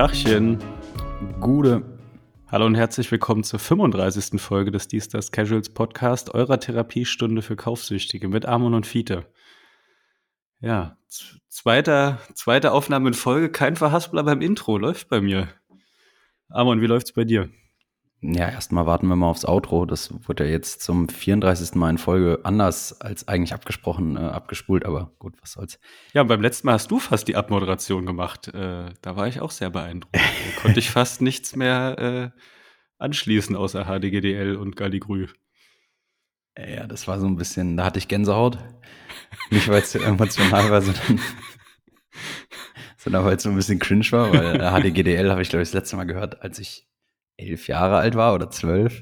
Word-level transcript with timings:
Tachchen. 0.00 0.56
Gude. 1.42 1.82
Hallo 2.46 2.64
und 2.64 2.74
herzlich 2.74 3.12
willkommen 3.12 3.44
zur 3.44 3.58
35. 3.58 4.40
Folge 4.40 4.70
des 4.70 4.88
Dies 4.88 5.10
das 5.10 5.30
Casuals 5.30 5.68
Podcast, 5.68 6.34
eurer 6.34 6.58
Therapiestunde 6.58 7.42
für 7.42 7.54
Kaufsüchtige 7.54 8.26
mit 8.28 8.46
Amon 8.46 8.72
und 8.72 8.86
Fiete. 8.86 9.26
Ja, 10.58 10.96
zweiter, 11.50 12.18
zweite 12.32 12.72
Aufnahme 12.72 13.08
in 13.08 13.14
Folge, 13.14 13.50
kein 13.50 13.76
Verhaspler 13.76 14.22
beim 14.22 14.40
Intro, 14.40 14.78
läuft 14.78 15.10
bei 15.10 15.20
mir. 15.20 15.48
Amon, 16.48 16.80
wie 16.80 16.86
läuft's 16.86 17.12
bei 17.12 17.24
dir? 17.24 17.50
Ja, 18.22 18.50
erstmal 18.50 18.84
warten 18.84 19.06
wir 19.06 19.16
mal 19.16 19.30
aufs 19.30 19.46
Outro. 19.46 19.86
Das 19.86 20.12
wurde 20.28 20.44
ja 20.44 20.50
jetzt 20.50 20.82
zum 20.82 21.08
34. 21.08 21.74
Mal 21.74 21.90
in 21.90 21.98
Folge 21.98 22.40
anders 22.42 23.00
als 23.00 23.26
eigentlich 23.28 23.54
abgesprochen, 23.54 24.16
äh, 24.16 24.20
abgespult, 24.20 24.84
aber 24.84 25.12
gut, 25.18 25.34
was 25.40 25.52
soll's. 25.52 25.78
Ja, 26.12 26.22
beim 26.22 26.42
letzten 26.42 26.66
Mal 26.66 26.74
hast 26.74 26.90
du 26.90 26.98
fast 26.98 27.28
die 27.28 27.36
Abmoderation 27.36 28.04
gemacht. 28.04 28.48
Äh, 28.48 28.90
da 29.00 29.16
war 29.16 29.26
ich 29.26 29.40
auch 29.40 29.50
sehr 29.50 29.70
beeindruckt. 29.70 30.14
da 30.14 30.20
konnte 30.60 30.80
ich 30.80 30.90
fast 30.90 31.22
nichts 31.22 31.56
mehr 31.56 32.32
äh, 32.34 32.40
anschließen 32.98 33.56
außer 33.56 33.86
HDGDL 33.86 34.56
und 34.56 34.76
Galligrü. 34.76 35.28
Ja, 36.58 36.86
das 36.86 37.08
war 37.08 37.18
so 37.20 37.26
ein 37.26 37.36
bisschen, 37.36 37.78
da 37.78 37.86
hatte 37.86 37.98
ich 37.98 38.08
Gänsehaut. 38.08 38.58
Nicht, 39.50 39.68
weil 39.68 39.80
es 39.80 39.94
emotional 39.94 40.70
war, 40.70 40.82
sondern, 40.82 41.20
sondern 42.98 43.24
weil 43.24 43.36
es 43.36 43.44
so 43.44 43.48
ein 43.48 43.56
bisschen 43.56 43.78
cringe 43.78 44.04
war, 44.10 44.30
weil 44.30 44.58
HDGDL 44.58 45.30
habe 45.30 45.40
ich, 45.40 45.48
glaube 45.48 45.62
ich, 45.62 45.70
das 45.70 45.74
letzte 45.74 45.96
Mal 45.96 46.04
gehört, 46.04 46.42
als 46.42 46.58
ich 46.58 46.89
elf 47.40 47.68
Jahre 47.68 47.96
alt 47.96 48.14
war 48.14 48.34
oder 48.34 48.50
zwölf 48.50 49.00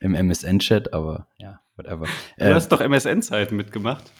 im 0.00 0.14
MSN-Chat, 0.14 0.92
aber 0.92 1.28
ja, 1.38 1.60
whatever. 1.76 2.06
Du 2.38 2.44
äh, 2.44 2.54
hast 2.54 2.68
doch 2.68 2.80
MSN-Zeiten 2.80 3.56
mitgemacht. 3.56 4.10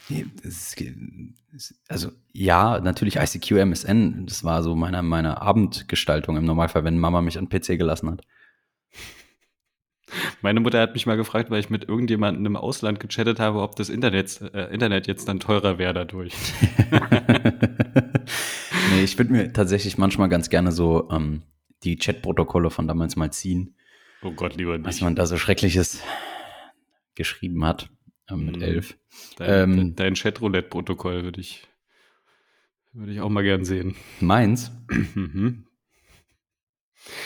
also 1.87 2.11
ja, 2.31 2.79
natürlich 2.79 3.17
ICQ, 3.17 3.51
MSN, 3.51 4.25
das 4.25 4.43
war 4.43 4.63
so 4.63 4.75
meine, 4.75 5.03
meine 5.03 5.41
Abendgestaltung 5.41 6.37
im 6.37 6.45
Normalfall, 6.45 6.83
wenn 6.83 6.97
Mama 6.97 7.21
mich 7.21 7.37
an 7.37 7.49
PC 7.49 7.77
gelassen 7.77 8.11
hat. 8.11 8.21
Meine 10.41 10.59
Mutter 10.59 10.79
hat 10.79 10.93
mich 10.93 11.05
mal 11.05 11.17
gefragt, 11.17 11.49
weil 11.49 11.59
ich 11.59 11.69
mit 11.69 11.87
irgendjemandem 11.87 12.45
im 12.45 12.55
Ausland 12.55 12.99
gechattet 12.99 13.39
habe, 13.39 13.61
ob 13.61 13.75
das 13.75 13.89
Internet, 13.89 14.41
äh, 14.53 14.71
Internet 14.73 15.07
jetzt 15.07 15.27
dann 15.27 15.39
teurer 15.39 15.77
wäre 15.79 15.93
dadurch. 15.93 16.33
nee, 18.91 19.03
ich 19.03 19.17
würde 19.17 19.31
mir 19.31 19.53
tatsächlich 19.53 19.97
manchmal 19.97 20.29
ganz 20.29 20.49
gerne 20.49 20.71
so 20.71 21.09
ähm, 21.11 21.41
die 21.83 21.97
Chatprotokolle 21.97 22.69
von 22.69 22.87
damals 22.87 23.15
mal 23.15 23.31
ziehen. 23.31 23.75
Oh 24.21 24.31
Gott, 24.31 24.55
lieber 24.55 24.77
nicht. 24.77 24.87
Was 24.87 25.01
man 25.01 25.15
da 25.15 25.25
so 25.25 25.37
Schreckliches 25.37 26.01
geschrieben 27.15 27.63
hat 27.65 27.89
äh, 28.29 28.35
mit 28.35 28.57
mhm. 28.57 28.61
elf. 28.61 28.97
Dein, 29.37 29.69
ähm, 29.69 29.95
dein 29.95 30.15
Chatroulette-Protokoll 30.15 31.23
würde 31.23 31.41
ich, 31.41 31.67
würde 32.93 33.11
ich 33.11 33.21
auch 33.21 33.29
mal 33.29 33.43
gern 33.43 33.65
sehen. 33.65 33.95
Meins? 34.19 34.71
mhm. 35.15 35.65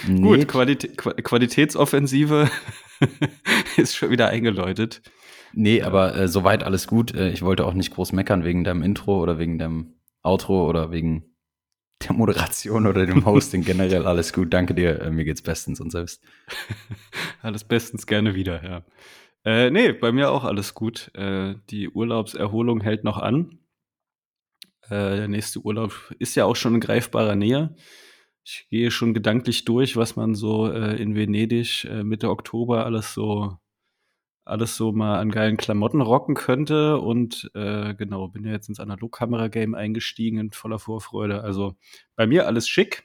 Gut, 0.08 0.48
Qualitä 0.48 0.88
Qualitätsoffensive 0.88 2.50
ist 3.78 3.96
schon 3.96 4.10
wieder 4.10 4.30
eingeläutet. 4.30 5.02
Nee, 5.54 5.82
aber 5.82 6.16
äh, 6.16 6.28
soweit 6.28 6.64
alles 6.64 6.88
gut. 6.88 7.14
Äh, 7.14 7.30
ich 7.30 7.42
wollte 7.44 7.66
auch 7.66 7.74
nicht 7.74 7.94
groß 7.94 8.12
meckern 8.12 8.44
wegen 8.44 8.64
deinem 8.64 8.82
Intro 8.82 9.22
oder 9.22 9.38
wegen 9.38 9.60
deinem 9.60 9.94
Outro 10.24 10.68
oder 10.68 10.92
wegen 10.92 11.37
der 12.04 12.14
Moderation 12.14 12.86
oder 12.86 13.06
dem 13.06 13.26
Hosting 13.26 13.64
generell 13.64 14.06
alles 14.06 14.34
gut. 14.34 14.54
Danke 14.54 14.74
dir, 14.74 15.02
äh, 15.02 15.12
mir 15.12 15.26
geht's 15.26 15.42
bestens 15.42 15.80
und 15.80 15.92
selbst. 15.92 16.24
alles 17.42 17.64
bestens 17.64 18.06
gerne 18.06 18.36
wieder, 18.36 18.64
ja. 18.64 18.86
Äh, 19.46 19.72
nee, 19.72 19.94
bei 19.94 20.12
mir 20.12 20.32
auch 20.32 20.44
alles 20.44 20.74
gut. 20.74 21.12
Äh, 21.16 21.56
die 21.70 21.90
Urlaubserholung 21.90 22.82
hält 22.82 23.04
noch 23.04 23.18
an. 23.18 23.60
Äh, 24.84 25.18
der 25.18 25.28
nächste 25.28 25.60
Urlaub 25.60 26.14
ist 26.20 26.36
ja 26.36 26.46
auch 26.46 26.56
schon 26.56 26.76
in 26.76 26.82
greifbarer 26.82 27.36
Nähe. 27.36 27.76
Ich 28.44 28.68
gehe 28.70 28.92
schon 28.92 29.14
gedanklich 29.14 29.66
durch, 29.66 29.98
was 29.98 30.16
man 30.16 30.36
so 30.36 30.72
äh, 30.72 31.02
in 31.02 31.16
Venedig 31.16 31.86
äh, 31.86 32.04
Mitte 32.04 32.30
Oktober 32.30 32.86
alles 32.86 33.14
so 33.14 33.58
alles 34.48 34.76
so 34.76 34.92
mal 34.92 35.20
an 35.20 35.32
geilen 35.32 35.58
Klamotten 35.58 36.02
rocken 36.02 36.36
könnte. 36.36 36.98
Und 36.98 37.52
äh, 37.54 37.94
genau, 37.96 38.28
bin 38.30 38.46
ja 38.46 38.52
jetzt 38.52 38.70
ins 38.70 38.80
Analogkamera-Game 38.80 39.76
eingestiegen 39.76 40.40
in 40.40 40.52
voller 40.52 40.80
Vorfreude. 40.80 41.44
Also 41.44 41.76
bei 42.16 42.28
mir 42.28 42.48
alles 42.48 42.68
schick. 42.68 43.04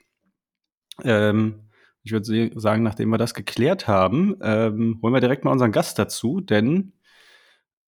Ähm, 1.05 1.71
ich 2.05 2.13
würde 2.13 2.51
sagen, 2.59 2.83
nachdem 2.83 3.11
wir 3.11 3.19
das 3.19 3.35
geklärt 3.35 3.87
haben, 3.87 4.37
ähm, 4.43 4.99
holen 5.03 5.15
wir 5.15 5.21
direkt 5.21 5.45
mal 5.45 5.53
unseren 5.53 5.73
Gast 5.73 5.99
dazu, 5.99 6.41
denn 6.41 6.93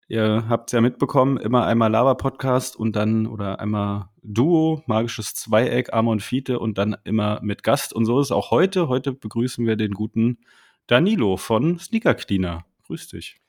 ihr 0.08 0.44
habt 0.48 0.68
es 0.68 0.72
ja 0.72 0.80
mitbekommen, 0.80 1.36
immer 1.36 1.66
einmal 1.66 1.90
Lava-Podcast 1.90 2.76
und 2.76 2.94
dann 2.94 3.26
oder 3.26 3.58
einmal 3.58 4.10
Duo, 4.22 4.82
magisches 4.86 5.34
Zweieck, 5.34 5.92
Arme 5.92 6.10
und 6.10 6.22
Fiete 6.22 6.58
und 6.60 6.78
dann 6.78 6.96
immer 7.04 7.40
mit 7.42 7.62
Gast. 7.62 7.92
Und 7.92 8.06
so 8.06 8.20
ist 8.20 8.28
es 8.28 8.32
auch 8.32 8.50
heute. 8.50 8.88
Heute 8.88 9.12
begrüßen 9.12 9.66
wir 9.66 9.76
den 9.76 9.92
guten 9.92 10.38
Danilo 10.86 11.36
von 11.36 11.78
Sneaker 11.78 12.14
Cleaner. 12.14 12.64
Grüß 12.86 13.08
dich. 13.08 13.43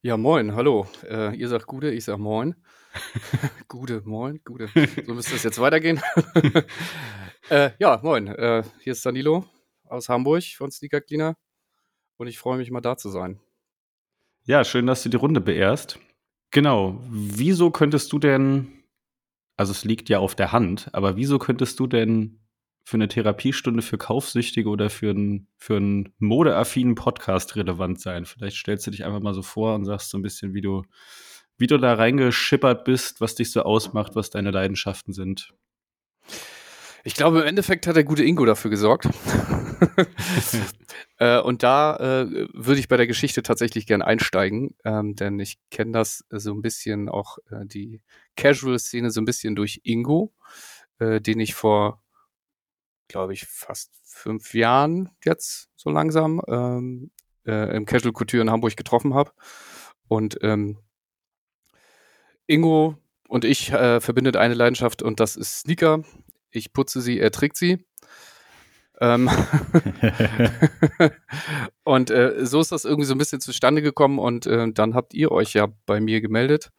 Ja, 0.00 0.16
moin, 0.16 0.54
hallo. 0.54 0.86
Äh, 1.10 1.34
ihr 1.34 1.48
sagt 1.48 1.66
Gude, 1.66 1.90
ich 1.92 2.04
sag 2.04 2.18
Moin. 2.18 2.54
Gude, 3.68 4.00
Moin, 4.04 4.40
Gude. 4.44 4.68
So 5.04 5.12
müsste 5.12 5.34
es 5.34 5.42
jetzt 5.42 5.60
weitergehen. 5.60 6.00
äh, 7.50 7.70
ja, 7.80 7.98
moin. 8.00 8.28
Äh, 8.28 8.62
hier 8.80 8.92
ist 8.92 9.04
Danilo 9.04 9.44
aus 9.88 10.08
Hamburg 10.08 10.44
von 10.56 10.70
Sneaker 10.70 11.00
Cleaner 11.00 11.36
und 12.16 12.28
ich 12.28 12.38
freue 12.38 12.58
mich 12.58 12.70
mal 12.70 12.80
da 12.80 12.96
zu 12.96 13.08
sein. 13.08 13.40
Ja, 14.44 14.62
schön, 14.62 14.86
dass 14.86 15.02
du 15.02 15.08
die 15.08 15.16
Runde 15.16 15.40
beehrst. 15.40 15.98
Genau. 16.52 17.00
Wieso 17.08 17.72
könntest 17.72 18.12
du 18.12 18.20
denn, 18.20 18.84
also 19.56 19.72
es 19.72 19.84
liegt 19.84 20.08
ja 20.08 20.20
auf 20.20 20.36
der 20.36 20.52
Hand, 20.52 20.94
aber 20.94 21.16
wieso 21.16 21.40
könntest 21.40 21.80
du 21.80 21.88
denn 21.88 22.38
für 22.88 22.96
eine 22.96 23.08
Therapiestunde 23.08 23.82
für 23.82 23.98
Kaufsüchtige 23.98 24.70
oder 24.70 24.88
für 24.88 25.10
einen, 25.10 25.46
für 25.58 25.76
einen 25.76 26.14
modeaffinen 26.20 26.94
Podcast 26.94 27.54
relevant 27.54 28.00
sein? 28.00 28.24
Vielleicht 28.24 28.56
stellst 28.56 28.86
du 28.86 28.90
dich 28.90 29.04
einfach 29.04 29.20
mal 29.20 29.34
so 29.34 29.42
vor 29.42 29.74
und 29.74 29.84
sagst 29.84 30.08
so 30.08 30.16
ein 30.16 30.22
bisschen, 30.22 30.54
wie 30.54 30.62
du, 30.62 30.84
wie 31.58 31.66
du 31.66 31.76
da 31.76 31.92
reingeschippert 31.92 32.86
bist, 32.86 33.20
was 33.20 33.34
dich 33.34 33.52
so 33.52 33.60
ausmacht, 33.60 34.16
was 34.16 34.30
deine 34.30 34.52
Leidenschaften 34.52 35.12
sind. 35.12 35.52
Ich 37.04 37.12
glaube, 37.12 37.40
im 37.40 37.46
Endeffekt 37.46 37.86
hat 37.86 37.94
der 37.94 38.04
gute 38.04 38.24
Ingo 38.24 38.46
dafür 38.46 38.70
gesorgt. 38.70 39.04
äh, 41.18 41.40
und 41.40 41.62
da 41.62 41.94
äh, 41.96 42.48
würde 42.54 42.80
ich 42.80 42.88
bei 42.88 42.96
der 42.96 43.06
Geschichte 43.06 43.42
tatsächlich 43.42 43.86
gern 43.86 44.00
einsteigen, 44.00 44.76
ähm, 44.86 45.14
denn 45.14 45.38
ich 45.40 45.58
kenne 45.70 45.92
das 45.92 46.24
so 46.30 46.54
ein 46.54 46.62
bisschen 46.62 47.10
auch 47.10 47.36
äh, 47.50 47.66
die 47.66 48.00
Casual-Szene 48.36 49.10
so 49.10 49.20
ein 49.20 49.26
bisschen 49.26 49.56
durch 49.56 49.82
Ingo, 49.84 50.32
äh, 51.00 51.20
den 51.20 51.38
ich 51.38 51.54
vor 51.54 52.00
glaube 53.08 53.32
ich, 53.32 53.46
fast 53.46 53.90
fünf 54.04 54.54
Jahren 54.54 55.10
jetzt 55.24 55.68
so 55.76 55.90
langsam 55.90 56.40
ähm, 56.46 57.10
äh, 57.46 57.76
im 57.76 57.86
Casual 57.86 58.12
Couture 58.12 58.42
in 58.42 58.50
Hamburg 58.50 58.76
getroffen 58.76 59.14
habe. 59.14 59.32
Und 60.06 60.38
ähm, 60.42 60.78
Ingo 62.46 62.96
und 63.28 63.44
ich 63.44 63.72
äh, 63.72 64.00
verbindet 64.00 64.36
eine 64.36 64.54
Leidenschaft 64.54 65.02
und 65.02 65.20
das 65.20 65.36
ist 65.36 65.60
Sneaker. 65.60 66.02
Ich 66.50 66.72
putze 66.72 67.00
sie, 67.00 67.18
er 67.18 67.30
trägt 67.30 67.56
sie. 67.56 67.84
Ähm 69.00 69.30
und 71.84 72.10
äh, 72.10 72.46
so 72.46 72.60
ist 72.60 72.72
das 72.72 72.84
irgendwie 72.84 73.06
so 73.06 73.14
ein 73.14 73.18
bisschen 73.18 73.40
zustande 73.40 73.82
gekommen 73.82 74.18
und 74.18 74.46
äh, 74.46 74.72
dann 74.72 74.94
habt 74.94 75.14
ihr 75.14 75.30
euch 75.30 75.54
ja 75.54 75.68
bei 75.86 76.00
mir 76.00 76.20
gemeldet 76.20 76.70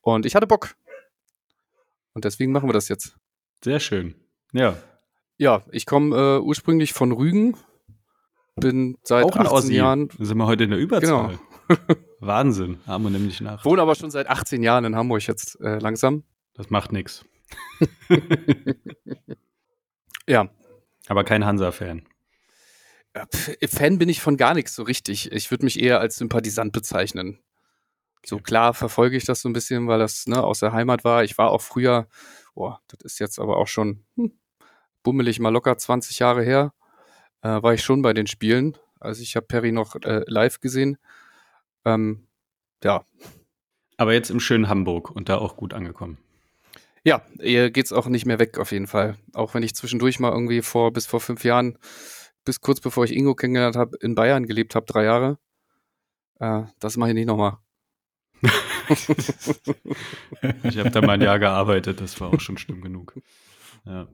und 0.00 0.24
ich 0.24 0.34
hatte 0.34 0.46
Bock. 0.46 0.76
Und 2.14 2.24
deswegen 2.24 2.52
machen 2.52 2.68
wir 2.68 2.72
das 2.72 2.88
jetzt. 2.88 3.16
Sehr 3.62 3.80
schön. 3.80 4.14
Ja, 4.52 4.76
ja, 5.38 5.62
ich 5.70 5.86
komme 5.86 6.16
äh, 6.16 6.40
ursprünglich 6.40 6.92
von 6.92 7.12
Rügen, 7.12 7.56
bin 8.56 8.98
seit 9.02 9.24
Auch 9.24 9.36
18 9.36 9.70
Jahren. 9.72 10.08
Sind 10.18 10.36
wir 10.36 10.46
heute 10.46 10.64
in 10.64 10.70
der 10.70 10.78
Überzahl. 10.78 11.38
Genau. 11.68 11.78
Wahnsinn, 12.20 12.80
haben 12.86 13.04
wir 13.04 13.10
nämlich 13.10 13.40
nach. 13.40 13.64
Wohne 13.64 13.82
aber 13.82 13.94
schon 13.94 14.10
seit 14.10 14.28
18 14.28 14.62
Jahren 14.62 14.84
in 14.84 14.96
Hamburg 14.96 15.26
jetzt 15.26 15.60
äh, 15.60 15.78
langsam. 15.78 16.24
Das 16.54 16.70
macht 16.70 16.92
nichts. 16.92 17.24
Ja. 20.28 20.50
Aber 21.08 21.24
kein 21.24 21.44
Hansa-Fan. 21.44 22.06
Fan 23.64 23.98
bin 23.98 24.08
ich 24.08 24.20
von 24.20 24.36
gar 24.36 24.54
nichts 24.54 24.74
so 24.74 24.82
richtig. 24.82 25.32
Ich 25.32 25.50
würde 25.50 25.64
mich 25.64 25.80
eher 25.80 26.00
als 26.00 26.16
Sympathisant 26.16 26.72
bezeichnen. 26.72 27.40
So 28.24 28.38
klar 28.38 28.74
verfolge 28.74 29.16
ich 29.16 29.24
das 29.24 29.40
so 29.40 29.48
ein 29.48 29.54
bisschen, 29.54 29.88
weil 29.88 29.98
das 29.98 30.26
ne, 30.26 30.44
aus 30.44 30.60
der 30.60 30.72
Heimat 30.72 31.02
war. 31.02 31.24
Ich 31.24 31.38
war 31.38 31.50
auch 31.50 31.62
früher, 31.62 32.08
boah, 32.54 32.80
das 32.88 33.00
ist 33.00 33.18
jetzt 33.20 33.38
aber 33.38 33.56
auch 33.56 33.66
schon 33.66 34.04
hm, 34.16 34.38
bummelig 35.08 35.40
mal 35.40 35.48
locker 35.48 35.78
20 35.78 36.18
Jahre 36.18 36.42
her, 36.42 36.74
äh, 37.40 37.62
war 37.62 37.72
ich 37.72 37.82
schon 37.82 38.02
bei 38.02 38.12
den 38.12 38.26
Spielen. 38.26 38.76
Also 39.00 39.22
ich 39.22 39.36
habe 39.36 39.46
Perry 39.46 39.72
noch 39.72 39.96
äh, 40.04 40.22
live 40.26 40.60
gesehen. 40.60 40.98
Ähm, 41.86 42.26
ja. 42.84 43.06
Aber 43.96 44.12
jetzt 44.12 44.28
im 44.30 44.38
schönen 44.38 44.68
Hamburg 44.68 45.10
und 45.10 45.30
da 45.30 45.38
auch 45.38 45.56
gut 45.56 45.72
angekommen. 45.72 46.18
Ja, 47.04 47.22
ihr 47.38 47.70
geht's 47.70 47.90
auch 47.90 48.06
nicht 48.08 48.26
mehr 48.26 48.38
weg 48.38 48.58
auf 48.58 48.70
jeden 48.70 48.86
Fall. 48.86 49.16
Auch 49.32 49.54
wenn 49.54 49.62
ich 49.62 49.74
zwischendurch 49.74 50.20
mal 50.20 50.30
irgendwie 50.30 50.60
vor 50.60 50.92
bis 50.92 51.06
vor 51.06 51.22
fünf 51.22 51.42
Jahren, 51.42 51.78
bis 52.44 52.60
kurz 52.60 52.80
bevor 52.80 53.04
ich 53.04 53.16
Ingo 53.16 53.34
kennengelernt 53.34 53.76
habe, 53.76 53.96
in 54.02 54.14
Bayern 54.14 54.44
gelebt 54.44 54.74
habe, 54.74 54.84
drei 54.84 55.04
Jahre. 55.04 55.38
Äh, 56.38 56.64
das 56.80 56.98
mache 56.98 57.08
ich 57.10 57.14
nicht 57.14 57.28
nochmal. 57.28 57.56
ich 60.64 60.76
habe 60.76 60.90
da 60.90 61.00
mal 61.00 61.12
ein 61.12 61.22
Jahr 61.22 61.38
gearbeitet, 61.38 62.02
das 62.02 62.20
war 62.20 62.28
auch 62.28 62.40
schon 62.40 62.58
schlimm 62.58 62.82
genug. 62.82 63.14
Ja. 63.86 64.06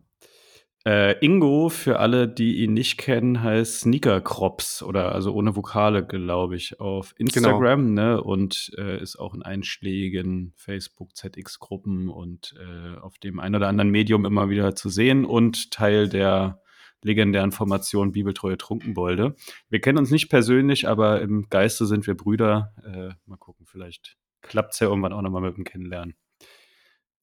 Äh, 0.86 1.18
Ingo, 1.24 1.70
für 1.70 1.98
alle, 1.98 2.28
die 2.28 2.62
ihn 2.62 2.74
nicht 2.74 2.98
kennen, 2.98 3.42
heißt 3.42 3.80
Sneaker 3.80 4.20
Crops 4.20 4.82
oder 4.82 5.12
also 5.12 5.32
ohne 5.32 5.56
Vokale, 5.56 6.04
glaube 6.04 6.56
ich, 6.56 6.78
auf 6.78 7.14
Instagram, 7.16 7.94
ne? 7.94 8.22
Und 8.22 8.70
äh, 8.76 9.00
ist 9.00 9.16
auch 9.16 9.32
in 9.32 9.42
einschlägigen 9.42 10.52
Facebook, 10.56 11.16
ZX-Gruppen 11.16 12.10
und 12.10 12.54
äh, 12.58 12.98
auf 12.98 13.18
dem 13.18 13.40
ein 13.40 13.54
oder 13.54 13.68
anderen 13.68 13.90
Medium 13.90 14.26
immer 14.26 14.50
wieder 14.50 14.74
zu 14.74 14.90
sehen 14.90 15.24
und 15.24 15.70
Teil 15.70 16.10
der 16.10 16.60
legendären 17.00 17.52
Formation 17.52 18.12
Bibeltreue 18.12 18.58
Trunkenbolde. 18.58 19.36
Wir 19.70 19.80
kennen 19.80 19.98
uns 19.98 20.10
nicht 20.10 20.28
persönlich, 20.28 20.86
aber 20.86 21.22
im 21.22 21.48
Geiste 21.48 21.86
sind 21.86 22.06
wir 22.06 22.14
Brüder. 22.14 22.74
Äh, 22.84 23.14
mal 23.24 23.38
gucken, 23.38 23.64
vielleicht 23.66 24.18
klappt 24.42 24.74
es 24.74 24.80
ja 24.80 24.88
irgendwann 24.88 25.14
auch 25.14 25.22
nochmal 25.22 25.42
mit 25.42 25.56
dem 25.56 25.64
Kennenlernen. 25.64 26.14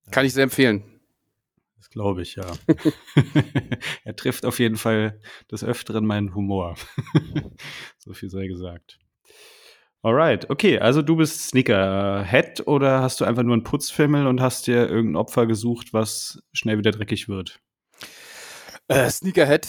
Kann 0.10 0.25
ich 0.25 0.34
sehr 0.34 0.44
empfehlen. 0.44 1.00
Das 1.81 1.89
glaube 1.89 2.22
ich, 2.22 2.36
ja. 2.36 2.45
er 4.04 4.16
trifft 4.16 4.45
auf 4.45 4.60
jeden 4.60 4.75
Fall 4.75 5.19
des 5.50 5.63
Öfteren 5.63 6.06
meinen 6.06 6.36
Humor. 6.36 6.75
so 7.98 8.13
viel 8.13 8.30
sei 8.30 8.45
gesagt. 8.45 9.00
Alright, 10.04 10.51
okay, 10.51 10.78
also 10.78 11.01
du 11.01 11.16
bist 11.16 11.48
Sneakerhead 11.48 12.68
oder 12.68 13.01
hast 13.01 13.19
du 13.19 13.25
einfach 13.25 13.42
nur 13.42 13.54
einen 13.54 13.63
Putzfimmel 13.63 14.28
und 14.28 14.42
hast 14.42 14.68
dir 14.68 14.88
irgendein 14.88 15.16
Opfer 15.16 15.48
gesucht, 15.48 15.92
was 15.92 16.44
schnell 16.54 16.78
wieder 16.78 16.92
dreckig 16.92 17.28
wird? 17.28 17.60
Äh, 18.88 19.10
Sneakerhead 19.10 19.68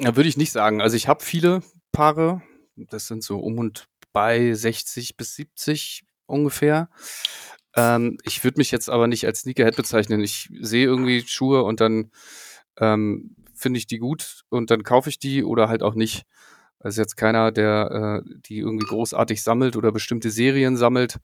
würde 0.00 0.28
ich 0.28 0.36
nicht 0.36 0.50
sagen. 0.50 0.82
Also 0.82 0.96
ich 0.96 1.06
habe 1.06 1.22
viele 1.22 1.62
Paare, 1.92 2.42
das 2.74 3.06
sind 3.06 3.22
so 3.22 3.38
um 3.38 3.58
und 3.58 3.86
bei 4.12 4.52
60 4.52 5.16
bis 5.16 5.36
70 5.36 6.02
ungefähr. 6.26 6.88
Ähm, 7.76 8.18
ich 8.24 8.42
würde 8.42 8.58
mich 8.58 8.70
jetzt 8.70 8.88
aber 8.88 9.06
nicht 9.06 9.26
als 9.26 9.40
Sneakerhead 9.40 9.76
bezeichnen. 9.76 10.20
Ich 10.20 10.48
sehe 10.60 10.86
irgendwie 10.86 11.22
Schuhe 11.26 11.62
und 11.62 11.80
dann 11.80 12.10
ähm, 12.78 13.36
finde 13.54 13.78
ich 13.78 13.86
die 13.86 13.98
gut 13.98 14.44
und 14.48 14.70
dann 14.70 14.82
kaufe 14.82 15.10
ich 15.10 15.18
die 15.18 15.44
oder 15.44 15.68
halt 15.68 15.82
auch 15.82 15.94
nicht. 15.94 16.24
Also 16.78 17.00
jetzt 17.00 17.16
keiner, 17.16 17.52
der 17.52 18.22
äh, 18.24 18.30
die 18.46 18.58
irgendwie 18.58 18.86
großartig 18.86 19.42
sammelt 19.42 19.76
oder 19.76 19.92
bestimmte 19.92 20.30
Serien 20.30 20.76
sammelt, 20.76 21.18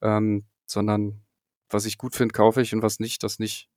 ähm, 0.00 0.46
sondern 0.66 1.22
was 1.68 1.86
ich 1.86 1.98
gut 1.98 2.14
finde, 2.14 2.32
kaufe 2.32 2.60
ich 2.60 2.74
und 2.74 2.82
was 2.82 3.00
nicht, 3.00 3.22
das 3.22 3.38
nicht. 3.38 3.68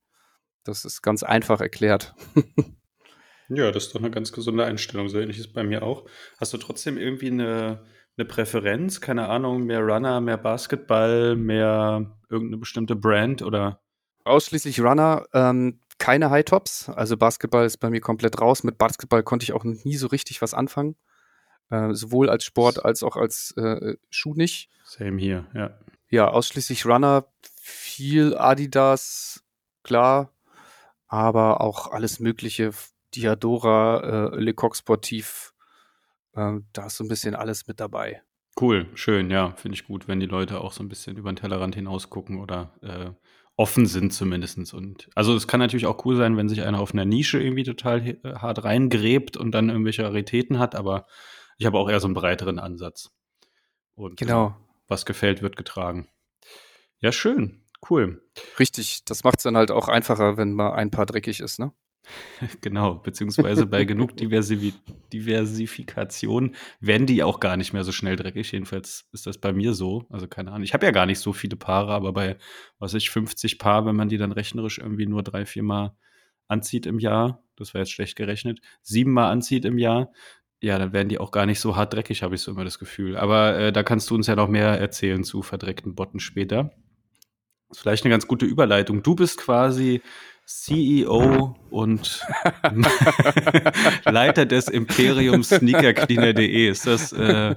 Das 0.64 0.84
ist 0.84 1.02
ganz 1.02 1.22
einfach 1.22 1.60
erklärt. 1.60 2.14
ja, 3.48 3.70
das 3.70 3.86
ist 3.86 3.94
doch 3.94 4.00
eine 4.00 4.10
ganz 4.10 4.32
gesunde 4.32 4.64
Einstellung. 4.64 5.08
So 5.08 5.18
ähnlich 5.18 5.38
ist 5.38 5.52
bei 5.52 5.62
mir 5.62 5.82
auch. 5.82 6.08
Hast 6.38 6.52
du 6.52 6.58
trotzdem 6.58 6.96
irgendwie 6.96 7.28
eine 7.30 7.84
eine 8.16 8.24
Präferenz? 8.26 9.00
Keine 9.00 9.28
Ahnung, 9.28 9.64
mehr 9.64 9.80
Runner, 9.80 10.20
mehr 10.20 10.36
Basketball, 10.36 11.36
mehr 11.36 12.16
irgendeine 12.28 12.58
bestimmte 12.58 12.96
Brand 12.96 13.42
oder? 13.42 13.80
Ausschließlich 14.24 14.80
Runner, 14.80 15.24
ähm, 15.32 15.80
keine 15.98 16.30
High 16.30 16.44
Tops. 16.44 16.88
Also 16.88 17.16
Basketball 17.16 17.64
ist 17.66 17.78
bei 17.78 17.90
mir 17.90 18.00
komplett 18.00 18.40
raus. 18.40 18.64
Mit 18.64 18.78
Basketball 18.78 19.22
konnte 19.22 19.44
ich 19.44 19.52
auch 19.52 19.64
nie 19.64 19.96
so 19.96 20.06
richtig 20.06 20.42
was 20.42 20.54
anfangen. 20.54 20.96
Äh, 21.70 21.94
sowohl 21.94 22.28
als 22.30 22.44
Sport 22.44 22.84
als 22.84 23.02
auch 23.02 23.16
als 23.16 23.52
äh, 23.56 23.96
Schuh 24.10 24.34
nicht. 24.34 24.70
Same 24.84 25.18
hier, 25.20 25.46
ja. 25.54 25.78
Ja, 26.08 26.28
ausschließlich 26.28 26.86
Runner, 26.86 27.26
viel 27.60 28.36
Adidas, 28.36 29.42
klar, 29.82 30.30
aber 31.08 31.60
auch 31.60 31.90
alles 31.90 32.20
Mögliche, 32.20 32.70
Diadora, 33.14 34.32
äh, 34.34 34.36
Le 34.36 34.54
Coq 34.54 34.76
Sportif, 34.76 35.53
ähm, 36.36 36.66
da 36.72 36.86
ist 36.86 36.96
so 36.96 37.04
ein 37.04 37.08
bisschen 37.08 37.34
alles 37.34 37.66
mit 37.66 37.80
dabei. 37.80 38.22
Cool, 38.60 38.86
schön, 38.94 39.30
ja, 39.30 39.52
finde 39.56 39.74
ich 39.74 39.86
gut, 39.86 40.06
wenn 40.06 40.20
die 40.20 40.26
Leute 40.26 40.60
auch 40.60 40.72
so 40.72 40.82
ein 40.82 40.88
bisschen 40.88 41.16
über 41.16 41.32
den 41.32 41.36
Tellerrand 41.36 41.74
hinaus 41.74 42.08
gucken 42.08 42.38
oder 42.40 42.72
äh, 42.82 43.10
offen 43.56 43.86
sind 43.86 44.12
zumindestens. 44.12 44.72
Und 44.72 45.08
also 45.14 45.34
es 45.34 45.48
kann 45.48 45.60
natürlich 45.60 45.86
auch 45.86 46.04
cool 46.04 46.16
sein, 46.16 46.36
wenn 46.36 46.48
sich 46.48 46.62
einer 46.62 46.80
auf 46.80 46.92
einer 46.92 47.04
Nische 47.04 47.42
irgendwie 47.42 47.64
total 47.64 48.06
äh, 48.06 48.16
hart 48.36 48.62
reingräbt 48.64 49.36
und 49.36 49.52
dann 49.52 49.70
irgendwelche 49.70 50.04
Raritäten 50.04 50.58
hat, 50.58 50.74
aber 50.74 51.06
ich 51.58 51.66
habe 51.66 51.78
auch 51.78 51.88
eher 51.88 52.00
so 52.00 52.06
einen 52.06 52.14
breiteren 52.14 52.58
Ansatz. 52.58 53.10
Und 53.94 54.16
genau. 54.18 54.48
Äh, 54.48 54.52
was 54.86 55.06
gefällt, 55.06 55.42
wird 55.42 55.56
getragen. 55.56 56.08
Ja, 57.00 57.10
schön, 57.10 57.64
cool. 57.90 58.22
Richtig, 58.58 59.04
das 59.04 59.24
macht 59.24 59.38
es 59.38 59.44
dann 59.44 59.56
halt 59.56 59.70
auch 59.70 59.88
einfacher, 59.88 60.36
wenn 60.36 60.52
mal 60.52 60.74
ein 60.74 60.90
paar 60.90 61.06
dreckig 61.06 61.40
ist, 61.40 61.58
ne? 61.58 61.72
Genau, 62.60 62.96
beziehungsweise 62.96 63.66
bei 63.66 63.84
genug 63.84 64.16
Diversiv 64.16 64.74
Diversifikation 65.12 66.54
werden 66.80 67.06
die 67.06 67.22
auch 67.22 67.40
gar 67.40 67.56
nicht 67.56 67.72
mehr 67.72 67.84
so 67.84 67.92
schnell 67.92 68.16
dreckig. 68.16 68.52
Jedenfalls 68.52 69.08
ist 69.12 69.26
das 69.26 69.38
bei 69.38 69.52
mir 69.52 69.74
so. 69.74 70.06
Also 70.10 70.26
keine 70.26 70.50
Ahnung. 70.50 70.64
Ich 70.64 70.74
habe 70.74 70.86
ja 70.86 70.92
gar 70.92 71.06
nicht 71.06 71.20
so 71.20 71.32
viele 71.32 71.56
Paare, 71.56 71.92
aber 71.92 72.12
bei, 72.12 72.36
was 72.78 72.94
ich, 72.94 73.10
50 73.10 73.58
Paar, 73.58 73.86
wenn 73.86 73.96
man 73.96 74.08
die 74.08 74.18
dann 74.18 74.32
rechnerisch 74.32 74.78
irgendwie 74.78 75.06
nur 75.06 75.22
drei, 75.22 75.46
vier 75.46 75.62
Mal 75.62 75.96
anzieht 76.48 76.86
im 76.86 76.98
Jahr, 76.98 77.42
das 77.56 77.74
war 77.74 77.80
jetzt 77.80 77.92
schlecht 77.92 78.16
gerechnet, 78.16 78.60
sieben 78.82 79.12
Mal 79.12 79.30
anzieht 79.30 79.64
im 79.64 79.78
Jahr, 79.78 80.10
ja, 80.60 80.78
dann 80.78 80.92
werden 80.92 81.08
die 81.08 81.18
auch 81.18 81.30
gar 81.30 81.46
nicht 81.46 81.60
so 81.60 81.76
hart 81.76 81.92
dreckig, 81.92 82.22
habe 82.22 82.34
ich 82.34 82.40
so 82.40 82.50
immer 82.50 82.64
das 82.64 82.78
Gefühl. 82.78 83.16
Aber 83.16 83.56
äh, 83.58 83.72
da 83.72 83.82
kannst 83.82 84.10
du 84.10 84.14
uns 84.14 84.26
ja 84.26 84.34
noch 84.34 84.48
mehr 84.48 84.68
erzählen 84.68 85.22
zu 85.22 85.42
verdreckten 85.42 85.94
Botten 85.94 86.20
später. 86.20 86.72
Das 87.68 87.78
ist 87.78 87.82
vielleicht 87.82 88.04
eine 88.04 88.12
ganz 88.12 88.26
gute 88.26 88.46
Überleitung. 88.46 89.02
Du 89.02 89.14
bist 89.14 89.38
quasi 89.38 90.00
CEO 90.46 91.56
und 91.70 92.26
Leiter 94.04 94.46
des 94.46 94.68
Imperiums 94.68 95.48
Sneakercleaner.de. 95.48 96.68
Ist 96.68 96.86
das 96.86 97.12
äh, 97.12 97.56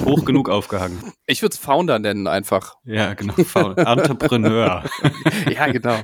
hoch 0.00 0.24
genug 0.24 0.48
aufgehangen? 0.48 1.12
Ich 1.26 1.42
würde 1.42 1.54
es 1.54 1.58
Founder 1.58 1.98
nennen 1.98 2.26
einfach. 2.26 2.76
Ja, 2.84 3.14
genau. 3.14 3.34
Entrepreneur. 3.76 4.84
ja, 5.50 5.66
genau. 5.72 5.98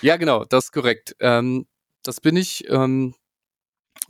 ja, 0.00 0.16
genau, 0.16 0.44
das 0.44 0.66
ist 0.66 0.72
korrekt. 0.72 1.14
Ähm, 1.20 1.66
das 2.02 2.20
bin 2.20 2.36
ich. 2.36 2.68
Ähm, 2.70 3.14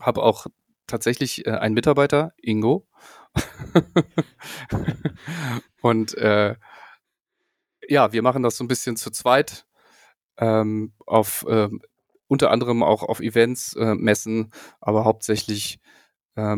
Habe 0.00 0.22
auch 0.22 0.46
tatsächlich 0.86 1.46
äh, 1.46 1.50
einen 1.50 1.74
Mitarbeiter, 1.74 2.32
Ingo. 2.40 2.86
und 5.82 6.14
äh, 6.14 6.56
ja, 7.88 8.12
wir 8.12 8.22
machen 8.22 8.42
das 8.42 8.56
so 8.56 8.64
ein 8.64 8.68
bisschen 8.68 8.96
zu 8.96 9.10
zweit 9.10 9.66
ähm, 10.38 10.92
auf 11.06 11.44
äh, 11.48 11.68
unter 12.28 12.50
anderem 12.50 12.82
auch 12.82 13.02
auf 13.02 13.20
Events, 13.20 13.74
äh, 13.74 13.94
Messen, 13.94 14.52
aber 14.80 15.04
hauptsächlich 15.04 15.80
äh, 16.36 16.56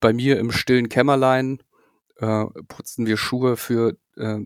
bei 0.00 0.12
mir 0.12 0.38
im 0.38 0.52
stillen 0.52 0.88
Kämmerlein 0.88 1.62
äh, 2.16 2.44
putzen 2.68 3.06
wir 3.06 3.16
Schuhe 3.16 3.56
für 3.56 3.96
äh, 4.16 4.40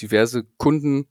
diverse 0.00 0.44
Kunden, 0.58 1.08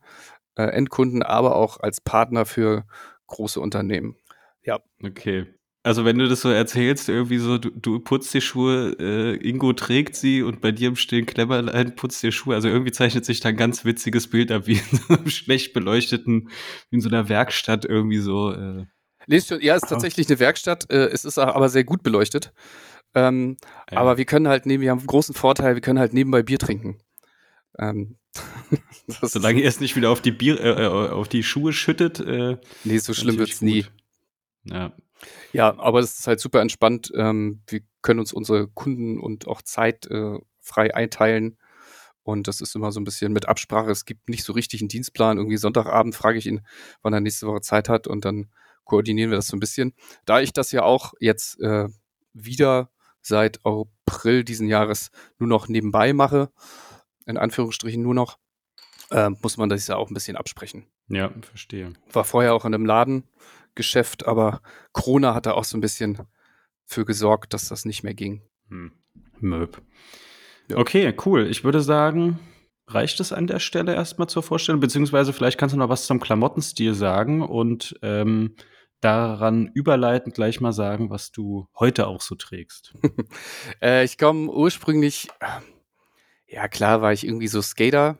äh, 0.55 0.63
Endkunden, 0.63 1.23
aber 1.23 1.55
auch 1.55 1.79
als 1.79 2.01
Partner 2.01 2.45
für 2.45 2.85
große 3.27 3.59
Unternehmen. 3.59 4.15
Ja. 4.63 4.79
Okay. 5.03 5.47
Also 5.83 6.05
wenn 6.05 6.19
du 6.19 6.27
das 6.27 6.41
so 6.41 6.49
erzählst, 6.49 7.09
irgendwie 7.09 7.39
so, 7.39 7.57
du, 7.57 7.71
du 7.71 7.99
putzt 7.99 8.31
die 8.35 8.41
Schuhe, 8.41 8.95
äh, 8.99 9.35
Ingo 9.37 9.73
trägt 9.73 10.15
sie 10.15 10.43
und 10.43 10.61
bei 10.61 10.71
dir 10.71 10.89
im 10.89 10.95
stillen 10.95 11.25
Klemmerlein 11.25 11.95
putzt 11.95 12.21
die 12.21 12.31
Schuhe. 12.31 12.53
Also 12.53 12.67
irgendwie 12.67 12.91
zeichnet 12.91 13.25
sich 13.25 13.39
da 13.39 13.49
ein 13.49 13.57
ganz 13.57 13.83
witziges 13.83 14.29
Bild 14.29 14.51
ab, 14.51 14.67
wie 14.67 14.73
in 14.73 14.97
so 14.97 15.13
einem 15.15 15.29
schlecht 15.29 15.73
beleuchteten, 15.73 16.49
wie 16.91 16.95
in 16.95 17.01
so 17.01 17.09
einer 17.09 17.29
Werkstatt 17.29 17.85
irgendwie 17.85 18.19
so. 18.19 18.51
Äh. 18.51 18.85
Nee, 19.25 19.37
ist 19.37 19.47
schon, 19.47 19.61
ja, 19.61 19.75
es 19.75 19.81
ist 19.81 19.89
tatsächlich 19.89 20.29
eine 20.29 20.39
Werkstatt. 20.39 20.91
Äh, 20.91 21.07
es 21.07 21.25
ist 21.25 21.39
aber 21.39 21.67
sehr 21.67 21.83
gut 21.83 22.03
beleuchtet. 22.03 22.53
Ähm, 23.15 23.57
ja. 23.91 23.97
Aber 23.97 24.17
wir 24.19 24.25
können 24.25 24.47
halt 24.47 24.67
neben, 24.67 24.83
wir 24.83 24.91
haben 24.91 24.99
einen 24.99 25.07
großen 25.07 25.33
Vorteil, 25.33 25.73
wir 25.73 25.81
können 25.81 25.99
halt 25.99 26.13
nebenbei 26.13 26.43
Bier 26.43 26.59
trinken. 26.59 26.99
Ähm, 27.79 28.17
Solange 29.07 29.61
ihr 29.61 29.67
es 29.67 29.79
nicht 29.79 29.95
wieder 29.95 30.11
auf 30.11 30.21
die 30.21 30.31
Bier, 30.31 30.59
äh, 30.61 30.83
äh 30.83 30.87
auf 30.87 31.27
die 31.27 31.41
Schuhe 31.41 31.73
schüttet. 31.73 32.19
Äh, 32.19 32.57
nee, 32.83 32.99
so 32.99 33.15
schlimm 33.15 33.39
wird's 33.39 33.61
nie. 33.61 33.87
Ja, 34.63 34.93
ja, 35.53 35.77
aber 35.79 35.99
es 35.99 36.19
ist 36.19 36.27
halt 36.27 36.39
super 36.39 36.61
entspannt. 36.61 37.11
Ähm, 37.15 37.61
wir 37.67 37.81
können 38.01 38.19
uns 38.19 38.33
unsere 38.33 38.67
Kunden 38.67 39.19
und 39.19 39.47
auch 39.47 39.61
Zeit 39.61 40.07
äh, 40.07 40.39
frei 40.59 40.93
einteilen. 40.93 41.57
Und 42.23 42.47
das 42.47 42.61
ist 42.61 42.75
immer 42.75 42.91
so 42.91 42.99
ein 42.99 43.03
bisschen 43.03 43.33
mit 43.33 43.47
Absprache. 43.47 43.91
Es 43.91 44.05
gibt 44.05 44.29
nicht 44.29 44.43
so 44.43 44.53
richtig 44.53 44.81
einen 44.81 44.89
Dienstplan. 44.89 45.37
Irgendwie 45.37 45.57
Sonntagabend 45.57 46.15
frage 46.15 46.37
ich 46.37 46.45
ihn, 46.45 46.61
wann 47.01 47.13
er 47.13 47.19
nächste 47.19 47.47
Woche 47.47 47.61
Zeit 47.61 47.89
hat 47.89 48.07
und 48.07 48.25
dann 48.25 48.51
koordinieren 48.83 49.31
wir 49.31 49.37
das 49.37 49.47
so 49.47 49.57
ein 49.57 49.59
bisschen. 49.59 49.93
Da 50.25 50.41
ich 50.41 50.53
das 50.53 50.71
ja 50.71 50.83
auch 50.83 51.13
jetzt 51.19 51.59
äh, 51.61 51.87
wieder 52.33 52.91
seit 53.21 53.59
April 53.65 54.43
diesen 54.43 54.67
Jahres 54.67 55.11
nur 55.39 55.49
noch 55.49 55.67
nebenbei 55.67 56.13
mache, 56.13 56.51
in 57.25 57.37
Anführungsstrichen 57.37 58.01
nur 58.01 58.13
noch, 58.13 58.37
äh, 59.11 59.29
muss 59.29 59.57
man 59.57 59.69
das 59.69 59.87
ja 59.87 59.95
auch 59.95 60.09
ein 60.09 60.13
bisschen 60.13 60.37
absprechen. 60.37 60.85
Ja, 61.07 61.31
verstehe. 61.41 61.93
War 62.11 62.23
vorher 62.23 62.53
auch 62.53 62.65
in 62.65 62.73
einem 62.73 62.85
Laden, 62.85 63.23
Geschäft, 63.75 64.25
aber 64.25 64.61
Corona 64.91 65.33
hat 65.33 65.45
da 65.45 65.53
auch 65.53 65.63
so 65.63 65.77
ein 65.77 65.81
bisschen 65.81 66.19
für 66.85 67.05
gesorgt, 67.05 67.53
dass 67.53 67.69
das 67.69 67.85
nicht 67.85 68.03
mehr 68.03 68.13
ging. 68.13 68.41
Hm. 68.69 68.91
Möb. 69.39 69.81
Ja. 70.69 70.77
Okay, 70.77 71.13
cool. 71.25 71.47
Ich 71.47 71.63
würde 71.63 71.81
sagen, 71.81 72.39
reicht 72.87 73.19
es 73.19 73.33
an 73.33 73.47
der 73.47 73.59
Stelle 73.59 73.93
erstmal 73.93 74.29
zur 74.29 74.43
Vorstellung, 74.43 74.81
beziehungsweise 74.81 75.33
vielleicht 75.33 75.57
kannst 75.57 75.73
du 75.73 75.79
noch 75.79 75.89
was 75.89 76.05
zum 76.05 76.19
Klamottenstil 76.19 76.93
sagen 76.93 77.41
und 77.41 77.97
ähm, 78.01 78.55
daran 78.99 79.71
überleitend 79.73 80.35
gleich 80.35 80.61
mal 80.61 80.73
sagen, 80.73 81.09
was 81.09 81.31
du 81.31 81.67
heute 81.77 82.07
auch 82.07 82.21
so 82.21 82.35
trägst. 82.35 82.93
äh, 83.81 84.03
ich 84.03 84.17
komme 84.17 84.51
ursprünglich, 84.51 85.29
ja 86.47 86.67
klar, 86.67 87.01
war 87.01 87.11
ich 87.11 87.25
irgendwie 87.25 87.47
so 87.47 87.61
Skater 87.61 88.19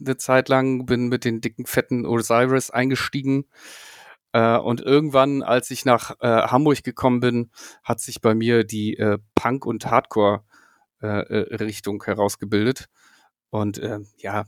eine 0.00 0.16
Zeit 0.16 0.48
lang, 0.48 0.86
bin 0.86 1.08
mit 1.08 1.24
den 1.24 1.40
dicken, 1.40 1.66
fetten 1.66 2.06
Osiris 2.06 2.70
eingestiegen 2.70 3.46
Äh, 4.34 4.58
und 4.58 4.80
irgendwann, 4.80 5.42
als 5.44 5.70
ich 5.70 5.84
nach 5.84 6.10
äh, 6.20 6.26
Hamburg 6.26 6.82
gekommen 6.82 7.20
bin, 7.20 7.52
hat 7.84 8.00
sich 8.00 8.20
bei 8.20 8.34
mir 8.34 8.64
die 8.64 8.96
äh, 8.96 9.18
Punk- 9.36 9.64
und 9.64 9.86
Hardcore-Richtung 9.86 12.02
herausgebildet. 12.02 12.86
Und 13.50 13.78
äh, 13.78 14.00
ja, 14.16 14.46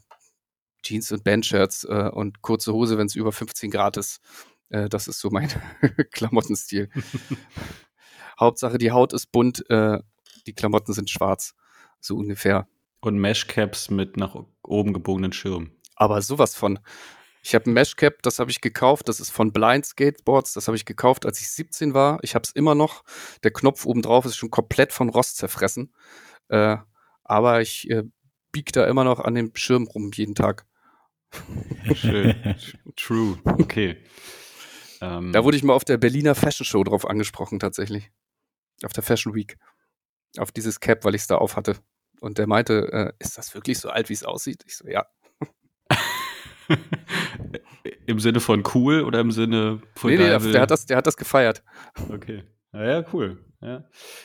Jeans 0.82 1.12
und 1.12 1.22
Bandshirts 1.22 1.84
äh, 1.84 2.10
und 2.12 2.42
kurze 2.42 2.72
Hose, 2.72 2.98
wenn 2.98 3.06
es 3.06 3.14
über 3.14 3.30
15 3.30 3.70
Grad 3.70 3.96
ist. 3.96 4.18
Äh, 4.70 4.88
das 4.88 5.06
ist 5.06 5.20
so 5.20 5.30
mein 5.30 5.50
Klamottenstil. 6.10 6.90
Hauptsache, 8.40 8.78
die 8.78 8.90
Haut 8.90 9.12
ist 9.12 9.30
bunt, 9.30 9.70
äh, 9.70 10.00
die 10.48 10.52
Klamotten 10.52 10.94
sind 10.94 11.10
schwarz. 11.10 11.54
So 12.00 12.16
ungefähr. 12.16 12.66
Und 13.00 13.18
Meshcaps 13.18 13.90
mit 13.90 14.16
nach 14.16 14.36
oben 14.64 14.92
gebogenen 14.92 15.32
Schirm. 15.32 15.70
Aber 15.94 16.20
sowas 16.22 16.56
von. 16.56 16.80
Ich 17.46 17.54
habe 17.54 17.70
ein 17.70 17.74
Meshcap, 17.74 18.22
das 18.22 18.40
habe 18.40 18.50
ich 18.50 18.60
gekauft. 18.60 19.08
Das 19.08 19.20
ist 19.20 19.30
von 19.30 19.52
Blind 19.52 19.86
Skateboards. 19.86 20.52
Das 20.54 20.66
habe 20.66 20.76
ich 20.76 20.84
gekauft, 20.84 21.24
als 21.24 21.40
ich 21.40 21.48
17 21.50 21.94
war. 21.94 22.18
Ich 22.22 22.34
habe 22.34 22.42
es 22.42 22.50
immer 22.50 22.74
noch. 22.74 23.04
Der 23.44 23.52
Knopf 23.52 23.86
oben 23.86 24.02
drauf 24.02 24.24
ist 24.24 24.34
schon 24.34 24.50
komplett 24.50 24.92
von 24.92 25.10
Rost 25.10 25.36
zerfressen. 25.36 25.94
Äh, 26.48 26.78
aber 27.22 27.60
ich 27.60 27.88
äh, 27.88 28.02
biege 28.50 28.72
da 28.72 28.84
immer 28.86 29.04
noch 29.04 29.20
an 29.20 29.36
dem 29.36 29.52
Schirm 29.54 29.84
rum 29.84 30.10
jeden 30.12 30.34
Tag. 30.34 30.66
Schön. 31.94 32.56
True. 32.96 33.38
Okay. 33.44 33.96
Ähm, 35.00 35.30
Da 35.30 35.44
wurde 35.44 35.56
ich 35.56 35.62
mal 35.62 35.74
auf 35.74 35.84
der 35.84 35.98
Berliner 35.98 36.34
Fashion 36.34 36.64
Show 36.64 36.82
drauf 36.82 37.06
angesprochen, 37.08 37.60
tatsächlich. 37.60 38.10
Auf 38.82 38.92
der 38.92 39.04
Fashion 39.04 39.36
Week. 39.36 39.56
Auf 40.38 40.50
dieses 40.50 40.80
Cap, 40.80 41.04
weil 41.04 41.14
ich 41.14 41.20
es 41.20 41.28
da 41.28 41.36
auf 41.36 41.54
hatte. 41.54 41.76
Und 42.20 42.38
der 42.38 42.48
meinte, 42.48 42.92
äh, 42.92 43.12
ist 43.20 43.38
das 43.38 43.54
wirklich 43.54 43.78
so 43.78 43.88
alt, 43.88 44.08
wie 44.08 44.14
es 44.14 44.24
aussieht? 44.24 44.64
Ich 44.66 44.76
so, 44.76 44.88
ja. 44.88 45.06
Im 48.06 48.18
Sinne 48.20 48.40
von 48.40 48.62
cool 48.74 49.02
oder 49.02 49.20
im 49.20 49.30
Sinne 49.30 49.80
von 49.94 50.10
Nee, 50.10 50.16
nee, 50.18 50.52
der, 50.52 50.60
hat 50.60 50.70
das, 50.70 50.86
der 50.86 50.96
hat 50.96 51.06
das 51.06 51.16
gefeiert. 51.16 51.62
Okay. 52.12 52.44
Ja, 52.72 52.84
ja, 52.84 53.04
cool. 53.12 53.38
Ja. 53.62 53.84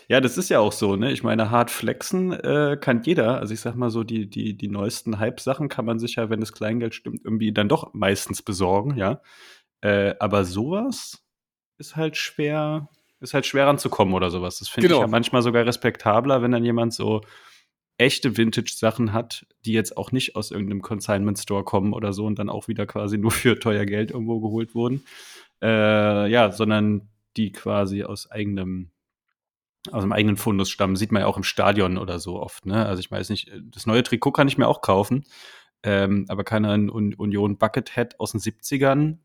ja, 0.10 0.20
das 0.22 0.38
ist 0.38 0.50
ja 0.50 0.60
auch 0.60 0.74
so, 0.74 0.98
ne? 0.98 1.12
Ich 1.12 1.24
meine, 1.24 1.50
hart 1.50 1.72
flexen 1.72 2.34
äh, 2.34 2.78
kann 2.80 3.02
jeder. 3.04 3.40
Also 3.40 3.54
ich 3.54 3.62
sag 3.62 3.76
mal 3.76 3.90
so, 3.90 4.04
die, 4.04 4.30
die, 4.30 4.56
die 4.58 4.68
neuesten 4.68 5.20
Hype-Sachen 5.20 5.70
kann 5.70 5.86
man 5.86 6.00
sich 6.00 6.16
ja, 6.16 6.30
wenn 6.30 6.42
das 6.42 6.52
Kleingeld 6.52 6.94
stimmt, 6.94 7.22
irgendwie 7.24 7.54
dann 7.54 7.70
doch 7.70 7.94
meistens 7.94 8.42
besorgen, 8.42 8.98
ja. 8.98 9.22
Äh, 9.80 10.16
aber 10.20 10.44
sowas 10.44 11.24
ist 11.78 11.96
halt 11.96 12.18
schwer, 12.18 12.90
ist 13.22 13.34
halt 13.34 13.46
schwer 13.46 13.68
ranzukommen 13.68 14.14
oder 14.14 14.30
sowas. 14.30 14.60
Das 14.60 14.68
finde 14.68 14.90
Genau. 14.90 15.00
ich 15.00 15.06
ja 15.06 15.08
manchmal 15.08 15.42
sogar 15.42 15.66
respektabler, 15.66 16.42
wenn 16.42 16.52
dann 16.52 16.66
jemand 16.66 16.94
so 16.94 17.22
echte 17.98 18.38
Vintage-Sachen 18.38 19.14
hat, 19.14 19.46
die 19.66 19.74
jetzt 19.74 19.96
auch 19.98 20.12
nicht 20.12 20.36
aus 20.36 20.52
irgendeinem 20.52 20.82
Consignment-Store 20.82 21.64
kommen 21.64 21.94
oder 21.94 22.14
so 22.14 22.26
und 22.26 22.40
dann 22.40 22.50
auch 22.50 22.68
wieder 22.68 22.86
quasi 22.86 23.18
nur 23.20 23.32
für 23.32 23.60
teuer 23.60 23.86
Geld 23.86 24.12
irgendwo 24.12 24.40
geholt 24.40 24.76
wurden. 24.76 25.06
Äh, 25.62 26.30
ja, 26.30 26.52
sondern 26.52 27.10
die 27.38 27.52
quasi 27.52 28.04
aus 28.04 28.30
eigenem, 28.30 28.92
aus 29.92 30.02
dem 30.02 30.12
eigenen 30.12 30.38
Fundus 30.38 30.70
stammen. 30.70 30.96
Sieht 30.96 31.12
man 31.12 31.22
ja 31.22 31.28
auch 31.28 31.38
im 31.38 31.44
Stadion 31.44 31.98
oder 31.98 32.20
so 32.20 32.40
oft, 32.42 32.66
ne? 32.66 32.86
Also 32.86 33.00
ich 33.00 33.10
weiß 33.10 33.30
nicht, 33.30 33.52
das 33.72 33.86
neue 33.86 34.04
Trikot 34.04 34.32
kann 34.32 34.48
ich 34.48 34.58
mir 34.58 34.68
auch 34.68 34.82
kaufen, 34.82 35.24
ähm, 35.84 36.26
aber 36.28 36.44
keine 36.44 36.70
Un 36.92 37.14
Union 37.14 37.58
Buckethead 37.58 38.20
aus 38.20 38.32
den 38.32 38.42
70ern, 38.42 39.18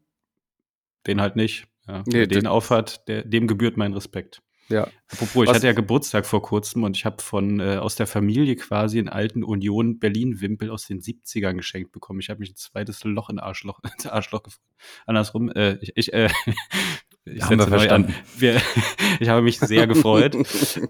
den 1.06 1.20
halt 1.20 1.36
nicht. 1.36 1.66
Ja, 1.88 2.02
Nee, 2.06 2.26
den 2.26 2.46
aufhat, 2.46 3.06
der, 3.08 3.24
dem 3.24 3.46
gebührt 3.46 3.76
mein 3.76 3.94
Respekt. 3.94 4.42
Ja. 4.68 4.88
Apropos, 5.08 5.44
ich 5.44 5.48
Was- 5.48 5.56
hatte 5.56 5.66
ja 5.66 5.72
Geburtstag 5.72 6.26
vor 6.26 6.42
kurzem 6.42 6.82
und 6.82 6.96
ich 6.96 7.04
habe 7.04 7.22
von 7.22 7.60
äh, 7.60 7.76
aus 7.76 7.94
der 7.94 8.06
Familie 8.06 8.56
quasi 8.56 8.98
einen 8.98 9.08
alten 9.08 9.44
Union 9.44 9.98
Berlin 9.98 10.40
Wimpel 10.40 10.70
aus 10.70 10.86
den 10.86 11.00
70ern 11.00 11.54
geschenkt 11.54 11.92
bekommen. 11.92 12.20
Ich 12.20 12.30
habe 12.30 12.40
mich 12.40 12.50
ein 12.50 12.56
zweites 12.56 13.04
Loch 13.04 13.30
in 13.30 13.38
Arschloch, 13.38 13.80
ins 13.94 14.06
Arschloch 14.06 14.42
gefunden. 14.42 14.68
Andersrum, 15.06 15.50
äh, 15.50 15.74
ich, 15.80 15.92
ich, 15.96 16.12
äh, 16.12 16.28
ich 17.24 17.42
Haben 17.42 17.58
wir 17.58 17.64
setze 17.64 17.70
neu 17.70 17.88
an. 17.90 18.14
Wir, 18.36 18.60
ich 19.20 19.28
habe 19.28 19.42
mich 19.42 19.60
sehr 19.60 19.86
gefreut 19.86 20.34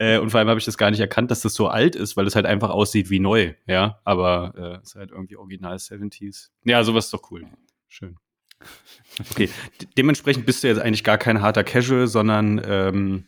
äh, 0.01 0.19
und 0.19 0.31
vor 0.31 0.39
allem 0.41 0.49
habe 0.49 0.59
ich 0.59 0.65
das 0.65 0.79
gar 0.79 0.91
nicht 0.91 1.01
erkannt, 1.01 1.31
dass 1.31 1.43
das 1.43 1.55
so 1.55 1.69
alt 1.69 1.97
ist, 1.97 2.17
weil 2.17 2.27
es 2.27 2.35
halt 2.35 2.47
einfach 2.47 2.71
aussieht 2.71 3.11
wie 3.11 3.21
neu, 3.21 3.55
ja. 3.67 4.01
Aber 4.05 4.55
äh, 4.57 4.83
es 4.83 4.91
ist 4.91 4.95
halt 4.97 5.11
irgendwie 5.11 5.37
original 5.37 5.77
70s. 5.77 6.49
Ja, 6.65 6.83
sowas 6.83 7.07
ist 7.07 7.15
doch 7.15 7.31
cool. 7.31 7.47
Schön. 7.89 8.17
Okay, 9.31 9.51
de 9.81 9.89
dementsprechend 9.97 10.47
bist 10.47 10.65
du 10.65 10.69
jetzt 10.69 10.81
eigentlich 10.81 11.05
gar 11.05 11.19
kein 11.19 11.41
harter 11.43 11.63
Casual, 11.63 12.07
sondern 12.07 12.61
ähm, 12.67 13.27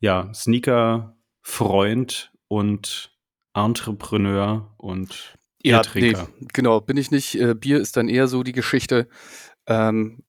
ja, 0.00 0.32
Sneaker-Freund 0.32 2.32
und 2.48 3.12
Entrepreneur 3.54 4.72
und 4.78 5.36
Ja, 5.62 5.82
Biertrinker. 5.82 6.28
nee, 6.38 6.48
genau, 6.52 6.80
bin 6.80 6.96
ich 6.96 7.10
nicht. 7.10 7.34
Äh, 7.40 7.54
Bier 7.54 7.80
ist 7.80 7.96
dann 7.96 8.08
eher 8.08 8.28
so 8.28 8.42
die 8.42 8.52
Geschichte. 8.52 9.08
Ähm, 9.66 10.24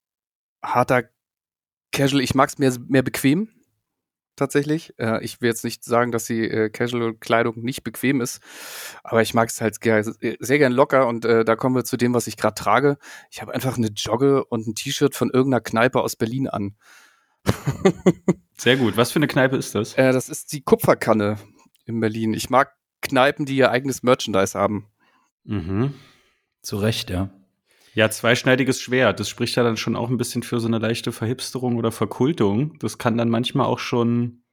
harter 0.64 1.04
Casual, 1.92 2.22
ich 2.22 2.36
mag 2.36 2.50
es 2.50 2.58
mehr, 2.58 2.74
mehr 2.88 3.04
bequem, 3.04 3.50
tatsächlich. 4.36 4.94
Äh, 5.00 5.24
ich 5.24 5.42
will 5.42 5.50
jetzt 5.50 5.64
nicht 5.64 5.84
sagen, 5.84 6.12
dass 6.12 6.26
die 6.26 6.50
äh, 6.50 6.70
Casual-Kleidung 6.70 7.60
nicht 7.64 7.84
bequem 7.84 8.22
ist, 8.22 8.42
aber 9.04 9.22
ich 9.22 9.34
mag 9.34 9.50
es 9.50 9.62
halt 9.62 9.80
ger 9.82 10.04
sehr 10.04 10.58
gern 10.58 10.74
locker 10.74 11.08
und 11.08 11.26
äh, 11.26 11.46
da 11.46 11.56
kommen 11.56 11.76
wir 11.76 11.84
zu 11.84 11.98
dem, 11.98 12.14
was 12.14 12.28
ich 12.28 12.38
gerade 12.38 12.56
trage. 12.56 12.98
Ich 13.32 13.42
habe 13.42 13.54
einfach 13.54 13.78
eine 13.78 13.88
Jogge 13.88 14.46
und 14.46 14.68
ein 14.68 14.76
T-Shirt 14.76 15.16
von 15.16 15.30
irgendeiner 15.30 15.62
Kneipe 15.62 16.02
aus 16.02 16.16
Berlin 16.16 16.48
an. 16.48 16.76
Sehr 18.58 18.78
gut. 18.78 18.98
Was 18.98 19.12
für 19.12 19.20
eine 19.20 19.28
Kneipe 19.28 19.56
ist 19.56 19.76
das? 19.76 19.94
Äh, 19.96 20.12
das 20.12 20.30
ist 20.30 20.52
die 20.54 20.62
Kupferkanne 20.62 21.38
in 21.86 22.00
Berlin. 22.00 22.34
Ich 22.34 22.50
mag 22.50 22.76
Kneipen, 23.02 23.46
die 23.46 23.56
ihr 23.56 23.72
eigenes 23.72 24.04
Merchandise 24.04 24.58
haben. 24.58 24.88
Mhm. 25.44 25.94
Zu 26.62 26.78
Recht, 26.78 27.10
ja. 27.10 27.30
Ja, 27.94 28.10
zweischneidiges 28.10 28.82
Schwert. 28.82 29.20
Das 29.20 29.30
spricht 29.30 29.56
ja 29.56 29.64
dann 29.64 29.78
schon 29.78 29.96
auch 29.96 30.10
ein 30.10 30.18
bisschen 30.18 30.44
für 30.44 30.60
so 30.60 30.68
eine 30.68 30.78
leichte 30.78 31.12
Verhipsterung 31.12 31.78
oder 31.78 31.92
Verkultung. 31.92 32.78
Das 32.80 32.98
kann 32.98 33.18
dann 33.18 33.30
manchmal 33.30 33.66
auch 33.66 33.80
schon, 33.80 34.44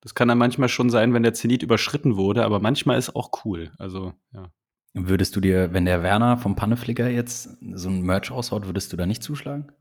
das 0.00 0.14
kann 0.14 0.28
dann 0.28 0.38
manchmal 0.38 0.68
schon 0.68 0.90
sein, 0.90 1.14
wenn 1.14 1.22
der 1.22 1.34
Zenit 1.34 1.62
überschritten 1.62 2.16
wurde, 2.16 2.44
aber 2.44 2.60
manchmal 2.60 2.98
ist 2.98 3.16
auch 3.16 3.30
cool. 3.44 3.72
Also, 3.78 4.12
ja. 4.32 4.50
Würdest 4.96 5.34
du 5.34 5.40
dir, 5.40 5.72
wenn 5.72 5.86
der 5.86 6.04
Werner 6.04 6.38
vom 6.38 6.54
Panneflicker 6.54 7.08
jetzt 7.08 7.48
so 7.72 7.88
ein 7.88 8.02
Merch 8.02 8.30
raushaut, 8.30 8.66
würdest 8.66 8.92
du 8.92 8.96
da 8.96 9.06
nicht 9.06 9.24
zuschlagen? 9.24 9.72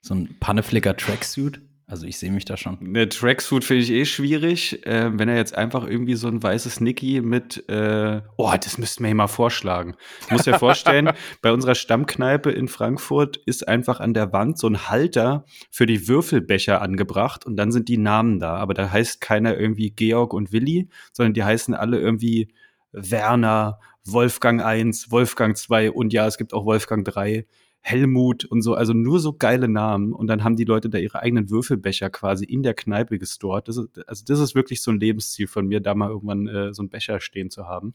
So 0.00 0.14
ein 0.14 0.36
Panneflicker 0.38 0.96
Tracksuit? 0.96 1.60
Also 1.86 2.06
ich 2.06 2.18
sehe 2.18 2.32
mich 2.32 2.46
da 2.46 2.56
schon. 2.56 2.78
Eine 2.80 3.08
Tracksuit 3.10 3.62
finde 3.62 3.82
ich 3.82 3.90
eh 3.90 4.06
schwierig. 4.06 4.86
Äh, 4.86 5.18
wenn 5.18 5.28
er 5.28 5.36
jetzt 5.36 5.54
einfach 5.54 5.86
irgendwie 5.86 6.14
so 6.14 6.28
ein 6.28 6.42
weißes 6.42 6.80
Nicky 6.80 7.20
mit, 7.20 7.68
äh, 7.68 8.22
oh, 8.36 8.52
das 8.58 8.78
müssten 8.78 9.02
wir 9.04 9.08
hier 9.08 9.14
mal 9.14 9.26
vorschlagen. 9.26 9.94
Ich 10.22 10.30
muss 10.30 10.44
dir 10.44 10.58
vorstellen, 10.58 11.10
bei 11.42 11.52
unserer 11.52 11.74
Stammkneipe 11.74 12.50
in 12.50 12.68
Frankfurt 12.68 13.36
ist 13.36 13.68
einfach 13.68 14.00
an 14.00 14.14
der 14.14 14.32
Wand 14.32 14.58
so 14.58 14.66
ein 14.66 14.88
Halter 14.88 15.44
für 15.70 15.84
die 15.84 16.08
Würfelbecher 16.08 16.80
angebracht 16.80 17.44
und 17.44 17.56
dann 17.56 17.70
sind 17.70 17.88
die 17.88 17.98
Namen 17.98 18.38
da. 18.38 18.56
Aber 18.56 18.72
da 18.72 18.90
heißt 18.90 19.20
keiner 19.20 19.58
irgendwie 19.58 19.90
Georg 19.90 20.32
und 20.32 20.52
Willi, 20.52 20.88
sondern 21.12 21.34
die 21.34 21.44
heißen 21.44 21.74
alle 21.74 21.98
irgendwie 21.98 22.48
Werner, 22.92 23.78
Wolfgang 24.06 24.62
1, 24.62 25.10
Wolfgang 25.10 25.56
2 25.56 25.90
und 25.90 26.14
ja, 26.14 26.26
es 26.26 26.38
gibt 26.38 26.54
auch 26.54 26.64
Wolfgang 26.64 27.04
3. 27.04 27.46
Helmut 27.86 28.46
und 28.46 28.62
so, 28.62 28.74
also 28.74 28.94
nur 28.94 29.20
so 29.20 29.34
geile 29.34 29.68
Namen. 29.68 30.14
Und 30.14 30.26
dann 30.26 30.42
haben 30.42 30.56
die 30.56 30.64
Leute 30.64 30.88
da 30.88 30.96
ihre 30.96 31.20
eigenen 31.20 31.50
Würfelbecher 31.50 32.08
quasi 32.08 32.46
in 32.46 32.62
der 32.62 32.72
Kneipe 32.72 33.18
gestort. 33.18 33.68
Das 33.68 33.76
ist, 33.76 34.08
also 34.08 34.24
das 34.26 34.40
ist 34.40 34.54
wirklich 34.54 34.80
so 34.80 34.90
ein 34.90 34.98
Lebensziel 34.98 35.46
von 35.46 35.66
mir, 35.66 35.80
da 35.80 35.94
mal 35.94 36.08
irgendwann 36.08 36.48
äh, 36.48 36.72
so 36.72 36.80
einen 36.80 36.88
Becher 36.88 37.20
stehen 37.20 37.50
zu 37.50 37.66
haben. 37.66 37.92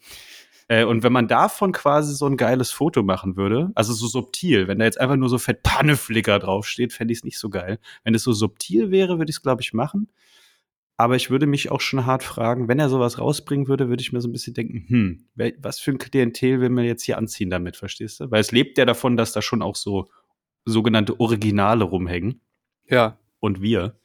Äh, 0.68 0.84
und 0.84 1.02
wenn 1.02 1.12
man 1.12 1.28
davon 1.28 1.72
quasi 1.72 2.14
so 2.14 2.28
ein 2.28 2.38
geiles 2.38 2.70
Foto 2.70 3.02
machen 3.02 3.36
würde, 3.36 3.72
also 3.74 3.92
so 3.94 4.06
subtil, 4.06 4.68
wenn 4.68 4.78
da 4.78 4.86
jetzt 4.86 5.02
einfach 5.02 5.16
nur 5.16 5.28
so 5.28 5.40
fett 5.40 5.64
Panneflicker 5.64 6.38
draufsteht, 6.38 6.94
fände 6.94 7.12
ich 7.12 7.20
es 7.20 7.24
nicht 7.24 7.40
so 7.40 7.50
geil. 7.50 7.80
Wenn 8.04 8.14
es 8.14 8.22
so 8.22 8.32
subtil 8.32 8.92
wäre, 8.92 9.18
würde 9.18 9.32
ich 9.32 9.38
es, 9.38 9.42
glaube 9.42 9.64
ich, 9.64 9.74
machen. 9.74 10.08
Aber 11.00 11.16
ich 11.16 11.30
würde 11.30 11.48
mich 11.48 11.72
auch 11.72 11.80
schon 11.80 12.06
hart 12.06 12.24
fragen, 12.24 12.68
wenn 12.68 12.78
er 12.78 12.90
sowas 12.90 13.20
rausbringen 13.20 13.70
würde, 13.70 13.88
würde 13.88 14.02
ich 14.02 14.12
mir 14.12 14.20
so 14.20 14.28
ein 14.28 14.34
bisschen 14.34 14.54
denken, 14.54 14.84
hm, 14.90 15.54
was 15.62 15.80
für 15.80 15.92
ein 15.92 15.98
Klientel 15.98 16.60
will 16.60 16.70
man 16.70 16.84
jetzt 16.84 17.04
hier 17.04 17.18
anziehen 17.18 17.50
damit, 17.50 17.78
verstehst 17.78 18.20
du? 18.20 18.30
Weil 18.30 18.42
es 18.42 18.52
lebt 18.52 18.78
ja 18.78 18.84
davon, 18.84 19.16
dass 19.16 19.32
da 19.32 19.42
schon 19.42 19.62
auch 19.62 19.78
so 19.78 20.10
sogenannte 20.66 21.18
Originale 21.22 21.86
rumhängen 21.86 22.42
Ja. 22.86 23.18
und 23.40 23.62
wir. 23.62 23.98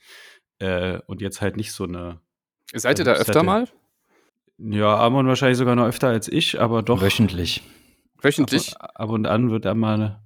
Äh, 0.61 1.01
und 1.07 1.21
jetzt 1.21 1.41
halt 1.41 1.57
nicht 1.57 1.73
so 1.73 1.83
eine, 1.83 2.21
Seid 2.73 3.01
ihr 3.01 3.07
Also, 3.09 3.13
da 3.13 3.21
öfter 3.21 3.43
mal? 3.43 3.69
ja, 4.59 4.97
Amon 4.97 5.27
wahrscheinlich 5.27 5.59
sogar 5.59 5.75
noch 5.75 5.87
öfter 5.87 6.07
als 6.11 6.29
ich, 6.29 6.61
aber 6.61 6.83
doch. 6.85 7.03
Wöchentlich. 7.03 7.63
Wöchentlich? 8.23 8.77
Ab, 8.81 8.93
ab 8.95 9.11
und 9.11 9.27
an 9.27 9.51
wird 9.51 9.65
da 9.65 9.75
mal 9.75 10.23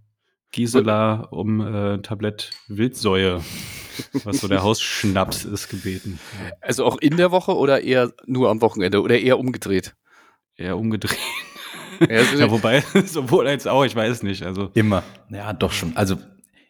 Gisela 0.52 1.22
um 1.30 1.62
äh, 1.62 1.94
ein 1.94 2.02
Tablett 2.02 2.50
Wildsäue, 2.68 3.40
was 4.24 4.38
so 4.38 4.48
der 4.48 4.62
Hausschnaps 4.62 5.44
ist, 5.44 5.68
gebeten. 5.68 6.18
Also 6.60 6.84
auch 6.84 6.98
in 6.98 7.16
der 7.16 7.30
Woche 7.30 7.56
oder 7.56 7.82
eher 7.82 8.12
nur 8.26 8.50
am 8.50 8.60
Wochenende 8.60 9.02
oder 9.02 9.18
eher 9.18 9.38
umgedreht? 9.38 9.94
eher 10.58 10.76
umgedreht. 10.76 11.18
Ja, 12.00 12.22
Ja, 12.36 12.50
wobei, 12.50 12.80
sowohl 13.06 13.48
als 13.48 13.66
auch, 13.66 13.84
ich 13.84 13.96
weiß 13.96 14.22
nicht. 14.22 14.42
Also, 14.42 14.70
Immer. 14.74 15.02
Ja, 15.30 15.52
doch 15.52 15.72
schon. 15.72 15.96
Also 15.96 16.16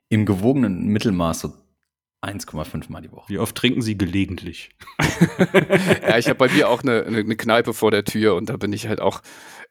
im 0.08 0.24
gewogenen 0.24 0.86
Mittelmaß 0.86 1.40
so 1.40 1.52
1,5 2.22 2.90
Mal 2.90 3.02
die 3.02 3.12
Woche. 3.12 3.28
wie 3.28 3.38
oft 3.38 3.54
trinken 3.54 3.82
Sie 3.82 3.96
gelegentlich? 3.96 4.70
ja, 6.02 6.18
ich 6.18 6.26
habe 6.28 6.36
bei 6.36 6.48
mir 6.48 6.68
auch 6.68 6.82
eine, 6.82 7.04
eine, 7.04 7.36
Kneipe 7.36 7.74
vor 7.74 7.90
der 7.90 8.04
Tür 8.04 8.34
und 8.34 8.48
da 8.48 8.56
bin 8.56 8.72
ich 8.72 8.88
halt 8.88 9.00
auch 9.00 9.20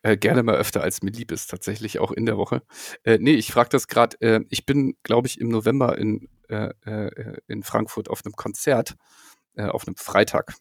äh, 0.03 0.15
gerne 0.15 0.43
mal 0.43 0.55
öfter, 0.55 0.81
als 0.81 1.01
mir 1.01 1.11
lieb 1.11 1.31
ist, 1.31 1.49
tatsächlich 1.49 1.99
auch 1.99 2.11
in 2.11 2.25
der 2.25 2.37
Woche. 2.37 2.61
Äh, 3.03 3.17
nee, 3.19 3.33
ich 3.33 3.51
frage 3.51 3.69
das 3.69 3.87
gerade, 3.87 4.21
äh, 4.21 4.41
ich 4.49 4.65
bin, 4.65 4.95
glaube 5.03 5.27
ich, 5.27 5.41
im 5.41 5.49
November 5.49 5.97
in 5.97 6.29
in 7.48 7.63
Frankfurt 7.63 8.10
auf 8.10 8.25
einem 8.25 8.34
Konzert, 8.36 8.96
äh, 9.56 9.66
auf 9.66 9.88
einem 9.88 9.96
Freitag. 9.96 10.54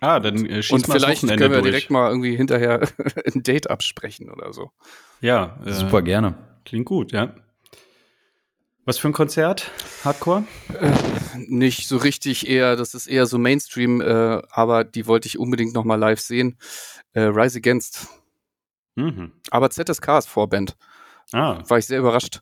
Ah, 0.00 0.18
dann 0.18 0.44
äh, 0.46 0.62
schieß 0.62 0.72
Und 0.72 0.86
vielleicht 0.90 1.20
können 1.26 1.38
wir 1.40 1.48
durch. 1.50 1.64
direkt 1.64 1.90
mal 1.90 2.08
irgendwie 2.10 2.36
hinterher 2.36 2.80
ein 3.34 3.42
Date 3.44 3.70
absprechen 3.70 4.30
oder 4.30 4.52
so. 4.52 4.70
Ja, 5.20 5.60
äh, 5.64 5.72
Super 5.72 6.02
gerne. 6.02 6.34
Klingt 6.64 6.86
gut, 6.86 7.12
ja. 7.12 7.34
Was 8.84 8.98
für 8.98 9.06
ein 9.08 9.12
Konzert? 9.12 9.70
Hardcore? 10.04 10.42
Nicht 11.36 11.86
so 11.86 11.98
richtig 11.98 12.48
eher, 12.48 12.74
das 12.74 12.94
ist 12.94 13.06
eher 13.06 13.26
so 13.26 13.38
Mainstream, 13.38 14.00
äh, 14.00 14.42
aber 14.50 14.82
die 14.82 15.06
wollte 15.06 15.28
ich 15.28 15.38
unbedingt 15.38 15.72
noch 15.72 15.84
mal 15.84 15.94
live 15.94 16.18
sehen. 16.20 16.58
Äh, 17.12 17.20
Rise 17.20 17.58
Against. 17.58 18.08
Mhm. 18.96 19.32
Aber 19.52 19.70
ZSK 19.70 20.18
ist 20.18 20.28
Vorband. 20.28 20.76
Ah, 21.30 21.62
War 21.68 21.78
ich 21.78 21.86
sehr 21.86 22.00
überrascht. 22.00 22.40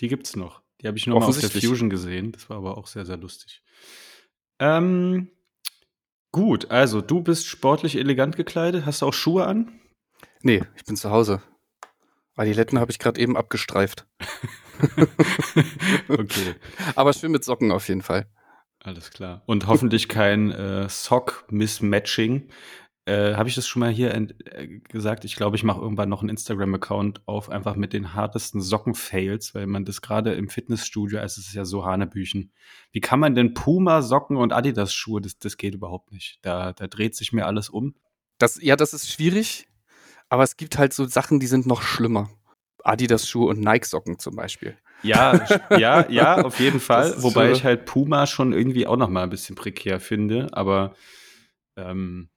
die 0.00 0.08
gibt's 0.08 0.36
noch. 0.36 0.60
Die 0.80 0.86
habe 0.86 0.96
ich 0.96 1.06
nur 1.06 1.18
mal 1.18 1.26
auf 1.26 1.38
der. 1.38 1.50
Fusion 1.50 1.90
gesehen. 1.90 2.32
Das 2.32 2.48
war 2.50 2.58
aber 2.58 2.78
auch 2.78 2.86
sehr, 2.86 3.04
sehr 3.04 3.16
lustig. 3.16 3.62
Ähm, 4.60 5.30
gut, 6.32 6.70
also 6.70 7.00
du 7.00 7.22
bist 7.22 7.46
sportlich 7.46 7.96
elegant 7.96 8.36
gekleidet. 8.36 8.86
Hast 8.86 9.02
du 9.02 9.06
auch 9.06 9.14
Schuhe 9.14 9.46
an? 9.46 9.80
Nee, 10.42 10.62
ich 10.76 10.84
bin 10.84 10.96
zu 10.96 11.10
Hause. 11.10 11.42
Adiletten 12.36 12.78
habe 12.78 12.92
ich 12.92 13.00
gerade 13.00 13.20
eben 13.20 13.36
abgestreift. 13.36 14.06
okay, 16.08 16.54
Aber 16.94 17.12
schön 17.12 17.32
mit 17.32 17.42
Socken 17.44 17.72
auf 17.72 17.88
jeden 17.88 18.02
Fall. 18.02 18.26
alles 18.80 19.10
klar. 19.10 19.42
Und 19.46 19.66
hoffentlich 19.66 20.08
kein 20.08 20.52
äh, 20.52 20.88
Sock-Mismatching. 20.88 22.48
Äh, 23.08 23.36
habe 23.36 23.48
ich 23.48 23.54
das 23.54 23.66
schon 23.66 23.80
mal 23.80 23.90
hier 23.90 24.14
äh, 24.14 24.66
gesagt? 24.90 25.24
Ich 25.24 25.34
glaube, 25.34 25.56
ich 25.56 25.64
mache 25.64 25.80
irgendwann 25.80 26.10
noch 26.10 26.20
einen 26.20 26.28
Instagram-Account 26.28 27.22
auf, 27.26 27.48
einfach 27.48 27.74
mit 27.74 27.94
den 27.94 28.12
hartesten 28.12 28.60
Socken-Fails, 28.60 29.54
weil 29.54 29.66
man 29.66 29.86
das 29.86 30.02
gerade 30.02 30.34
im 30.34 30.50
Fitnessstudio, 30.50 31.18
also 31.18 31.40
es 31.40 31.48
ist 31.48 31.54
ja 31.54 31.64
so 31.64 31.86
Hanebüchen. 31.86 32.52
Wie 32.92 33.00
kann 33.00 33.18
man 33.18 33.34
denn 33.34 33.54
Puma-Socken 33.54 34.36
und 34.36 34.52
Adidas-Schuhe, 34.52 35.22
das, 35.22 35.38
das 35.38 35.56
geht 35.56 35.74
überhaupt 35.74 36.12
nicht. 36.12 36.38
Da, 36.42 36.74
da 36.74 36.86
dreht 36.86 37.16
sich 37.16 37.32
mir 37.32 37.46
alles 37.46 37.70
um. 37.70 37.94
Das, 38.36 38.60
ja, 38.62 38.76
das 38.76 38.92
ist 38.92 39.10
schwierig, 39.10 39.68
aber 40.28 40.42
es 40.42 40.58
gibt 40.58 40.76
halt 40.76 40.92
so 40.92 41.06
Sachen, 41.06 41.40
die 41.40 41.46
sind 41.46 41.66
noch 41.66 41.80
schlimmer. 41.80 42.28
Adidas-Schuhe 42.84 43.48
und 43.48 43.60
Nike-Socken 43.60 44.18
zum 44.18 44.36
Beispiel. 44.36 44.76
Ja, 45.02 45.46
ja, 45.78 46.06
ja, 46.10 46.36
auf 46.44 46.60
jeden 46.60 46.80
Fall. 46.80 47.14
Wobei 47.22 47.48
so- 47.48 47.54
ich 47.54 47.64
halt 47.64 47.86
Puma 47.86 48.26
schon 48.26 48.52
irgendwie 48.52 48.86
auch 48.86 48.96
noch 48.98 49.08
mal 49.08 49.22
ein 49.22 49.30
bisschen 49.30 49.56
prekär 49.56 49.98
finde, 49.98 50.48
aber 50.52 50.94
ähm, 51.76 52.28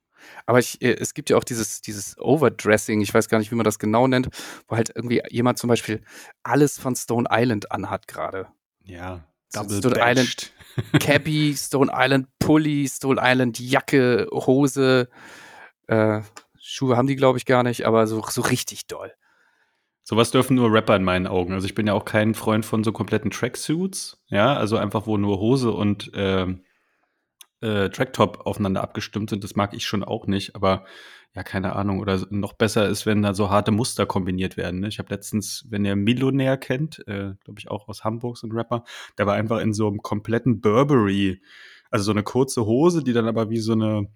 Aber 0.45 0.59
ich, 0.59 0.81
äh, 0.81 0.95
es 0.99 1.13
gibt 1.13 1.29
ja 1.29 1.37
auch 1.37 1.43
dieses, 1.43 1.81
dieses 1.81 2.17
Overdressing, 2.17 3.01
ich 3.01 3.13
weiß 3.13 3.29
gar 3.29 3.39
nicht, 3.39 3.51
wie 3.51 3.55
man 3.55 3.63
das 3.63 3.79
genau 3.79 4.07
nennt, 4.07 4.29
wo 4.67 4.75
halt 4.75 4.91
irgendwie 4.95 5.21
jemand 5.29 5.57
zum 5.57 5.67
Beispiel 5.67 6.01
alles 6.43 6.79
von 6.79 6.95
Stone 6.95 7.27
Island 7.31 7.71
anhat 7.71 8.07
gerade. 8.07 8.47
ja, 8.83 9.23
double 9.53 9.77
Stone 9.77 9.95
badged. 9.95 10.53
Cappy, 10.99 11.53
Stone 11.57 11.91
Island 11.93 12.27
Pulli, 12.39 12.87
Stone 12.87 13.21
Island 13.21 13.59
Jacke, 13.59 14.27
Hose, 14.31 15.09
äh, 15.87 16.21
Schuhe 16.59 16.95
haben 16.95 17.07
die, 17.07 17.15
glaube 17.15 17.37
ich, 17.37 17.45
gar 17.45 17.63
nicht, 17.63 17.85
aber 17.85 18.07
so, 18.07 18.23
so 18.29 18.41
richtig 18.41 18.87
doll. 18.87 19.13
Sowas 20.03 20.31
dürfen 20.31 20.55
nur 20.55 20.71
Rapper 20.71 20.95
in 20.95 21.03
meinen 21.03 21.27
Augen. 21.27 21.53
Also 21.53 21.65
ich 21.65 21.75
bin 21.75 21.87
ja 21.87 21.93
auch 21.93 22.05
kein 22.05 22.33
Freund 22.33 22.65
von 22.65 22.83
so 22.83 22.91
kompletten 22.91 23.31
Tracksuits, 23.31 24.21
ja, 24.27 24.55
also 24.55 24.77
einfach 24.77 25.05
wo 25.05 25.17
nur 25.17 25.39
Hose 25.39 25.71
und 25.71 26.11
ähm, 26.15 26.63
äh, 27.61 27.89
Tracktop 27.89 28.45
aufeinander 28.45 28.81
abgestimmt 28.81 29.29
sind. 29.29 29.43
Das 29.43 29.55
mag 29.55 29.73
ich 29.73 29.85
schon 29.85 30.03
auch 30.03 30.27
nicht, 30.27 30.55
aber 30.55 30.85
ja, 31.33 31.43
keine 31.43 31.75
Ahnung. 31.75 31.99
Oder 31.99 32.19
noch 32.29 32.53
besser 32.53 32.87
ist, 32.89 33.05
wenn 33.05 33.21
da 33.21 33.33
so 33.33 33.49
harte 33.49 33.71
Muster 33.71 34.05
kombiniert 34.05 34.57
werden. 34.57 34.81
Ne? 34.81 34.87
Ich 34.87 34.99
habe 34.99 35.13
letztens, 35.13 35.65
wenn 35.69 35.85
ihr 35.85 35.95
Millionär 35.95 36.57
kennt, 36.57 36.99
äh, 37.07 37.33
glaube 37.43 37.59
ich 37.59 37.69
auch 37.69 37.87
aus 37.87 38.03
Hamburg, 38.03 38.37
so 38.37 38.47
ein 38.47 38.51
Rapper, 38.51 38.83
der 39.17 39.27
war 39.27 39.35
einfach 39.35 39.59
in 39.59 39.73
so 39.73 39.87
einem 39.87 39.99
kompletten 39.99 40.59
Burberry, 40.59 41.41
also 41.89 42.03
so 42.05 42.11
eine 42.11 42.23
kurze 42.23 42.65
Hose, 42.65 43.03
die 43.03 43.13
dann 43.13 43.27
aber 43.27 43.49
wie 43.49 43.59
so 43.59 43.73
eine, 43.73 44.07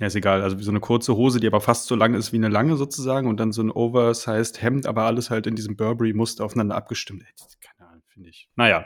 ja, 0.00 0.08
ist 0.08 0.16
egal, 0.16 0.42
also 0.42 0.58
wie 0.58 0.64
so 0.64 0.72
eine 0.72 0.80
kurze 0.80 1.14
Hose, 1.14 1.38
die 1.38 1.46
aber 1.46 1.60
fast 1.60 1.86
so 1.86 1.94
lang 1.94 2.14
ist 2.14 2.32
wie 2.32 2.36
eine 2.36 2.48
lange 2.48 2.76
sozusagen 2.76 3.28
und 3.28 3.38
dann 3.38 3.52
so 3.52 3.62
ein 3.62 3.70
oversized 3.70 4.60
Hemd, 4.60 4.86
aber 4.86 5.04
alles 5.04 5.30
halt 5.30 5.46
in 5.46 5.54
diesem 5.54 5.76
Burberry-Muster 5.76 6.44
aufeinander 6.44 6.74
abgestimmt. 6.74 7.24
Keine 7.60 7.88
Ahnung, 7.90 8.02
finde 8.08 8.30
ich. 8.30 8.48
Naja, 8.56 8.84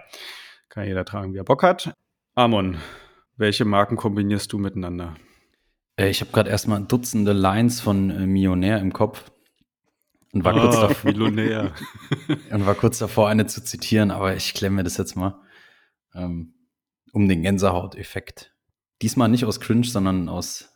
kann 0.68 0.86
jeder 0.86 1.06
tragen, 1.06 1.32
wie 1.32 1.38
er 1.38 1.44
Bock 1.44 1.62
hat. 1.62 1.94
Amon, 2.34 2.76
welche 3.38 3.64
Marken 3.64 3.96
kombinierst 3.96 4.52
du 4.52 4.58
miteinander? 4.58 5.14
Äh, 5.96 6.10
ich 6.10 6.20
habe 6.20 6.30
gerade 6.32 6.50
erstmal 6.50 6.82
Dutzende 6.84 7.32
Lines 7.32 7.80
von 7.80 8.10
äh, 8.10 8.26
Millionär 8.26 8.78
im 8.80 8.92
Kopf 8.92 9.30
und 10.32 10.44
war, 10.44 10.52
kurz 10.52 10.76
Ah, 10.76 10.88
davor, 10.88 11.10
Millionär. 11.10 11.72
und 12.50 12.66
war 12.66 12.74
kurz 12.74 12.98
davor, 12.98 13.28
eine 13.28 13.46
zu 13.46 13.62
zitieren, 13.64 14.10
aber 14.10 14.36
ich 14.36 14.54
klemme 14.54 14.76
mir 14.76 14.84
das 14.84 14.96
jetzt 14.98 15.16
mal 15.16 15.40
ähm, 16.14 16.54
um 17.12 17.28
den 17.28 17.42
Gänsehauteffekt. 17.42 18.54
Diesmal 19.00 19.28
nicht 19.28 19.44
aus 19.44 19.60
Cringe, 19.60 19.86
sondern 19.86 20.28
aus 20.28 20.74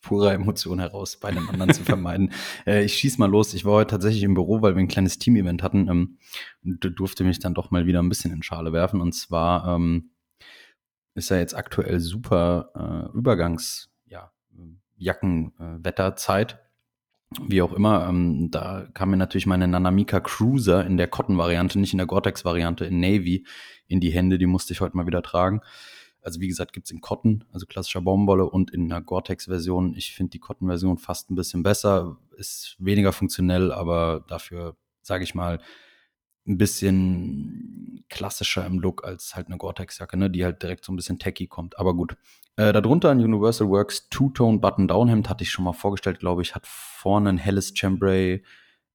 purer 0.00 0.32
Emotion 0.32 0.78
heraus, 0.78 1.18
bei 1.18 1.30
dem 1.32 1.50
anderen 1.50 1.74
zu 1.74 1.82
vermeiden. 1.84 2.32
Äh, 2.66 2.84
ich 2.84 2.94
schieß 2.94 3.18
mal 3.18 3.28
los. 3.28 3.52
Ich 3.52 3.64
war 3.64 3.74
heute 3.74 3.90
tatsächlich 3.90 4.22
im 4.22 4.34
Büro, 4.34 4.62
weil 4.62 4.74
wir 4.74 4.80
ein 4.80 4.88
kleines 4.88 5.18
Team-Event 5.18 5.62
hatten 5.62 5.88
ähm, 5.88 6.18
und 6.64 6.82
du- 6.82 6.90
durfte 6.90 7.24
mich 7.24 7.40
dann 7.40 7.52
doch 7.52 7.70
mal 7.70 7.84
wieder 7.86 8.00
ein 8.02 8.08
bisschen 8.08 8.32
in 8.32 8.42
Schale 8.42 8.72
werfen. 8.72 9.00
Und 9.02 9.12
zwar 9.12 9.74
ähm, 9.76 10.12
ist 11.16 11.30
ja 11.30 11.38
jetzt 11.38 11.54
aktuell 11.54 12.00
super 12.00 12.70
äh, 13.12 13.16
Übergangs, 13.16 13.90
ja, 14.06 14.30
äh. 14.52 14.76
Wie 17.42 17.60
auch 17.60 17.72
immer, 17.72 18.06
ähm, 18.08 18.50
da 18.52 18.86
kam 18.94 19.10
mir 19.10 19.16
natürlich 19.16 19.46
meine 19.46 19.66
Nanamika 19.66 20.20
Cruiser 20.20 20.86
in 20.86 20.96
der 20.96 21.08
Cotton-Variante, 21.08 21.78
nicht 21.78 21.92
in 21.92 21.98
der 21.98 22.06
Gore-Tex-Variante, 22.06 22.84
in 22.84 23.00
Navy 23.00 23.44
in 23.88 24.00
die 24.00 24.10
Hände. 24.10 24.38
Die 24.38 24.46
musste 24.46 24.72
ich 24.72 24.80
heute 24.80 24.96
mal 24.96 25.06
wieder 25.06 25.22
tragen. 25.22 25.60
Also 26.22 26.40
wie 26.40 26.48
gesagt, 26.48 26.72
gibt's 26.72 26.90
in 26.90 27.00
Cotton, 27.00 27.44
also 27.52 27.66
klassischer 27.66 28.00
Baumwolle 28.00 28.48
und 28.48 28.70
in 28.70 28.90
einer 28.90 29.00
Gore-Tex-Version. 29.00 29.94
Ich 29.94 30.14
finde 30.14 30.30
die 30.30 30.38
Cotton-Version 30.38 30.98
fast 30.98 31.30
ein 31.30 31.34
bisschen 31.34 31.62
besser, 31.62 32.16
ist 32.36 32.76
weniger 32.78 33.12
funktionell, 33.12 33.72
aber 33.72 34.24
dafür, 34.28 34.76
sage 35.02 35.24
ich 35.24 35.34
mal, 35.34 35.60
ein 36.46 36.58
bisschen 36.58 38.04
klassischer 38.08 38.64
im 38.66 38.78
Look 38.78 39.04
als 39.04 39.34
halt 39.34 39.48
eine 39.48 39.56
Gore-Tex-Jacke, 39.56 40.16
ne, 40.16 40.30
die 40.30 40.44
halt 40.44 40.62
direkt 40.62 40.84
so 40.84 40.92
ein 40.92 40.96
bisschen 40.96 41.18
tacky 41.18 41.46
kommt. 41.46 41.78
Aber 41.78 41.94
gut. 41.94 42.16
Äh, 42.56 42.72
darunter 42.72 43.10
ein 43.10 43.20
Universal 43.20 43.68
Works 43.68 44.08
Two-Tone 44.08 44.58
Button-Down-Hemd, 44.58 45.28
hatte 45.28 45.44
ich 45.44 45.50
schon 45.50 45.64
mal 45.64 45.72
vorgestellt, 45.72 46.20
glaube 46.20 46.42
ich, 46.42 46.54
hat 46.54 46.66
vorne 46.66 47.30
ein 47.30 47.38
helles 47.38 47.72
Chambray, 47.76 48.42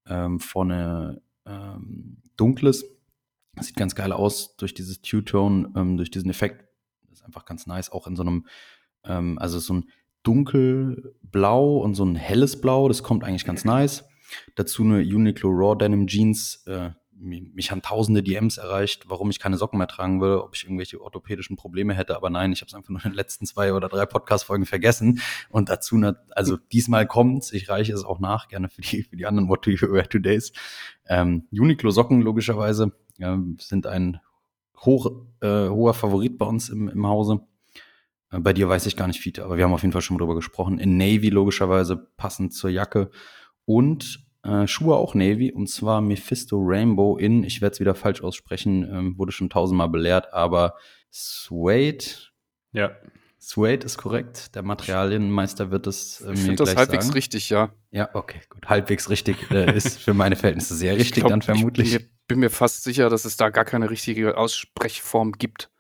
ähm, 0.08 0.40
vorne 0.40 1.22
ähm, 1.46 2.18
dunkles. 2.38 2.86
Sieht 3.60 3.76
ganz 3.76 3.96
geil 3.96 4.14
aus 4.14 4.56
durch 4.56 4.74
dieses 4.74 5.02
Two-Tone, 5.02 5.74
ähm, 5.76 5.98
durch 5.98 6.10
diesen 6.10 6.30
Effekt. 6.30 6.66
Das 7.10 7.20
ist 7.20 7.26
einfach 7.26 7.46
ganz 7.46 7.68
nice, 7.68 7.92
auch 7.92 8.08
in 8.08 8.16
so 8.16 8.24
einem, 8.24 8.48
ähm, 9.04 9.38
also 9.38 9.60
so 9.60 9.74
ein 9.74 9.90
dunkelblau 10.24 11.78
und 11.78 11.96
so 11.96 12.06
ein 12.06 12.16
helles 12.16 12.62
Blau, 12.62 12.88
das 12.88 13.04
kommt 13.04 13.24
eigentlich 13.24 13.46
ganz 13.46 13.66
nice. 13.66 14.06
Dazu 14.56 14.84
eine 14.84 15.00
Uniqlo 15.00 15.50
Raw 15.50 15.78
Denim 15.78 16.08
Jeans. 16.08 16.64
Äh, 16.66 16.92
mich 17.22 17.72
haben 17.72 17.82
tausende 17.82 18.24
DMs 18.24 18.58
erreicht, 18.58 19.04
warum 19.08 19.30
ich 19.30 19.40
keine 19.40 19.58
Socken 19.58 19.78
mehr 19.78 19.88
tragen 19.88 20.22
will, 20.22 20.36
ob 20.36 20.56
ich 20.56 20.64
irgendwelche 20.64 21.02
orthopädischen 21.02 21.56
Probleme 21.56 21.94
hätte, 21.94 22.16
aber 22.16 22.30
nein, 22.30 22.52
ich 22.52 22.62
habe 22.62 22.68
es 22.68 22.74
einfach 22.74 22.90
nur 22.90 23.04
in 23.04 23.12
den 23.12 23.16
letzten 23.16 23.46
zwei 23.46 23.74
oder 23.74 23.90
drei 23.90 24.06
Podcast-Folgen 24.06 24.66
vergessen. 24.66 25.22
Und 25.50 25.70
dazu, 25.70 26.02
also 26.32 26.58
diesmal 26.58 27.08
kommt's, 27.08 27.54
ich 27.54 27.70
reiche 27.70 27.94
es 27.94 28.04
auch 28.04 28.20
nach, 28.20 28.48
gerne 28.48 28.70
für 28.70 28.82
die, 28.82 29.04
für 29.04 29.16
die 29.16 29.26
anderen 29.26 29.50
What 29.50 29.66
Do 29.66 29.72
You 29.72 29.92
Wear 29.92 30.10
Todays. 30.10 30.52
Ähm, 31.08 31.48
Uniqlo 31.52 31.92
Socken 31.92 32.22
logischerweise 32.22 32.92
ähm, 33.20 33.58
sind 33.60 33.88
ein 33.88 34.20
hoch, 34.80 35.12
äh, 35.42 35.70
hoher 35.70 35.94
Favorit 35.94 36.38
bei 36.38 36.46
uns 36.46 36.70
im, 36.70 36.88
im 36.88 37.08
Hause. 37.08 37.42
Äh, 38.32 38.40
Bei 38.40 38.54
dir 38.54 38.68
weiß 38.70 38.86
ich 38.86 38.96
gar 38.96 39.08
nicht, 39.08 39.20
Fiete, 39.20 39.44
aber 39.44 39.58
wir 39.58 39.64
haben 39.64 39.74
auf 39.74 39.82
jeden 39.82 39.92
Fall 39.92 40.02
schon 40.02 40.16
mal 40.16 40.20
drüber 40.20 40.36
gesprochen. 40.36 40.80
In 40.80 40.98
Navy 40.98 41.30
logischerweise 41.30 41.98
passend 42.18 42.54
zur 42.54 42.70
Jacke. 42.70 43.12
Und 43.66 44.26
äh, 44.43 44.67
Schuhe 44.67 44.95
auch 44.95 45.13
Navy, 45.15 45.51
und 45.51 45.67
zwar 45.67 46.01
Mephisto 46.01 46.58
Rainbow 46.60 47.17
in, 47.17 47.43
ich 47.43 47.62
werde 47.62 47.73
es 47.73 47.80
wieder 47.80 47.95
falsch 47.95 48.21
aussprechen, 48.21 48.84
ähm, 48.84 49.17
wurde 49.17 49.32
schon 49.32 49.49
tausendmal 49.49 49.89
belehrt, 49.89 50.34
aber 50.34 50.75
Suede, 51.10 52.06
Ja. 52.71 52.91
Suede 53.43 53.86
ist 53.88 53.97
korrekt. 53.97 54.54
Der 54.56 54.62
Materialienmeister 54.62 55.71
wird 55.71 55.88
es 55.88 56.21
äh, 56.21 56.25
Ich 56.25 56.30
mir 56.30 56.38
finde 56.38 56.56
das 56.58 56.75
halbwegs 56.75 57.06
sagen. 57.06 57.13
richtig, 57.15 57.49
ja. 57.49 57.73
Ja, 57.89 58.10
okay, 58.13 58.39
gut. 58.49 58.69
Halbwegs 58.69 59.10
richtig 59.10 59.49
äh, 59.49 59.75
ist 59.75 59.97
für 59.99 60.13
meine 60.13 60.36
Verhältnisse 60.36 60.75
sehr 60.75 60.93
Ich 60.93 60.99
richtig 60.99 61.21
glaub, 61.21 61.32
dann 61.32 61.41
vermutlich. 61.41 61.93
Ich 61.95 61.97
bin 61.97 62.08
mir, 62.08 62.12
bin 62.27 62.39
mir 62.39 62.49
fast 62.51 62.84
sicher, 62.84 63.10
dass 63.10 63.25
es 63.25 63.38
da 63.38 63.49
gar 63.49 63.65
keine 63.65 63.89
richtige 63.89 64.38
Aussprechform 64.38 65.32
gibt. 65.34 65.71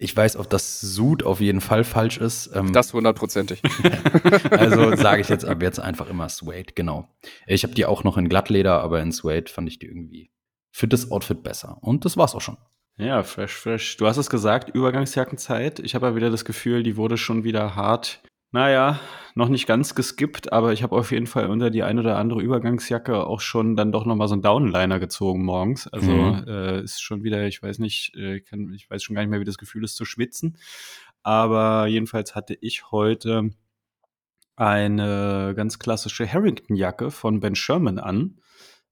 Ich 0.00 0.16
weiß, 0.16 0.36
ob 0.36 0.48
das 0.48 0.80
Sud 0.80 1.24
auf 1.24 1.40
jeden 1.40 1.60
Fall 1.60 1.82
falsch 1.82 2.18
ist. 2.18 2.50
Ähm, 2.54 2.72
Das 2.72 2.92
hundertprozentig. 2.92 3.60
also 4.50 4.94
sage 4.96 5.20
ich 5.20 5.28
jetzt 5.28 5.44
ab 5.44 5.60
jetzt 5.60 5.80
einfach 5.80 6.08
immer 6.08 6.28
Suede, 6.28 6.72
genau. 6.74 7.08
Ich 7.46 7.64
habe 7.64 7.74
die 7.74 7.84
auch 7.84 8.04
noch 8.04 8.16
in 8.16 8.28
Glattleder, 8.28 8.80
aber 8.80 9.02
in 9.02 9.10
Suede 9.10 9.50
fand 9.50 9.68
ich 9.68 9.80
die 9.80 9.86
irgendwie 9.86 10.30
für 10.70 10.86
das 10.86 11.10
Outfit 11.10 11.42
besser. 11.42 11.78
Und 11.80 12.04
das 12.04 12.16
war's 12.16 12.36
auch 12.36 12.40
schon. 12.40 12.58
Ja, 12.96 13.24
fresh, 13.24 13.54
fresh. 13.54 13.96
Du 13.96 14.06
hast 14.06 14.16
es 14.18 14.30
gesagt, 14.30 14.70
Übergangsjackenzeit. 14.70 15.80
Ich 15.80 15.96
habe 15.96 16.06
ja 16.06 16.16
wieder 16.16 16.30
das 16.30 16.44
Gefühl, 16.44 16.84
die 16.84 16.96
wurde 16.96 17.16
schon 17.16 17.42
wieder 17.42 17.74
hart 17.74 18.20
Naja, 18.50 18.98
noch 19.34 19.50
nicht 19.50 19.66
ganz 19.66 19.94
geskippt, 19.94 20.52
aber 20.54 20.72
ich 20.72 20.82
habe 20.82 20.96
auf 20.96 21.10
jeden 21.12 21.26
Fall 21.26 21.50
unter 21.50 21.68
die 21.68 21.82
ein 21.82 21.98
oder 21.98 22.16
andere 22.16 22.40
Übergangsjacke 22.40 23.26
auch 23.26 23.40
schon 23.40 23.76
dann 23.76 23.92
doch 23.92 24.06
nochmal 24.06 24.26
so 24.26 24.32
einen 24.34 24.42
Downliner 24.42 24.98
gezogen 24.98 25.44
morgens. 25.44 25.86
Also 25.86 26.10
Mhm. 26.10 26.44
äh, 26.48 26.82
ist 26.82 27.02
schon 27.02 27.22
wieder, 27.24 27.46
ich 27.46 27.62
weiß 27.62 27.78
nicht, 27.78 28.14
äh, 28.16 28.40
kann, 28.40 28.72
ich 28.72 28.88
weiß 28.88 29.02
schon 29.02 29.14
gar 29.14 29.22
nicht 29.22 29.30
mehr, 29.30 29.40
wie 29.40 29.44
das 29.44 29.58
Gefühl 29.58 29.84
ist 29.84 29.96
zu 29.96 30.06
schwitzen. 30.06 30.56
Aber 31.22 31.86
jedenfalls 31.88 32.34
hatte 32.34 32.56
ich 32.58 32.90
heute 32.90 33.50
eine 34.56 35.52
ganz 35.54 35.78
klassische 35.78 36.30
Harrington-Jacke 36.30 37.10
von 37.10 37.40
Ben 37.40 37.54
Sherman 37.54 37.98
an. 37.98 38.40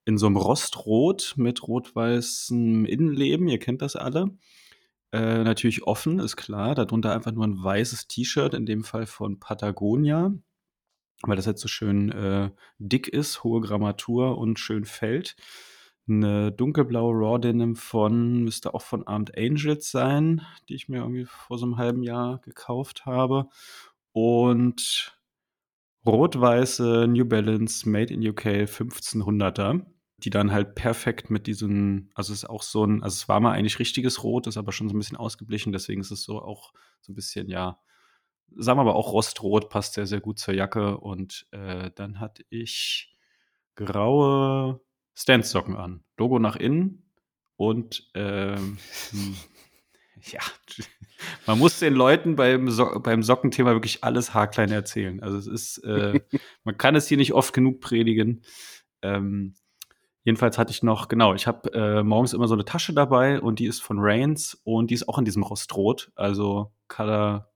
In 0.04 0.18
so 0.18 0.26
einem 0.26 0.36
Rostrot 0.36 1.34
mit 1.36 1.66
rot-weißem 1.66 2.84
Innenleben. 2.84 3.48
Ihr 3.48 3.58
kennt 3.58 3.82
das 3.82 3.96
alle. 3.96 4.30
Äh, 5.12 5.44
natürlich 5.44 5.84
offen, 5.84 6.18
ist 6.18 6.36
klar. 6.36 6.74
Darunter 6.74 7.12
einfach 7.12 7.32
nur 7.32 7.44
ein 7.44 7.62
weißes 7.62 8.08
T-Shirt, 8.08 8.54
in 8.54 8.66
dem 8.66 8.84
Fall 8.84 9.06
von 9.06 9.38
Patagonia, 9.38 10.32
weil 11.22 11.36
das 11.36 11.46
jetzt 11.46 11.62
so 11.62 11.68
schön 11.68 12.10
äh, 12.10 12.50
dick 12.78 13.08
ist, 13.08 13.44
hohe 13.44 13.60
Grammatur 13.60 14.38
und 14.38 14.58
schön 14.58 14.84
fällt. 14.84 15.36
Eine 16.08 16.52
dunkelblaue 16.52 17.14
Raw 17.14 17.38
Denim 17.40 17.74
von, 17.74 18.44
müsste 18.44 18.74
auch 18.74 18.82
von 18.82 19.06
Armed 19.06 19.36
Angels 19.36 19.90
sein, 19.90 20.42
die 20.68 20.74
ich 20.74 20.88
mir 20.88 20.98
irgendwie 20.98 21.24
vor 21.24 21.58
so 21.58 21.66
einem 21.66 21.78
halben 21.78 22.02
Jahr 22.02 22.38
gekauft 22.42 23.06
habe. 23.06 23.48
Und 24.12 25.18
rot-weiße 26.06 27.06
New 27.08 27.24
Balance 27.24 27.88
Made 27.88 28.14
in 28.14 28.26
UK 28.26 28.46
1500er, 28.66 29.84
die 30.18 30.30
dann 30.30 30.52
halt 30.52 30.74
perfekt 30.74 31.30
mit 31.30 31.46
diesen, 31.46 32.10
also 32.14 32.32
es 32.32 32.42
ist 32.44 32.50
auch 32.50 32.62
so 32.62 32.84
ein, 32.84 33.02
also 33.02 33.14
es 33.14 33.28
war 33.28 33.40
mal 33.40 33.52
eigentlich 33.52 33.78
richtiges 33.78 34.22
Rot, 34.22 34.46
ist 34.46 34.56
aber 34.56 34.72
schon 34.72 34.88
so 34.88 34.94
ein 34.94 34.98
bisschen 34.98 35.18
ausgeblichen, 35.18 35.72
deswegen 35.72 36.00
ist 36.00 36.10
es 36.10 36.22
so 36.22 36.40
auch 36.40 36.72
so 37.00 37.12
ein 37.12 37.14
bisschen, 37.14 37.48
ja, 37.48 37.80
sagen 38.54 38.78
wir 38.78 38.82
aber 38.82 38.94
auch 38.94 39.12
Rostrot, 39.12 39.68
passt 39.68 39.94
sehr, 39.94 40.06
sehr 40.06 40.20
gut 40.20 40.38
zur 40.38 40.54
Jacke. 40.54 40.98
Und 40.98 41.46
äh, 41.50 41.90
dann 41.94 42.20
hatte 42.20 42.44
ich 42.50 43.16
graue 43.74 44.80
Standsocken 45.14 45.76
an. 45.76 46.04
Logo 46.16 46.38
nach 46.38 46.56
innen 46.56 47.10
und 47.56 48.08
ähm, 48.14 48.78
hm, 49.10 49.36
ja, 50.32 50.40
man 51.46 51.58
muss 51.58 51.78
den 51.78 51.94
Leuten 51.94 52.36
beim, 52.36 52.70
so 52.70 53.00
beim 53.00 53.22
Sockenthema 53.22 53.72
wirklich 53.72 54.04
alles 54.04 54.34
haarklein 54.34 54.70
erzählen. 54.70 55.22
Also 55.22 55.38
es 55.38 55.46
ist, 55.46 55.78
äh, 55.84 56.20
man 56.64 56.76
kann 56.76 56.96
es 56.96 57.08
hier 57.08 57.16
nicht 57.16 57.32
oft 57.32 57.52
genug 57.52 57.80
predigen. 57.80 58.42
Ähm, 59.02 59.54
jedenfalls 60.26 60.58
hatte 60.58 60.72
ich 60.72 60.82
noch, 60.82 61.06
genau, 61.06 61.34
ich 61.34 61.46
habe 61.46 61.72
äh, 61.72 62.02
morgens 62.02 62.32
immer 62.32 62.48
so 62.48 62.54
eine 62.54 62.64
Tasche 62.64 62.92
dabei 62.92 63.40
und 63.40 63.60
die 63.60 63.66
ist 63.66 63.80
von 63.80 63.98
Rains 64.00 64.60
und 64.64 64.90
die 64.90 64.94
ist 64.94 65.08
auch 65.08 65.18
in 65.18 65.24
diesem 65.24 65.44
Rostrot. 65.44 66.10
Also 66.16 66.72
Color, 66.88 67.48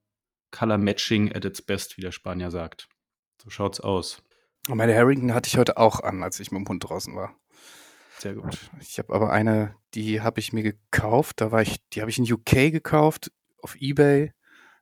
Color 0.53 0.79
Matching 0.79 1.35
at 1.35 1.45
its 1.45 1.61
best, 1.61 1.97
wie 1.97 2.01
der 2.01 2.13
Spanier 2.13 2.53
sagt. 2.53 2.89
So 3.43 3.51
schaut's 3.51 3.81
aus. 3.81 4.23
Und 4.69 4.77
meine 4.77 4.95
Harrington 4.95 5.35
hatte 5.35 5.49
ich 5.49 5.59
heute 5.59 5.79
auch 5.79 6.01
an, 6.01 6.23
als 6.23 6.39
ich 6.39 6.53
mit 6.53 6.61
dem 6.61 6.69
Hund 6.69 6.89
draußen 6.89 7.15
war. 7.17 7.35
Sehr 8.19 8.35
gut. 8.35 8.71
Ich 8.81 8.99
habe 8.99 9.13
aber 9.15 9.33
eine, 9.33 9.75
die 9.95 10.21
habe 10.21 10.39
ich 10.39 10.53
mir 10.53 10.63
gekauft. 10.63 11.41
Da 11.41 11.51
war 11.51 11.63
ich, 11.63 11.81
die 11.91 12.03
habe 12.03 12.11
ich 12.11 12.19
in 12.19 12.33
UK 12.33 12.71
gekauft 12.71 13.33
auf 13.63 13.75
eBay. 13.81 14.33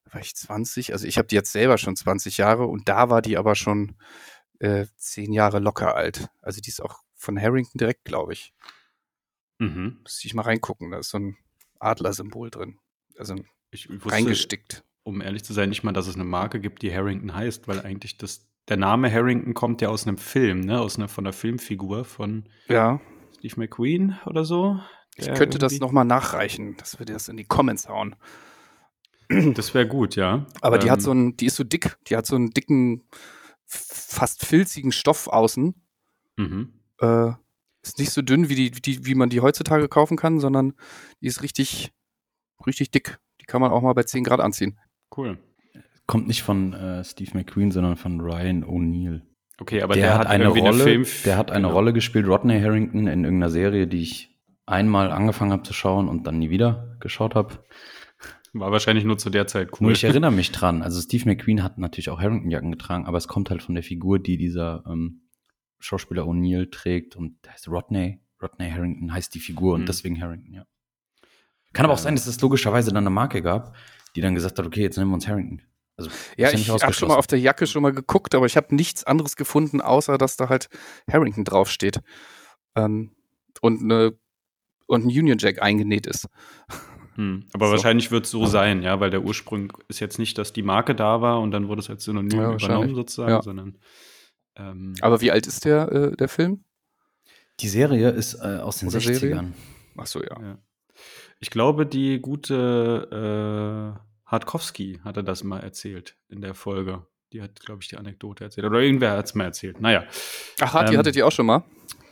Da 0.04 0.12
war 0.12 0.20
ich 0.20 0.36
20. 0.36 0.92
Also 0.92 1.06
ich 1.06 1.16
habe 1.16 1.28
die 1.28 1.36
jetzt 1.36 1.52
selber 1.52 1.78
schon 1.78 1.96
20 1.96 2.36
Jahre 2.36 2.66
und 2.66 2.86
da 2.90 3.08
war 3.08 3.22
die 3.22 3.38
aber 3.38 3.54
schon 3.54 3.96
äh, 4.58 4.84
10 4.96 5.32
Jahre 5.32 5.58
locker 5.58 5.94
alt. 5.94 6.28
Also 6.42 6.60
die 6.60 6.68
ist 6.68 6.82
auch 6.82 7.00
von 7.18 7.38
Harrington 7.40 7.78
direkt, 7.78 8.04
glaube 8.04 8.32
ich. 8.32 8.54
Mhm. 9.58 9.98
Müsste 10.02 10.26
ich 10.26 10.34
mal 10.34 10.42
reingucken. 10.42 10.90
Da 10.90 10.98
ist 10.98 11.10
so 11.10 11.18
ein 11.18 11.36
Adler-Symbol 11.80 12.50
drin. 12.50 12.78
Also 13.18 13.34
Ich 13.70 13.90
wusste, 13.90 14.12
reingestickt. 14.12 14.84
um 15.02 15.20
ehrlich 15.20 15.44
zu 15.44 15.52
sein, 15.52 15.68
nicht 15.68 15.82
mal, 15.82 15.92
dass 15.92 16.06
es 16.06 16.14
eine 16.14 16.24
Marke 16.24 16.60
gibt, 16.60 16.82
die 16.82 16.94
Harrington 16.94 17.34
heißt, 17.34 17.68
weil 17.68 17.80
eigentlich 17.80 18.16
das, 18.18 18.46
der 18.68 18.76
Name 18.76 19.12
Harrington 19.12 19.54
kommt 19.54 19.80
ja 19.82 19.88
aus 19.88 20.06
einem 20.06 20.16
Film, 20.18 20.60
ne? 20.60 20.80
Aus 20.80 20.96
einer, 20.96 21.08
von 21.08 21.26
einer 21.26 21.32
Filmfigur 21.32 22.04
von 22.04 22.48
Ja, 22.68 23.00
Steve 23.38 23.54
McQueen 23.60 24.16
oder 24.26 24.44
so. 24.44 24.80
ich 25.16 25.26
könnte 25.34 25.58
das 25.58 25.78
nochmal 25.80 26.04
nachreichen, 26.04 26.76
dass 26.76 26.98
wir 27.00 27.06
das 27.06 27.28
in 27.28 27.36
die 27.36 27.44
Comments 27.44 27.88
hauen. 27.88 28.14
Das 29.54 29.74
wäre 29.74 29.86
gut, 29.86 30.16
ja. 30.16 30.46
Aber 30.62 30.78
die 30.78 30.90
hat 30.90 31.00
Ähm, 31.00 31.04
so 31.04 31.10
einen, 31.10 31.36
die 31.36 31.46
ist 31.46 31.56
so 31.56 31.64
dick, 31.64 31.98
die 32.06 32.16
hat 32.16 32.24
so 32.26 32.34
einen 32.36 32.50
dicken, 32.50 33.06
fast 33.66 34.46
filzigen 34.46 34.90
Stoff 34.90 35.28
außen. 35.28 35.74
Mhm. 36.36 36.72
Äh, 37.00 37.32
ist 37.82 37.98
nicht 37.98 38.10
so 38.10 38.22
dünn, 38.22 38.48
wie, 38.48 38.54
die, 38.54 38.76
wie, 38.76 38.80
die, 38.80 39.06
wie 39.06 39.14
man 39.14 39.30
die 39.30 39.40
heutzutage 39.40 39.88
kaufen 39.88 40.16
kann, 40.16 40.40
sondern 40.40 40.74
die 41.20 41.26
ist 41.26 41.42
richtig, 41.42 41.92
richtig 42.66 42.90
dick. 42.90 43.18
Die 43.40 43.46
kann 43.46 43.60
man 43.60 43.70
auch 43.70 43.82
mal 43.82 43.92
bei 43.92 44.02
10 44.02 44.24
Grad 44.24 44.40
anziehen. 44.40 44.78
Cool. 45.16 45.38
Kommt 46.06 46.26
nicht 46.26 46.42
von 46.42 46.72
äh, 46.72 47.04
Steve 47.04 47.30
McQueen, 47.34 47.70
sondern 47.70 47.96
von 47.96 48.20
Ryan 48.20 48.64
O'Neill. 48.64 49.22
Okay, 49.60 49.82
aber 49.82 49.94
der, 49.94 50.16
hat 50.18 50.26
eine 50.26 50.48
Rolle, 50.48 50.84
Film- 50.84 51.06
der 51.24 51.36
hat 51.36 51.50
eine 51.50 51.66
genau. 51.66 51.74
Rolle 51.74 51.92
gespielt, 51.92 52.26
Rodney 52.28 52.60
Harrington, 52.60 53.08
in 53.08 53.24
irgendeiner 53.24 53.50
Serie, 53.50 53.86
die 53.86 54.02
ich 54.02 54.38
einmal 54.66 55.10
angefangen 55.10 55.52
habe 55.52 55.64
zu 55.64 55.72
schauen 55.72 56.08
und 56.08 56.26
dann 56.26 56.38
nie 56.38 56.50
wieder 56.50 56.96
geschaut 57.00 57.34
habe. 57.34 57.58
War 58.52 58.70
wahrscheinlich 58.70 59.04
nur 59.04 59.18
zu 59.18 59.30
der 59.30 59.46
Zeit 59.46 59.72
cool. 59.72 59.86
Nur 59.86 59.92
ich 59.92 60.04
erinnere 60.04 60.30
mich 60.32 60.52
dran. 60.52 60.82
Also 60.82 61.00
Steve 61.00 61.24
McQueen 61.26 61.62
hat 61.62 61.78
natürlich 61.78 62.10
auch 62.10 62.20
Harrington-Jacken 62.20 62.70
getragen, 62.70 63.06
aber 63.06 63.18
es 63.18 63.28
kommt 63.28 63.50
halt 63.50 63.62
von 63.62 63.74
der 63.74 63.84
Figur, 63.84 64.18
die 64.18 64.36
dieser 64.36 64.84
ähm, 64.86 65.22
Schauspieler 65.80 66.24
O'Neill 66.24 66.70
trägt 66.70 67.16
und 67.16 67.36
der 67.44 67.52
heißt 67.52 67.68
Rodney. 67.68 68.20
Rodney 68.42 68.70
Harrington 68.70 69.12
heißt 69.12 69.34
die 69.34 69.40
Figur 69.40 69.74
und 69.74 69.82
Mhm. 69.82 69.86
deswegen 69.86 70.20
Harrington, 70.20 70.52
ja. 70.54 70.64
Kann 71.72 71.84
aber 71.84 71.94
auch 71.94 71.98
sein, 71.98 72.14
dass 72.14 72.26
es 72.26 72.40
logischerweise 72.40 72.90
dann 72.90 72.98
eine 73.04 73.10
Marke 73.10 73.42
gab, 73.42 73.76
die 74.16 74.20
dann 74.20 74.34
gesagt 74.34 74.58
hat, 74.58 74.66
okay, 74.66 74.80
jetzt 74.82 74.96
nehmen 74.96 75.10
wir 75.10 75.14
uns 75.14 75.28
Harrington. 75.28 75.62
Also 75.96 76.10
Ja, 76.36 76.50
ich 76.52 76.68
habe 76.70 76.92
schon 76.94 77.08
mal 77.08 77.16
auf 77.16 77.26
der 77.26 77.40
Jacke 77.40 77.66
schon 77.66 77.82
mal 77.82 77.92
geguckt, 77.92 78.34
aber 78.34 78.46
ich 78.46 78.56
habe 78.56 78.74
nichts 78.74 79.04
anderes 79.04 79.36
gefunden, 79.36 79.80
außer 79.80 80.16
dass 80.18 80.36
da 80.36 80.48
halt 80.48 80.68
Harrington 81.10 81.44
draufsteht. 81.44 82.00
Ähm, 82.76 83.10
und, 83.60 83.82
eine, 83.82 84.16
und 84.86 85.02
ein 85.04 85.08
Union 85.08 85.38
Jack 85.38 85.60
eingenäht 85.60 86.06
ist. 86.06 86.28
Hm. 87.16 87.46
Aber 87.52 87.66
So. 87.66 87.72
wahrscheinlich 87.72 88.10
wird 88.12 88.26
es 88.26 88.30
so 88.30 88.46
sein, 88.46 88.82
ja, 88.82 89.00
weil 89.00 89.10
der 89.10 89.24
Ursprung 89.24 89.72
ist 89.88 89.98
jetzt 89.98 90.18
nicht, 90.20 90.38
dass 90.38 90.52
die 90.52 90.62
Marke 90.62 90.94
da 90.94 91.20
war 91.20 91.40
und 91.40 91.50
dann 91.50 91.66
wurde 91.66 91.80
es 91.80 91.90
als 91.90 92.04
Synonym 92.04 92.38
Ja, 92.40 92.54
übernommen 92.54 92.94
sozusagen, 92.94 93.30
Ja. 93.32 93.42
sondern 93.42 93.76
ähm, 94.58 94.94
Aber 95.00 95.20
wie 95.20 95.30
alt 95.30 95.46
ist 95.46 95.64
der, 95.64 95.90
äh, 95.92 96.16
der 96.16 96.28
Film? 96.28 96.64
Die 97.60 97.68
Serie 97.68 98.10
ist 98.10 98.34
äh, 98.34 98.58
aus 98.58 98.78
den 98.78 98.88
Oder 98.88 98.98
60ern. 98.98 99.14
Serie? 99.18 99.52
Ach 99.96 100.06
so, 100.06 100.22
ja. 100.22 100.40
ja. 100.40 100.58
Ich 101.40 101.50
glaube, 101.50 101.86
die 101.86 102.20
gute 102.20 103.94
äh, 103.96 104.00
Hartkowski 104.26 105.00
hatte 105.04 105.24
das 105.24 105.42
mal 105.44 105.60
erzählt 105.60 106.16
in 106.28 106.40
der 106.40 106.54
Folge. 106.54 107.06
Die 107.32 107.42
hat, 107.42 107.60
glaube 107.60 107.82
ich, 107.82 107.88
die 107.88 107.96
Anekdote 107.96 108.44
erzählt. 108.44 108.66
Oder 108.66 108.80
irgendwer 108.80 109.12
hat 109.16 109.26
es 109.26 109.34
mal 109.34 109.44
erzählt. 109.44 109.80
Naja. 109.80 110.04
Ach, 110.60 110.84
die 110.84 110.92
Ähm, 110.94 110.98
hattet 110.98 111.16
ihr 111.16 111.26
auch 111.26 111.32
schon 111.32 111.46
mal? 111.46 111.62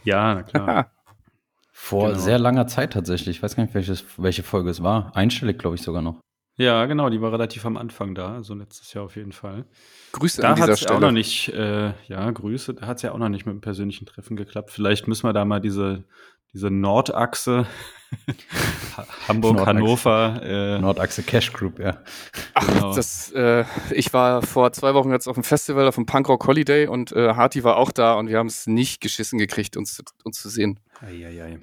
Ja, 0.05 0.35
na 0.35 0.43
klar. 0.43 0.91
Vor 1.73 2.09
Genau. 2.09 2.19
sehr 2.21 2.39
langer 2.39 2.67
Zeit 2.67 2.93
tatsächlich. 2.95 3.37
Ich 3.37 3.43
weiß 3.43 3.55
gar 3.57 3.63
nicht, 3.65 3.75
welches, 3.75 4.05
welche 4.17 4.43
Folge 4.43 4.71
es 4.71 4.83
war. 4.83 5.15
Einstellig, 5.15 5.59
glaube 5.59 5.77
ich, 5.77 5.83
sogar 5.83 6.03
noch. 6.03 6.21
Ja, 6.57 6.87
genau, 6.87 7.11
die 7.11 7.21
war 7.21 7.33
relativ 7.33 7.65
am 7.67 7.77
Anfang 7.77 8.15
da, 8.15 8.35
also 8.35 8.55
letztes 8.55 8.93
Jahr 8.95 9.05
auf 9.05 9.17
jeden 9.17 9.33
Fall. 9.33 9.65
Grüße 10.13 10.41
Da 10.43 10.49
an 10.53 10.61
hat 10.61 10.69
dieser 10.69 10.73
es 10.73 10.87
auch 10.87 10.91
noch 10.93 10.97
Stelle. 10.99 11.13
nicht, 11.13 11.49
äh, 11.51 11.93
ja, 12.09 12.31
Grüße, 12.31 12.75
da 12.75 12.87
hat 12.87 12.97
es 12.97 13.03
ja 13.03 13.13
auch 13.13 13.19
noch 13.19 13.29
nicht 13.29 13.47
mit 13.47 13.55
dem 13.55 13.61
persönlichen 13.61 14.07
Treffen 14.07 14.37
geklappt. 14.37 14.71
Vielleicht 14.71 15.07
müssen 15.09 15.25
wir 15.29 15.33
da 15.33 15.45
mal 15.45 15.61
diese, 15.61 16.05
diese 16.55 16.71
Nordachse, 16.71 17.67
Ha- 18.97 19.05
Hamburg, 19.29 19.57
Nordachse. 19.57 19.67
Hannover, 19.79 20.41
äh, 20.43 20.79
Nordachse 20.79 21.23
Cash 21.25 21.53
Group, 21.53 21.79
ja. 21.81 21.99
Ach, 22.55 22.67
genau. 22.67 22.95
das, 22.95 23.33
äh, 23.33 23.65
ich 23.91 24.13
war 24.15 24.41
vor 24.43 24.73
zwei 24.73 24.95
Wochen 24.95 25.11
jetzt 25.11 25.27
auf 25.27 25.35
dem 25.35 25.43
Festival, 25.45 25.87
auf 25.89 25.97
dem 25.97 26.07
Punkrock 26.07 26.47
Holiday 26.47 26.87
und 26.87 27.13
äh, 27.13 27.35
Harty 27.35 27.65
war 27.65 27.77
auch 27.77 27.91
da 27.91 28.15
und 28.15 28.29
wir 28.29 28.39
haben 28.39 28.47
es 28.47 28.67
nicht 28.67 29.01
geschissen 29.03 29.39
gekriegt, 29.39 29.77
uns, 29.77 30.03
uns 30.25 30.41
zu 30.41 30.49
sehen. 30.49 30.79
Eieiei. 31.01 31.59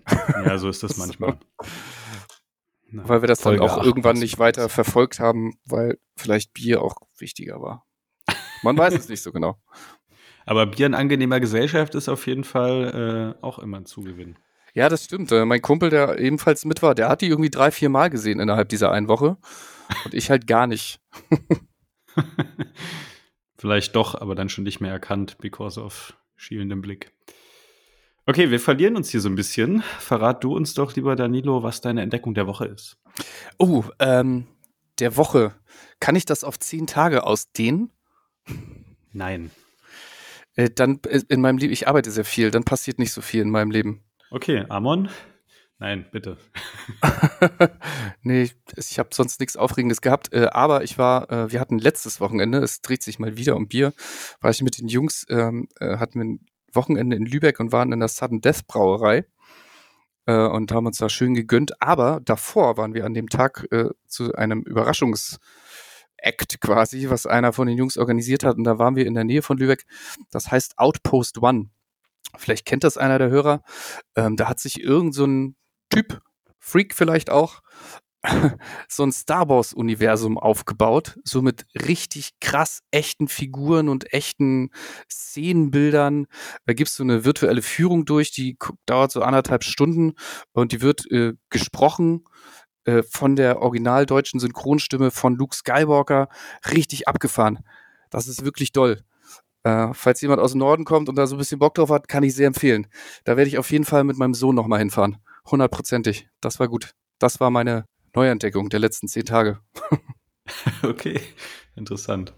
Ja, 0.46 0.58
so 0.60 0.70
ist 0.70 0.84
das 0.84 0.98
manchmal. 0.98 1.38
Na, 2.96 3.10
Weil 3.10 3.24
wir 3.24 3.28
das 3.28 3.42
Folge 3.42 3.60
dann 3.60 3.70
auch 3.70 3.80
8 3.80 3.86
irgendwann 3.88 4.20
nicht 4.20 4.38
weiter 4.38 4.70
verfolgt 4.70 5.20
haben, 5.20 5.58
weil 5.66 5.98
vielleicht 6.16 6.54
Bier 6.54 6.84
auch 6.84 6.96
wichtiger 7.18 7.60
war. 7.60 7.88
Man 8.62 8.78
weiß 8.78 8.94
es 8.94 9.10
nicht 9.10 9.24
so 9.24 9.32
genau. 9.32 9.58
Aber 10.46 10.68
Bier 10.68 10.86
in 10.86 10.94
angenehmer 10.94 11.40
Gesellschaft 11.40 11.96
ist 11.96 12.08
auf 12.08 12.28
jeden 12.28 12.44
Fall 12.44 13.36
äh, 13.42 13.44
auch 13.44 13.58
immer 13.58 13.78
ein 13.78 13.86
Zugewinn. 13.86 14.38
Ja, 14.76 14.90
das 14.90 15.06
stimmt. 15.06 15.32
Äh, 15.32 15.46
Mein 15.46 15.62
Kumpel, 15.62 15.90
der 15.90 16.20
ebenfalls 16.20 16.66
mit 16.66 16.84
war, 16.84 16.94
der 16.94 17.10
hat 17.10 17.22
die 17.22 17.28
irgendwie 17.28 17.50
drei, 17.50 17.72
vier 17.72 17.90
Mal 17.90 18.12
gesehen 18.12 18.40
innerhalb 18.40 18.70
dieser 18.70 18.92
einen 18.92 19.08
Woche. 19.08 19.38
Und 20.06 20.14
ich 20.14 20.30
halt 20.30 20.46
gar 20.46 20.68
nicht. 20.68 21.00
Vielleicht 23.58 23.96
doch, 23.96 24.14
aber 24.14 24.36
dann 24.36 24.50
schon 24.50 24.66
nicht 24.66 24.82
mehr 24.82 24.92
erkannt, 24.92 25.40
because 25.40 25.82
of 25.82 26.16
schielendem 26.36 26.82
Blick. 26.82 27.12
Okay, 28.26 28.52
wir 28.52 28.60
verlieren 28.60 28.96
uns 28.96 29.10
hier 29.10 29.20
so 29.20 29.28
ein 29.28 29.36
bisschen. 29.36 29.82
Verrat 30.00 30.44
du 30.44 30.56
uns 30.56 30.74
doch, 30.74 30.96
lieber 30.96 31.16
Danilo, 31.16 31.62
was 31.62 31.82
deine 31.82 32.02
Entdeckung 32.02 32.34
der 32.34 32.48
Woche 32.48 32.66
ist. 32.66 32.98
Oh, 33.58 33.84
ähm, 34.00 34.48
der 35.00 35.18
Woche. 35.18 35.54
Kann 36.00 36.16
ich 36.16 36.26
das 36.26 36.46
auf 36.46 36.58
zehn 36.58 36.88
Tage 36.88 37.26
ausdehnen? 37.26 37.92
Nein. 39.12 39.52
Äh, 40.56 40.70
dann 40.70 41.00
äh, 41.08 41.22
in 41.28 41.42
meinem 41.42 41.58
Leben, 41.58 41.74
ich 41.74 41.88
arbeite 41.88 42.12
sehr 42.12 42.26
viel, 42.26 42.50
dann 42.50 42.64
passiert 42.64 42.98
nicht 42.98 43.12
so 43.12 43.22
viel 43.22 43.42
in 43.42 43.50
meinem 43.50 43.72
Leben. 43.72 44.04
Okay, 44.32 44.66
Amon, 44.70 45.10
Nein, 45.84 46.06
bitte. 46.14 46.38
nee, 48.22 48.44
ich, 48.44 48.56
ich 48.78 49.00
habe 49.00 49.10
sonst 49.12 49.42
nichts 49.42 49.58
Aufregendes 49.58 50.00
gehabt. 50.00 50.32
Äh, 50.32 50.48
aber 50.50 50.84
ich 50.86 50.98
war, 50.98 51.30
äh, 51.30 51.52
wir 51.52 51.60
hatten 51.60 51.78
letztes 51.78 52.22
Wochenende, 52.22 52.60
es 52.60 52.82
dreht 52.82 53.04
sich 53.04 53.20
mal 53.20 53.36
wieder 53.36 53.58
um 53.58 53.68
Bier, 53.68 53.94
war 54.40 54.50
ich 54.50 54.62
mit 54.62 54.78
den 54.80 54.88
Jungs, 54.88 55.26
ähm, 55.30 55.68
äh, 55.82 55.98
hatten 55.98 56.20
wir 56.20 56.26
ein 56.26 56.46
Wochenende 56.76 57.16
in 57.16 57.26
Lübeck 57.26 57.60
und 57.60 57.72
waren 57.72 57.92
in 57.92 58.00
der 58.00 58.10
Sudden 58.10 58.42
Death 58.42 58.68
Brauerei 58.68 59.26
äh, 60.26 60.48
und 60.48 60.72
haben 60.72 60.88
uns 60.88 60.98
da 60.98 61.10
schön 61.10 61.34
gegönnt. 61.34 61.82
Aber 61.82 62.22
davor 62.24 62.78
waren 62.78 62.94
wir 62.94 63.06
an 63.06 63.14
dem 63.14 63.30
Tag 63.30 63.68
äh, 63.72 63.90
zu 64.08 64.34
einem 64.34 64.62
Überraschungs- 64.64 65.40
Act 66.24 66.62
quasi, 66.62 67.10
was 67.10 67.26
einer 67.26 67.54
von 67.54 67.68
den 67.68 67.78
Jungs 67.78 67.98
organisiert 67.98 68.44
hat. 68.44 68.58
Und 68.58 68.64
da 68.64 68.80
waren 68.80 68.96
wir 68.96 69.06
in 69.06 69.14
der 69.14 69.26
Nähe 69.26 69.42
von 69.42 69.58
Lübeck. 69.58 69.86
Das 70.32 70.50
heißt 70.50 70.80
Outpost 70.80 71.42
One. 71.42 71.70
Vielleicht 72.38 72.66
kennt 72.66 72.84
das 72.84 72.98
einer 72.98 73.20
der 73.20 73.30
Hörer. 73.30 73.62
Ähm, 74.16 74.38
da 74.38 74.48
hat 74.48 74.60
sich 74.60 74.82
irgend 74.82 75.14
so 75.14 75.26
ein 75.26 75.56
Typ, 75.90 76.22
Freak 76.60 76.96
vielleicht 76.96 77.30
auch, 77.30 77.62
so 78.88 79.04
ein 79.04 79.12
Star 79.12 79.50
Wars-Universum 79.50 80.38
aufgebaut, 80.38 81.20
so 81.24 81.42
mit 81.42 81.66
richtig 81.76 82.32
krass 82.40 82.80
echten 82.92 83.28
Figuren 83.28 83.90
und 83.90 84.14
echten 84.14 84.70
Szenenbildern. 85.12 86.28
Da 86.66 86.74
gibt's 86.74 86.96
so 86.96 87.04
eine 87.04 87.26
virtuelle 87.26 87.62
Führung 87.62 88.06
durch, 88.06 88.32
die 88.32 88.58
dauert 88.86 89.12
so 89.12 89.22
anderthalb 89.22 89.64
Stunden 89.64 90.14
und 90.54 90.72
die 90.72 90.82
wird 90.82 91.10
äh, 91.12 91.34
gesprochen 91.50 92.24
äh, 92.86 93.04
von 93.04 93.36
der 93.36 93.62
originaldeutschen 93.62 94.40
Synchronstimme 94.40 95.12
von 95.12 95.36
Luke 95.36 95.56
Skywalker. 95.56 96.30
Richtig 96.72 97.08
abgefahren. 97.08 97.60
Das 98.10 98.28
ist 98.28 98.46
wirklich 98.46 98.72
doll. 98.72 99.02
Äh, 99.64 99.90
falls 99.94 100.22
jemand 100.22 100.42
aus 100.42 100.52
dem 100.52 100.60
Norden 100.60 100.86
kommt 100.86 101.10
und 101.10 101.16
da 101.16 101.26
so 101.26 101.36
ein 101.36 101.40
bisschen 101.40 101.60
Bock 101.60 101.74
drauf 101.76 101.90
hat, 101.90 102.08
kann 102.08 102.24
ich 102.24 102.36
sehr 102.36 102.48
empfehlen. 102.48 102.88
Da 103.24 103.38
werde 103.38 103.48
ich 103.48 103.58
auf 103.58 103.72
jeden 103.72 103.86
Fall 103.86 104.04
mit 104.04 104.18
meinem 104.18 104.34
Sohn 104.34 104.56
nochmal 104.56 104.80
hinfahren. 104.80 105.18
Hundertprozentig. 105.50 106.28
Das 106.42 106.60
war 106.60 106.68
gut. 106.68 106.94
Das 107.20 107.40
war 107.40 107.50
meine 107.50 107.86
Neuentdeckung 108.16 108.70
der 108.70 108.80
letzten 108.80 109.08
zehn 109.08 109.26
Tage. 109.26 109.60
okay, 110.84 111.20
interessant. 111.76 112.34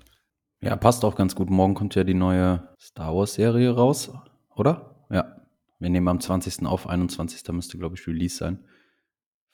Ja, 0.61 0.75
passt 0.75 1.03
auch 1.05 1.15
ganz 1.15 1.35
gut. 1.35 1.49
Morgen 1.49 1.73
kommt 1.73 1.95
ja 1.95 2.03
die 2.03 2.13
neue 2.13 2.69
Star 2.79 3.15
Wars-Serie 3.15 3.71
raus, 3.71 4.11
oder? 4.55 5.05
Ja. 5.09 5.35
Wir 5.79 5.89
nehmen 5.89 6.07
am 6.07 6.19
20. 6.19 6.65
auf, 6.65 6.87
21. 6.87 7.47
müsste, 7.49 7.77
glaube 7.77 7.95
ich, 7.95 8.07
Release 8.07 8.37
sein 8.37 8.63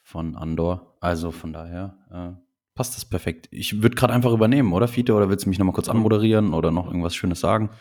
von 0.03 0.35
Andor. 0.35 0.97
Also 0.99 1.31
von 1.31 1.51
daher 1.51 1.97
äh, 2.11 2.41
passt 2.75 2.95
das 2.95 3.05
perfekt. 3.05 3.47
Ich 3.51 3.81
würde 3.81 3.95
gerade 3.95 4.13
einfach 4.13 4.31
übernehmen, 4.31 4.73
oder 4.73 4.87
Fiete? 4.87 5.13
Oder 5.13 5.29
willst 5.29 5.45
du 5.45 5.49
mich 5.49 5.59
nochmal 5.59 5.73
kurz 5.73 5.89
anmoderieren 5.89 6.53
oder 6.53 6.71
noch 6.71 6.87
irgendwas 6.87 7.15
Schönes 7.15 7.39
sagen? 7.39 7.71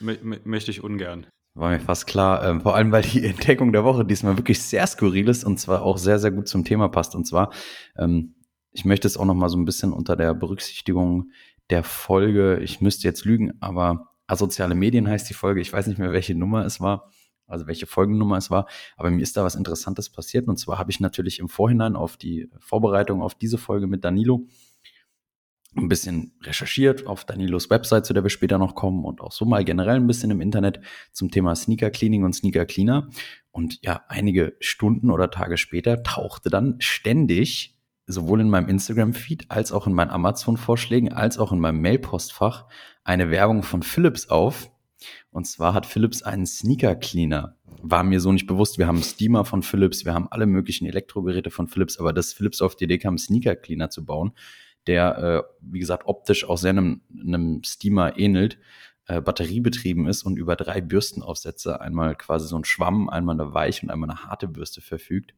M 0.00 0.40
möchte 0.44 0.70
ich 0.70 0.82
ungern. 0.82 1.26
War 1.56 1.70
mir 1.70 1.80
fast 1.80 2.06
klar. 2.06 2.44
Ähm, 2.44 2.60
vor 2.60 2.76
allem, 2.76 2.92
weil 2.92 3.02
die 3.02 3.24
Entdeckung 3.24 3.72
der 3.72 3.82
Woche 3.82 4.04
diesmal 4.04 4.36
wirklich 4.36 4.60
sehr 4.60 4.86
skurril 4.86 5.28
ist 5.28 5.42
und 5.42 5.58
zwar 5.58 5.82
auch 5.82 5.96
sehr, 5.96 6.18
sehr 6.18 6.30
gut 6.30 6.48
zum 6.48 6.64
Thema 6.64 6.88
passt. 6.88 7.14
Und 7.14 7.26
zwar, 7.26 7.50
ähm, 7.96 8.34
ich 8.72 8.84
möchte 8.84 9.08
es 9.08 9.16
auch 9.16 9.24
noch 9.24 9.34
mal 9.34 9.48
so 9.48 9.56
ein 9.56 9.64
bisschen 9.64 9.94
unter 9.94 10.16
der 10.16 10.34
Berücksichtigung 10.34 11.30
der 11.70 11.82
Folge, 11.82 12.58
ich 12.58 12.82
müsste 12.82 13.08
jetzt 13.08 13.24
lügen, 13.24 13.54
aber 13.60 14.10
asoziale 14.26 14.74
Medien 14.74 15.08
heißt 15.08 15.28
die 15.30 15.34
Folge. 15.34 15.62
Ich 15.62 15.72
weiß 15.72 15.86
nicht 15.86 15.98
mehr, 15.98 16.12
welche 16.12 16.34
Nummer 16.34 16.66
es 16.66 16.78
war, 16.80 17.10
also 17.46 17.66
welche 17.66 17.86
Folgennummer 17.86 18.36
es 18.36 18.50
war, 18.50 18.66
aber 18.98 19.10
mir 19.10 19.22
ist 19.22 19.38
da 19.38 19.42
was 19.42 19.54
Interessantes 19.54 20.10
passiert. 20.10 20.48
Und 20.48 20.58
zwar 20.58 20.78
habe 20.78 20.90
ich 20.90 21.00
natürlich 21.00 21.38
im 21.38 21.48
Vorhinein 21.48 21.96
auf 21.96 22.18
die 22.18 22.50
Vorbereitung 22.58 23.22
auf 23.22 23.34
diese 23.34 23.56
Folge 23.56 23.86
mit 23.86 24.04
Danilo 24.04 24.46
ein 25.76 25.88
bisschen 25.88 26.32
recherchiert 26.42 27.06
auf 27.06 27.24
Danilos 27.24 27.70
Website, 27.70 28.06
zu 28.06 28.14
der 28.14 28.22
wir 28.22 28.30
später 28.30 28.58
noch 28.58 28.74
kommen 28.74 29.04
und 29.04 29.20
auch 29.20 29.32
so 29.32 29.44
mal 29.44 29.64
generell 29.64 29.96
ein 29.96 30.06
bisschen 30.06 30.30
im 30.30 30.40
Internet 30.40 30.80
zum 31.12 31.30
Thema 31.30 31.54
Sneaker 31.54 31.90
Cleaning 31.90 32.24
und 32.24 32.34
Sneaker 32.34 32.66
Cleaner. 32.66 33.08
Und 33.50 33.78
ja, 33.82 34.02
einige 34.08 34.56
Stunden 34.60 35.10
oder 35.10 35.30
Tage 35.30 35.56
später 35.56 36.02
tauchte 36.02 36.50
dann 36.50 36.76
ständig 36.78 37.76
sowohl 38.06 38.40
in 38.40 38.50
meinem 38.50 38.68
Instagram-Feed 38.68 39.50
als 39.50 39.72
auch 39.72 39.86
in 39.86 39.92
meinen 39.92 40.10
Amazon-Vorschlägen 40.10 41.12
als 41.12 41.38
auch 41.38 41.52
in 41.52 41.58
meinem 41.58 41.80
Mail-Postfach 41.80 42.66
eine 43.04 43.30
Werbung 43.30 43.62
von 43.62 43.82
Philips 43.82 44.28
auf. 44.28 44.70
Und 45.30 45.46
zwar 45.46 45.74
hat 45.74 45.86
Philips 45.86 46.22
einen 46.22 46.46
Sneaker 46.46 46.94
Cleaner. 46.94 47.56
War 47.82 48.04
mir 48.04 48.20
so 48.20 48.32
nicht 48.32 48.46
bewusst. 48.46 48.78
Wir 48.78 48.86
haben 48.86 49.02
Steamer 49.02 49.44
von 49.44 49.62
Philips, 49.62 50.04
wir 50.04 50.14
haben 50.14 50.28
alle 50.30 50.46
möglichen 50.46 50.86
Elektrogeräte 50.86 51.50
von 51.50 51.68
Philips, 51.68 51.98
aber 51.98 52.12
dass 52.12 52.32
Philips 52.32 52.62
auf 52.62 52.76
die 52.76 52.84
Idee 52.84 52.98
kam, 52.98 53.18
Sneaker 53.18 53.56
Cleaner 53.56 53.90
zu 53.90 54.04
bauen, 54.04 54.32
der, 54.86 55.18
äh, 55.18 55.42
wie 55.60 55.78
gesagt, 55.78 56.06
optisch 56.06 56.44
auch 56.48 56.58
sehr 56.58 56.70
einem, 56.70 57.02
einem 57.18 57.62
Steamer 57.64 58.18
ähnelt, 58.18 58.58
äh, 59.06 59.20
batteriebetrieben 59.20 60.06
ist 60.06 60.22
und 60.22 60.36
über 60.36 60.56
drei 60.56 60.80
Bürstenaufsätze, 60.80 61.80
einmal 61.80 62.16
quasi 62.16 62.48
so 62.48 62.56
ein 62.56 62.64
Schwamm, 62.64 63.08
einmal 63.08 63.40
eine 63.40 63.54
weiche 63.54 63.86
und 63.86 63.90
einmal 63.90 64.10
eine 64.10 64.24
harte 64.24 64.48
Bürste 64.48 64.80
verfügt. 64.80 65.34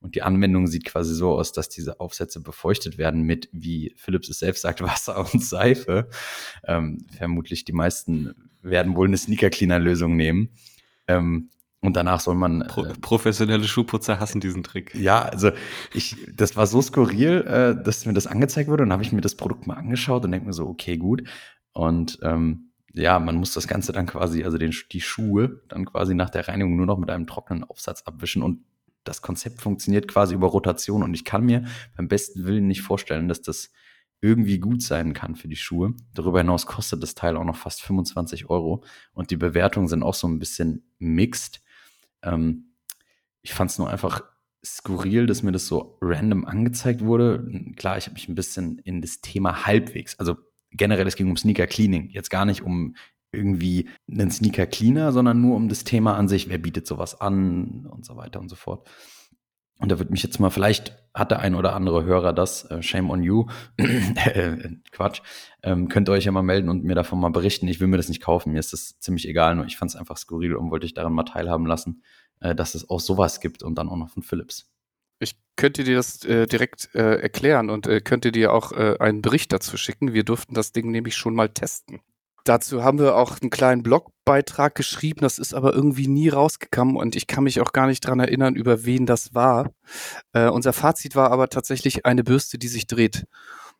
Und 0.00 0.14
die 0.14 0.22
Anwendung 0.22 0.66
sieht 0.66 0.86
quasi 0.86 1.14
so 1.14 1.32
aus, 1.32 1.52
dass 1.52 1.68
diese 1.68 2.00
Aufsätze 2.00 2.40
befeuchtet 2.40 2.96
werden 2.96 3.22
mit, 3.22 3.50
wie 3.52 3.92
Philips 3.96 4.30
es 4.30 4.38
selbst 4.38 4.62
sagt, 4.62 4.80
Wasser 4.82 5.18
und 5.32 5.42
Seife. 5.42 6.08
Ähm, 6.64 7.06
vermutlich 7.16 7.64
die 7.64 7.72
meisten 7.72 8.50
werden 8.62 8.96
wohl 8.96 9.06
eine 9.06 9.18
Sneaker-Cleaner-Lösung 9.18 10.16
nehmen. 10.16 10.50
Ähm, 11.06 11.50
und 11.82 11.96
danach 11.96 12.20
soll 12.20 12.34
man. 12.34 12.64
Pro, 12.68 12.84
äh, 12.84 12.92
professionelle 13.00 13.64
Schuhputzer 13.64 14.20
hassen 14.20 14.40
diesen 14.40 14.62
Trick. 14.62 14.94
Ja, 14.94 15.22
also 15.22 15.50
ich, 15.94 16.16
das 16.34 16.56
war 16.56 16.66
so 16.66 16.82
skurril, 16.82 17.42
äh, 17.42 17.82
dass 17.82 18.04
mir 18.04 18.12
das 18.12 18.26
angezeigt 18.26 18.68
wurde. 18.68 18.82
Und 18.82 18.90
dann 18.90 18.94
habe 18.94 19.02
ich 19.02 19.12
mir 19.12 19.22
das 19.22 19.34
Produkt 19.34 19.66
mal 19.66 19.74
angeschaut 19.74 20.24
und 20.24 20.32
denke 20.32 20.46
mir 20.46 20.52
so, 20.52 20.66
okay, 20.66 20.98
gut. 20.98 21.22
Und 21.72 22.18
ähm, 22.22 22.72
ja, 22.92 23.18
man 23.18 23.36
muss 23.36 23.54
das 23.54 23.66
Ganze 23.66 23.92
dann 23.92 24.06
quasi, 24.06 24.44
also 24.44 24.58
den, 24.58 24.74
die 24.92 25.00
Schuhe 25.00 25.62
dann 25.68 25.86
quasi 25.86 26.14
nach 26.14 26.28
der 26.28 26.48
Reinigung 26.48 26.76
nur 26.76 26.86
noch 26.86 26.98
mit 26.98 27.08
einem 27.08 27.26
trockenen 27.26 27.64
Aufsatz 27.64 28.02
abwischen. 28.02 28.42
Und 28.42 28.62
das 29.04 29.22
Konzept 29.22 29.62
funktioniert 29.62 30.06
quasi 30.06 30.34
über 30.34 30.48
Rotation. 30.48 31.02
Und 31.02 31.14
ich 31.14 31.24
kann 31.24 31.46
mir 31.46 31.64
beim 31.96 32.08
besten 32.08 32.44
Willen 32.44 32.66
nicht 32.66 32.82
vorstellen, 32.82 33.26
dass 33.26 33.40
das 33.40 33.70
irgendwie 34.20 34.58
gut 34.58 34.82
sein 34.82 35.14
kann 35.14 35.34
für 35.34 35.48
die 35.48 35.56
Schuhe. 35.56 35.94
Darüber 36.12 36.40
hinaus 36.40 36.66
kostet 36.66 37.02
das 37.02 37.14
Teil 37.14 37.38
auch 37.38 37.44
noch 37.44 37.56
fast 37.56 37.80
25 37.80 38.50
Euro. 38.50 38.84
Und 39.14 39.30
die 39.30 39.38
Bewertungen 39.38 39.88
sind 39.88 40.02
auch 40.02 40.12
so 40.12 40.28
ein 40.28 40.38
bisschen 40.38 40.84
mixed 40.98 41.62
ähm, 42.22 42.74
ich 43.42 43.54
fand 43.54 43.70
es 43.70 43.78
nur 43.78 43.90
einfach 43.90 44.22
skurril, 44.64 45.26
dass 45.26 45.42
mir 45.42 45.52
das 45.52 45.66
so 45.66 45.98
random 46.02 46.44
angezeigt 46.44 47.02
wurde. 47.02 47.46
Klar, 47.76 47.96
ich 47.96 48.06
habe 48.06 48.14
mich 48.14 48.28
ein 48.28 48.34
bisschen 48.34 48.78
in 48.78 49.00
das 49.00 49.20
Thema 49.20 49.66
halbwegs, 49.66 50.18
also 50.18 50.36
generell, 50.70 51.06
es 51.06 51.16
ging 51.16 51.30
um 51.30 51.36
Sneaker 51.36 51.66
Cleaning, 51.66 52.10
jetzt 52.10 52.30
gar 52.30 52.44
nicht 52.44 52.62
um 52.62 52.94
irgendwie 53.32 53.88
einen 54.10 54.30
Sneaker 54.30 54.66
Cleaner, 54.66 55.12
sondern 55.12 55.40
nur 55.40 55.56
um 55.56 55.68
das 55.68 55.84
Thema 55.84 56.16
an 56.16 56.28
sich, 56.28 56.48
wer 56.48 56.58
bietet 56.58 56.86
sowas 56.86 57.20
an 57.20 57.86
und 57.86 58.04
so 58.04 58.16
weiter 58.16 58.40
und 58.40 58.48
so 58.48 58.56
fort. 58.56 58.88
Und 59.80 59.90
da 59.90 59.98
wird 59.98 60.10
mich 60.10 60.22
jetzt 60.22 60.38
mal, 60.38 60.50
vielleicht 60.50 60.94
hat 61.14 61.30
der 61.30 61.40
ein 61.40 61.54
oder 61.54 61.74
andere 61.74 62.04
Hörer 62.04 62.32
das, 62.32 62.70
äh, 62.70 62.82
shame 62.82 63.10
on 63.10 63.22
you, 63.22 63.46
äh, 63.78 64.56
Quatsch, 64.92 65.22
ähm, 65.62 65.88
könnt 65.88 66.08
ihr 66.08 66.12
euch 66.12 66.26
ja 66.26 66.32
mal 66.32 66.42
melden 66.42 66.68
und 66.68 66.84
mir 66.84 66.94
davon 66.94 67.18
mal 67.18 67.30
berichten. 67.30 67.66
Ich 67.66 67.80
will 67.80 67.88
mir 67.88 67.96
das 67.96 68.08
nicht 68.08 68.22
kaufen, 68.22 68.52
mir 68.52 68.58
ist 68.58 68.72
das 68.74 68.98
ziemlich 68.98 69.26
egal, 69.26 69.56
nur 69.56 69.64
ich 69.64 69.78
fand 69.78 69.90
es 69.90 69.96
einfach 69.96 70.18
skurril 70.18 70.54
und 70.54 70.70
wollte 70.70 70.86
ich 70.86 70.94
daran 70.94 71.14
mal 71.14 71.24
teilhaben 71.24 71.66
lassen, 71.66 72.02
äh, 72.40 72.54
dass 72.54 72.74
es 72.74 72.88
auch 72.90 73.00
sowas 73.00 73.40
gibt 73.40 73.62
und 73.62 73.76
dann 73.76 73.88
auch 73.88 73.96
noch 73.96 74.10
von 74.10 74.22
Philips. 74.22 74.70
Ich 75.18 75.34
könnte 75.56 75.82
dir 75.82 75.96
das 75.96 76.24
äh, 76.24 76.46
direkt 76.46 76.94
äh, 76.94 77.20
erklären 77.20 77.70
und 77.70 77.86
könnte 78.04 78.32
dir 78.32 78.52
auch 78.52 78.72
einen 78.72 79.20
Bericht 79.20 79.52
dazu 79.52 79.76
schicken. 79.76 80.14
Wir 80.14 80.24
durften 80.24 80.54
das 80.54 80.72
Ding 80.72 80.90
nämlich 80.90 81.14
schon 81.16 81.34
mal 81.34 81.48
testen. 81.50 82.00
Dazu 82.44 82.82
haben 82.82 82.98
wir 82.98 83.16
auch 83.16 83.40
einen 83.40 83.50
kleinen 83.50 83.82
Blogbeitrag 83.82 84.74
geschrieben, 84.74 85.20
das 85.20 85.38
ist 85.38 85.54
aber 85.54 85.74
irgendwie 85.74 86.08
nie 86.08 86.28
rausgekommen 86.28 86.96
und 86.96 87.16
ich 87.16 87.26
kann 87.26 87.44
mich 87.44 87.60
auch 87.60 87.72
gar 87.72 87.86
nicht 87.86 88.00
dran 88.00 88.20
erinnern, 88.20 88.54
über 88.54 88.84
wen 88.84 89.06
das 89.06 89.34
war. 89.34 89.70
Äh, 90.32 90.48
unser 90.48 90.72
Fazit 90.72 91.16
war 91.16 91.30
aber 91.30 91.48
tatsächlich 91.48 92.06
eine 92.06 92.24
Bürste, 92.24 92.58
die 92.58 92.68
sich 92.68 92.86
dreht. 92.86 93.26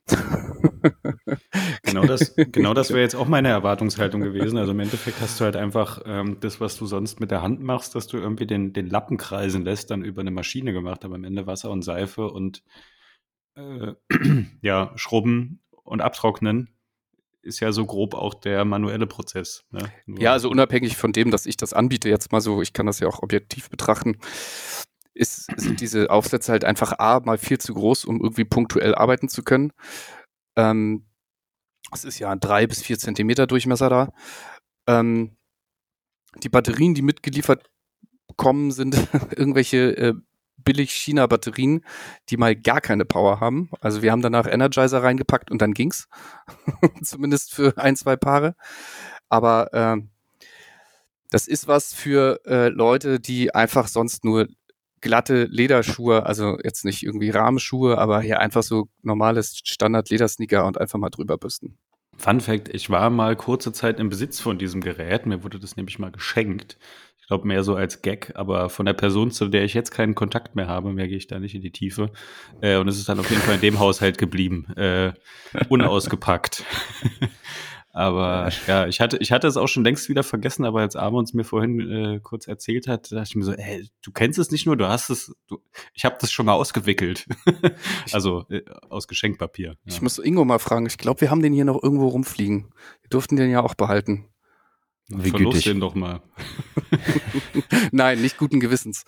genau 1.83 2.05
das, 2.05 2.35
genau 2.37 2.75
das 2.75 2.91
wäre 2.91 3.01
jetzt 3.01 3.15
auch 3.15 3.29
meine 3.29 3.49
Erwartungshaltung 3.49 4.21
gewesen. 4.21 4.59
Also 4.59 4.73
im 4.73 4.81
Endeffekt 4.81 5.21
hast 5.21 5.39
du 5.41 5.45
halt 5.45 5.57
einfach 5.57 6.03
ähm, 6.05 6.39
das, 6.41 6.61
was 6.61 6.77
du 6.77 6.87
sonst 6.87 7.21
mit 7.21 7.31
der 7.31 7.43
Hand 7.43 7.61
machst, 7.61 7.95
dass 7.95 8.07
du 8.07 8.17
irgendwie 8.19 8.47
den, 8.47 8.73
den 8.73 8.89
Lappen 8.89 9.17
kreisen 9.17 9.65
lässt, 9.65 9.91
dann 9.91 10.05
über 10.05 10.21
eine 10.21 10.31
Maschine 10.31 10.73
gemacht, 10.73 11.05
aber 11.05 11.15
am 11.15 11.25
Ende 11.25 11.47
Wasser 11.47 11.71
und 11.71 11.83
Seife 11.83 12.29
und 12.31 12.63
äh, 13.55 13.93
ja, 14.63 14.93
Schrubben 14.97 15.61
und 15.85 16.01
Abtrocknen 16.01 16.69
ist 17.43 17.61
ja 17.61 17.73
so 17.73 17.87
grob 17.87 18.15
auch 18.15 18.35
der 18.35 18.65
manuelle 18.65 19.07
Prozess. 19.07 19.65
Ne? 19.71 19.91
Ja, 20.07 20.33
also 20.33 20.51
unabhängig 20.51 20.97
von 20.97 21.13
dem, 21.13 21.31
dass 21.31 21.47
ich 21.47 21.57
das 21.57 21.73
anbiete, 21.73 22.09
jetzt 22.09 22.33
mal 22.33 22.41
so, 22.41 22.63
ich 22.63 22.73
kann 22.73 22.87
das 22.87 23.01
ja 23.01 23.09
auch 23.09 23.23
objektiv 23.23 23.71
betrachten, 23.71 24.19
ist, 25.15 25.47
sind 25.57 25.81
diese 25.81 26.11
Aufsätze 26.11 26.53
halt 26.53 26.65
einfach 26.65 26.99
A, 26.99 27.21
mal 27.21 27.39
viel 27.39 27.59
zu 27.59 27.75
groß, 27.75 28.05
um 28.05 28.21
irgendwie 28.21 28.45
punktuell 28.45 28.95
arbeiten 28.95 29.29
zu 29.29 29.43
können. 29.43 29.73
Ähm, 30.57 31.07
es 31.93 32.05
ist 32.05 32.19
ja 32.19 32.31
ein 32.31 32.41
drei 32.41 32.67
bis 32.67 32.83
vier 32.83 32.99
Zentimeter 32.99 33.47
Durchmesser 33.47 33.89
da. 33.89 34.13
Ähm, 34.87 35.37
die 36.43 36.49
Batterien, 36.49 36.95
die 36.95 37.03
mitgeliefert 37.03 37.69
kommen, 38.37 38.71
sind 38.71 38.95
irgendwelche 39.37 39.97
äh, 39.97 40.15
billig 40.65 40.93
China-Batterien, 40.93 41.85
die 42.29 42.37
mal 42.37 42.57
gar 42.57 42.81
keine 42.81 43.05
Power 43.05 43.41
haben. 43.41 43.71
Also 43.81 44.03
wir 44.03 44.13
haben 44.13 44.23
danach 44.23 44.47
Energizer 44.47 45.03
reingepackt 45.03 45.51
und 45.51 45.63
dann 45.63 45.75
ging's. 45.75 46.09
Zumindest 47.03 47.55
für 47.55 47.77
ein, 47.77 47.97
zwei 47.97 48.17
Paare. 48.17 48.55
Aber 49.29 49.73
äh, 49.73 49.97
das 51.31 51.47
ist 51.47 51.69
was 51.69 51.95
für 51.95 52.41
äh, 52.45 52.69
Leute, 52.69 53.21
die 53.21 53.55
einfach 53.55 53.89
sonst 53.89 54.25
nur 54.25 54.49
glatte 55.01 55.45
Lederschuhe, 55.45 56.27
also 56.27 56.59
jetzt 56.63 56.85
nicht 56.85 57.03
irgendwie 57.03 57.31
Rahmenschuhe, 57.31 57.97
aber 57.99 58.21
hier 58.21 58.41
einfach 58.41 58.63
so 58.63 58.89
normales 59.03 59.61
Standard-Ledersneaker 59.65 60.67
und 60.67 60.79
einfach 60.79 60.99
mal 60.99 61.11
drüber 61.11 61.39
büsten. 61.39 61.79
Fun 62.17 62.41
Fact, 62.41 62.69
ich 62.69 62.91
war 62.91 63.09
mal 63.09 63.35
kurze 63.35 63.73
Zeit 63.73 63.99
im 63.99 64.11
Besitz 64.11 64.41
von 64.41 64.59
diesem 64.59 64.83
Gerät. 64.83 65.25
Mir 65.25 65.43
wurde 65.43 65.59
das 65.59 65.77
nämlich 65.77 65.99
mal 65.99 66.11
geschenkt. 66.11 66.77
Ich 67.31 67.33
glaube 67.33 67.47
mehr 67.47 67.63
so 67.63 67.77
als 67.77 68.03
Gag, 68.03 68.33
aber 68.35 68.69
von 68.71 68.87
der 68.87 68.93
Person, 68.93 69.31
zu 69.31 69.47
der 69.47 69.63
ich 69.63 69.73
jetzt 69.73 69.93
keinen 69.93 70.17
Kontakt 70.17 70.57
mehr 70.57 70.67
habe, 70.67 70.93
mehr 70.93 71.07
gehe 71.07 71.17
ich 71.17 71.29
da 71.29 71.39
nicht 71.39 71.55
in 71.55 71.61
die 71.63 71.71
Tiefe. 71.71 72.11
Äh, 72.61 72.77
und 72.79 72.89
es 72.89 72.99
ist 72.99 73.09
dann 73.09 73.21
auf 73.21 73.31
jeden 73.31 73.41
Fall 73.43 73.55
in 73.55 73.61
dem 73.61 73.79
Haushalt 73.79 74.19
geblieben, 74.19 74.67
äh, 74.75 75.13
unausgepackt. 75.69 76.65
Aber 77.93 78.51
ja, 78.67 78.89
ich 78.89 79.01
hatte, 79.01 79.19
ich 79.19 79.31
hatte 79.31 79.47
es 79.47 79.57
auch 79.57 79.69
schon 79.69 79.85
längst 79.85 80.09
wieder 80.09 80.25
vergessen, 80.25 80.65
aber 80.65 80.81
als 80.81 80.95
Amons 80.97 81.35
mir 81.35 81.43
vorhin 81.43 81.81
äh, 81.91 82.21
kurz 82.21 82.47
erzählt 82.47 82.87
hat, 82.87 83.11
dachte 83.11 83.29
ich 83.29 83.37
mir 83.37 83.45
so, 83.45 83.53
ey, 83.53 83.89
du 84.03 84.13
kennst 84.13 84.39
es 84.39 84.51
nicht 84.51 84.67
nur, 84.67 84.77
du 84.77 84.89
hast 84.89 85.11
es, 85.11 85.35
du, 85.49 85.59
ich 85.93 86.05
habe 86.05 86.17
das 86.21 86.31
schon 86.31 86.47
mal 86.47 86.53
ausgewickelt. 86.53 87.27
also 88.13 88.45
äh, 88.49 88.63
aus 88.89 89.09
Geschenkpapier. 89.09 89.71
Ja. 89.71 89.77
Ich 89.87 90.03
muss 90.03 90.19
Ingo 90.19 90.45
mal 90.45 90.61
fragen, 90.61 90.87
ich 90.87 90.99
glaube, 90.99 91.21
wir 91.21 91.31
haben 91.31 91.43
den 91.43 91.53
hier 91.53 91.65
noch 91.65 91.83
irgendwo 91.83 92.09
rumfliegen. 92.09 92.73
Wir 93.03 93.11
durften 93.11 93.37
den 93.37 93.51
ja 93.51 93.61
auch 93.61 93.75
behalten. 93.75 94.31
Wie 95.13 95.31
Verlust 95.31 95.67
den 95.67 95.81
doch 95.81 95.95
mal. 95.95 96.21
Nein, 97.93 98.21
nicht 98.21 98.39
guten 98.39 98.61
Gewissens. 98.61 99.05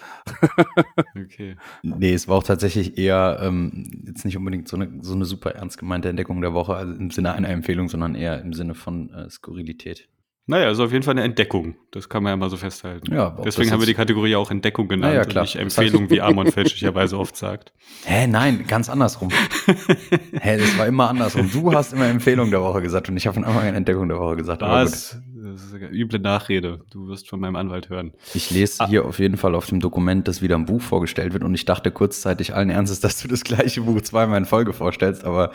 okay. 1.16 1.56
Nee, 1.82 2.12
es 2.12 2.26
war 2.26 2.36
auch 2.36 2.42
tatsächlich 2.42 2.98
eher 2.98 3.38
ähm, 3.40 4.02
jetzt 4.06 4.24
nicht 4.24 4.36
unbedingt 4.36 4.68
so 4.68 4.76
eine, 4.76 4.98
so 5.02 5.14
eine 5.14 5.24
super 5.24 5.52
ernst 5.52 5.78
gemeinte 5.78 6.08
Entdeckung 6.08 6.40
der 6.40 6.54
Woche, 6.54 6.74
also 6.74 6.92
im 6.92 7.10
Sinne 7.10 7.34
einer 7.34 7.48
Empfehlung, 7.48 7.88
sondern 7.88 8.14
eher 8.14 8.40
im 8.40 8.52
Sinne 8.52 8.74
von 8.74 9.10
äh, 9.10 9.30
Skurrilität. 9.30 10.08
Naja, 10.46 10.66
also 10.66 10.84
auf 10.84 10.92
jeden 10.92 11.04
Fall 11.04 11.12
eine 11.12 11.22
Entdeckung. 11.22 11.76
Das 11.92 12.08
kann 12.08 12.24
man 12.24 12.32
ja 12.32 12.36
mal 12.36 12.50
so 12.50 12.56
festhalten. 12.56 13.14
Ja, 13.14 13.36
Deswegen 13.44 13.70
haben 13.70 13.80
wir 13.80 13.86
die 13.86 13.94
Kategorie 13.94 14.34
auch 14.34 14.50
Entdeckung 14.50 14.88
genannt 14.88 15.14
naja, 15.14 15.24
klar. 15.24 15.42
und 15.42 15.48
nicht 15.48 15.56
Empfehlung, 15.56 16.10
wie 16.10 16.20
Amon 16.20 16.46
fälschlicherweise 16.52 17.16
oft 17.16 17.36
sagt. 17.36 17.72
Hä, 18.04 18.26
nein, 18.26 18.64
ganz 18.66 18.90
andersrum. 18.90 19.28
Hä, 20.32 20.58
das 20.58 20.76
war 20.76 20.88
immer 20.88 21.08
andersrum. 21.08 21.48
Du 21.52 21.72
hast 21.72 21.92
immer 21.92 22.06
Empfehlung 22.06 22.50
der 22.50 22.60
Woche 22.60 22.82
gesagt 22.82 23.08
und 23.08 23.16
ich 23.16 23.28
habe 23.28 23.34
von 23.34 23.44
Anfang 23.44 23.68
an 23.68 23.74
Entdeckung 23.76 24.08
der 24.08 24.18
Woche 24.18 24.34
gesagt. 24.34 24.62
Was? 24.62 25.20
Das 25.32 25.62
ist 25.62 25.74
eine 25.74 25.88
üble 25.90 26.18
Nachrede. 26.18 26.80
Du 26.90 27.06
wirst 27.06 27.28
von 27.28 27.38
meinem 27.38 27.54
Anwalt 27.54 27.88
hören. 27.88 28.12
Ich 28.34 28.50
lese 28.50 28.80
ah. 28.80 28.88
hier 28.88 29.04
auf 29.04 29.20
jeden 29.20 29.36
Fall 29.36 29.54
auf 29.54 29.66
dem 29.66 29.78
Dokument, 29.78 30.26
dass 30.26 30.42
wieder 30.42 30.56
ein 30.56 30.66
Buch 30.66 30.82
vorgestellt 30.82 31.34
wird 31.34 31.44
und 31.44 31.54
ich 31.54 31.66
dachte 31.66 31.92
kurzzeitig 31.92 32.52
allen 32.52 32.70
Ernstes, 32.70 32.98
dass 32.98 33.20
du 33.22 33.28
das 33.28 33.44
gleiche 33.44 33.82
Buch 33.82 34.00
zweimal 34.00 34.38
in 34.38 34.46
Folge 34.46 34.72
vorstellst, 34.72 35.24
aber 35.24 35.52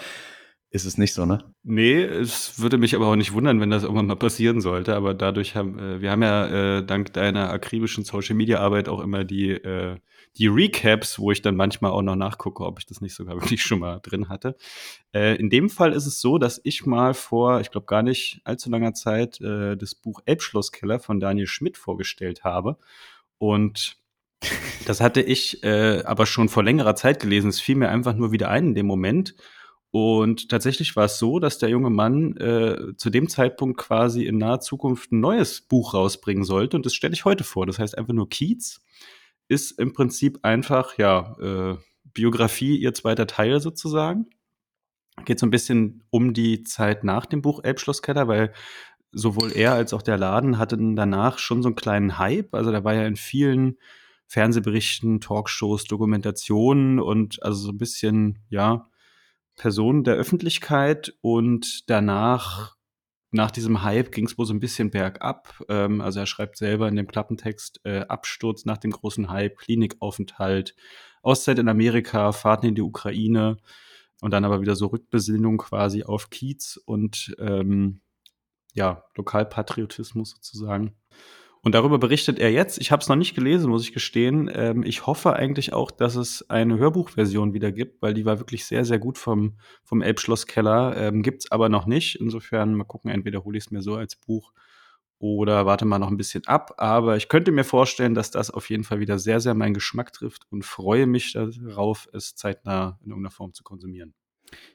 ist 0.70 0.86
es 0.86 0.98
nicht 0.98 1.14
so, 1.14 1.26
ne? 1.26 1.40
Nee, 1.64 2.02
es 2.02 2.60
würde 2.60 2.78
mich 2.78 2.94
aber 2.94 3.08
auch 3.08 3.16
nicht 3.16 3.32
wundern, 3.32 3.62
wenn 3.62 3.70
das 3.70 3.84
irgendwann 3.84 4.08
mal 4.08 4.16
passieren 4.16 4.60
sollte. 4.60 4.96
Aber 4.96 5.14
dadurch 5.14 5.56
haben, 5.56 5.80
äh, 5.80 6.02
wir 6.02 6.12
haben 6.12 6.24
ja 6.24 6.78
äh, 6.78 6.86
dank 6.86 7.14
deiner 7.14 7.50
akribischen 7.52 8.04
Social 8.04 8.36
Media 8.36 8.60
Arbeit 8.60 8.90
auch 8.90 9.00
immer 9.00 9.24
die, 9.24 9.52
äh, 9.52 9.98
die 10.38 10.48
Recaps, 10.48 11.20
wo 11.20 11.32
ich 11.32 11.42
dann 11.42 11.56
manchmal 11.56 11.92
auch 11.92 12.02
noch 12.02 12.18
nachgucke, 12.18 12.66
ob 12.66 12.80
ich 12.80 12.86
das 12.86 13.00
nicht 13.00 13.16
sogar 13.16 13.36
wirklich 13.42 13.62
schon 13.62 13.80
mal 13.80 14.00
drin 14.02 14.28
hatte. 14.28 14.58
Äh, 15.14 15.38
in 15.38 15.50
dem 15.50 15.70
Fall 15.70 15.94
ist 15.94 16.06
es 16.06 16.20
so, 16.20 16.38
dass 16.38 16.60
ich 16.64 16.86
mal 16.86 17.14
vor, 17.14 17.62
ich 17.62 17.72
glaube 17.72 17.86
gar 17.86 18.04
nicht 18.04 18.42
allzu 18.44 18.70
langer 18.70 18.94
Zeit, 18.94 19.40
äh, 19.40 19.78
das 19.78 19.96
Buch 19.96 20.22
Elbschlosskeller 20.26 21.00
von 21.00 21.22
Daniel 21.22 21.48
Schmidt 21.48 21.78
vorgestellt 21.78 22.44
habe. 22.44 22.78
Und 23.38 23.98
das 24.86 25.00
hatte 25.00 25.22
ich 25.22 25.64
äh, 25.64 26.04
aber 26.04 26.26
schon 26.26 26.50
vor 26.50 26.64
längerer 26.64 26.96
Zeit 26.96 27.22
gelesen. 27.22 27.50
Es 27.50 27.62
fiel 27.62 27.76
mir 27.76 27.90
einfach 27.90 28.16
nur 28.16 28.34
wieder 28.34 28.50
ein 28.50 28.68
in 28.68 28.76
dem 28.76 28.86
Moment. 28.86 29.36
Und 29.98 30.50
tatsächlich 30.50 30.96
war 30.96 31.06
es 31.06 31.18
so, 31.18 31.40
dass 31.40 31.58
der 31.58 31.70
junge 31.70 31.90
Mann 31.90 32.38
äh, 32.38 32.96
zu 32.98 33.10
dem 33.10 33.30
Zeitpunkt 33.30 33.80
quasi 33.80 34.26
in 34.26 34.38
naher 34.38 34.60
Zukunft 34.60 35.12
ein 35.12 35.20
neues 35.20 35.62
Buch 35.62 35.96
rausbringen 35.96 36.44
sollte. 36.44 36.78
Und 36.78 36.86
das 36.86 36.94
stelle 36.94 37.16
ich 37.16 37.26
heute 37.26 37.44
vor. 37.44 37.66
Das 37.66 37.80
heißt 37.80 37.98
einfach 37.98 38.14
nur 38.14 38.30
Kiez 38.30 38.82
ist 39.48 39.72
im 39.80 39.94
Prinzip 39.94 40.40
einfach, 40.44 40.98
ja, 40.98 41.36
äh, 41.40 41.78
Biografie, 42.14 42.78
ihr 42.78 42.94
zweiter 42.94 43.28
Teil 43.28 43.60
sozusagen. 43.60 44.28
Geht 45.26 45.40
so 45.40 45.48
ein 45.48 45.52
bisschen 45.52 46.04
um 46.10 46.34
die 46.34 46.64
Zeit 46.64 47.04
nach 47.04 47.26
dem 47.26 47.42
Buch 47.42 47.64
Elbschlosskeller, 47.64 48.28
weil 48.28 48.54
sowohl 49.12 49.52
er 49.54 49.74
als 49.74 49.94
auch 49.94 50.02
der 50.02 50.18
Laden 50.18 50.58
hatten 50.58 50.96
danach 50.96 51.40
schon 51.40 51.64
so 51.64 51.70
einen 51.70 51.76
kleinen 51.76 52.18
Hype. 52.20 52.54
Also 52.54 52.72
da 52.72 52.84
war 52.84 52.94
ja 52.94 53.06
in 53.06 53.16
vielen 53.16 53.78
Fernsehberichten, 54.28 55.22
Talkshows, 55.22 55.86
Dokumentationen 55.86 57.00
und 57.00 57.42
also 57.42 57.62
so 57.62 57.72
ein 57.72 57.78
bisschen, 57.78 58.40
ja, 58.50 58.90
Person 59.58 60.04
der 60.04 60.16
Öffentlichkeit 60.16 61.18
und 61.22 61.90
danach, 61.90 62.78
nach 63.32 63.52
diesem 63.52 63.84
Hype, 63.84 64.12
ging 64.12 64.26
es 64.26 64.38
wohl 64.38 64.46
so 64.46 64.54
ein 64.54 64.62
bisschen 64.62 64.92
bergab. 64.92 65.62
Ähm, 65.68 66.00
also 66.00 66.22
er 66.22 66.28
schreibt 66.28 66.58
selber 66.58 66.88
in 66.88 66.96
dem 66.96 67.08
Klappentext 67.08 67.82
äh, 67.84 68.06
Absturz 68.08 68.64
nach 68.66 68.78
dem 68.78 68.92
großen 68.92 69.30
Hype, 69.30 69.58
Klinikaufenthalt, 69.58 70.76
Auszeit 71.22 71.60
in 71.60 71.68
Amerika, 71.68 72.32
Fahrten 72.32 72.68
in 72.68 72.76
die 72.76 72.82
Ukraine 72.82 73.58
und 74.22 74.32
dann 74.32 74.46
aber 74.46 74.62
wieder 74.62 74.76
so 74.76 74.88
Rückbesinnung 74.88 75.58
quasi 75.58 76.04
auf 76.04 76.30
Kiez 76.30 76.80
und 76.86 77.36
ähm, 77.40 78.02
ja, 78.74 79.04
Lokalpatriotismus 79.16 80.32
sozusagen. 80.32 80.96
Und 81.68 81.74
darüber 81.74 81.98
berichtet 81.98 82.40
er 82.40 82.50
jetzt. 82.50 82.80
Ich 82.80 82.94
habe 82.94 83.02
es 83.02 83.10
noch 83.10 83.18
nicht 83.18 83.36
gelesen, 83.36 83.70
muss 83.70 83.84
ich 83.84 83.92
gestehen. 83.92 84.50
Ähm, 84.54 84.84
ich 84.84 85.06
hoffe 85.06 85.34
eigentlich 85.34 85.74
auch, 85.74 85.92
dass 85.92 86.16
es 86.16 86.50
eine 86.50 86.78
Hörbuchversion 86.78 87.54
wieder 87.54 87.74
gibt, 87.74 88.02
weil 88.02 88.14
die 88.14 88.24
war 88.24 88.40
wirklich 88.40 88.66
sehr, 88.66 88.86
sehr 88.86 89.00
gut 89.00 89.18
vom, 89.18 89.58
vom 89.84 90.02
Elbschlosskeller. 90.02 90.96
Ähm, 90.96 91.24
gibt 91.24 91.44
es 91.44 91.52
aber 91.52 91.68
noch 91.68 91.86
nicht. 91.86 92.22
Insofern 92.22 92.74
mal 92.74 92.86
gucken, 92.86 93.12
entweder 93.12 93.44
hole 93.44 93.58
ich 93.58 93.66
es 93.66 93.72
mir 93.72 93.82
so 93.82 93.96
als 93.96 94.16
Buch 94.16 94.54
oder 95.20 95.66
warte 95.66 95.84
mal 95.84 96.00
noch 96.00 96.08
ein 96.08 96.16
bisschen 96.16 96.48
ab. 96.48 96.76
Aber 96.78 97.18
ich 97.18 97.28
könnte 97.28 97.52
mir 97.52 97.66
vorstellen, 97.66 98.16
dass 98.16 98.32
das 98.32 98.50
auf 98.50 98.70
jeden 98.70 98.86
Fall 98.86 99.02
wieder 99.02 99.20
sehr, 99.20 99.42
sehr 99.42 99.54
meinen 99.54 99.74
Geschmack 99.74 100.14
trifft 100.14 100.44
und 100.50 100.64
freue 100.64 101.06
mich 101.06 101.34
darauf, 101.34 102.08
es 102.14 102.34
zeitnah 102.34 102.98
in 103.04 103.10
irgendeiner 103.10 103.32
Form 103.32 103.52
zu 103.52 103.66
konsumieren. 103.66 104.14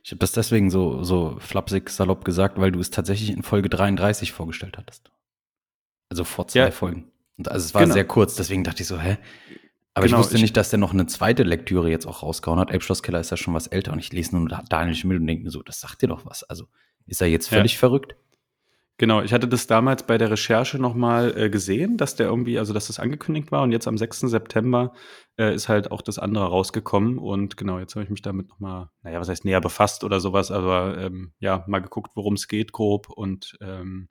Ich 0.04 0.10
habe 0.10 0.18
das 0.18 0.32
deswegen 0.32 0.68
so, 0.68 1.02
so 1.04 1.38
flapsig 1.38 1.88
salopp 1.88 2.26
gesagt, 2.26 2.58
weil 2.58 2.70
du 2.70 2.80
es 2.80 2.90
tatsächlich 2.90 3.30
in 3.30 3.42
Folge 3.42 3.70
33 3.70 4.32
vorgestellt 4.32 4.76
hattest. 4.76 5.10
Also 6.12 6.24
vor 6.24 6.46
zwei 6.46 6.60
ja. 6.60 6.70
Folgen. 6.70 7.10
Und 7.38 7.50
also 7.50 7.64
es 7.64 7.72
war 7.72 7.80
genau. 7.80 7.94
sehr 7.94 8.04
kurz, 8.04 8.34
deswegen 8.34 8.64
dachte 8.64 8.82
ich 8.82 8.86
so, 8.86 9.00
hä? 9.00 9.16
Aber 9.94 10.04
genau, 10.04 10.18
ich 10.18 10.24
wusste 10.24 10.38
nicht, 10.38 10.54
dass 10.58 10.68
der 10.68 10.78
noch 10.78 10.92
eine 10.92 11.06
zweite 11.06 11.42
Lektüre 11.42 11.88
jetzt 11.88 12.04
auch 12.04 12.22
rausgehauen 12.22 12.60
hat. 12.60 12.70
Elbschlosskeller 12.70 13.18
ist 13.18 13.30
ja 13.30 13.38
schon 13.38 13.54
was 13.54 13.66
älter 13.66 13.94
und 13.94 13.98
ich 13.98 14.12
lese 14.12 14.36
nur 14.36 14.46
Daniel 14.68 14.94
Schmidt 14.94 15.20
und 15.20 15.26
denke 15.26 15.44
mir 15.44 15.50
so, 15.50 15.62
das 15.62 15.80
sagt 15.80 16.02
dir 16.02 16.08
doch 16.08 16.26
was. 16.26 16.42
Also 16.44 16.66
ist 17.06 17.22
er 17.22 17.28
jetzt 17.28 17.48
völlig 17.48 17.72
ja. 17.72 17.78
verrückt? 17.78 18.14
Genau, 18.98 19.22
ich 19.22 19.32
hatte 19.32 19.48
das 19.48 19.66
damals 19.66 20.02
bei 20.02 20.18
der 20.18 20.30
Recherche 20.30 20.78
nochmal 20.78 21.34
äh, 21.34 21.48
gesehen, 21.48 21.96
dass 21.96 22.14
der 22.14 22.26
irgendwie, 22.26 22.58
also 22.58 22.74
dass 22.74 22.88
das 22.88 23.00
angekündigt 23.00 23.50
war 23.52 23.62
und 23.62 23.72
jetzt 23.72 23.88
am 23.88 23.96
6. 23.96 24.20
September 24.20 24.92
äh, 25.38 25.54
ist 25.54 25.70
halt 25.70 25.90
auch 25.90 26.02
das 26.02 26.18
andere 26.18 26.44
rausgekommen 26.44 27.16
und 27.16 27.56
genau, 27.56 27.78
jetzt 27.78 27.94
habe 27.94 28.04
ich 28.04 28.10
mich 28.10 28.20
damit 28.20 28.50
nochmal, 28.50 28.90
naja, 29.02 29.18
was 29.18 29.30
heißt 29.30 29.46
näher 29.46 29.62
befasst 29.62 30.04
oder 30.04 30.20
sowas, 30.20 30.50
aber 30.50 30.98
ähm, 30.98 31.32
ja, 31.38 31.64
mal 31.68 31.80
geguckt, 31.80 32.12
worum 32.16 32.34
es 32.34 32.48
geht 32.48 32.72
grob 32.72 33.08
und 33.08 33.56
ähm, 33.62 34.10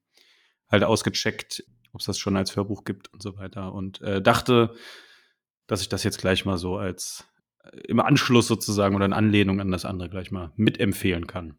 halt 0.67 0.83
ausgecheckt, 0.83 1.63
ob 1.93 1.99
es 1.99 2.05
das 2.05 2.17
schon 2.17 2.37
als 2.37 2.55
Hörbuch 2.55 2.83
gibt 2.83 3.11
und 3.13 3.21
so 3.21 3.37
weiter. 3.37 3.73
Und 3.73 4.01
äh, 4.01 4.21
dachte, 4.21 4.73
dass 5.67 5.81
ich 5.81 5.89
das 5.89 6.03
jetzt 6.03 6.19
gleich 6.19 6.45
mal 6.45 6.57
so 6.57 6.77
als 6.77 7.25
äh, 7.63 7.77
im 7.87 7.99
Anschluss 7.99 8.47
sozusagen 8.47 8.95
oder 8.95 9.05
in 9.05 9.13
Anlehnung 9.13 9.59
an 9.59 9.71
das 9.71 9.85
andere 9.85 10.09
gleich 10.09 10.31
mal 10.31 10.51
mitempfehlen 10.55 11.27
kann. 11.27 11.57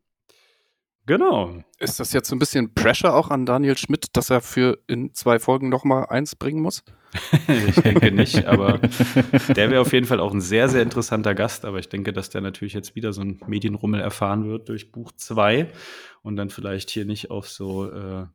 Genau. 1.07 1.65
Ist 1.79 1.99
das 1.99 2.13
jetzt 2.13 2.29
so 2.29 2.37
ein 2.37 2.39
bisschen 2.39 2.75
Pressure 2.75 3.13
auch 3.13 3.31
an 3.31 3.45
Daniel 3.45 3.77
Schmidt, 3.77 4.17
dass 4.17 4.31
er 4.31 4.41
für 4.41 4.79
in 4.87 5.15
zwei 5.15 5.41
Folgen 5.41 5.69
noch 5.69 5.83
mal 5.85 6.05
eins 6.05 6.37
bringen 6.37 6.63
muss? 6.63 6.85
ich 7.49 7.75
denke 7.75 8.13
nicht, 8.13 8.47
aber 8.47 8.79
der 9.49 9.71
wäre 9.71 9.81
auf 9.81 9.93
jeden 9.93 10.07
Fall 10.07 10.21
auch 10.21 10.33
ein 10.33 10.41
sehr, 10.41 10.69
sehr 10.69 10.83
interessanter 10.83 11.35
Gast. 11.35 11.65
Aber 11.65 11.81
ich 11.81 11.89
denke, 11.89 12.13
dass 12.13 12.31
der 12.31 12.41
natürlich 12.41 12.73
jetzt 12.73 12.95
wieder 12.95 13.13
so 13.13 13.23
ein 13.23 13.41
Medienrummel 13.47 14.01
erfahren 14.01 14.47
wird 14.49 14.69
durch 14.69 14.93
Buch 14.93 15.11
2 15.13 15.73
und 16.23 16.37
dann 16.37 16.51
vielleicht 16.51 16.89
hier 16.91 17.05
nicht 17.05 17.31
auf 17.31 17.49
so 17.49 17.91
äh, 17.91 18.27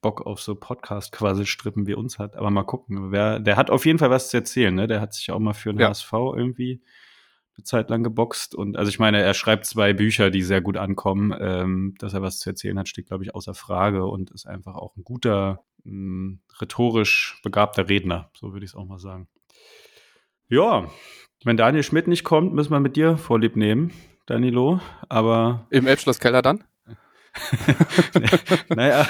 Bock 0.00 0.26
auf 0.26 0.40
so 0.40 0.54
Podcast-Quasselstrippen 0.54 1.86
wie 1.86 1.94
uns 1.94 2.18
hat. 2.18 2.36
Aber 2.36 2.50
mal 2.50 2.64
gucken. 2.64 3.12
Wer, 3.12 3.40
der 3.40 3.56
hat 3.56 3.70
auf 3.70 3.86
jeden 3.86 3.98
Fall 3.98 4.10
was 4.10 4.30
zu 4.30 4.36
erzählen, 4.36 4.74
ne? 4.74 4.86
Der 4.86 5.00
hat 5.00 5.14
sich 5.14 5.30
auch 5.30 5.38
mal 5.38 5.54
für 5.54 5.72
den 5.72 5.80
ja. 5.80 5.88
HSV 5.88 6.12
irgendwie 6.12 6.82
eine 7.56 7.64
Zeit 7.64 7.90
lang 7.90 8.02
geboxt. 8.02 8.54
Und 8.54 8.76
also 8.76 8.88
ich 8.88 8.98
meine, 8.98 9.20
er 9.20 9.34
schreibt 9.34 9.66
zwei 9.66 9.92
Bücher, 9.92 10.30
die 10.30 10.42
sehr 10.42 10.60
gut 10.60 10.76
ankommen. 10.76 11.34
Ähm, 11.38 11.94
dass 11.98 12.14
er 12.14 12.22
was 12.22 12.38
zu 12.38 12.50
erzählen 12.50 12.78
hat, 12.78 12.88
steht, 12.88 13.06
glaube 13.06 13.24
ich, 13.24 13.34
außer 13.34 13.54
Frage 13.54 14.06
und 14.06 14.30
ist 14.30 14.46
einfach 14.46 14.74
auch 14.74 14.96
ein 14.96 15.04
guter, 15.04 15.64
mh, 15.84 15.90
hm, 15.90 16.40
rhetorisch 16.60 17.40
begabter 17.42 17.88
Redner, 17.88 18.30
so 18.34 18.52
würde 18.52 18.64
ich 18.64 18.72
es 18.72 18.76
auch 18.76 18.84
mal 18.84 18.98
sagen. 18.98 19.28
Ja, 20.48 20.88
wenn 21.44 21.56
Daniel 21.56 21.82
Schmidt 21.82 22.06
nicht 22.06 22.24
kommt, 22.24 22.54
müssen 22.54 22.72
wir 22.72 22.80
mit 22.80 22.96
dir 22.96 23.16
Vorlieb 23.16 23.56
nehmen, 23.56 23.92
Danilo. 24.26 24.80
Aber. 25.08 25.66
Im 25.70 25.86
Elbschlosskeller 25.86 26.42
dann? 26.42 26.64
naja, 28.68 29.06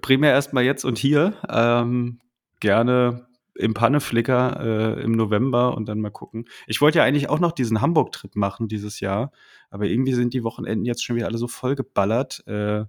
primär 0.00 0.32
erstmal 0.32 0.64
jetzt 0.64 0.84
und 0.84 0.98
hier. 0.98 1.34
Ähm, 1.48 2.20
gerne 2.60 3.28
im 3.58 3.74
Panneflicker 3.74 4.60
äh, 4.98 5.02
im 5.02 5.12
November 5.12 5.76
und 5.76 5.88
dann 5.88 6.00
mal 6.00 6.10
gucken. 6.10 6.46
Ich 6.66 6.80
wollte 6.80 6.98
ja 6.98 7.04
eigentlich 7.04 7.28
auch 7.28 7.40
noch 7.40 7.52
diesen 7.52 7.80
Hamburg-Trip 7.80 8.36
machen 8.36 8.68
dieses 8.68 9.00
Jahr, 9.00 9.32
aber 9.68 9.86
irgendwie 9.86 10.14
sind 10.14 10.32
die 10.32 10.44
Wochenenden 10.44 10.84
jetzt 10.84 11.04
schon 11.04 11.16
wieder 11.16 11.26
alle 11.26 11.38
so 11.38 11.48
vollgeballert. 11.48 12.46
Äh, 12.46 12.84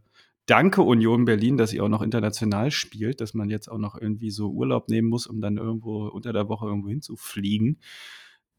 danke 0.46 0.84
Union 0.84 1.26
Berlin, 1.26 1.58
dass 1.58 1.74
ihr 1.74 1.84
auch 1.84 1.90
noch 1.90 2.04
international 2.04 2.70
spielt, 2.72 3.20
dass 3.20 3.34
man 3.34 3.50
jetzt 3.50 3.68
auch 3.68 3.80
noch 3.80 4.00
irgendwie 4.00 4.30
so 4.30 4.52
Urlaub 4.52 4.90
nehmen 4.90 5.10
muss, 5.10 5.26
um 5.26 5.42
dann 5.42 5.58
irgendwo 5.58 6.08
unter 6.08 6.34
der 6.34 6.50
Woche 6.50 6.68
irgendwo 6.68 6.90
hinzufliegen. 6.90 7.80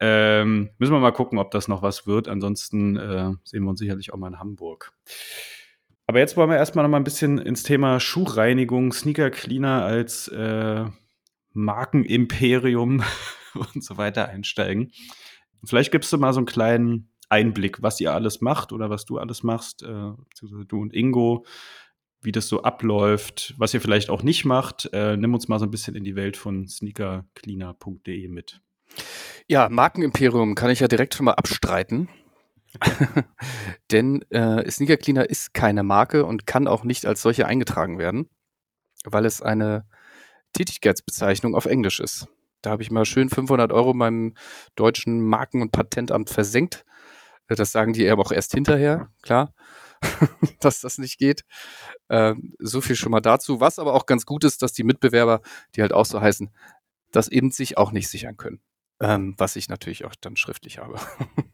Ähm, 0.00 0.70
müssen 0.78 0.92
wir 0.92 1.00
mal 1.00 1.12
gucken, 1.12 1.38
ob 1.38 1.50
das 1.52 1.68
noch 1.68 1.82
was 1.82 2.06
wird. 2.06 2.26
Ansonsten 2.26 2.96
äh, 2.96 3.32
sehen 3.44 3.62
wir 3.62 3.70
uns 3.70 3.78
sicherlich 3.78 4.12
auch 4.12 4.18
mal 4.18 4.28
in 4.28 4.40
Hamburg. 4.40 4.92
Aber 6.11 6.18
jetzt 6.18 6.36
wollen 6.36 6.50
wir 6.50 6.56
erstmal 6.56 6.82
noch 6.82 6.90
mal 6.90 6.96
ein 6.96 7.04
bisschen 7.04 7.38
ins 7.38 7.62
Thema 7.62 8.00
Schuhreinigung, 8.00 8.92
Sneaker 8.92 9.30
Cleaner 9.30 9.84
als 9.84 10.26
äh, 10.26 10.86
Markenimperium 11.52 13.04
und 13.54 13.84
so 13.84 13.96
weiter 13.96 14.28
einsteigen. 14.28 14.90
Vielleicht 15.62 15.92
gibst 15.92 16.12
du 16.12 16.18
mal 16.18 16.32
so 16.32 16.40
einen 16.40 16.46
kleinen 16.46 17.12
Einblick, 17.28 17.80
was 17.80 18.00
ihr 18.00 18.12
alles 18.12 18.40
macht 18.40 18.72
oder 18.72 18.90
was 18.90 19.04
du 19.04 19.18
alles 19.18 19.44
machst, 19.44 19.84
äh, 19.84 20.11
du 20.66 20.80
und 20.80 20.92
Ingo, 20.92 21.46
wie 22.20 22.32
das 22.32 22.48
so 22.48 22.64
abläuft, 22.64 23.54
was 23.56 23.72
ihr 23.72 23.80
vielleicht 23.80 24.11
auch 24.11 24.24
nicht 24.24 24.44
macht. 24.44 24.90
Äh, 24.92 25.16
nimm 25.16 25.32
uns 25.32 25.46
mal 25.46 25.61
so 25.61 25.64
ein 25.64 25.70
bisschen 25.70 25.94
in 25.94 26.02
die 26.02 26.16
Welt 26.16 26.36
von 26.36 26.66
sneakercleaner.de 26.66 28.26
mit. 28.26 28.61
Ja, 29.46 29.68
Markenimperium 29.68 30.56
kann 30.56 30.70
ich 30.70 30.80
ja 30.80 30.88
direkt 30.88 31.14
schon 31.14 31.26
mal 31.26 31.34
abstreiten. 31.34 32.08
Denn 33.90 34.22
äh, 34.30 34.70
Sneaker 34.70 34.96
Cleaner 34.96 35.28
ist 35.28 35.54
keine 35.54 35.82
Marke 35.82 36.24
und 36.24 36.46
kann 36.46 36.68
auch 36.68 36.84
nicht 36.84 37.06
als 37.06 37.22
solche 37.22 37.46
eingetragen 37.46 37.98
werden, 37.98 38.28
weil 39.04 39.24
es 39.24 39.42
eine 39.42 39.86
Tätigkeitsbezeichnung 40.52 41.54
auf 41.54 41.66
Englisch 41.66 42.00
ist. 42.00 42.28
Da 42.62 42.70
habe 42.70 42.82
ich 42.82 42.90
mal 42.90 43.04
schön 43.04 43.30
500 43.30 43.72
Euro 43.72 43.94
meinem 43.94 44.34
deutschen 44.76 45.20
Marken- 45.20 45.62
und 45.62 45.72
Patentamt 45.72 46.30
versenkt. 46.30 46.84
Äh, 47.48 47.54
das 47.54 47.72
sagen 47.72 47.92
die 47.92 48.08
aber 48.08 48.22
auch 48.22 48.32
erst 48.32 48.52
hinterher, 48.52 49.10
klar, 49.22 49.54
dass 50.60 50.80
das 50.80 50.98
nicht 50.98 51.18
geht. 51.18 51.44
Ähm, 52.08 52.54
so 52.58 52.80
viel 52.80 52.96
schon 52.96 53.12
mal 53.12 53.20
dazu. 53.20 53.60
Was 53.60 53.78
aber 53.78 53.94
auch 53.94 54.06
ganz 54.06 54.26
gut 54.26 54.44
ist, 54.44 54.62
dass 54.62 54.72
die 54.72 54.84
Mitbewerber, 54.84 55.40
die 55.74 55.82
halt 55.82 55.92
auch 55.92 56.06
so 56.06 56.20
heißen, 56.20 56.50
das 57.12 57.28
eben 57.28 57.50
sich 57.50 57.76
auch 57.76 57.92
nicht 57.92 58.08
sichern 58.08 58.36
können. 58.36 58.60
Ähm, 59.01 59.34
was 59.38 59.57
ich 59.57 59.68
natürlich 59.68 60.05
auch 60.05 60.14
dann 60.14 60.36
schriftlich 60.36 60.78
habe. 60.78 61.01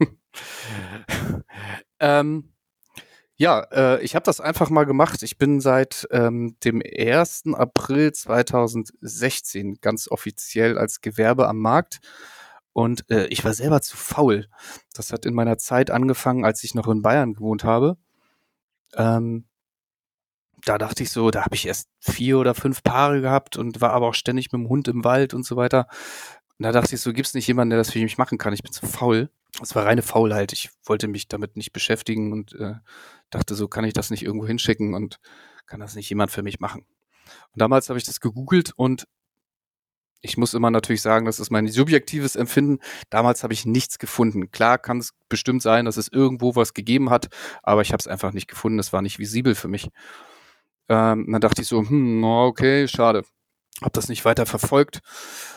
ähm, 2.01 2.53
ja, 3.39 3.61
äh, 3.71 4.03
ich 4.03 4.15
habe 4.15 4.25
das 4.25 4.41
einfach 4.41 4.71
mal 4.71 4.85
gemacht. 4.85 5.23
Ich 5.23 5.37
bin 5.37 5.61
seit 5.61 6.09
ähm, 6.11 6.57
dem 6.65 6.83
1. 6.83 7.45
April 7.55 8.13
2016 8.13 9.79
ganz 9.83 10.09
offiziell 10.11 10.79
als 10.79 11.03
Gewerbe 11.03 11.47
am 11.47 11.59
Markt. 11.59 12.01
Und 12.73 13.09
äh, 13.11 13.27
ich 13.29 13.45
war 13.45 13.53
selber 13.55 13.83
zu 13.83 13.97
faul. 13.97 14.49
Das 14.95 15.13
hat 15.13 15.27
in 15.27 15.35
meiner 15.35 15.59
Zeit 15.59 15.91
angefangen, 15.91 16.45
als 16.45 16.65
ich 16.65 16.75
noch 16.75 16.89
in 16.89 17.03
Bayern 17.03 17.35
gewohnt 17.35 17.65
habe. 17.65 17.97
Ähm, 18.95 19.47
da 20.65 20.79
dachte 20.79 21.03
ich 21.03 21.11
so, 21.11 21.31
da 21.31 21.45
habe 21.45 21.55
ich 21.55 21.67
erst 21.67 21.89
vier 22.01 22.39
oder 22.39 22.55
fünf 22.55 22.83
Paare 22.83 23.21
gehabt 23.21 23.57
und 23.57 23.81
war 23.81 23.93
aber 23.93 24.09
auch 24.09 24.15
ständig 24.15 24.53
mit 24.53 24.61
dem 24.61 24.69
Hund 24.69 24.89
im 24.89 25.05
Wald 25.05 25.33
und 25.35 25.45
so 25.45 25.57
weiter. 25.57 25.87
Und 26.59 26.63
da 26.63 26.73
dachte 26.73 26.95
ich 26.95 27.01
so, 27.01 27.13
gibt 27.13 27.29
es 27.29 27.35
nicht 27.35 27.47
jemanden, 27.47 27.71
der 27.71 27.79
das 27.79 27.91
für 27.93 27.99
mich 27.99 28.19
machen 28.19 28.39
kann? 28.39 28.53
Ich 28.53 28.63
bin 28.63 28.73
zu 28.73 28.87
faul. 28.87 29.31
Es 29.63 29.75
war 29.75 29.85
reine 29.85 30.03
Faulheit. 30.03 30.53
Ich 30.53 30.71
wollte 30.85 31.09
mich 31.09 31.29
damit 31.29 31.57
nicht 31.57 31.73
beschäftigen 31.73 32.33
und 32.33 32.55
äh, 32.55 32.75
dachte 33.31 33.55
so, 33.55 33.69
kann 33.69 33.85
ich 33.85 33.93
das 33.93 34.11
nicht 34.11 34.23
irgendwo 34.23 34.47
hinschicken 34.47 34.95
und 34.95 35.21
kann 35.67 35.81
das 35.81 35.97
nicht 35.97 36.09
jemand 36.09 36.31
für 36.31 36.43
mich 36.43 36.61
machen? 36.61 36.87
Und 37.53 37.61
damals 37.61 37.89
habe 37.89 37.99
ich 37.99 38.05
das 38.05 38.21
gegoogelt 38.21 38.73
und 38.77 39.07
ich 40.23 40.37
muss 40.37 40.55
immer 40.55 40.71
natürlich 40.71 41.03
sagen, 41.03 41.27
das 41.27 41.39
ist 41.39 41.51
mein 41.51 41.69
subjektives 41.69 42.37
Empfinden. 42.37 42.79
Damals 43.11 43.43
habe 43.43 43.53
ich 43.53 43.67
nichts 43.67 43.99
gefunden. 43.99 44.51
Klar 44.51 44.79
kann 44.79 44.99
es 44.99 45.13
bestimmt 45.29 45.63
sein, 45.63 45.85
dass 45.85 45.97
es 45.99 46.09
irgendwo 46.09 46.57
was 46.57 46.75
gegeben 46.75 47.11
hat, 47.11 47.29
aber 47.63 47.83
ich 47.83 47.93
habe 47.93 48.01
es 48.01 48.09
einfach 48.09 48.33
nicht 48.33 48.49
gefunden. 48.49 48.79
Es 48.79 48.93
war 48.93 49.03
nicht 49.03 49.19
visibel 49.19 49.55
für 49.55 49.69
mich. 49.69 49.89
Ähm, 50.89 51.29
dann 51.31 51.41
dachte 51.41 51.63
ich 51.63 51.69
so, 51.69 51.81
hm, 51.81 52.25
okay, 52.25 52.89
schade. 52.89 53.25
Hab 53.83 53.93
das 53.93 54.09
nicht 54.09 54.25
weiter 54.25 54.47
verfolgt 54.47 55.01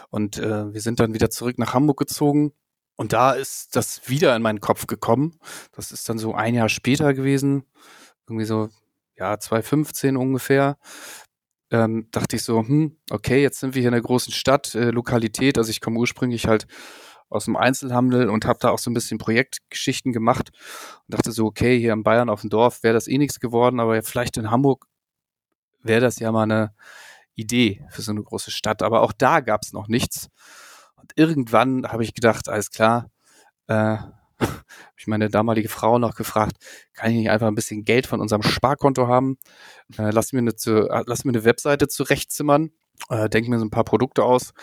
und 0.09 0.37
äh, 0.37 0.73
wir 0.73 0.81
sind 0.81 0.99
dann 0.99 1.13
wieder 1.13 1.29
zurück 1.29 1.57
nach 1.57 1.73
Hamburg 1.73 1.97
gezogen 1.97 2.53
und 2.99 3.13
da 3.13 3.31
ist 3.31 3.77
das 3.77 4.09
wieder 4.09 4.35
in 4.35 4.41
meinen 4.41 4.59
Kopf 4.59 4.85
gekommen. 4.85 5.39
Das 5.71 5.93
ist 5.93 6.09
dann 6.09 6.17
so 6.17 6.33
ein 6.33 6.53
Jahr 6.53 6.67
später 6.67 7.13
gewesen, 7.13 7.63
irgendwie 8.27 8.45
so, 8.45 8.69
ja, 9.15 9.39
2015 9.39 10.17
ungefähr. 10.17 10.77
Ähm, 11.71 12.09
dachte 12.11 12.35
ich 12.35 12.43
so, 12.43 12.59
hm, 12.59 12.97
okay, 13.09 13.41
jetzt 13.41 13.61
sind 13.61 13.73
wir 13.73 13.81
hier 13.81 13.87
in 13.87 13.93
einer 13.93 14.03
großen 14.03 14.33
Stadt, 14.33 14.75
äh, 14.75 14.89
Lokalität. 14.91 15.57
Also 15.57 15.69
ich 15.69 15.79
komme 15.79 15.97
ursprünglich 15.97 16.47
halt 16.47 16.67
aus 17.29 17.45
dem 17.45 17.55
Einzelhandel 17.55 18.29
und 18.29 18.45
habe 18.45 18.59
da 18.59 18.71
auch 18.71 18.79
so 18.79 18.89
ein 18.89 18.95
bisschen 18.95 19.17
Projektgeschichten 19.17 20.11
gemacht 20.11 20.49
und 21.07 21.13
dachte 21.13 21.31
so, 21.31 21.45
okay, 21.45 21.79
hier 21.79 21.93
in 21.93 22.03
Bayern 22.03 22.29
auf 22.29 22.41
dem 22.41 22.49
Dorf 22.49 22.83
wäre 22.83 22.95
das 22.95 23.07
eh 23.07 23.17
nichts 23.17 23.39
geworden, 23.39 23.79
aber 23.79 24.01
vielleicht 24.03 24.35
in 24.37 24.51
Hamburg 24.51 24.87
wäre 25.83 26.01
das 26.01 26.19
ja 26.19 26.31
mal 26.31 26.43
eine 26.43 26.73
Idee 27.39 27.85
für 27.89 28.01
so 28.01 28.11
eine 28.11 28.23
große 28.23 28.51
Stadt. 28.51 28.81
Aber 28.81 29.01
auch 29.01 29.13
da 29.13 29.39
gab 29.39 29.63
es 29.63 29.73
noch 29.73 29.87
nichts. 29.87 30.29
Und 30.95 31.13
irgendwann 31.15 31.87
habe 31.87 32.03
ich 32.03 32.13
gedacht, 32.13 32.49
alles 32.49 32.71
klar, 32.71 33.09
äh, 33.67 33.97
habe 34.39 34.63
ich 34.97 35.07
meine 35.07 35.29
damalige 35.29 35.69
Frau 35.69 35.99
noch 35.99 36.15
gefragt, 36.15 36.57
kann 36.93 37.11
ich 37.11 37.17
nicht 37.17 37.29
einfach 37.29 37.47
ein 37.47 37.55
bisschen 37.55 37.85
Geld 37.85 38.07
von 38.07 38.21
unserem 38.21 38.43
Sparkonto 38.43 39.07
haben? 39.07 39.37
Äh, 39.97 40.11
lass, 40.11 40.33
mir 40.33 40.39
eine 40.39 40.55
zu, 40.55 40.87
lass 41.05 41.25
mir 41.25 41.31
eine 41.31 41.43
Webseite 41.43 41.87
zurechtzimmern, 41.87 42.71
äh, 43.09 43.29
denke 43.29 43.49
mir 43.49 43.59
so 43.59 43.65
ein 43.65 43.71
paar 43.71 43.83
Produkte 43.83 44.23
aus 44.23 44.53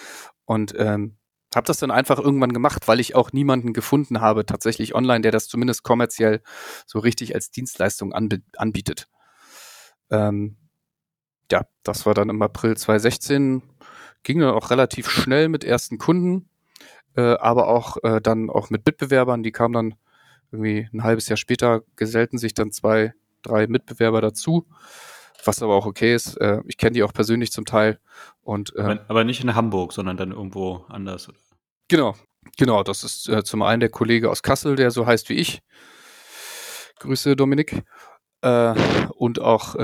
und 0.45 0.75
ähm, 0.79 1.19
habe 1.55 1.67
das 1.67 1.79
dann 1.79 1.91
einfach 1.91 2.19
irgendwann 2.19 2.53
gemacht, 2.53 2.89
weil 2.89 3.01
ich 3.01 3.15
auch 3.15 3.33
niemanden 3.33 3.73
gefunden 3.73 4.21
habe, 4.21 4.45
tatsächlich 4.45 4.95
online, 4.95 5.23
der 5.23 5.33
das 5.33 5.49
zumindest 5.49 5.83
kommerziell 5.83 6.43
so 6.87 6.99
richtig 6.99 7.35
als 7.35 7.51
Dienstleistung 7.51 8.13
anbietet. 8.13 9.09
Ähm, 10.11 10.57
ja, 11.51 11.67
das 11.83 12.07
war 12.07 12.15
dann 12.15 12.29
im 12.29 12.43
April 12.43 12.77
2016. 12.77 13.63
Ging 14.23 14.41
dann 14.41 14.55
auch 14.55 14.71
relativ 14.71 15.09
schnell 15.09 15.49
mit 15.49 15.65
ersten 15.65 15.99
Kunden, 15.99 16.49
äh, 17.17 17.37
aber 17.37 17.69
auch 17.69 17.99
äh, 18.03 18.21
dann 18.21 18.51
auch 18.51 18.71
mit 18.71 18.85
Mitbewerbern. 18.85 19.43
Die 19.43 19.53
kamen 19.53 19.75
dann 19.75 19.95
irgendwie 20.51 20.89
ein 20.93 21.03
halbes 21.03 21.29
Jahr 21.29 21.37
später, 21.37 21.83
gesellten 21.97 22.39
sich 22.39 22.55
dann 22.55 22.73
zwei, 22.73 23.15
drei 23.43 23.67
Mitbewerber 23.67 24.21
dazu, 24.21 24.67
was 25.45 25.63
aber 25.63 25.75
auch 25.75 25.87
okay 25.87 26.15
ist. 26.15 26.37
Äh, 26.41 26.61
ich 26.67 26.77
kenne 26.77 26.93
die 26.93 27.03
auch 27.03 27.13
persönlich 27.13 27.53
zum 27.53 27.65
Teil. 27.65 28.01
Und, 28.43 28.75
äh, 28.77 28.81
aber, 28.81 29.05
aber, 29.09 29.25
nicht 29.25 29.43
in 29.43 29.55
Hamburg, 29.55 29.93
sondern 29.93 30.17
dann 30.17 30.33
irgendwo 30.33 30.85
anders. 30.89 31.29
Oder? 31.29 31.39
Genau, 31.89 32.17
genau. 32.57 32.83
Das 32.83 33.05
ist 33.05 33.29
äh, 33.29 33.45
zum 33.45 33.63
einen 33.63 33.81
der 33.81 33.91
Kollege 33.91 34.31
aus 34.31 34.43
Kassel, 34.43 34.77
der 34.77 34.91
so 34.91 35.07
heißt 35.07 35.29
wie 35.29 35.35
ich. 35.35 35.63
Grüße, 36.99 37.37
Dominik. 37.37 37.83
Äh, 38.43 38.75
und 39.17 39.41
auch 39.41 39.77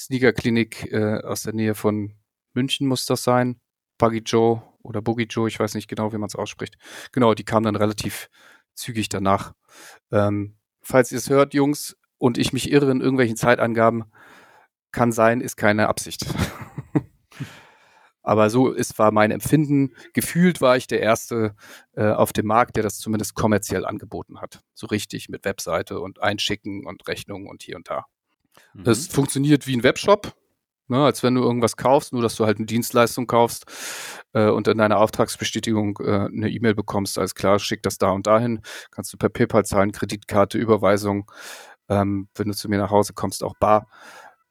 Sneaker-Klinik 0.00 0.90
äh, 0.92 1.20
aus 1.22 1.42
der 1.42 1.52
Nähe 1.52 1.74
von 1.74 2.14
München 2.54 2.86
muss 2.86 3.06
das 3.06 3.22
sein. 3.22 3.60
Buggy 3.98 4.22
Joe 4.24 4.62
oder 4.82 5.02
Boogie 5.02 5.26
Joe, 5.28 5.46
ich 5.46 5.60
weiß 5.60 5.74
nicht 5.74 5.88
genau, 5.88 6.12
wie 6.12 6.18
man 6.18 6.28
es 6.28 6.34
ausspricht. 6.34 6.78
Genau, 7.12 7.34
die 7.34 7.44
kamen 7.44 7.64
dann 7.64 7.76
relativ 7.76 8.30
zügig 8.74 9.10
danach. 9.10 9.52
Ähm, 10.10 10.56
falls 10.80 11.12
ihr 11.12 11.18
es 11.18 11.28
hört, 11.28 11.52
Jungs, 11.52 11.96
und 12.16 12.38
ich 12.38 12.52
mich 12.52 12.70
irre 12.70 12.90
in 12.90 13.00
irgendwelchen 13.00 13.36
Zeitangaben, 13.36 14.04
kann 14.92 15.12
sein, 15.12 15.40
ist 15.40 15.56
keine 15.56 15.88
Absicht. 15.88 16.26
Aber 18.22 18.50
so 18.50 18.70
ist, 18.70 18.98
war 18.98 19.12
mein 19.12 19.30
Empfinden. 19.30 19.94
Gefühlt 20.12 20.60
war 20.60 20.76
ich 20.76 20.86
der 20.86 21.00
Erste 21.00 21.54
äh, 21.94 22.10
auf 22.10 22.32
dem 22.32 22.46
Markt, 22.46 22.76
der 22.76 22.82
das 22.82 22.98
zumindest 22.98 23.34
kommerziell 23.34 23.86
angeboten 23.86 24.40
hat. 24.40 24.62
So 24.74 24.86
richtig 24.86 25.28
mit 25.28 25.44
Webseite 25.44 26.00
und 26.00 26.22
Einschicken 26.22 26.86
und 26.86 27.06
Rechnungen 27.08 27.48
und 27.48 27.62
hier 27.62 27.76
und 27.76 27.88
da. 27.88 28.06
Mhm. 28.74 28.84
Es 28.86 29.08
funktioniert 29.08 29.66
wie 29.66 29.76
ein 29.76 29.82
Webshop, 29.82 30.34
ne, 30.88 31.04
als 31.04 31.22
wenn 31.22 31.34
du 31.34 31.42
irgendwas 31.42 31.76
kaufst, 31.76 32.12
nur 32.12 32.22
dass 32.22 32.36
du 32.36 32.46
halt 32.46 32.58
eine 32.58 32.66
Dienstleistung 32.66 33.26
kaufst 33.26 33.64
äh, 34.32 34.48
und 34.48 34.68
in 34.68 34.78
deiner 34.78 34.98
Auftragsbestätigung 34.98 35.98
äh, 36.00 36.26
eine 36.26 36.50
E-Mail 36.50 36.74
bekommst. 36.74 37.18
Alles 37.18 37.34
klar, 37.34 37.58
schick 37.58 37.82
das 37.82 37.98
da 37.98 38.10
und 38.10 38.26
dahin. 38.26 38.60
Kannst 38.90 39.12
du 39.12 39.16
per 39.16 39.28
PayPal 39.28 39.64
zahlen, 39.64 39.92
Kreditkarte, 39.92 40.58
Überweisung. 40.58 41.30
Ähm, 41.88 42.28
wenn 42.34 42.48
du 42.48 42.54
zu 42.54 42.68
mir 42.68 42.78
nach 42.78 42.90
Hause 42.90 43.14
kommst, 43.14 43.42
auch 43.42 43.54
bar, 43.58 43.88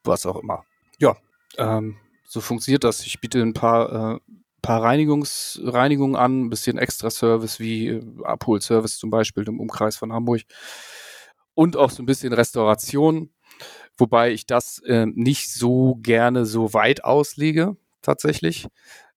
was 0.03 0.25
auch 0.25 0.37
immer. 0.37 0.63
Ja, 0.97 1.15
ähm, 1.57 1.97
so 2.25 2.41
funktioniert 2.41 2.83
das. 2.83 3.05
Ich 3.05 3.21
biete 3.21 3.41
ein 3.41 3.53
paar, 3.53 4.15
äh, 4.15 4.19
paar 4.61 4.83
Reinigungs, 4.83 5.59
Reinigungen 5.63 6.15
an, 6.15 6.45
ein 6.45 6.49
bisschen 6.49 6.77
Extra-Service 6.77 7.59
wie 7.59 7.87
äh, 7.87 8.03
Abholservice 8.23 8.97
zum 8.97 9.09
Beispiel 9.09 9.47
im 9.47 9.59
Umkreis 9.59 9.95
von 9.95 10.11
Hamburg 10.11 10.41
und 11.55 11.75
auch 11.75 11.89
so 11.89 12.03
ein 12.03 12.05
bisschen 12.05 12.33
Restauration 12.33 13.31
Wobei 13.99 14.31
ich 14.31 14.45
das 14.45 14.79
äh, 14.79 15.05
nicht 15.05 15.51
so 15.51 15.95
gerne 16.01 16.45
so 16.45 16.73
weit 16.73 17.03
auslege, 17.03 17.75
tatsächlich, 18.01 18.67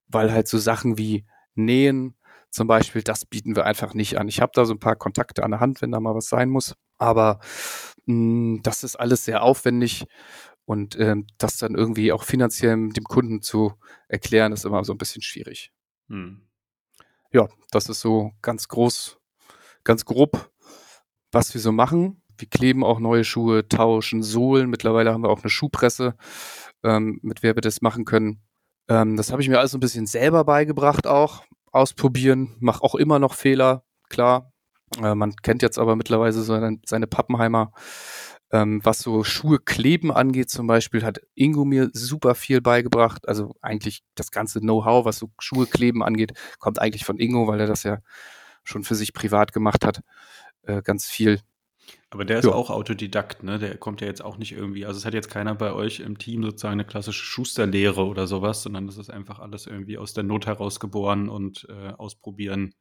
weil 0.08 0.32
halt 0.32 0.48
so 0.48 0.58
Sachen 0.58 0.98
wie 0.98 1.24
Nähen 1.54 2.16
zum 2.50 2.66
Beispiel, 2.66 3.02
das 3.02 3.24
bieten 3.24 3.56
wir 3.56 3.64
einfach 3.64 3.94
nicht 3.94 4.18
an. 4.18 4.28
Ich 4.28 4.40
habe 4.40 4.52
da 4.54 4.66
so 4.66 4.74
ein 4.74 4.78
paar 4.78 4.96
Kontakte 4.96 5.42
an 5.42 5.52
der 5.52 5.60
Hand, 5.60 5.80
wenn 5.80 5.90
da 5.90 6.00
mal 6.00 6.14
was 6.14 6.28
sein 6.28 6.50
muss. 6.50 6.74
Aber 6.98 7.40
mh, 8.06 8.56
hm, 8.56 8.60
das 8.62 8.84
ist 8.84 8.96
alles 8.96 9.24
sehr 9.24 9.42
aufwendig 9.42 10.04
und 10.64 10.98
ähm, 10.98 11.26
das 11.38 11.56
dann 11.58 11.74
irgendwie 11.74 12.12
auch 12.12 12.24
finanziell 12.24 12.90
dem 12.90 13.04
Kunden 13.04 13.42
zu 13.42 13.74
erklären, 14.08 14.52
ist 14.52 14.64
immer 14.64 14.84
so 14.84 14.92
ein 14.92 14.98
bisschen 14.98 15.22
schwierig. 15.22 15.72
Hm. 16.08 16.42
Ja, 17.32 17.48
das 17.70 17.88
ist 17.88 18.00
so 18.00 18.32
ganz 18.42 18.68
groß, 18.68 19.18
ganz 19.84 20.04
grob, 20.04 20.50
was 21.30 21.54
wir 21.54 21.60
so 21.60 21.72
machen. 21.72 22.21
Wir 22.38 22.48
kleben 22.48 22.84
auch 22.84 22.98
neue 23.00 23.24
Schuhe, 23.24 23.68
tauschen 23.68 24.22
Sohlen. 24.22 24.70
Mittlerweile 24.70 25.12
haben 25.12 25.22
wir 25.22 25.30
auch 25.30 25.42
eine 25.42 25.50
Schuhpresse, 25.50 26.14
ähm, 26.82 27.20
mit 27.22 27.42
der 27.42 27.56
wir 27.56 27.62
das 27.62 27.82
machen 27.82 28.04
können. 28.04 28.40
Ähm, 28.88 29.16
das 29.16 29.32
habe 29.32 29.42
ich 29.42 29.48
mir 29.48 29.58
alles 29.58 29.72
so 29.72 29.78
ein 29.78 29.80
bisschen 29.80 30.06
selber 30.06 30.44
beigebracht 30.44 31.06
auch. 31.06 31.44
ausprobieren, 31.72 32.54
mache 32.60 32.82
auch 32.82 32.94
immer 32.94 33.18
noch 33.18 33.34
Fehler, 33.34 33.84
klar. 34.10 34.52
Äh, 35.02 35.14
man 35.14 35.34
kennt 35.36 35.62
jetzt 35.62 35.78
aber 35.78 35.96
mittlerweile 35.96 36.32
seine, 36.32 36.78
seine 36.84 37.06
Pappenheimer. 37.06 37.72
Ähm, 38.50 38.80
was 38.84 38.98
so 38.98 39.24
Schuhe 39.24 39.58
kleben 39.58 40.12
angeht 40.12 40.50
zum 40.50 40.66
Beispiel, 40.66 41.02
hat 41.04 41.22
Ingo 41.34 41.64
mir 41.64 41.88
super 41.94 42.34
viel 42.34 42.60
beigebracht. 42.60 43.26
Also 43.26 43.54
eigentlich 43.62 44.04
das 44.14 44.30
ganze 44.30 44.60
Know-how, 44.60 45.06
was 45.06 45.18
so 45.18 45.30
Schuhe 45.38 45.66
kleben 45.66 46.02
angeht, 46.02 46.32
kommt 46.58 46.78
eigentlich 46.78 47.06
von 47.06 47.18
Ingo, 47.18 47.46
weil 47.46 47.60
er 47.60 47.66
das 47.66 47.82
ja 47.84 47.98
schon 48.64 48.84
für 48.84 48.94
sich 48.94 49.14
privat 49.14 49.52
gemacht 49.54 49.86
hat. 49.86 50.02
Äh, 50.64 50.82
ganz 50.82 51.06
viel. 51.06 51.40
Aber 52.10 52.24
der 52.24 52.38
ist 52.40 52.44
ja. 52.44 52.52
auch 52.52 52.68
Autodidakt, 52.68 53.42
ne? 53.42 53.58
Der 53.58 53.76
kommt 53.78 54.02
ja 54.02 54.06
jetzt 54.06 54.22
auch 54.22 54.36
nicht 54.36 54.52
irgendwie, 54.52 54.84
also 54.84 54.98
es 54.98 55.06
hat 55.06 55.14
jetzt 55.14 55.30
keiner 55.30 55.54
bei 55.54 55.72
euch 55.72 56.00
im 56.00 56.18
Team 56.18 56.42
sozusagen 56.42 56.74
eine 56.74 56.84
klassische 56.84 57.24
Schusterlehre 57.24 58.04
oder 58.04 58.26
sowas, 58.26 58.62
sondern 58.62 58.86
das 58.86 58.98
ist 58.98 59.10
einfach 59.10 59.38
alles 59.38 59.66
irgendwie 59.66 59.96
aus 59.96 60.12
der 60.12 60.24
Not 60.24 60.46
heraus 60.46 60.78
geboren 60.78 61.28
und 61.28 61.66
äh, 61.70 61.92
ausprobieren, 61.92 62.74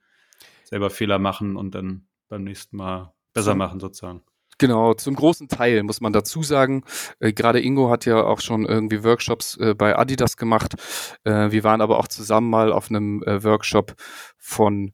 selber 0.66 0.90
Fehler 0.90 1.18
machen 1.18 1.56
und 1.56 1.76
dann 1.76 2.08
beim 2.28 2.44
nächsten 2.44 2.78
Mal 2.78 3.14
besser 3.34 3.56
machen 3.56 3.80
sozusagen. 3.80 4.22
Genau, 4.58 4.94
zum 4.94 5.16
großen 5.16 5.48
Teil 5.48 5.82
muss 5.82 6.02
man 6.02 6.14
dazu 6.14 6.44
sagen. 6.44 6.84
Äh, 7.20 7.34
Gerade 7.34 7.60
Ingo 7.60 7.90
hat 7.90 8.06
ja 8.06 8.24
auch 8.24 8.42
schon 8.42 8.66
irgendwie 8.66 9.04
Workshops 9.04 9.58
äh, 9.58 9.74
bei 9.74 9.98
Adidas 9.98 10.38
gemacht. 10.38 10.76
Äh, 11.24 11.52
wir 11.52 11.64
waren 11.64 11.82
aber 11.82 11.98
auch 11.98 12.08
zusammen 12.08 12.50
mal 12.50 12.72
auf 12.72 12.90
einem 12.90 13.24
äh, 13.24 13.44
Workshop 13.44 13.96
von 14.38 14.94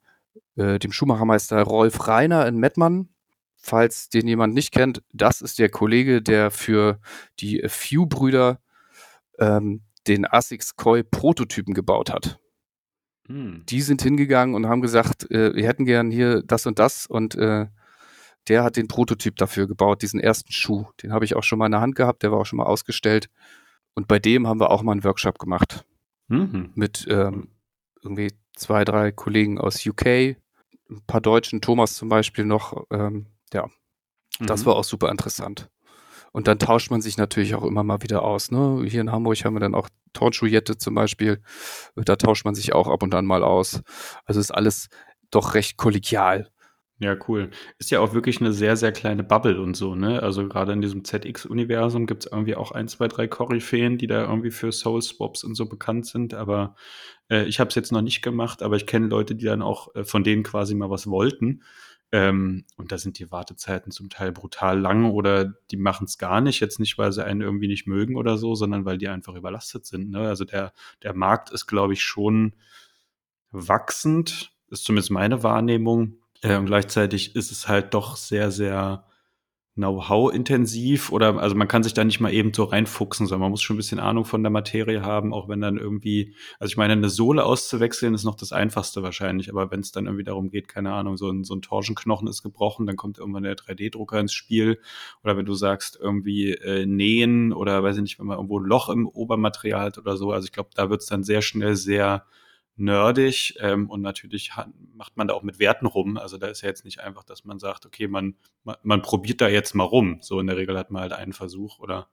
äh, 0.55 0.80
dem 0.80 0.93
Schuhmachermeister 0.93 1.62
Rolf 1.64 2.08
Reiner 2.08 2.47
in 2.47 2.58
Mettmann. 2.58 3.10
Falls 3.58 4.10
den 4.10 4.28
jemand 4.28 4.53
nicht 4.53 4.72
kennt, 4.72 5.01
das 5.12 5.41
ist 5.41 5.60
der 5.60 5.70
Kollege, 5.70 6.22
der 6.22 6.51
für 6.51 6.99
die 7.39 7.64
Few-Brüder 7.68 8.60
ähm, 9.39 9.82
den 10.08 10.26
Asics 10.26 10.76
Koi 10.76 11.03
Prototypen 11.03 11.74
gebaut 11.74 12.12
hat. 12.12 12.39
Hm. 13.28 13.64
Die 13.68 13.82
sind 13.82 14.01
hingegangen 14.01 14.55
und 14.55 14.68
haben 14.68 14.82
gesagt, 14.82 15.30
äh, 15.32 15.53
wir 15.55 15.68
hätten 15.68 15.86
gern 15.86 16.12
hier 16.12 16.43
das 16.43 16.66
und 16.66 16.80
das 16.80 17.08
und 17.08 17.36
äh, 17.36 17.68
der 18.47 18.64
hat 18.64 18.78
den 18.78 18.88
Prototyp 18.88 19.36
dafür 19.36 19.68
gebaut, 19.68 20.01
diesen 20.01 20.20
ersten 20.20 20.51
Schuh. 20.51 20.86
Den 21.03 21.12
habe 21.12 21.26
ich 21.26 21.36
auch 21.36 21.43
schon 21.43 21.60
mal 21.60 21.66
in 21.66 21.74
der 21.74 21.82
Hand 21.82 21.95
gehabt, 21.95 22.24
der 22.24 22.32
war 22.32 22.39
auch 22.39 22.45
schon 22.45 22.58
mal 22.58 22.66
ausgestellt. 22.66 23.30
Und 23.93 24.08
bei 24.08 24.20
dem 24.20 24.47
haben 24.47 24.60
wir 24.60 24.72
auch 24.72 24.84
mal 24.84 24.93
einen 24.93 25.03
Workshop 25.03 25.39
gemacht. 25.39 25.84
Mhm. 26.30 26.72
Mit 26.76 27.05
ähm, 27.10 27.49
irgendwie 28.01 28.32
zwei, 28.55 28.86
drei 28.86 29.12
Kollegen 29.12 29.60
aus 29.60 29.86
UK, 29.86 30.05
ein 30.05 30.38
paar 31.05 31.20
Deutschen, 31.20 31.62
Thomas 31.62 31.95
zum 31.95 32.08
Beispiel 32.08 32.45
noch. 32.45 32.86
Ähm, 32.89 33.28
ja, 33.54 33.68
mhm. 34.39 34.48
das 34.48 34.66
war 34.66 34.76
auch 34.76 34.84
super 34.84 35.10
interessant. 35.10 35.70
Und 36.32 36.48
dann 36.48 36.60
tauscht 36.60 36.91
man 36.91 37.02
sich 37.02 37.18
natürlich 37.18 37.56
auch 37.56 37.64
immer 37.64 37.84
mal 37.84 38.04
wieder 38.04 38.22
aus. 38.22 38.52
Ne? 38.52 38.84
Hier 38.88 39.02
in 39.02 39.12
Hamburg 39.12 39.43
haben 39.43 39.56
wir 39.56 39.60
dann 39.60 39.74
auch 39.74 39.89
Turnschuhjette 40.14 40.78
zum 40.78 40.93
Beispiel. 40.93 41.41
Da 41.95 42.16
tauscht 42.16 42.45
man 42.45 42.54
sich 42.54 42.74
auch 42.74 42.88
ab 42.88 43.02
und 43.02 43.16
an 43.16 43.26
mal 43.26 43.43
aus. 43.43 43.82
Also 44.26 44.39
ist 44.39 44.52
alles 44.52 44.89
doch 45.32 45.56
recht 45.56 45.78
kollegial. 45.78 46.52
Ja, 47.00 47.16
cool. 47.28 47.52
Ist 47.78 47.91
ja 47.91 48.00
auch 48.00 48.14
wirklich 48.14 48.41
eine 48.41 48.52
sehr, 48.52 48.76
sehr 48.76 48.91
kleine 48.91 49.24
Bubble 49.24 49.62
und 49.62 49.76
so, 49.76 49.93
ne? 49.93 50.24
Also 50.24 50.48
gerade 50.48 50.74
in 50.74 50.82
diesem 50.82 51.04
ZX-Universum 51.04 52.08
gibt 52.08 52.26
es 52.26 52.32
irgendwie 52.32 52.56
auch 52.56 52.72
ein, 52.72 52.88
zwei, 52.88 53.08
drei 53.08 53.28
Koryphäen, 53.28 54.00
die 54.00 54.08
da 54.08 54.28
irgendwie 54.28 54.50
für 54.50 54.72
Soul 54.72 55.04
Swaps 55.04 55.43
und 55.43 55.54
so 55.54 55.68
bekannt 55.68 56.08
sind. 56.08 56.34
Aber 56.34 56.76
äh, 57.30 57.45
ich 57.45 57.60
habe 57.60 57.70
es 57.70 57.76
jetzt 57.76 57.91
noch 57.91 58.02
nicht 58.02 58.24
gemacht, 58.24 58.64
aber 58.64 58.78
ich 58.78 58.88
kenne 58.88 59.08
Leute, 59.08 59.36
die 59.36 59.45
dann 59.45 59.62
auch 59.62 59.93
äh, 59.93 60.06
von 60.06 60.24
denen 60.24 60.41
quasi 60.41 60.74
mal 60.74 60.89
was 60.89 61.06
wollten. 61.06 61.62
Ähm, 62.12 62.66
und 62.78 62.91
da 62.91 62.97
sind 62.97 63.20
die 63.20 63.32
Wartezeiten 63.32 63.91
zum 63.91 64.10
Teil 64.10 64.32
brutal 64.32 64.80
lang 64.80 65.12
oder 65.12 65.45
die 65.72 65.78
machen 65.78 66.05
es 66.05 66.18
gar 66.18 66.39
nicht. 66.39 66.62
Jetzt 66.62 66.80
nicht, 66.80 66.97
weil 66.97 67.12
sie 67.12 67.26
einen 67.26 67.41
irgendwie 67.41 67.68
nicht 67.68 67.86
mögen 67.86 68.16
oder 68.16 68.38
so, 68.38 68.55
sondern 68.55 68.86
weil 68.86 68.97
die 68.97 69.10
einfach 69.10 69.36
überlastet 69.36 69.86
sind. 69.86 70.12
Ne? 70.12 70.28
Also 70.28 70.45
der, 70.45 70.72
der 71.03 71.14
Markt 71.14 71.49
ist, 71.51 71.68
glaube 71.68 71.93
ich, 71.93 72.03
schon 72.03 72.53
wachsend, 73.51 74.51
ist 74.70 74.86
zumindest 74.86 75.12
meine 75.12 75.43
Wahrnehmung 75.43 76.18
äh, 76.41 76.55
und 76.58 76.66
gleichzeitig 76.66 77.36
ist 77.36 77.51
es 77.51 77.68
halt 77.68 77.93
doch 77.93 78.16
sehr, 78.16 78.51
sehr 78.51 79.05
Know-how-intensiv 79.78 81.11
oder 81.11 81.39
also 81.39 81.55
man 81.55 81.67
kann 81.67 81.84
sich 81.84 81.93
da 81.93 82.03
nicht 82.03 82.19
mal 82.19 82.34
eben 82.34 82.53
so 82.53 82.65
reinfuchsen, 82.65 83.28
sondern 83.28 83.43
man 83.43 83.51
muss 83.51 83.61
schon 83.61 83.75
ein 83.75 83.78
bisschen 83.78 83.99
Ahnung 83.99 84.25
von 84.25 84.43
der 84.43 84.49
Materie 84.49 85.03
haben, 85.03 85.34
auch 85.34 85.47
wenn 85.47 85.61
dann 85.61 85.78
irgendwie, 85.78 86.36
also 86.59 86.71
ich 86.71 86.78
meine, 86.78 86.93
eine 86.93 87.09
Sohle 87.09 87.45
auszuwechseln 87.45 88.13
ist 88.13 88.23
noch 88.23 88.36
das 88.36 88.51
Einfachste 88.51 89.03
wahrscheinlich, 89.03 89.49
aber 89.49 89.71
wenn 89.71 89.80
es 89.80 89.91
dann 89.91 90.05
irgendwie 90.05 90.23
darum 90.23 90.49
geht, 90.49 90.67
keine 90.67 90.93
Ahnung, 90.93 91.15
so 91.15 91.30
ein, 91.30 91.43
so 91.43 91.55
ein 91.55 91.61
Torschenknochen 91.61 92.28
ist 92.28 92.43
gebrochen, 92.43 92.88
dann 92.88 92.95
kommt 92.95 93.19
irgendwann 93.19 93.43
der 93.43 93.55
3D-Drucker 93.55 94.19
ins 94.19 94.34
Spiel. 94.34 94.80
Oder 95.23 95.38
wenn 95.38 95.45
du 95.45 95.53
sagst, 95.53 95.97
irgendwie 96.01 96.53
äh, 96.53 96.86
nähen 96.86 97.53
oder 97.53 97.84
weiß 97.84 97.97
ich 97.97 98.01
nicht, 98.01 98.19
wenn 98.19 98.25
man 98.25 98.38
irgendwo 98.38 98.59
ein 98.59 98.65
Loch 98.65 98.89
im 98.89 99.07
Obermaterial 99.07 99.82
hat 99.86 99.97
oder 99.97 100.17
so, 100.17 100.32
also 100.32 100.45
ich 100.45 100.51
glaube, 100.51 100.69
da 100.75 100.89
wird 100.89 101.01
es 101.01 101.07
dann 101.07 101.23
sehr 101.23 101.41
schnell 101.41 101.75
sehr 101.75 102.25
nerdig 102.80 103.55
ähm, 103.59 103.89
und 103.89 104.01
natürlich 104.01 104.55
hat, 104.55 104.69
macht 104.93 105.17
man 105.17 105.28
da 105.28 105.34
auch 105.34 105.43
mit 105.43 105.59
Werten 105.59 105.86
rum. 105.86 106.17
Also 106.17 106.38
da 106.38 106.47
ist 106.47 106.61
ja 106.61 106.69
jetzt 106.69 106.86
nicht 106.86 106.99
einfach, 106.99 107.23
dass 107.23 107.45
man 107.45 107.59
sagt, 107.59 107.86
okay, 107.86 108.07
man, 108.07 108.36
man, 108.63 108.75
man 108.84 109.01
probiert 109.01 109.41
da 109.41 109.47
jetzt 109.47 109.75
mal 109.75 109.84
rum. 109.84 110.19
So 110.21 110.39
in 110.39 110.47
der 110.47 110.57
Regel 110.57 110.78
hat 110.78 110.91
man 110.91 111.01
halt 111.01 111.13
einen 111.13 111.34
Versuch 111.34 111.80
oder 111.80 112.09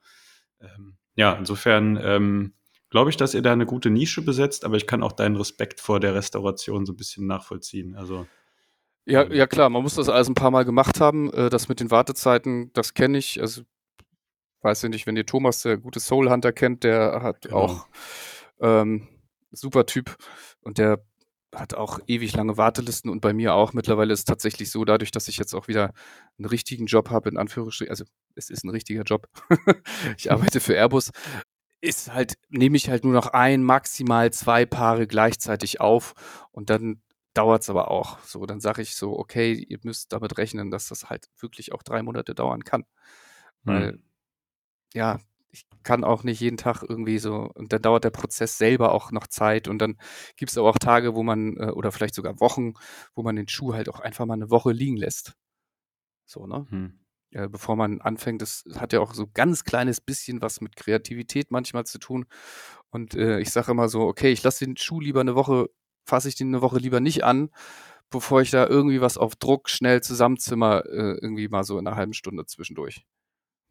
ähm, 0.60 0.96
ja, 1.16 1.32
insofern 1.34 1.98
ähm, 2.02 2.54
glaube 2.90 3.10
ich, 3.10 3.16
dass 3.16 3.34
ihr 3.34 3.42
da 3.42 3.52
eine 3.52 3.66
gute 3.66 3.90
Nische 3.90 4.22
besetzt, 4.22 4.64
aber 4.64 4.76
ich 4.76 4.86
kann 4.86 5.02
auch 5.02 5.12
deinen 5.12 5.36
Respekt 5.36 5.80
vor 5.80 6.00
der 6.00 6.14
Restauration 6.14 6.86
so 6.86 6.92
ein 6.92 6.96
bisschen 6.96 7.26
nachvollziehen. 7.26 7.96
Also 7.96 8.26
ja, 9.06 9.22
ähm, 9.22 9.32
ja 9.32 9.46
klar, 9.46 9.68
man 9.68 9.82
muss 9.82 9.94
das 9.94 10.08
alles 10.08 10.28
ein 10.28 10.34
paar 10.34 10.50
Mal 10.50 10.64
gemacht 10.64 11.00
haben. 11.00 11.32
Äh, 11.32 11.50
das 11.50 11.68
mit 11.68 11.80
den 11.80 11.90
Wartezeiten, 11.90 12.72
das 12.72 12.94
kenne 12.94 13.18
ich. 13.18 13.40
Also 13.40 13.62
weiß 14.62 14.84
ich 14.84 14.90
nicht, 14.90 15.06
wenn 15.06 15.16
ihr 15.16 15.26
Thomas, 15.26 15.62
der 15.62 15.76
gute 15.76 16.00
Soul 16.00 16.30
Hunter 16.30 16.52
kennt, 16.52 16.84
der 16.84 17.20
hat 17.22 17.42
genau. 17.42 17.56
auch 17.56 17.86
ähm, 18.60 19.08
super 19.50 19.86
Typ 19.86 20.16
und 20.64 20.78
der 20.78 21.04
hat 21.54 21.74
auch 21.74 22.00
ewig 22.06 22.34
lange 22.34 22.56
Wartelisten 22.56 23.10
und 23.10 23.20
bei 23.20 23.32
mir 23.32 23.54
auch. 23.54 23.72
Mittlerweile 23.72 24.12
ist 24.12 24.20
es 24.20 24.24
tatsächlich 24.24 24.70
so, 24.70 24.84
dadurch, 24.84 25.10
dass 25.10 25.28
ich 25.28 25.36
jetzt 25.36 25.54
auch 25.54 25.68
wieder 25.68 25.92
einen 26.38 26.46
richtigen 26.46 26.86
Job 26.86 27.10
habe, 27.10 27.28
in 27.28 27.36
Anführungsstrichen, 27.36 27.90
also 27.90 28.04
es 28.34 28.50
ist 28.50 28.64
ein 28.64 28.70
richtiger 28.70 29.02
Job. 29.02 29.28
ich 30.18 30.32
arbeite 30.32 30.60
für 30.60 30.74
Airbus. 30.74 31.10
Ist 31.80 32.12
halt, 32.12 32.34
nehme 32.48 32.76
ich 32.76 32.88
halt 32.88 33.04
nur 33.04 33.12
noch 33.12 33.28
ein, 33.28 33.62
maximal 33.62 34.32
zwei 34.32 34.64
Paare 34.66 35.06
gleichzeitig 35.06 35.80
auf 35.80 36.14
und 36.50 36.70
dann 36.70 37.02
dauert 37.34 37.62
es 37.62 37.70
aber 37.70 37.90
auch. 37.90 38.18
So, 38.20 38.46
dann 38.46 38.60
sage 38.60 38.82
ich 38.82 38.94
so, 38.94 39.18
okay, 39.18 39.52
ihr 39.52 39.78
müsst 39.82 40.12
damit 40.12 40.38
rechnen, 40.38 40.70
dass 40.70 40.88
das 40.88 41.10
halt 41.10 41.26
wirklich 41.38 41.72
auch 41.72 41.82
drei 41.82 42.02
Monate 42.02 42.34
dauern 42.34 42.64
kann. 42.64 42.84
Weil, 43.64 43.92
hm. 43.92 44.02
ja, 44.94 45.20
ich 45.55 45.66
kann 45.84 46.02
auch 46.05 46.24
nicht 46.24 46.40
jeden 46.40 46.57
Tag 46.57 46.82
irgendwie 46.82 47.18
so, 47.18 47.48
und 47.55 47.72
dann 47.72 47.80
dauert 47.80 48.05
der 48.05 48.11
Prozess 48.11 48.59
selber 48.59 48.92
auch 48.92 49.12
noch 49.12 49.28
Zeit 49.28 49.68
und 49.68 49.78
dann 49.78 49.96
gibt 50.36 50.50
es 50.50 50.59
aber 50.59 50.68
auch 50.68 50.78
Tage, 50.78 51.14
wo 51.14 51.22
man, 51.22 51.57
äh, 51.57 51.70
oder 51.70 51.92
vielleicht 51.92 52.14
sogar 52.14 52.40
Wochen, 52.40 52.74
wo 53.14 53.22
man 53.22 53.36
den 53.36 53.48
Schuh 53.48 53.72
halt 53.72 53.88
auch 53.88 54.00
einfach 54.00 54.26
mal 54.26 54.34
eine 54.34 54.50
Woche 54.50 54.72
liegen 54.72 54.96
lässt. 54.96 55.34
So, 56.26 56.46
ne? 56.46 56.66
Hm. 56.68 57.00
Ja, 57.30 57.48
bevor 57.48 57.76
man 57.76 58.00
anfängt, 58.00 58.42
das 58.42 58.64
hat 58.76 58.92
ja 58.92 59.00
auch 59.00 59.14
so 59.14 59.26
ganz 59.32 59.64
kleines 59.64 60.00
bisschen 60.00 60.42
was 60.42 60.61
mit 60.61 60.76
Kreativität 60.76 61.50
manchmal 61.50 61.84
zu 61.84 61.98
tun. 61.98 62.26
Und 62.90 63.14
äh, 63.14 63.40
ich 63.40 63.50
sage 63.50 63.72
immer 63.72 63.88
so, 63.88 64.02
okay, 64.02 64.30
ich 64.32 64.42
lasse 64.42 64.64
den 64.64 64.76
Schuh 64.76 65.00
lieber 65.00 65.20
eine 65.20 65.34
Woche, 65.34 65.68
fasse 66.05 66.28
ich 66.28 66.36
den 66.36 66.48
eine 66.48 66.62
Woche 66.62 66.78
lieber 66.78 67.00
nicht 67.00 67.24
an, 67.24 67.50
bevor 68.11 68.42
ich 68.42 68.50
da 68.50 68.66
irgendwie 68.66 69.00
was 69.00 69.18
auf 69.18 69.36
Druck 69.36 69.68
schnell 69.68 70.02
zusammenzimmer, 70.02 70.84
äh, 70.86 71.18
irgendwie 71.20 71.48
mal 71.48 71.64
so 71.64 71.78
in 71.78 71.86
einer 71.86 71.96
halben 71.96 72.14
Stunde 72.14 72.46
zwischendurch. 72.46 73.05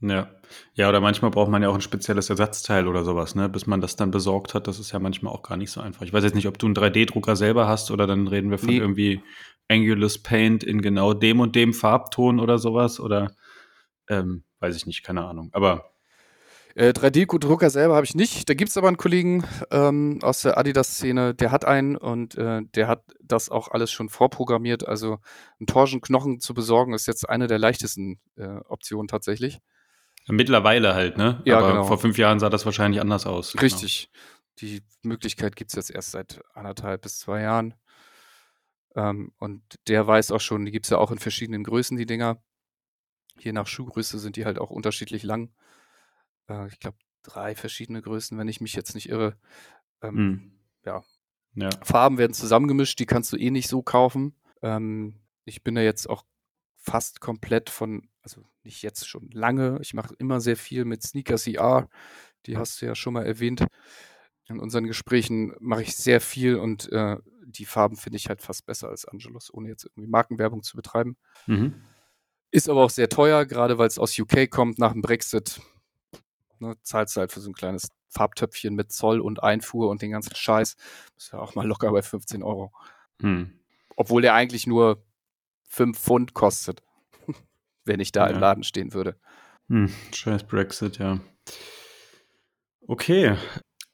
Ja. 0.10 0.30
Ja, 0.76 0.90
oder 0.90 1.00
manchmal 1.00 1.32
braucht 1.32 1.50
man 1.50 1.64
ja 1.64 1.70
auch 1.70 1.76
ein 1.76 1.82
spezielles 1.82 2.30
Ersatzteil 2.30 2.88
oder 2.88 3.04
sowas, 3.04 3.36
ne? 3.36 3.50
Bis 3.50 3.66
man 3.66 3.82
das 3.82 3.96
dann 3.96 4.12
besorgt 4.12 4.54
hat. 4.54 4.68
Das 4.68 4.80
ist 4.80 4.92
ja 4.92 5.00
manchmal 5.00 5.34
auch 5.34 5.42
gar 5.42 5.58
nicht 5.58 5.72
so 5.72 5.82
einfach. 5.82 6.04
Ich 6.04 6.14
weiß 6.14 6.24
jetzt 6.24 6.36
nicht, 6.36 6.48
ob 6.48 6.60
du 6.60 6.68
einen 6.68 6.76
3D-Drucker 6.76 7.36
selber 7.36 7.68
hast 7.68 7.90
oder 7.90 8.06
dann 8.06 8.28
reden 8.28 8.52
wir 8.52 8.60
von 8.60 8.70
nee. 8.70 8.78
irgendwie 8.78 9.22
Angulus 9.68 10.22
Paint 10.22 10.64
in 10.64 10.82
genau 10.82 11.14
dem 11.14 11.40
und 11.40 11.56
dem 11.56 11.74
Farbton 11.74 12.40
oder 12.40 12.60
sowas 12.60 13.00
oder 13.00 13.32
ähm, 14.10 14.44
weiß 14.60 14.76
ich 14.76 14.86
nicht, 14.86 15.04
keine 15.04 15.26
Ahnung. 15.26 15.50
Aber 15.54 15.94
äh, 16.76 16.90
3D-Drucker 16.90 17.70
selber 17.70 17.96
habe 17.96 18.06
ich 18.06 18.16
nicht. 18.16 18.50
Da 18.50 18.54
gibt 18.56 18.70
es 18.70 18.78
aber 18.78 18.88
einen 18.88 18.98
Kollegen 18.98 19.44
ähm, 19.72 20.20
aus 20.22 20.42
der 20.42 20.58
Adidas-Szene, 20.58 21.36
der 21.36 21.52
hat 21.52 21.66
einen 21.66 21.96
und 21.96 22.36
äh, 22.36 22.62
der 22.76 22.88
hat 22.88 23.04
das 23.22 23.50
auch 23.50 23.70
alles 23.70 23.92
schon 23.92 24.10
vorprogrammiert. 24.10 24.88
Also 24.88 25.20
einen 25.60 25.68
Torschenknochen 25.68 26.40
zu 26.40 26.54
besorgen 26.54 26.94
ist 26.94 27.08
jetzt 27.08 27.30
eine 27.30 27.48
der 27.48 27.60
leichtesten 27.60 28.20
äh, 28.38 28.58
Optionen 28.68 29.08
tatsächlich. 29.08 29.60
Mittlerweile 30.28 30.94
halt, 30.96 31.18
ne? 31.18 31.42
Ja, 31.46 31.60
Aber 31.60 31.72
genau. 31.72 31.84
vor 31.86 31.98
fünf 31.98 32.18
Jahren 32.18 32.40
sah 32.40 32.50
das 32.50 32.66
wahrscheinlich 32.66 33.02
anders 33.02 33.26
aus. 33.26 33.52
Genau. 33.52 33.62
Richtig. 33.62 34.10
Genau. 34.12 34.24
Die 34.62 34.84
Möglichkeit 35.02 35.56
gibt 35.56 35.72
es 35.72 35.76
jetzt 35.76 35.92
erst 35.92 36.12
seit 36.12 36.42
anderthalb 36.54 37.02
bis 37.02 37.20
zwei 37.20 37.42
Jahren. 37.42 37.74
Ähm, 38.96 39.34
und 39.38 39.62
der 39.88 40.06
weiß 40.06 40.32
auch 40.32 40.42
schon, 40.42 40.66
die 40.66 40.72
gibt 40.72 40.86
es 40.86 40.92
ja 40.92 40.98
auch 40.98 41.12
in 41.12 41.18
verschiedenen 41.18 41.64
Größen, 41.64 41.98
die 41.98 42.06
Dinger. 42.06 42.42
Je 43.40 43.52
nach 43.52 43.68
Schuhgröße 43.68 44.20
sind 44.20 44.36
die 44.36 44.46
halt 44.46 44.60
auch 44.60 44.70
unterschiedlich 44.70 45.24
lang. 45.24 45.52
Äh, 46.48 46.68
ich 46.68 46.80
glaube, 46.80 46.98
drei 47.24 47.56
verschiedene 47.56 48.02
Größen, 48.02 48.38
wenn 48.38 48.48
ich 48.48 48.62
mich 48.62 48.76
jetzt 48.76 48.94
nicht 48.94 49.10
irre. 49.10 49.38
Ähm, 50.02 50.16
hm. 50.16 50.60
ja. 50.86 51.04
ja. 51.56 51.70
Farben 51.82 52.18
werden 52.18 52.34
zusammengemischt, 52.34 53.00
die 53.00 53.06
kannst 53.06 53.34
du 53.34 53.38
eh 53.38 53.50
nicht 53.50 53.68
so 53.68 53.82
kaufen. 53.82 54.36
Ähm, 54.62 55.20
ich 55.46 55.64
bin 55.64 55.76
da 55.76 55.82
jetzt 55.82 56.10
auch 56.10 56.24
fast 56.84 57.22
komplett 57.22 57.70
von, 57.70 58.10
also 58.22 58.44
nicht 58.64 58.84
jetzt 58.84 59.08
schon 59.08 59.30
lange, 59.32 59.80
ich 59.82 59.94
mache 59.94 60.14
immer 60.20 60.42
sehr 60.42 60.58
viel 60.58 60.86
mit 60.86 61.02
Sneaker 61.02 61.38
CR, 61.38 61.90
die 62.46 62.58
hast 62.58 62.82
du 62.82 62.86
ja 62.86 62.94
schon 62.94 63.14
mal 63.14 63.26
erwähnt. 63.26 63.66
in 64.50 64.60
unseren 64.60 64.86
Gesprächen 64.86 65.54
mache 65.60 65.84
ich 65.84 65.96
sehr 65.96 66.20
viel 66.20 66.58
und 66.58 66.92
äh, 66.92 67.18
die 67.46 67.66
Farben 67.66 67.96
finde 67.96 68.18
ich 68.18 68.28
halt 68.28 68.42
fast 68.42 68.66
besser 68.66 68.90
als 68.90 69.06
Angelus, 69.06 69.54
ohne 69.54 69.70
jetzt 69.70 69.86
irgendwie 69.86 70.10
Markenwerbung 70.10 70.62
zu 70.64 70.76
betreiben. 70.76 71.16
Mhm. 71.48 71.82
Ist 72.52 72.70
aber 72.70 72.84
auch 72.84 72.90
sehr 72.90 73.10
teuer, 73.10 73.46
gerade 73.46 73.78
weil 73.78 73.88
es 73.88 73.98
aus 73.98 74.20
UK 74.20 74.50
kommt 74.50 74.78
nach 74.78 74.92
dem 74.92 75.02
Brexit. 75.02 75.62
Ne, 76.60 76.76
zahlst 76.84 77.16
du 77.16 77.22
halt 77.22 77.32
für 77.32 77.40
so 77.40 77.50
ein 77.50 77.56
kleines 77.56 77.90
Farbtöpfchen 78.10 78.76
mit 78.76 78.92
Zoll 78.92 79.22
und 79.22 79.42
Einfuhr 79.42 79.90
und 79.90 80.02
den 80.02 80.12
ganzen 80.12 80.36
Scheiß. 80.36 80.76
Ist 81.18 81.34
ja 81.34 81.40
auch 81.40 81.56
mal 81.56 81.66
locker 81.66 81.92
bei 81.92 82.02
15 82.02 82.44
Euro. 82.44 82.72
Hm. 83.22 83.60
Obwohl 83.96 84.22
der 84.22 84.34
eigentlich 84.34 84.68
nur 84.68 85.04
5 85.74 85.98
Pfund 85.98 86.34
kostet, 86.34 86.84
wenn 87.86 88.00
ich 88.00 88.12
da 88.12 88.28
Ja. 88.30 88.36
im 88.36 88.40
Laden 88.40 88.64
stehen 88.64 88.94
würde. 88.94 89.16
Hm. 89.70 89.90
Scheiß 90.14 90.44
Brexit, 90.44 91.00
ja. 91.00 91.20
Okay. 92.88 93.36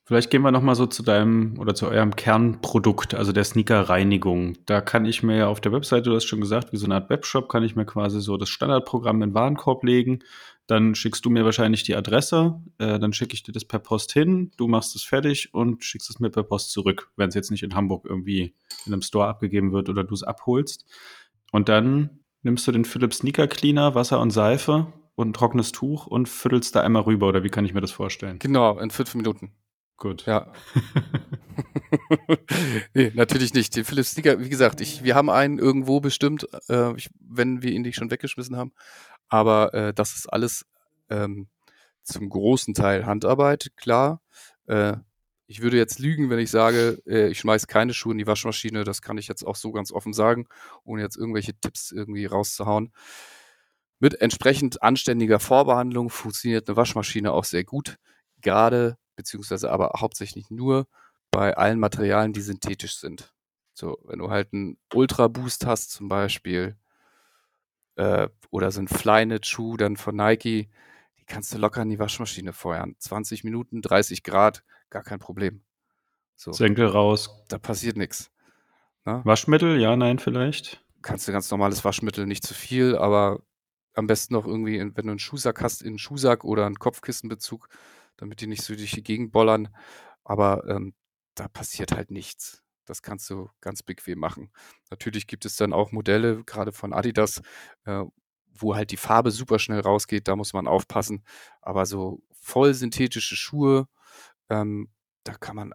Vielleicht 0.05 0.31
gehen 0.31 0.41
wir 0.41 0.49
noch 0.51 0.63
mal 0.63 0.73
so 0.73 0.87
zu 0.87 1.03
deinem 1.03 1.59
oder 1.59 1.75
zu 1.75 1.87
eurem 1.87 2.15
Kernprodukt, 2.15 3.13
also 3.13 3.31
der 3.31 3.43
Sneaker-Reinigung. 3.43 4.57
Da 4.65 4.81
kann 4.81 5.05
ich 5.05 5.21
mir 5.21 5.37
ja 5.37 5.47
auf 5.47 5.61
der 5.61 5.71
Webseite, 5.71 6.09
du 6.09 6.15
hast 6.15 6.25
schon 6.25 6.41
gesagt, 6.41 6.73
wie 6.73 6.77
so 6.77 6.85
eine 6.85 6.95
Art 6.95 7.11
Webshop, 7.11 7.47
kann 7.47 7.61
ich 7.63 7.75
mir 7.75 7.85
quasi 7.85 8.19
so 8.19 8.35
das 8.35 8.49
Standardprogramm 8.49 9.17
in 9.21 9.29
den 9.29 9.35
Warenkorb 9.35 9.83
legen. 9.83 10.19
Dann 10.65 10.95
schickst 10.95 11.23
du 11.25 11.29
mir 11.29 11.45
wahrscheinlich 11.45 11.83
die 11.83 11.95
Adresse, 11.95 12.59
äh, 12.79 12.97
dann 12.97 13.13
schicke 13.13 13.35
ich 13.35 13.43
dir 13.43 13.51
das 13.51 13.65
per 13.65 13.77
Post 13.79 14.11
hin, 14.11 14.51
du 14.57 14.67
machst 14.67 14.95
es 14.95 15.03
fertig 15.03 15.53
und 15.53 15.83
schickst 15.83 16.09
es 16.09 16.19
mir 16.19 16.31
per 16.31 16.43
Post 16.43 16.71
zurück, 16.71 17.11
wenn 17.15 17.29
es 17.29 17.35
jetzt 17.35 17.51
nicht 17.51 17.61
in 17.63 17.75
Hamburg 17.75 18.05
irgendwie 18.09 18.55
in 18.87 18.93
einem 18.93 19.03
Store 19.03 19.27
abgegeben 19.27 19.71
wird 19.73 19.89
oder 19.89 20.03
du 20.03 20.15
es 20.15 20.23
abholst. 20.23 20.85
Und 21.51 21.69
dann 21.69 22.19
nimmst 22.41 22.67
du 22.67 22.71
den 22.71 22.85
Philips 22.85 23.17
Sneaker 23.17 23.47
Cleaner, 23.47 23.95
Wasser 23.95 24.19
und 24.19 24.31
Seife 24.31 24.93
und 25.15 25.29
ein 25.29 25.33
trockenes 25.33 25.71
Tuch 25.71 26.07
und 26.07 26.29
füttelst 26.29 26.75
da 26.75 26.81
einmal 26.81 27.03
rüber, 27.03 27.27
oder 27.27 27.43
wie 27.43 27.49
kann 27.49 27.65
ich 27.65 27.73
mir 27.73 27.81
das 27.81 27.91
vorstellen? 27.91 28.39
Genau, 28.39 28.79
in 28.79 28.91
fünf 28.91 29.15
Minuten. 29.15 29.51
Gut. 29.97 30.25
Ja. 30.25 30.53
nee, 32.93 33.11
natürlich 33.13 33.53
nicht. 33.53 33.75
Den 33.75 33.83
Philips 33.83 34.11
Sneaker, 34.11 34.39
wie 34.39 34.47
gesagt, 34.47 34.79
ich, 34.79 35.03
wir 35.03 35.15
haben 35.15 35.29
einen 35.29 35.59
irgendwo 35.59 35.99
bestimmt, 35.99 36.47
äh, 36.69 36.95
ich, 36.95 37.09
wenn 37.19 37.61
wir 37.61 37.71
ihn 37.71 37.81
nicht 37.81 37.97
schon 37.97 38.09
weggeschmissen 38.09 38.55
haben. 38.55 38.71
Aber 39.27 39.73
äh, 39.73 39.93
das 39.93 40.15
ist 40.15 40.31
alles 40.31 40.65
ähm, 41.09 41.49
zum 42.03 42.29
großen 42.29 42.73
Teil 42.73 43.05
Handarbeit, 43.05 43.71
klar. 43.75 44.21
Äh, 44.67 44.95
ich 45.49 45.61
würde 45.61 45.77
jetzt 45.77 45.97
lügen, 45.97 46.29
wenn 46.29 46.37
ich 46.37 46.51
sage, 46.51 47.01
äh, 47.07 47.29
ich 47.29 47.39
schmeiß 47.39 47.65
keine 47.65 47.95
Schuhe 47.95 48.11
in 48.11 48.19
die 48.19 48.27
Waschmaschine. 48.27 48.83
Das 48.83 49.01
kann 49.01 49.17
ich 49.17 49.27
jetzt 49.27 49.43
auch 49.43 49.55
so 49.55 49.71
ganz 49.71 49.91
offen 49.91 50.13
sagen, 50.13 50.47
ohne 50.83 51.01
jetzt 51.01 51.17
irgendwelche 51.17 51.55
Tipps 51.59 51.91
irgendwie 51.91 52.27
rauszuhauen. 52.27 52.93
Mit 53.97 54.21
entsprechend 54.21 54.83
anständiger 54.83 55.39
Vorbehandlung 55.39 56.11
funktioniert 56.11 56.69
eine 56.69 56.77
Waschmaschine 56.77 57.31
auch 57.31 57.45
sehr 57.45 57.63
gut. 57.63 57.97
Gerade, 58.41 58.97
beziehungsweise 59.15 59.71
aber 59.71 59.93
hauptsächlich 59.97 60.51
nur 60.51 60.85
bei 61.31 61.57
allen 61.57 61.79
Materialien, 61.79 62.31
die 62.31 62.41
synthetisch 62.41 62.97
sind. 62.97 63.33
So, 63.73 63.97
wenn 64.03 64.19
du 64.19 64.29
halt 64.29 64.53
einen 64.53 64.77
Ultra 64.93 65.27
Boost 65.29 65.65
hast, 65.65 65.89
zum 65.89 66.09
Beispiel, 66.09 66.77
äh, 67.95 68.29
oder 68.51 68.69
so 68.69 68.81
ein 68.81 68.87
Flyknit-Schuh 68.87 69.77
dann 69.77 69.97
von 69.97 70.15
Nike, 70.15 70.69
die 71.17 71.25
kannst 71.25 71.51
du 71.55 71.57
locker 71.57 71.81
in 71.81 71.89
die 71.89 71.99
Waschmaschine 71.99 72.53
feuern. 72.53 72.95
20 72.99 73.43
Minuten, 73.43 73.81
30 73.81 74.21
Grad, 74.21 74.63
gar 74.89 75.03
kein 75.03 75.19
Problem. 75.19 75.61
So, 76.35 76.51
Senkel 76.51 76.87
raus. 76.87 77.29
da 77.49 77.57
passiert 77.57 77.97
nichts. 77.97 78.31
Waschmittel, 79.05 79.79
ja, 79.79 79.95
nein, 79.95 80.19
vielleicht. 80.19 80.85
kannst 81.01 81.27
du 81.27 81.31
ganz 81.31 81.49
normales 81.49 81.83
Waschmittel, 81.83 82.27
nicht 82.27 82.45
zu 82.45 82.53
viel, 82.53 82.95
aber 82.95 83.41
am 83.93 84.05
besten 84.07 84.35
noch 84.35 84.45
irgendwie, 84.45 84.77
in- 84.77 84.95
wenn 84.95 85.05
du 85.07 85.11
einen 85.11 85.19
Schuhsack 85.19 85.61
hast, 85.61 85.81
in 85.81 85.89
einen 85.89 85.97
Schuhsack 85.99 86.43
oder 86.43 86.65
einen 86.67 86.75
Kopfkissenbezug, 86.77 87.69
damit 88.17 88.41
die 88.41 88.47
nicht 88.47 88.61
so 88.61 88.75
durch 88.75 88.91
die 88.91 89.01
Gegend 89.03 89.31
bollern. 89.31 89.69
Aber 90.23 90.63
ähm, 90.67 90.93
da 91.33 91.47
passiert 91.47 91.91
halt 91.91 92.11
nichts. 92.11 92.61
Das 92.85 93.01
kannst 93.01 93.29
du 93.31 93.49
ganz 93.61 93.81
bequem 93.81 94.19
machen. 94.19 94.51
Natürlich 94.91 95.25
gibt 95.25 95.45
es 95.45 95.55
dann 95.55 95.73
auch 95.73 95.91
Modelle, 95.91 96.43
gerade 96.43 96.71
von 96.71 96.93
Adidas, 96.93 97.41
äh, 97.85 98.03
wo 98.53 98.75
halt 98.75 98.91
die 98.91 98.97
Farbe 98.97 99.31
super 99.31 99.57
schnell 99.57 99.79
rausgeht. 99.79 100.27
Da 100.27 100.35
muss 100.35 100.53
man 100.53 100.67
aufpassen. 100.67 101.23
Aber 101.61 101.85
so 101.87 102.21
voll 102.41 102.73
synthetische 102.75 103.35
Schuhe, 103.35 103.87
ähm, 104.49 104.89
da 105.23 105.33
kann 105.33 105.55
man 105.55 105.73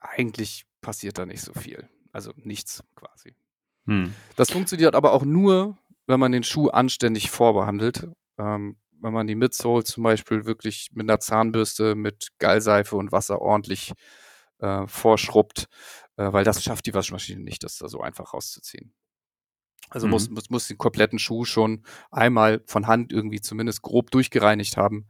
eigentlich 0.00 0.66
passiert 0.80 1.18
da 1.18 1.26
nicht 1.26 1.42
so 1.42 1.52
viel. 1.54 1.88
Also 2.12 2.32
nichts 2.36 2.82
quasi. 2.94 3.34
Hm. 3.86 4.14
Das 4.36 4.50
funktioniert 4.50 4.94
aber 4.94 5.12
auch 5.12 5.24
nur, 5.24 5.76
wenn 6.06 6.20
man 6.20 6.32
den 6.32 6.44
Schuh 6.44 6.68
anständig 6.68 7.30
vorbehandelt. 7.30 8.08
Ähm, 8.38 8.76
wenn 9.00 9.12
man 9.12 9.26
die 9.26 9.34
Midsole 9.34 9.84
zum 9.84 10.02
Beispiel 10.04 10.46
wirklich 10.46 10.90
mit 10.92 11.08
einer 11.08 11.20
Zahnbürste, 11.20 11.94
mit 11.94 12.28
Gallseife 12.38 12.96
und 12.96 13.12
Wasser 13.12 13.40
ordentlich 13.42 13.92
äh, 14.60 14.86
vorschrubbt, 14.86 15.66
äh, 16.16 16.32
weil 16.32 16.44
das 16.44 16.62
schafft 16.62 16.86
die 16.86 16.94
Waschmaschine 16.94 17.42
nicht, 17.42 17.64
das 17.64 17.76
da 17.78 17.88
so 17.88 18.00
einfach 18.00 18.32
rauszuziehen. 18.32 18.94
Also 19.90 20.06
Mhm. 20.06 20.10
muss, 20.12 20.30
muss, 20.30 20.50
muss 20.50 20.68
den 20.68 20.78
kompletten 20.78 21.18
Schuh 21.18 21.44
schon 21.44 21.84
einmal 22.10 22.62
von 22.66 22.86
Hand 22.86 23.12
irgendwie 23.12 23.40
zumindest 23.40 23.82
grob 23.82 24.10
durchgereinigt 24.10 24.76
haben. 24.76 25.08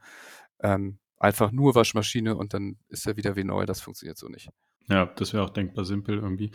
Ähm, 0.61 0.99
einfach 1.25 1.51
nur 1.51 1.75
Waschmaschine 1.75 2.37
und 2.37 2.55
dann 2.55 2.77
ist 2.89 3.07
er 3.07 3.17
wieder 3.17 3.35
wie 3.37 3.45
neu. 3.45 3.67
Das 3.67 3.81
funktioniert 3.81 4.19
so 4.19 4.29
nicht. 4.29 4.49
Ja, 4.89 5.07
das 5.07 5.33
wäre 5.33 5.43
auch 5.43 5.51
denkbar 5.51 5.85
simpel 5.85 6.19
irgendwie. 6.19 6.51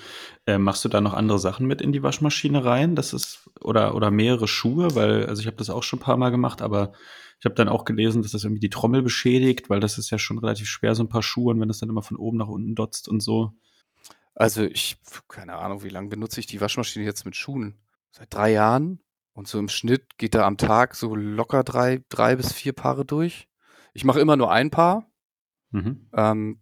Äh, 0.45 0.59
machst 0.59 0.86
du 0.86 0.89
da 0.89 1.01
noch 1.01 1.15
andere 1.15 1.39
Sachen 1.39 1.65
mit 1.65 1.82
in 1.82 1.91
die 1.91 2.03
Waschmaschine 2.03 2.63
rein? 2.63 2.95
Das 2.95 3.11
ist 3.11 3.49
oder 3.59 3.95
oder 3.95 4.11
mehrere 4.11 4.47
Schuhe, 4.47 4.93
weil 4.93 5.26
also 5.26 5.41
ich 5.41 5.47
habe 5.47 5.57
das 5.57 5.72
auch 5.72 5.84
schon 5.84 5.99
ein 5.99 6.03
paar 6.03 6.17
Mal 6.17 6.30
gemacht, 6.30 6.61
aber 6.61 6.93
ich 7.39 7.45
habe 7.45 7.55
dann 7.55 7.70
auch 7.70 7.86
gelesen, 7.86 8.22
dass 8.22 8.34
das 8.34 8.43
irgendwie 8.43 8.59
die 8.59 8.70
Trommel 8.70 9.01
beschädigt, 9.01 9.70
weil 9.70 9.80
das 9.80 9.97
ist 9.97 10.11
ja 10.11 10.20
schon 10.20 10.38
relativ 10.38 10.67
schwer 10.67 10.93
so 10.93 11.03
ein 11.03 11.09
paar 11.09 11.24
Schuhe 11.24 11.53
und 11.53 11.59
wenn 11.59 11.67
das 11.67 11.80
dann 11.80 11.89
immer 11.89 12.03
von 12.03 12.17
oben 12.17 12.38
nach 12.38 12.47
unten 12.47 12.76
dotzt 12.76 13.07
und 13.07 13.22
so. 13.22 13.53
Also 14.36 14.63
ich, 14.63 14.97
keine 15.28 15.55
Ahnung, 15.55 15.84
wie 15.84 15.89
lange 15.89 16.09
benutze 16.09 16.39
ich 16.39 16.45
die 16.45 16.61
Waschmaschine 16.61 17.05
jetzt 17.05 17.26
mit 17.26 17.36
Schuhen? 17.36 17.80
Seit 18.11 18.34
drei 18.34 18.51
Jahren. 18.51 19.01
Und 19.34 19.47
so 19.47 19.57
im 19.57 19.70
Schnitt 19.70 20.17
geht 20.17 20.36
da 20.36 20.45
am 20.45 20.57
Tag 20.57 20.95
so 20.95 21.15
locker 21.15 21.63
drei, 21.63 22.03
drei 22.09 22.36
bis 22.36 22.53
vier 22.53 22.74
Paare 22.74 23.05
durch. 23.05 23.49
Ich 24.00 24.06
mache 24.06 24.22
immer 24.22 24.38
nur 24.38 24.50
ein 24.50 24.70
Paar, 24.72 25.12
Mhm. 25.72 26.08
ähm, 26.14 26.62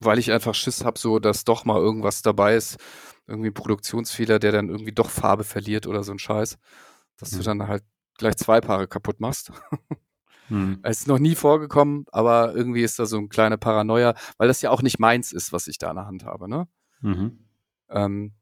weil 0.00 0.18
ich 0.18 0.32
einfach 0.32 0.54
Schiss 0.54 0.82
habe, 0.82 0.98
so 0.98 1.18
dass 1.18 1.44
doch 1.44 1.66
mal 1.66 1.76
irgendwas 1.76 2.22
dabei 2.22 2.56
ist. 2.56 2.78
Irgendwie 3.26 3.50
ein 3.50 3.54
Produktionsfehler, 3.54 4.38
der 4.38 4.52
dann 4.52 4.70
irgendwie 4.70 4.92
doch 4.92 5.10
Farbe 5.10 5.44
verliert 5.44 5.86
oder 5.86 6.02
so 6.02 6.12
ein 6.12 6.18
Scheiß. 6.18 6.56
Dass 7.18 7.32
du 7.32 7.36
Mhm. 7.40 7.42
dann 7.42 7.68
halt 7.68 7.84
gleich 8.16 8.36
zwei 8.38 8.62
Paare 8.62 8.88
kaputt 8.88 9.20
machst. 9.20 9.52
Hm. 10.48 10.78
Es 10.82 11.00
ist 11.00 11.06
noch 11.08 11.18
nie 11.18 11.34
vorgekommen, 11.34 12.06
aber 12.10 12.54
irgendwie 12.54 12.80
ist 12.82 12.98
da 12.98 13.04
so 13.04 13.18
ein 13.18 13.28
kleiner 13.28 13.58
Paranoia, 13.58 14.14
weil 14.38 14.48
das 14.48 14.62
ja 14.62 14.70
auch 14.70 14.80
nicht 14.80 14.98
meins 14.98 15.30
ist, 15.32 15.52
was 15.52 15.66
ich 15.66 15.76
da 15.76 15.90
in 15.90 15.96
der 15.96 16.06
Hand 16.06 16.24
habe, 16.24 16.48
ne? 16.48 16.66
Mhm. 17.02 17.44
Ähm, 17.90 18.32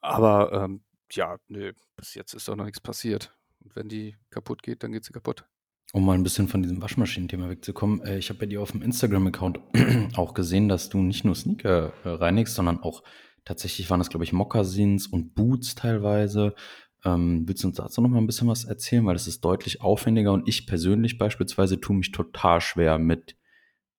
aber 0.00 0.52
ähm, 0.52 0.84
ja, 1.10 1.36
nö, 1.48 1.72
bis 1.96 2.14
jetzt 2.14 2.34
ist 2.34 2.46
doch 2.46 2.54
noch 2.54 2.64
nichts 2.64 2.80
passiert. 2.80 3.36
Und 3.64 3.74
wenn 3.76 3.88
die 3.88 4.16
kaputt 4.30 4.62
geht, 4.62 4.82
dann 4.84 4.92
geht 4.92 5.04
sie 5.04 5.12
kaputt. 5.12 5.44
Um 5.94 6.06
mal 6.06 6.14
ein 6.14 6.22
bisschen 6.22 6.48
von 6.48 6.62
diesem 6.62 6.80
Waschmaschinenthema 6.80 7.50
wegzukommen, 7.50 8.00
äh, 8.00 8.16
ich 8.16 8.30
habe 8.30 8.40
bei 8.40 8.46
dir 8.46 8.62
auf 8.62 8.72
dem 8.72 8.80
Instagram-Account 8.80 9.60
auch 10.16 10.32
gesehen, 10.32 10.68
dass 10.68 10.88
du 10.88 11.02
nicht 11.02 11.24
nur 11.24 11.34
Sneaker 11.34 11.92
äh, 12.04 12.08
reinigst, 12.08 12.54
sondern 12.54 12.80
auch 12.80 13.02
tatsächlich 13.44 13.90
waren 13.90 14.00
das, 14.00 14.08
glaube 14.08 14.24
ich, 14.24 14.32
Mokassins 14.32 15.06
und 15.06 15.34
Boots 15.34 15.74
teilweise. 15.74 16.54
Ähm, 17.04 17.46
willst 17.46 17.62
du 17.62 17.68
uns 17.68 17.76
dazu 17.76 18.00
noch 18.00 18.08
mal 18.08 18.18
ein 18.18 18.26
bisschen 18.26 18.48
was 18.48 18.64
erzählen? 18.64 19.04
Weil 19.04 19.14
das 19.14 19.26
ist 19.26 19.44
deutlich 19.44 19.82
aufwendiger 19.82 20.32
und 20.32 20.48
ich 20.48 20.66
persönlich 20.66 21.18
beispielsweise 21.18 21.78
tue 21.78 21.96
mich 21.96 22.10
total 22.10 22.62
schwer 22.62 22.98
mit 22.98 23.36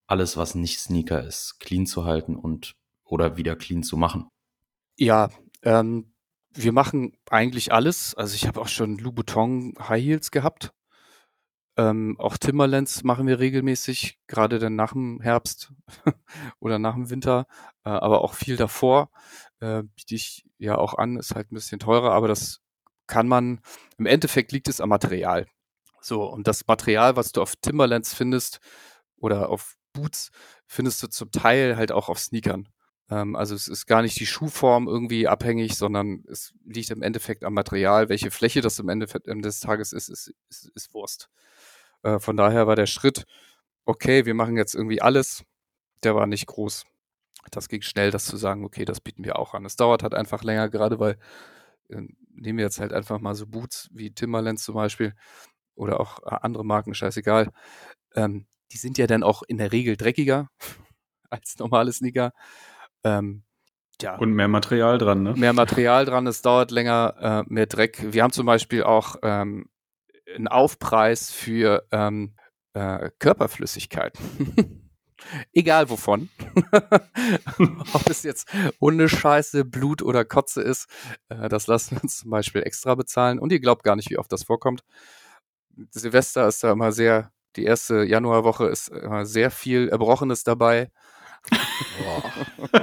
alles, 0.07 0.35
was 0.35 0.55
nicht 0.55 0.79
Sneaker 0.79 1.23
ist, 1.23 1.59
clean 1.59 1.85
zu 1.85 2.05
halten 2.05 2.35
und 2.35 2.75
oder 3.03 3.37
wieder 3.37 3.55
clean 3.55 3.83
zu 3.83 3.97
machen. 3.97 4.27
Ja, 4.97 5.29
ähm, 5.61 6.13
wir 6.53 6.71
machen 6.71 7.13
eigentlich 7.29 7.71
alles. 7.71 8.15
Also 8.15 8.35
ich 8.35 8.47
habe 8.47 8.61
auch 8.61 8.67
schon 8.67 8.97
Louboutin 8.97 9.75
High 9.79 10.03
Heels 10.03 10.31
gehabt. 10.31 10.73
Ähm, 11.75 12.15
auch 12.19 12.37
Timberlands 12.37 13.03
machen 13.03 13.25
wir 13.25 13.39
regelmäßig, 13.39 14.19
gerade 14.27 14.59
dann 14.59 14.75
nach 14.75 14.93
dem 14.93 15.19
Herbst 15.21 15.73
oder 16.59 16.77
nach 16.77 16.93
dem 16.93 17.09
Winter, 17.09 17.47
äh, 17.83 17.89
aber 17.89 18.21
auch 18.21 18.35
viel 18.35 18.57
davor. 18.57 19.09
Äh, 19.59 19.83
biete 19.95 20.15
ich 20.15 20.45
ja 20.59 20.77
auch 20.77 20.93
an, 20.95 21.17
ist 21.17 21.33
halt 21.33 21.51
ein 21.51 21.55
bisschen 21.55 21.79
teurer, 21.79 22.11
aber 22.11 22.27
das 22.27 22.61
kann 23.07 23.27
man, 23.27 23.61
im 23.97 24.05
Endeffekt 24.05 24.51
liegt 24.51 24.67
es 24.67 24.81
am 24.81 24.89
Material. 24.89 25.47
So, 26.01 26.25
und 26.25 26.47
das 26.47 26.67
Material, 26.67 27.15
was 27.15 27.31
du 27.31 27.41
auf 27.41 27.55
Timberlands 27.55 28.13
findest 28.13 28.59
oder 29.17 29.49
auf 29.49 29.75
Boots, 29.93 30.31
findest 30.67 31.01
du 31.01 31.07
zum 31.07 31.31
Teil 31.31 31.77
halt 31.77 31.91
auch 31.91 32.09
auf 32.09 32.19
Sneakern. 32.19 32.67
Ähm, 33.09 33.35
also 33.35 33.55
es 33.55 33.67
ist 33.67 33.85
gar 33.85 34.01
nicht 34.01 34.19
die 34.19 34.25
Schuhform 34.25 34.87
irgendwie 34.87 35.27
abhängig, 35.27 35.75
sondern 35.75 36.23
es 36.29 36.53
liegt 36.65 36.91
im 36.91 37.01
Endeffekt 37.01 37.43
am 37.43 37.53
Material. 37.53 38.09
Welche 38.09 38.31
Fläche 38.31 38.61
das 38.61 38.79
im 38.79 38.89
Endeffekt 38.89 39.27
Ende 39.27 39.47
des 39.47 39.59
Tages 39.59 39.93
ist, 39.93 40.09
ist, 40.09 40.33
ist, 40.49 40.71
ist 40.75 40.93
Wurst. 40.93 41.29
Äh, 42.03 42.19
von 42.19 42.37
daher 42.37 42.67
war 42.67 42.75
der 42.75 42.85
Schritt, 42.85 43.25
okay, 43.85 44.25
wir 44.25 44.33
machen 44.33 44.57
jetzt 44.57 44.75
irgendwie 44.75 45.01
alles, 45.01 45.43
der 46.03 46.15
war 46.15 46.27
nicht 46.27 46.47
groß. 46.47 46.85
Das 47.51 47.67
ging 47.67 47.81
schnell, 47.81 48.11
das 48.11 48.25
zu 48.25 48.37
sagen, 48.37 48.63
okay, 48.63 48.85
das 48.85 49.01
bieten 49.01 49.25
wir 49.25 49.37
auch 49.37 49.53
an. 49.53 49.65
Es 49.65 49.75
dauert 49.75 50.03
halt 50.03 50.13
einfach 50.13 50.43
länger, 50.43 50.69
gerade 50.69 50.99
weil 50.99 51.17
äh, 51.89 52.01
nehmen 52.29 52.57
wir 52.57 52.65
jetzt 52.65 52.79
halt 52.79 52.93
einfach 52.93 53.19
mal 53.19 53.35
so 53.35 53.47
Boots 53.47 53.89
wie 53.91 54.11
Timberlands 54.11 54.63
zum 54.63 54.75
Beispiel 54.75 55.13
oder 55.75 55.99
auch 55.99 56.19
äh, 56.23 56.37
andere 56.41 56.65
Marken, 56.65 56.93
scheißegal. 56.93 57.49
Ähm, 58.15 58.47
die 58.71 58.77
sind 58.77 58.97
ja 58.97 59.07
dann 59.07 59.23
auch 59.23 59.43
in 59.43 59.57
der 59.57 59.71
Regel 59.71 59.97
dreckiger. 59.97 60.49
als 61.33 61.57
normale 61.59 61.91
Sneaker. 61.91 62.31
Ähm, 63.03 63.43
ja. 64.01 64.15
Und 64.17 64.33
mehr 64.33 64.47
Material 64.47 64.97
dran, 64.97 65.23
ne? 65.23 65.33
Mehr 65.35 65.53
Material 65.53 66.05
dran, 66.05 66.27
es 66.27 66.41
dauert 66.41 66.71
länger, 66.71 67.43
äh, 67.47 67.53
mehr 67.53 67.65
Dreck. 67.65 68.13
Wir 68.13 68.23
haben 68.23 68.31
zum 68.31 68.45
Beispiel 68.45 68.83
auch 68.83 69.17
ähm, 69.23 69.69
einen 70.35 70.47
Aufpreis 70.47 71.31
für 71.31 71.85
ähm, 71.91 72.35
äh, 72.73 73.09
Körperflüssigkeit. 73.19 74.17
Egal 75.53 75.89
wovon. 75.89 76.29
Ob 77.93 78.09
es 78.09 78.23
jetzt 78.23 78.47
Hundescheiße, 78.81 79.65
Blut 79.65 80.01
oder 80.01 80.25
Kotze 80.25 80.61
ist, 80.61 80.87
äh, 81.29 81.49
das 81.49 81.67
lassen 81.67 81.95
wir 81.95 82.03
uns 82.03 82.19
zum 82.19 82.31
Beispiel 82.31 82.63
extra 82.63 82.95
bezahlen. 82.95 83.39
Und 83.39 83.51
ihr 83.51 83.59
glaubt 83.59 83.83
gar 83.83 83.95
nicht, 83.95 84.09
wie 84.09 84.17
oft 84.17 84.31
das 84.31 84.43
vorkommt. 84.43 84.81
Silvester 85.91 86.47
ist 86.47 86.63
da 86.63 86.71
immer 86.71 86.91
sehr, 86.91 87.31
die 87.55 87.63
erste 87.63 88.03
Januarwoche 88.03 88.67
ist 88.67 88.89
immer 88.89 89.25
sehr 89.25 89.51
viel 89.51 89.89
Erbrochenes 89.89 90.43
dabei. 90.43 90.91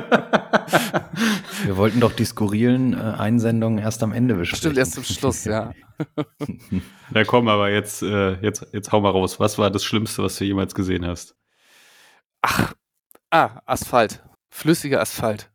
Wir 1.65 1.77
wollten 1.77 2.01
doch 2.01 2.13
die 2.13 2.25
skurrilen 2.25 2.95
äh, 2.95 2.97
Einsendungen 2.97 3.79
erst 3.79 4.03
am 4.03 4.13
Ende 4.13 4.35
besprechen. 4.35 4.61
Stimmt, 4.61 4.79
erst 4.79 4.93
zum 4.95 5.05
Schluss, 5.05 5.45
ja. 5.47 5.73
Na 7.11 7.25
komm, 7.25 7.49
aber 7.49 7.71
jetzt, 7.71 8.03
äh, 8.03 8.41
jetzt, 8.41 8.67
jetzt 8.73 8.93
hau 8.93 9.01
mal 9.01 9.11
raus. 9.11 9.39
Was 9.39 9.59
war 9.59 9.71
das 9.71 9.85
Schlimmste, 9.85 10.23
was 10.23 10.37
du 10.37 10.45
jemals 10.45 10.75
gesehen 10.75 11.07
hast? 11.07 11.37
Ach, 12.43 12.75
ah, 13.31 13.61
Asphalt. 13.67 14.23
Flüssiger 14.51 15.01
Asphalt. 15.01 15.51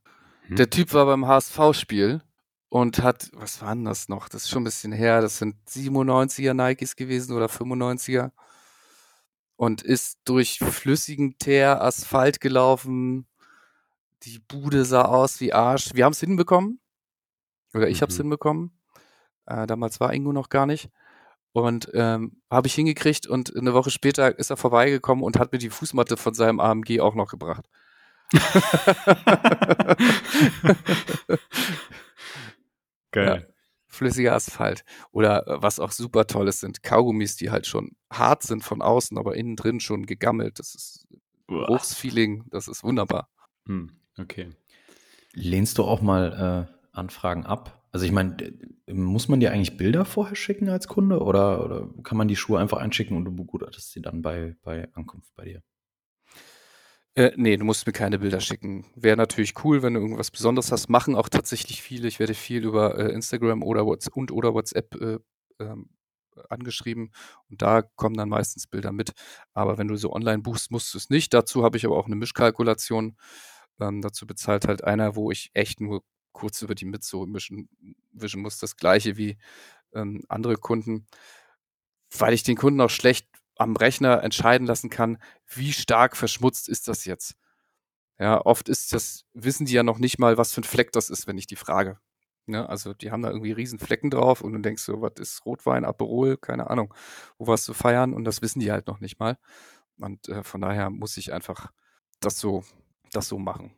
Hm. 0.47 0.55
Der 0.55 0.69
Typ 0.69 0.93
war 0.93 1.05
beim 1.05 1.27
HSV-Spiel 1.27 2.21
und 2.69 3.01
hat, 3.01 3.29
was 3.33 3.61
war 3.61 3.73
denn 3.73 3.85
das 3.85 4.09
noch? 4.09 4.29
Das 4.29 4.43
ist 4.43 4.49
schon 4.49 4.61
ein 4.61 4.65
bisschen 4.65 4.91
her. 4.91 5.21
Das 5.21 5.37
sind 5.37 5.55
97er 5.67 6.53
Nikes 6.53 6.95
gewesen 6.95 7.35
oder 7.35 7.47
95er. 7.47 8.31
Und 9.57 9.81
ist 9.81 10.19
durch 10.25 10.59
flüssigen 10.59 11.37
Teer 11.37 11.81
Asphalt 11.81 12.41
gelaufen. 12.41 13.27
Die 14.23 14.39
Bude 14.39 14.85
sah 14.85 15.03
aus 15.03 15.39
wie 15.39 15.53
Arsch. 15.53 15.93
Wir 15.93 16.05
haben 16.05 16.13
es 16.13 16.19
hinbekommen. 16.19 16.79
Oder 17.73 17.89
ich 17.89 18.01
habe 18.01 18.11
es 18.11 18.17
Mhm. 18.17 18.23
hinbekommen. 18.23 18.79
Äh, 19.45 19.67
damals 19.67 19.99
war 19.99 20.13
Ingo 20.13 20.33
noch 20.33 20.49
gar 20.49 20.65
nicht. 20.65 20.89
Und 21.51 21.89
ähm, 21.93 22.41
habe 22.49 22.67
ich 22.67 22.75
hingekriegt 22.75 23.27
und 23.27 23.55
eine 23.55 23.73
Woche 23.73 23.91
später 23.91 24.37
ist 24.37 24.49
er 24.49 24.57
vorbeigekommen 24.57 25.23
und 25.23 25.39
hat 25.39 25.53
mir 25.53 25.59
die 25.59 25.69
Fußmatte 25.69 26.17
von 26.17 26.33
seinem 26.33 26.59
AMG 26.59 26.99
auch 26.99 27.15
noch 27.15 27.29
gebracht. 27.29 27.65
Geil. 33.11 33.51
Flüssiger 33.87 34.33
Asphalt. 34.35 34.83
Oder 35.11 35.47
äh, 35.47 35.61
was 35.61 35.79
auch 35.79 35.91
super 35.91 36.27
toll 36.27 36.49
ist, 36.49 36.59
sind 36.59 36.83
Kaugummis, 36.83 37.37
die 37.37 37.49
halt 37.51 37.65
schon 37.65 37.91
hart 38.11 38.43
sind 38.43 38.61
von 38.63 38.81
außen, 38.81 39.17
aber 39.17 39.35
innen 39.37 39.55
drin 39.55 39.79
schon 39.79 40.05
gegammelt. 40.05 40.59
Das 40.59 40.75
ist. 40.75 41.07
Geruchsfeeling, 41.47 42.43
das 42.49 42.67
ist 42.67 42.83
wunderbar. 42.83 43.29
Hm, 43.67 43.91
okay. 44.19 44.51
Lehnst 45.33 45.77
du 45.77 45.83
auch 45.83 46.01
mal 46.01 46.67
äh, 46.69 46.97
Anfragen 46.97 47.45
ab? 47.45 47.83
Also 47.91 48.05
ich 48.05 48.11
meine, 48.11 48.35
muss 48.87 49.27
man 49.27 49.39
dir 49.39 49.51
eigentlich 49.51 49.77
Bilder 49.77 50.05
vorher 50.05 50.35
schicken 50.35 50.69
als 50.69 50.87
Kunde 50.87 51.21
oder, 51.21 51.63
oder 51.63 51.89
kann 52.03 52.17
man 52.17 52.27
die 52.27 52.35
Schuhe 52.35 52.59
einfach 52.59 52.77
einschicken 52.77 53.15
und 53.15 53.25
du 53.25 53.33
begutachtest 53.33 53.91
sie 53.91 54.01
dann 54.01 54.21
bei, 54.21 54.55
bei 54.63 54.89
Ankunft 54.93 55.33
bei 55.35 55.45
dir? 55.45 55.63
Äh, 57.15 57.31
nee, 57.37 57.55
du 57.55 57.63
musst 57.63 57.87
mir 57.87 57.93
keine 57.93 58.19
Bilder 58.19 58.41
schicken. 58.41 58.85
Wäre 58.95 59.15
natürlich 59.15 59.53
cool, 59.63 59.81
wenn 59.81 59.93
du 59.93 60.01
irgendwas 60.01 60.31
Besonderes 60.31 60.73
hast. 60.73 60.89
Machen 60.89 61.15
auch 61.15 61.29
tatsächlich 61.29 61.81
viele. 61.81 62.09
Ich 62.09 62.19
werde 62.19 62.33
viel 62.33 62.65
über 62.65 62.97
äh, 62.99 63.13
Instagram 63.13 63.63
oder 63.63 63.85
WhatsApp 63.85 64.17
und 64.17 64.31
oder 64.31 64.53
WhatsApp 64.53 64.93
äh, 64.95 65.19
ähm, 65.59 65.89
angeschrieben 66.49 67.11
und 67.49 67.61
da 67.61 67.81
kommen 67.81 68.17
dann 68.17 68.27
meistens 68.27 68.67
Bilder 68.67 68.91
mit. 68.91 69.13
Aber 69.53 69.77
wenn 69.77 69.87
du 69.87 69.95
so 69.95 70.11
online 70.11 70.39
buchst, 70.39 70.71
musst 70.71 70.93
du 70.93 70.97
es 70.97 71.09
nicht. 71.09 71.33
Dazu 71.33 71.63
habe 71.63 71.77
ich 71.77 71.85
aber 71.85 71.97
auch 71.97 72.07
eine 72.07 72.17
Mischkalkulation. 72.17 73.15
Ähm, 73.79 74.01
dazu 74.01 74.25
bezahlt 74.27 74.67
halt 74.67 74.83
einer, 74.83 75.15
wo 75.15 75.31
ich 75.31 75.51
echt 75.53 75.81
nur 75.81 76.03
kurz 76.31 76.61
über 76.61 76.75
die 76.75 76.85
mischen, 76.85 77.69
wischen 78.11 78.41
muss. 78.41 78.59
Das 78.59 78.77
gleiche 78.77 79.17
wie 79.17 79.37
ähm, 79.93 80.23
andere 80.27 80.57
Kunden, 80.57 81.07
weil 82.17 82.33
ich 82.33 82.43
den 82.43 82.57
Kunden 82.57 82.81
auch 82.81 82.89
schlecht 82.89 83.27
am 83.57 83.75
Rechner 83.75 84.21
entscheiden 84.23 84.67
lassen 84.67 84.89
kann, 84.89 85.17
wie 85.47 85.73
stark 85.73 86.17
verschmutzt 86.17 86.67
ist 86.69 86.87
das 86.87 87.05
jetzt. 87.05 87.35
Ja, 88.19 88.41
oft 88.45 88.69
ist 88.69 88.93
das, 88.93 89.25
wissen 89.33 89.65
die 89.65 89.73
ja 89.73 89.83
noch 89.83 89.97
nicht 89.99 90.19
mal, 90.19 90.37
was 90.37 90.53
für 90.53 90.61
ein 90.61 90.65
Fleck 90.65 90.91
das 90.91 91.09
ist, 91.09 91.27
wenn 91.27 91.37
ich 91.37 91.47
die 91.47 91.55
frage. 91.57 91.99
Ne? 92.47 92.67
Also 92.69 92.93
die 92.93 93.11
haben 93.11 93.21
da 93.23 93.29
irgendwie 93.29 93.51
riesen 93.51 93.79
Flecken 93.79 94.09
drauf 94.09 94.41
und 94.41 94.53
du 94.53 94.59
denkst 94.59 94.83
so, 94.83 95.01
was 95.01 95.13
ist 95.19 95.45
Rotwein, 95.45 95.85
Aperol, 95.85 96.37
keine 96.37 96.69
Ahnung, 96.69 96.93
wo 97.37 97.47
was 97.47 97.63
zu 97.63 97.73
feiern 97.73 98.13
und 98.13 98.23
das 98.23 98.41
wissen 98.41 98.59
die 98.59 98.71
halt 98.71 98.87
noch 98.87 98.99
nicht 98.99 99.19
mal. 99.19 99.37
Und 99.97 100.29
äh, 100.29 100.43
von 100.43 100.61
daher 100.61 100.89
muss 100.89 101.17
ich 101.17 101.33
einfach 101.33 101.71
das 102.19 102.39
so, 102.39 102.63
das 103.15 103.27
so 103.27 103.39
machen. 103.39 103.71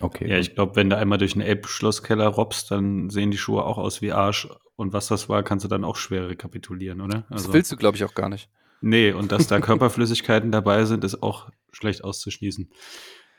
Okay. 0.00 0.28
Ja, 0.28 0.38
ich 0.38 0.54
glaube, 0.54 0.76
wenn 0.76 0.90
du 0.90 0.96
einmal 0.96 1.18
durch 1.18 1.32
einen 1.32 1.46
Elbschlosskeller 1.46 2.26
robbst, 2.26 2.70
dann 2.70 3.08
sehen 3.08 3.30
die 3.30 3.38
Schuhe 3.38 3.64
auch 3.64 3.78
aus 3.78 4.02
wie 4.02 4.12
Arsch. 4.12 4.48
Und 4.76 4.92
was 4.92 5.08
das 5.08 5.30
war, 5.30 5.42
kannst 5.42 5.64
du 5.64 5.68
dann 5.68 5.84
auch 5.84 5.96
schwer 5.96 6.28
rekapitulieren, 6.28 7.00
oder? 7.00 7.24
Das 7.30 7.52
willst 7.52 7.72
du, 7.72 7.76
glaube 7.76 7.96
ich, 7.96 8.04
auch 8.04 8.14
gar 8.14 8.28
nicht. 8.28 8.50
Nee, 8.82 9.12
und 9.12 9.32
dass 9.32 9.46
da 9.46 9.58
Körperflüssigkeiten 9.60 10.52
dabei 10.52 10.84
sind, 10.84 11.02
ist 11.02 11.22
auch 11.22 11.48
schlecht 11.72 12.04
auszuschließen. 12.04 12.70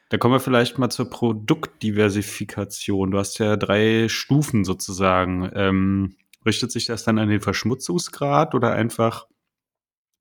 Da 0.09 0.17
kommen 0.17 0.33
wir 0.33 0.39
vielleicht 0.39 0.79
mal 0.79 0.89
zur 0.89 1.09
Produktdiversifikation. 1.09 3.11
Du 3.11 3.17
hast 3.19 3.37
ja 3.39 3.57
drei 3.57 4.07
Stufen 4.09 4.63
sozusagen. 4.63 5.51
Ähm, 5.53 6.15
richtet 6.45 6.71
sich 6.71 6.85
das 6.85 7.03
dann 7.03 7.19
an 7.19 7.29
den 7.29 7.41
Verschmutzungsgrad 7.41 8.55
oder 8.55 8.71
einfach, 8.73 9.27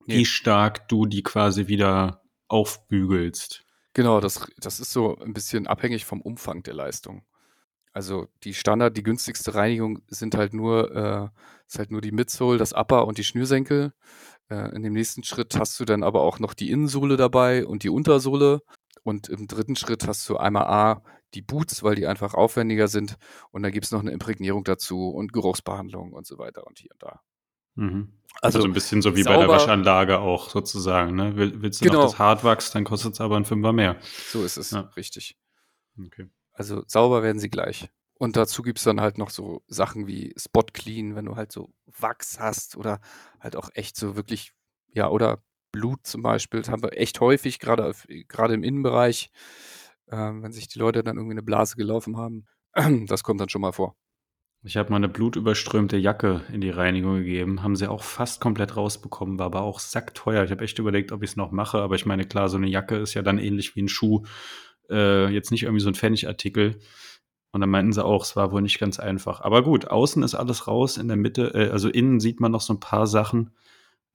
Nee. 0.06 0.18
wie 0.18 0.24
stark 0.24 0.88
du 0.88 1.06
die 1.06 1.22
quasi 1.22 1.68
wieder 1.68 2.22
aufbügelst? 2.48 3.64
Genau, 3.96 4.20
das, 4.20 4.46
das 4.58 4.78
ist 4.78 4.92
so 4.92 5.16
ein 5.20 5.32
bisschen 5.32 5.66
abhängig 5.66 6.04
vom 6.04 6.20
Umfang 6.20 6.62
der 6.62 6.74
Leistung. 6.74 7.24
Also 7.94 8.28
die 8.44 8.52
Standard, 8.52 8.94
die 8.94 9.02
günstigste 9.02 9.54
Reinigung 9.54 10.00
sind 10.08 10.34
halt 10.34 10.52
nur, 10.52 10.94
äh, 10.94 11.28
ist 11.66 11.78
halt 11.78 11.90
nur 11.90 12.02
die 12.02 12.12
Midsole, 12.12 12.58
das 12.58 12.74
Upper 12.74 13.06
und 13.06 13.16
die 13.16 13.24
Schnürsenkel. 13.24 13.94
Äh, 14.50 14.76
in 14.76 14.82
dem 14.82 14.92
nächsten 14.92 15.22
Schritt 15.24 15.58
hast 15.58 15.80
du 15.80 15.86
dann 15.86 16.02
aber 16.02 16.20
auch 16.20 16.40
noch 16.40 16.52
die 16.52 16.70
Innensohle 16.70 17.16
dabei 17.16 17.66
und 17.66 17.84
die 17.84 17.88
Untersohle. 17.88 18.60
Und 19.02 19.30
im 19.30 19.46
dritten 19.48 19.76
Schritt 19.76 20.06
hast 20.06 20.28
du 20.28 20.36
einmal 20.36 20.66
A, 20.66 21.02
die 21.32 21.40
Boots, 21.40 21.82
weil 21.82 21.94
die 21.94 22.06
einfach 22.06 22.34
aufwendiger 22.34 22.88
sind. 22.88 23.16
Und 23.50 23.62
dann 23.62 23.72
gibt 23.72 23.86
es 23.86 23.92
noch 23.92 24.00
eine 24.00 24.12
Imprägnierung 24.12 24.64
dazu 24.64 25.08
und 25.08 25.32
Geruchsbehandlung 25.32 26.12
und 26.12 26.26
so 26.26 26.36
weiter 26.36 26.66
und 26.66 26.78
hier 26.80 26.90
und 26.92 27.02
da. 27.02 27.22
Mhm. 27.76 28.12
Also, 28.42 28.58
Also 28.58 28.68
ein 28.68 28.74
bisschen 28.74 29.00
so 29.00 29.16
wie 29.16 29.22
bei 29.24 29.30
der 29.32 29.40
sauber- 29.42 29.54
Waschanlage 29.54 30.18
auch 30.18 30.50
sozusagen. 30.50 31.14
Ne? 31.16 31.36
Will- 31.36 31.62
Willst 31.62 31.80
du 31.80 31.86
Genau. 31.86 32.00
noch 32.02 32.10
das 32.10 32.18
Hartwachs, 32.18 32.70
dann 32.70 32.84
kostet 32.84 33.14
es 33.14 33.20
aber 33.20 33.36
ein 33.36 33.44
Fünfer 33.46 33.72
mehr. 33.72 33.96
so 34.30 34.44
ist 34.44 34.56
es, 34.58 34.72
Ja. 34.72 34.80
richtig. 34.96 35.36
Okay. 35.98 36.28
Also 36.52 36.82
sauber 36.86 37.22
werden 37.22 37.38
sie 37.38 37.48
gleich. 37.50 37.88
Und 38.18 38.36
dazu 38.36 38.62
gibt 38.62 38.78
es 38.78 38.84
dann 38.84 39.00
halt 39.00 39.18
noch 39.18 39.30
so 39.30 39.62
Sachen 39.68 40.06
wie 40.06 40.34
Spot 40.38 40.64
Clean, 40.72 41.14
wenn 41.16 41.26
du 41.26 41.36
halt 41.36 41.52
so 41.52 41.72
Wachs 41.86 42.38
hast 42.40 42.76
oder 42.76 43.00
halt 43.40 43.56
auch 43.56 43.70
echt 43.74 43.96
so 43.96 44.16
wirklich, 44.16 44.52
ja, 44.92 45.08
oder 45.08 45.42
Blut 45.72 46.06
zum 46.06 46.22
Beispiel. 46.22 46.60
Das 46.60 46.70
haben 46.70 46.82
wir 46.82 46.96
echt 46.96 47.20
häufig, 47.20 47.58
gerade 47.58 47.92
gerade 48.28 48.54
im 48.54 48.62
Innenbereich, 48.62 49.30
ähm, 50.10 50.42
wenn 50.42 50.52
sich 50.52 50.68
die 50.68 50.78
Leute 50.78 51.02
dann 51.04 51.16
irgendwie 51.16 51.34
eine 51.34 51.42
Blase 51.42 51.76
gelaufen 51.76 52.16
haben. 52.16 52.46
Das 53.06 53.22
kommt 53.22 53.40
dann 53.40 53.48
schon 53.50 53.60
mal 53.62 53.72
vor. 53.72 53.96
Ich 54.66 54.76
habe 54.76 54.90
mal 54.90 54.96
eine 54.96 55.08
blutüberströmte 55.08 55.96
Jacke 55.96 56.40
in 56.52 56.60
die 56.60 56.70
Reinigung 56.70 57.18
gegeben. 57.18 57.62
Haben 57.62 57.76
sie 57.76 57.88
auch 57.88 58.02
fast 58.02 58.40
komplett 58.40 58.76
rausbekommen, 58.76 59.38
war 59.38 59.46
aber 59.46 59.62
auch 59.62 59.78
sackteuer. 59.78 60.42
Ich 60.42 60.50
habe 60.50 60.64
echt 60.64 60.80
überlegt, 60.80 61.12
ob 61.12 61.22
ich 61.22 61.30
es 61.30 61.36
noch 61.36 61.52
mache. 61.52 61.78
Aber 61.78 61.94
ich 61.94 62.04
meine, 62.04 62.24
klar, 62.24 62.48
so 62.48 62.56
eine 62.56 62.66
Jacke 62.66 62.96
ist 62.96 63.14
ja 63.14 63.22
dann 63.22 63.38
ähnlich 63.38 63.76
wie 63.76 63.82
ein 63.82 63.88
Schuh. 63.88 64.24
Äh, 64.90 65.28
jetzt 65.28 65.52
nicht 65.52 65.62
irgendwie 65.62 65.82
so 65.82 65.88
ein 65.88 65.94
Pfennigartikel. 65.94 66.80
Und 67.52 67.60
dann 67.60 67.70
meinten 67.70 67.92
sie 67.92 68.04
auch, 68.04 68.24
es 68.24 68.34
war 68.34 68.50
wohl 68.50 68.60
nicht 68.60 68.80
ganz 68.80 68.98
einfach. 68.98 69.40
Aber 69.40 69.62
gut, 69.62 69.86
außen 69.86 70.24
ist 70.24 70.34
alles 70.34 70.66
raus, 70.66 70.96
in 70.96 71.06
der 71.06 71.16
Mitte, 71.16 71.54
äh, 71.54 71.70
also 71.70 71.88
innen 71.88 72.18
sieht 72.18 72.40
man 72.40 72.50
noch 72.50 72.60
so 72.60 72.74
ein 72.74 72.80
paar 72.80 73.06
Sachen. 73.06 73.52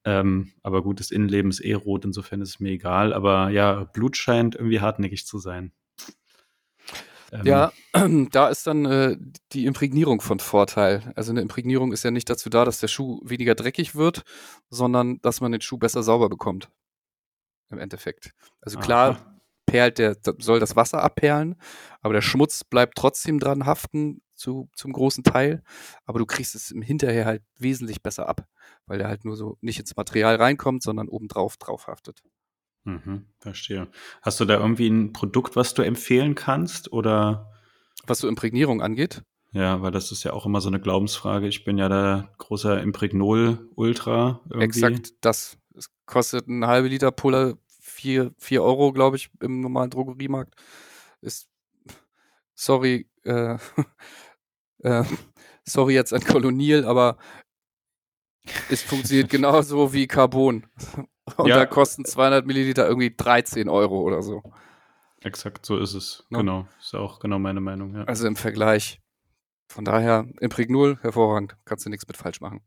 Ähm, 0.04 0.52
aber 0.64 0.84
gut, 0.84 1.00
das 1.00 1.12
Innenleben 1.12 1.50
ist 1.52 1.62
eh 1.62 1.76
rot, 1.76 2.04
insofern 2.04 2.42
ist 2.42 2.50
es 2.50 2.60
mir 2.60 2.72
egal. 2.72 3.14
Aber 3.14 3.52
ja, 3.52 3.86
Blut 3.86 4.18
scheint 4.18 4.56
irgendwie 4.56 4.82
hartnäckig 4.82 5.26
zu 5.26 5.40
sein. 5.40 5.72
Ähm, 7.32 7.46
Ja, 7.46 7.72
da 8.32 8.50
ist 8.50 8.68
dann 8.68 8.86
äh, 8.86 9.18
die 9.54 9.66
Imprägnierung 9.66 10.22
von 10.22 10.40
Vorteil. 10.40 11.14
Also 11.16 11.32
eine 11.32 11.42
Imprägnierung 11.42 11.92
ist 11.92 12.04
ja 12.04 12.12
nicht 12.12 12.30
dazu 12.30 12.50
da, 12.50 12.66
dass 12.66 12.80
der 12.80 12.88
Schuh 12.88 13.22
weniger 13.24 13.56
dreckig 13.56 13.96
wird, 13.96 14.24
sondern 14.70 15.20
dass 15.22 15.42
man 15.42 15.52
den 15.52 15.62
Schuh 15.62 15.78
besser 15.78 16.04
sauber 16.04 16.30
bekommt. 16.30 16.70
Im 17.70 17.80
Endeffekt. 17.80 18.32
Also 18.60 18.80
klar, 18.80 19.12
aha. 19.12 19.42
perlt 19.66 19.98
der, 19.98 20.18
soll 20.40 20.60
das 20.60 20.76
Wasser 20.76 21.02
abperlen, 21.02 21.56
aber 22.02 22.14
der 22.14 22.22
Schmutz 22.22 22.66
bleibt 22.66 22.98
trotzdem 22.98 23.40
dran 23.40 23.66
haften 23.66 24.22
zu, 24.36 24.70
zum 24.76 24.92
großen 24.92 25.24
Teil. 25.24 25.64
Aber 26.04 26.20
du 26.20 26.26
kriegst 26.26 26.54
es 26.54 26.72
im 26.72 26.82
Hinterher 26.82 27.26
halt 27.26 27.44
wesentlich 27.58 28.04
besser 28.04 28.28
ab, 28.28 28.46
weil 28.88 28.98
der 28.98 29.08
halt 29.08 29.24
nur 29.24 29.38
so 29.38 29.58
nicht 29.62 29.80
ins 29.80 29.96
Material 29.96 30.36
reinkommt, 30.36 30.84
sondern 30.84 31.08
obendrauf 31.08 31.56
drauf 31.56 31.88
haftet. 31.88 32.22
Mhm, 32.84 33.26
verstehe. 33.40 33.88
Hast 34.22 34.40
du 34.40 34.46
da 34.46 34.60
irgendwie 34.60 34.90
ein 34.90 35.14
Produkt, 35.14 35.56
was 35.56 35.74
du 35.74 35.82
empfehlen 35.82 36.36
kannst? 36.36 36.92
Oder 36.92 37.52
Was 38.08 38.20
so 38.20 38.28
Imprägnierung 38.28 38.82
angeht, 38.82 39.24
ja, 39.54 39.82
weil 39.82 39.92
das 39.92 40.12
ist 40.12 40.24
ja 40.24 40.32
auch 40.32 40.46
immer 40.46 40.62
so 40.62 40.70
eine 40.70 40.80
Glaubensfrage. 40.80 41.48
Ich 41.48 41.66
bin 41.66 41.78
ja 41.78 41.90
da 41.90 42.30
großer 42.38 42.82
Impregnol-Ultra 42.82 44.42
exakt 44.60 45.14
das. 45.22 45.58
Es 45.76 45.90
kostet 46.06 46.48
ein 46.48 46.66
halbe 46.66 46.88
Liter 46.88 47.14
vier, 47.82 48.32
vier 48.38 48.64
Euro, 48.64 48.94
glaube 48.94 49.18
ich, 49.18 49.30
im 49.42 49.60
normalen 49.60 49.90
Drogeriemarkt. 49.90 50.56
Ist, 51.20 51.50
sorry, 52.56 53.10
äh, 53.24 53.58
äh, 54.80 55.04
sorry 55.66 55.96
jetzt 55.96 56.14
an 56.14 56.22
Kolonial, 56.22 56.86
aber 56.86 57.18
es 58.70 58.82
funktioniert 58.82 59.30
genauso 59.30 59.92
wie 59.92 60.08
Carbon. 60.08 60.66
Und 61.38 61.48
Ja. 61.48 61.56
da 61.58 61.66
kosten 61.66 62.06
200 62.06 62.46
Milliliter 62.46 62.88
irgendwie 62.88 63.14
13 63.16 63.70
Euro 63.70 64.02
oder 64.02 64.22
so. 64.22 64.42
Exakt, 65.22 65.66
so 65.66 65.78
ist 65.78 65.94
es. 65.94 66.26
Ja. 66.30 66.40
Genau. 66.40 66.68
Ist 66.80 66.96
auch 66.96 67.20
genau 67.20 67.38
meine 67.40 67.62
Meinung, 67.62 67.96
ja. 67.96 68.04
Also 68.06 68.28
im 68.28 68.36
Vergleich. 68.36 69.00
Von 69.70 69.86
daher, 69.86 70.28
Impregnol, 70.40 70.98
hervorragend. 71.02 71.56
Kannst 71.66 71.86
du 71.86 71.90
nichts 71.90 72.08
mit 72.08 72.18
falsch 72.18 72.42
machen. 72.42 72.62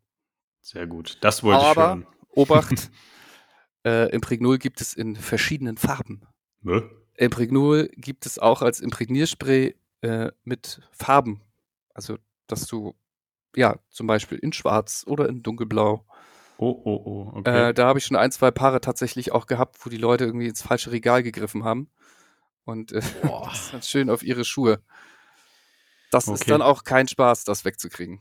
Sehr 0.63 0.87
gut. 0.87 1.19
Das 1.21 1.43
wollte 1.43 1.61
ich 1.63 1.67
Aber- 1.67 1.87
hören. 1.89 2.07
Obacht, 2.31 2.91
äh, 3.87 4.09
Impregnol 4.11 4.59
gibt 4.59 4.81
es 4.81 4.95
in 4.95 5.15
verschiedenen 5.17 5.77
Farben. 5.77 6.23
Ne? 6.63 6.89
Impregnol 7.17 7.91
gibt 7.97 8.27
es 8.27 8.39
auch 8.39 8.63
als 8.63 8.81
Imprägnierspray 8.81 9.75
äh, 10.01 10.33
mit 10.45 10.81
Farben. 10.93 11.43
Also, 11.93 12.17
dass 12.49 12.67
du, 12.67 12.95
ja, 13.55 13.79
zum 13.91 14.07
Beispiel 14.07 14.39
in 14.39 14.53
Schwarz 14.53 15.05
oder 15.07 15.29
in 15.29 15.43
Dunkelblau. 15.43 16.05
Oh, 16.57 16.71
oh, 16.85 17.03
oh. 17.35 17.39
Okay. 17.39 17.71
Äh, 17.71 17.75
da 17.75 17.87
habe 17.87 17.99
ich 17.99 18.05
schon 18.05 18.17
ein, 18.17 18.31
zwei 18.31 18.51
Paare 18.51 18.81
tatsächlich 18.81 19.33
auch 19.33 19.47
gehabt, 19.47 19.77
wo 19.85 19.91
die 19.91 19.97
Leute 19.97 20.25
irgendwie 20.25 20.47
ins 20.49 20.63
falsche 20.63 20.93
Regal 20.93 21.23
gegriffen 21.23 21.65
haben. 21.65 21.91
Und 22.65 22.93
äh, 22.93 23.01
das 23.23 23.73
ist 23.75 23.91
schön 23.91 24.09
auf 24.11 24.23
ihre 24.23 24.45
Schuhe. 24.45 24.81
Das 26.11 26.25
ist 26.29 26.43
Okay. 26.43 26.51
dann 26.51 26.63
auch 26.63 26.85
kein 26.85 27.09
Spaß, 27.09 27.45
das 27.45 27.65
wegzukriegen. 27.65 28.21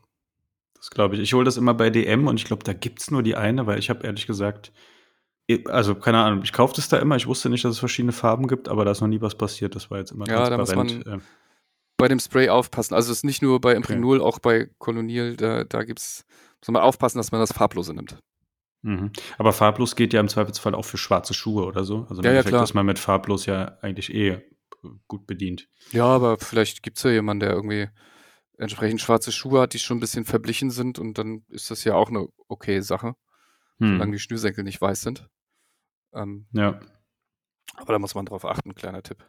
Das 0.75 0.89
glaube 0.89 1.15
ich. 1.15 1.21
Ich 1.21 1.34
hole 1.34 1.45
das 1.45 1.57
immer 1.57 1.73
bei 1.73 1.89
DM 1.89 2.27
und 2.27 2.38
ich 2.38 2.45
glaube, 2.45 2.63
da 2.63 2.73
gibt 2.73 3.01
es 3.01 3.11
nur 3.11 3.23
die 3.23 3.36
eine, 3.36 3.67
weil 3.67 3.79
ich 3.79 3.89
habe 3.89 4.05
ehrlich 4.05 4.25
gesagt, 4.27 4.71
also 5.67 5.93
keine 5.95 6.17
Ahnung, 6.23 6.41
ich 6.43 6.51
kaufe 6.53 6.73
das 6.75 6.89
da 6.89 6.97
immer. 6.97 7.15
Ich 7.15 7.27
wusste 7.27 7.49
nicht, 7.49 7.63
dass 7.63 7.73
es 7.73 7.79
verschiedene 7.79 8.11
Farben 8.13 8.47
gibt, 8.47 8.67
aber 8.67 8.84
da 8.84 8.91
ist 8.91 9.01
noch 9.01 9.07
nie 9.07 9.21
was 9.21 9.36
passiert. 9.36 9.75
Das 9.75 9.91
war 9.91 9.99
jetzt 9.99 10.11
immer 10.11 10.27
Ja, 10.27 10.49
da 10.49 10.57
muss 10.57 10.69
transparent. 10.69 11.05
man- 11.05 11.19
äh, 11.19 11.23
Bei 11.97 12.07
dem 12.07 12.19
Spray 12.19 12.49
aufpassen. 12.49 12.95
Also 12.95 13.11
es 13.11 13.19
ist 13.19 13.23
nicht 13.23 13.41
nur 13.43 13.61
bei 13.61 13.75
Impregnol, 13.75 14.19
auch 14.21 14.39
bei 14.39 14.69
Kolonial, 14.79 15.36
da, 15.38 15.63
da 15.63 15.84
gibt's, 15.84 16.25
muss 16.64 16.72
man 16.74 16.82
aufpassen, 16.82 17.18
dass 17.18 17.32
man 17.32 17.41
das 17.41 17.51
Farblose 17.51 17.93
nimmt. 17.93 18.18
Mhm. 18.84 19.11
Aber 19.38 19.53
farblos 19.53 19.95
geht 19.95 20.14
ja 20.14 20.20
im 20.20 20.28
Zweifelsfall 20.30 20.76
auch 20.76 20.86
für 20.86 20.97
schwarze 20.97 21.34
Schuhe 21.34 21.66
oder 21.66 21.84
so. 21.84 22.05
Also 22.09 22.22
im 22.22 22.26
Ja, 22.26 22.32
ja, 22.32 22.38
Endeffekt 22.38 22.51
klar. 22.51 22.64
ist 22.64 22.74
man 22.74 22.86
mit 22.86 22.99
farblos 22.99 23.45
ja 23.45 23.78
eigentlich 23.82 24.14
eh 24.14 24.30
äh, 24.30 24.41
gut 25.07 25.28
bedient. 25.28 25.68
Ja, 25.91 26.05
aber 26.05 26.38
vielleicht 26.38 26.84
gibt's 26.84 27.03
ja 27.03 27.11
jemanden, 27.11 27.41
der 27.41 27.51
irgendwie 27.51 27.89
entsprechend 28.57 29.01
schwarze 29.01 29.32
Schuhe 29.32 29.61
hat, 29.61 29.74
die 29.74 29.80
schon 29.80 29.97
ein 29.97 30.01
bisschen 30.01 30.26
verblichen 30.26 30.70
sind 30.72 30.99
und 30.99 31.18
dann 31.18 31.43
ist 31.49 31.70
das 31.72 31.84
ja 31.84 31.95
auch 31.95 32.09
eine 32.09 32.28
okay 32.47 32.80
Sache, 32.82 33.16
solange 33.80 34.03
Hm. 34.05 34.11
die 34.14 34.20
Schnürsenkel 34.20 34.64
nicht 34.64 34.80
weiß 34.82 35.01
sind. 35.01 35.28
Ähm, 36.14 36.47
Ja, 36.53 36.80
aber 37.76 37.93
da 37.93 37.99
muss 37.99 38.16
man 38.16 38.26
drauf 38.26 38.45
achten, 38.45 38.76
kleiner 38.76 39.01
Tipp. 39.01 39.26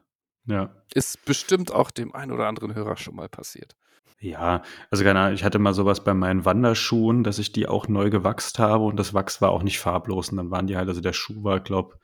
ja. 0.46 0.74
Ist 0.94 1.24
bestimmt 1.24 1.72
auch 1.72 1.90
dem 1.90 2.14
einen 2.14 2.30
oder 2.32 2.46
anderen 2.46 2.74
Hörer 2.74 2.96
schon 2.96 3.14
mal 3.16 3.28
passiert. 3.28 3.74
Ja, 4.20 4.62
also 4.90 5.04
keine 5.04 5.20
Ahnung, 5.20 5.34
ich 5.34 5.44
hatte 5.44 5.58
mal 5.58 5.74
sowas 5.74 6.02
bei 6.02 6.14
meinen 6.14 6.44
Wanderschuhen, 6.46 7.24
dass 7.24 7.38
ich 7.38 7.52
die 7.52 7.68
auch 7.68 7.88
neu 7.88 8.08
gewachst 8.08 8.58
habe 8.58 8.84
und 8.84 8.96
das 8.96 9.12
Wachs 9.12 9.42
war 9.42 9.50
auch 9.50 9.62
nicht 9.62 9.78
farblos 9.78 10.30
und 10.30 10.38
dann 10.38 10.50
waren 10.50 10.66
die 10.66 10.76
halt, 10.78 10.88
also 10.88 11.02
der 11.02 11.12
Schuh 11.12 11.44
war, 11.44 11.60
glaub, 11.60 11.98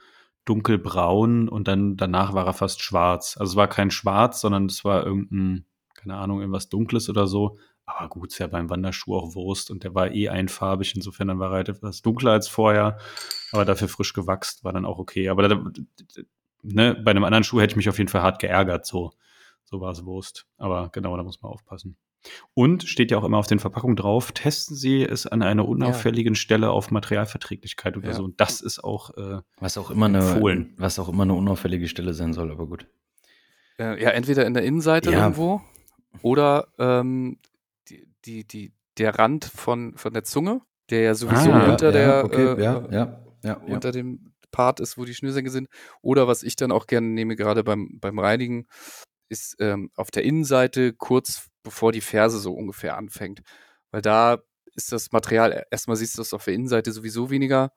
dunkelbraun 0.44 1.48
und 1.48 1.66
dann 1.68 1.96
danach 1.96 2.34
war 2.34 2.46
er 2.46 2.53
fast 2.53 2.82
schwarz. 2.82 3.36
Also 3.38 3.53
es 3.53 3.57
war 3.57 3.68
kein 3.68 3.90
Schwarz, 3.90 4.40
sondern 4.40 4.66
es 4.66 4.84
war 4.84 5.05
irgendein, 5.07 5.64
keine 5.94 6.16
Ahnung, 6.16 6.40
irgendwas 6.40 6.68
Dunkles 6.68 7.09
oder 7.09 7.26
so. 7.26 7.59
Aber 7.86 8.09
gut, 8.09 8.32
ist 8.32 8.38
ja 8.38 8.46
beim 8.46 8.70
Wanderschuh 8.70 9.16
auch 9.16 9.34
Wurst 9.34 9.70
und 9.70 9.84
der 9.84 9.94
war 9.94 10.11
eh 10.12 10.28
einfarbig, 10.28 10.94
insofern 10.94 11.28
dann 11.28 11.38
war 11.38 11.51
er 11.51 11.57
halt 11.57 11.68
etwas 11.70 12.03
dunkler 12.03 12.32
als 12.32 12.48
vorher, 12.48 12.98
aber 13.53 13.64
dafür 13.64 13.88
frisch 13.88 14.12
gewachst, 14.12 14.62
war 14.64 14.72
dann 14.72 14.84
auch 14.84 14.98
okay. 14.98 15.28
Aber 15.28 15.48
da, 15.48 15.64
ne, 16.62 16.94
bei 16.94 17.11
einem 17.11 17.24
anderen 17.24 17.44
Schuh 17.44 17.61
hätte 17.61 17.72
ich 17.72 17.76
mich 17.76 17.88
auf 17.88 17.98
jeden 17.98 18.09
Fall 18.09 18.22
hart 18.22 18.40
geärgert, 18.40 18.86
so. 18.86 19.12
So 19.70 19.80
war 19.80 19.92
es 19.92 20.04
Wurst. 20.04 20.46
Aber 20.58 20.90
genau, 20.92 21.16
da 21.16 21.22
muss 21.22 21.40
man 21.42 21.52
aufpassen. 21.52 21.96
Und 22.52 22.82
steht 22.82 23.10
ja 23.10 23.16
auch 23.18 23.24
immer 23.24 23.38
auf 23.38 23.46
den 23.46 23.58
Verpackungen 23.60 23.96
drauf, 23.96 24.32
testen 24.32 24.76
Sie 24.76 25.02
es 25.02 25.26
an 25.26 25.42
einer 25.42 25.66
unauffälligen 25.66 26.34
Stelle 26.34 26.70
auf 26.70 26.90
Materialverträglichkeit 26.90 27.96
oder 27.96 28.08
Ja. 28.08 28.14
so. 28.14 28.24
Und 28.24 28.40
das 28.40 28.60
ist 28.60 28.82
auch, 28.84 29.16
äh, 29.16 29.40
Was 29.58 29.78
auch 29.78 29.90
immer 29.90 30.06
eine, 30.06 30.18
Empfohlen. 30.18 30.74
was 30.76 30.98
auch 30.98 31.08
immer 31.08 31.22
eine 31.22 31.34
unauffällige 31.34 31.88
Stelle 31.88 32.12
sein 32.12 32.34
soll, 32.34 32.50
aber 32.50 32.66
gut. 32.66 32.86
Äh, 33.78 34.02
ja, 34.02 34.10
entweder 34.10 34.44
in 34.44 34.52
der 34.52 34.64
Innenseite 34.64 35.12
Ja. 35.12 35.20
irgendwo 35.22 35.62
oder 36.20 36.68
ähm, 36.78 37.38
die, 37.88 38.06
die, 38.26 38.44
die, 38.46 38.74
der 38.98 39.18
Rand 39.18 39.46
von, 39.46 39.96
von 39.96 40.12
der 40.12 40.24
Zunge, 40.24 40.60
der 40.90 41.00
ja 41.02 41.14
sowieso 41.14 41.52
Ah, 41.52 41.70
unter 41.70 41.86
ja, 41.86 41.92
der 41.92 42.24
okay, 42.24 42.44
äh, 42.44 42.62
ja, 42.62 42.88
ja, 42.90 42.90
ja, 42.90 43.22
ja. 43.44 43.56
unter 43.74 43.92
dem 43.92 44.32
Part 44.50 44.80
ist, 44.80 44.98
wo 44.98 45.04
die 45.06 45.14
Schnürsenkel 45.14 45.50
sind. 45.52 45.68
Oder 46.02 46.26
was 46.28 46.42
ich 46.42 46.56
dann 46.56 46.72
auch 46.72 46.86
gerne 46.86 47.06
nehme, 47.06 47.36
gerade 47.36 47.62
beim, 47.64 47.98
beim 48.00 48.18
Reinigen, 48.18 48.66
ist 49.31 49.57
ähm, 49.61 49.91
auf 49.97 50.11
der 50.11 50.24
Innenseite 50.24 50.93
kurz 50.93 51.49
bevor 51.62 51.93
die 51.93 52.01
Ferse 52.01 52.39
so 52.39 52.53
ungefähr 52.53 52.97
anfängt. 52.97 53.43
Weil 53.91 54.03
da 54.03 54.43
ist 54.74 54.93
das 54.93 55.12
Material, 55.12 55.64
erstmal 55.70 55.97
siehst 55.97 56.14
du 56.14 56.20
das 56.20 56.35
auf 56.35 56.45
der 56.45 56.55
Innenseite 56.55 56.93
sowieso 56.93 57.31
weniger. 57.31 57.72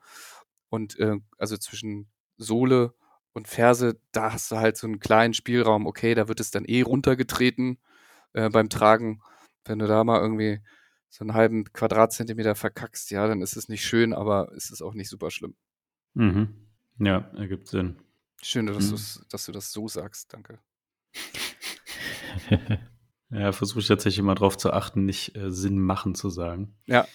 Und 0.70 1.00
äh, 1.00 1.18
also 1.38 1.58
zwischen 1.58 2.12
Sohle 2.38 2.94
und 3.34 3.48
Ferse, 3.48 4.00
da 4.12 4.34
hast 4.34 4.52
du 4.52 4.58
halt 4.58 4.78
so 4.78 4.88
einen 4.88 5.00
kleinen 5.00 5.34
Spielraum. 5.34 5.86
Okay, 5.86 6.16
da 6.16 6.28
wird 6.28 6.40
es 6.40 6.52
dann 6.52 6.66
eh 6.66 6.82
runtergetreten 6.82 7.80
äh, 8.34 8.50
beim 8.50 8.70
Tragen. 8.70 9.22
Wenn 9.66 9.80
du 9.80 9.88
da 9.88 10.04
mal 10.04 10.20
irgendwie 10.20 10.62
so 11.10 11.24
einen 11.24 11.34
halben 11.34 11.72
Quadratzentimeter 11.74 12.56
verkackst, 12.56 13.12
ja, 13.12 13.28
dann 13.28 13.42
ist 13.42 13.56
es 13.56 13.70
nicht 13.70 13.86
schön, 13.86 14.14
aber 14.14 14.52
es 14.56 14.72
ist 14.72 14.82
auch 14.82 14.94
nicht 14.94 15.10
super 15.10 15.30
schlimm. 15.30 15.56
mhm. 16.16 16.68
ja, 17.00 17.30
ergibt 17.36 17.68
Sinn. 17.68 17.98
Schön, 18.42 18.66
dass, 18.66 18.92
Mhm. 18.92 19.26
dass 19.30 19.46
du 19.46 19.52
das 19.52 19.72
so 19.72 19.88
sagst, 19.88 20.34
danke. 20.34 20.60
Ja, 23.34 23.52
versuche 23.52 23.80
ich 23.80 23.88
tatsächlich 23.88 24.20
immer 24.20 24.36
drauf 24.36 24.58
zu 24.58 24.72
achten, 24.72 25.06
nicht 25.06 25.36
äh, 25.36 25.52
Sinn 25.52 25.80
machen 25.80 26.14
zu 26.14 26.30
sagen. 26.30 26.76
Ja. 26.86 27.08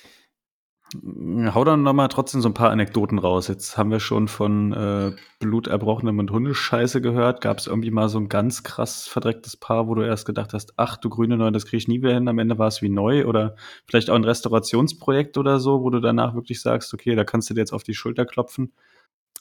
Mm, 1.00 1.54
Hau 1.54 1.62
dann 1.62 1.84
nochmal 1.84 2.08
trotzdem 2.08 2.40
so 2.40 2.48
ein 2.48 2.54
paar 2.54 2.70
Anekdoten 2.70 3.18
raus. 3.18 3.46
Jetzt 3.46 3.78
haben 3.78 3.92
wir 3.92 4.00
schon 4.00 4.26
von 4.26 4.72
äh, 4.72 5.12
Bluterbrochenem 5.38 6.18
und 6.18 6.32
Hundescheiße 6.32 7.00
gehört. 7.00 7.40
Gab 7.40 7.58
es 7.58 7.68
irgendwie 7.68 7.92
mal 7.92 8.08
so 8.08 8.18
ein 8.18 8.28
ganz 8.28 8.64
krass 8.64 9.06
verdrecktes 9.06 9.56
Paar, 9.56 9.86
wo 9.86 9.94
du 9.94 10.02
erst 10.02 10.26
gedacht 10.26 10.54
hast, 10.54 10.72
ach 10.76 10.96
du 10.96 11.08
grüne 11.08 11.36
Neue, 11.36 11.52
das 11.52 11.66
kriege 11.66 11.76
ich 11.76 11.88
nie 11.88 12.02
wieder 12.02 12.14
hin. 12.14 12.26
Am 12.26 12.40
Ende 12.40 12.58
war 12.58 12.68
es 12.68 12.82
wie 12.82 12.88
neu. 12.88 13.24
Oder 13.24 13.54
vielleicht 13.86 14.10
auch 14.10 14.16
ein 14.16 14.24
Restaurationsprojekt 14.24 15.38
oder 15.38 15.60
so, 15.60 15.82
wo 15.82 15.90
du 15.90 16.00
danach 16.00 16.34
wirklich 16.34 16.60
sagst, 16.60 16.92
okay, 16.94 17.14
da 17.14 17.22
kannst 17.22 17.48
du 17.48 17.54
dir 17.54 17.60
jetzt 17.60 17.72
auf 17.72 17.84
die 17.84 17.94
Schulter 17.94 18.26
klopfen. 18.26 18.72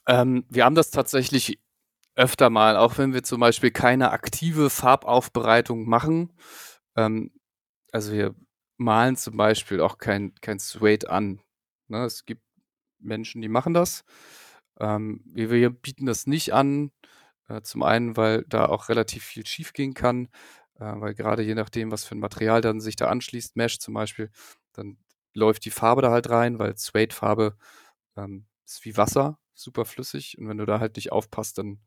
Ähm, 0.05 0.45
wir 0.49 0.63
haben 0.63 0.75
das 0.75 0.91
tatsächlich 0.91 1.59
öfter 2.17 2.49
mal, 2.49 2.77
auch 2.77 2.97
wenn 2.97 3.13
wir 3.13 3.23
zum 3.23 3.39
Beispiel 3.39 3.71
keine 3.71 4.11
aktive 4.11 4.69
Farbaufbereitung 4.69 5.87
machen. 5.87 6.33
Ähm, 6.95 7.31
also 7.91 8.11
wir 8.11 8.35
malen 8.77 9.15
zum 9.15 9.37
Beispiel 9.37 9.81
auch 9.81 9.97
kein, 9.97 10.33
kein 10.41 10.59
Suede 10.59 11.09
an. 11.09 11.41
Ne? 11.87 12.03
Es 12.05 12.25
gibt 12.25 12.41
Menschen, 12.99 13.41
die 13.41 13.49
machen 13.49 13.73
das. 13.73 14.03
Ähm, 14.79 15.21
wir, 15.25 15.69
bieten 15.69 16.05
das 16.05 16.27
nicht 16.27 16.53
an. 16.53 16.91
Äh, 17.47 17.61
zum 17.61 17.83
einen, 17.83 18.17
weil 18.17 18.43
da 18.47 18.65
auch 18.65 18.89
relativ 18.89 19.23
viel 19.23 19.45
schief 19.45 19.73
gehen 19.73 19.93
kann, 19.93 20.27
äh, 20.75 20.93
weil 20.95 21.13
gerade 21.13 21.43
je 21.43 21.55
nachdem, 21.55 21.91
was 21.91 22.03
für 22.03 22.15
ein 22.15 22.19
Material 22.19 22.61
dann 22.61 22.81
sich 22.81 22.95
da 22.95 23.07
anschließt, 23.07 23.55
Mesh 23.55 23.79
zum 23.79 23.93
Beispiel, 23.93 24.31
dann 24.73 24.97
läuft 25.33 25.65
die 25.65 25.71
Farbe 25.71 26.01
da 26.01 26.11
halt 26.11 26.29
rein, 26.29 26.59
weil 26.59 26.77
Suede-Farbe 26.77 27.57
ähm, 28.17 28.47
ist 28.65 28.85
wie 28.85 28.97
Wasser, 28.97 29.39
super 29.53 29.85
flüssig. 29.85 30.37
Und 30.37 30.49
wenn 30.49 30.57
du 30.57 30.65
da 30.65 30.79
halt 30.79 30.95
nicht 30.95 31.11
aufpasst, 31.11 31.57
dann 31.59 31.79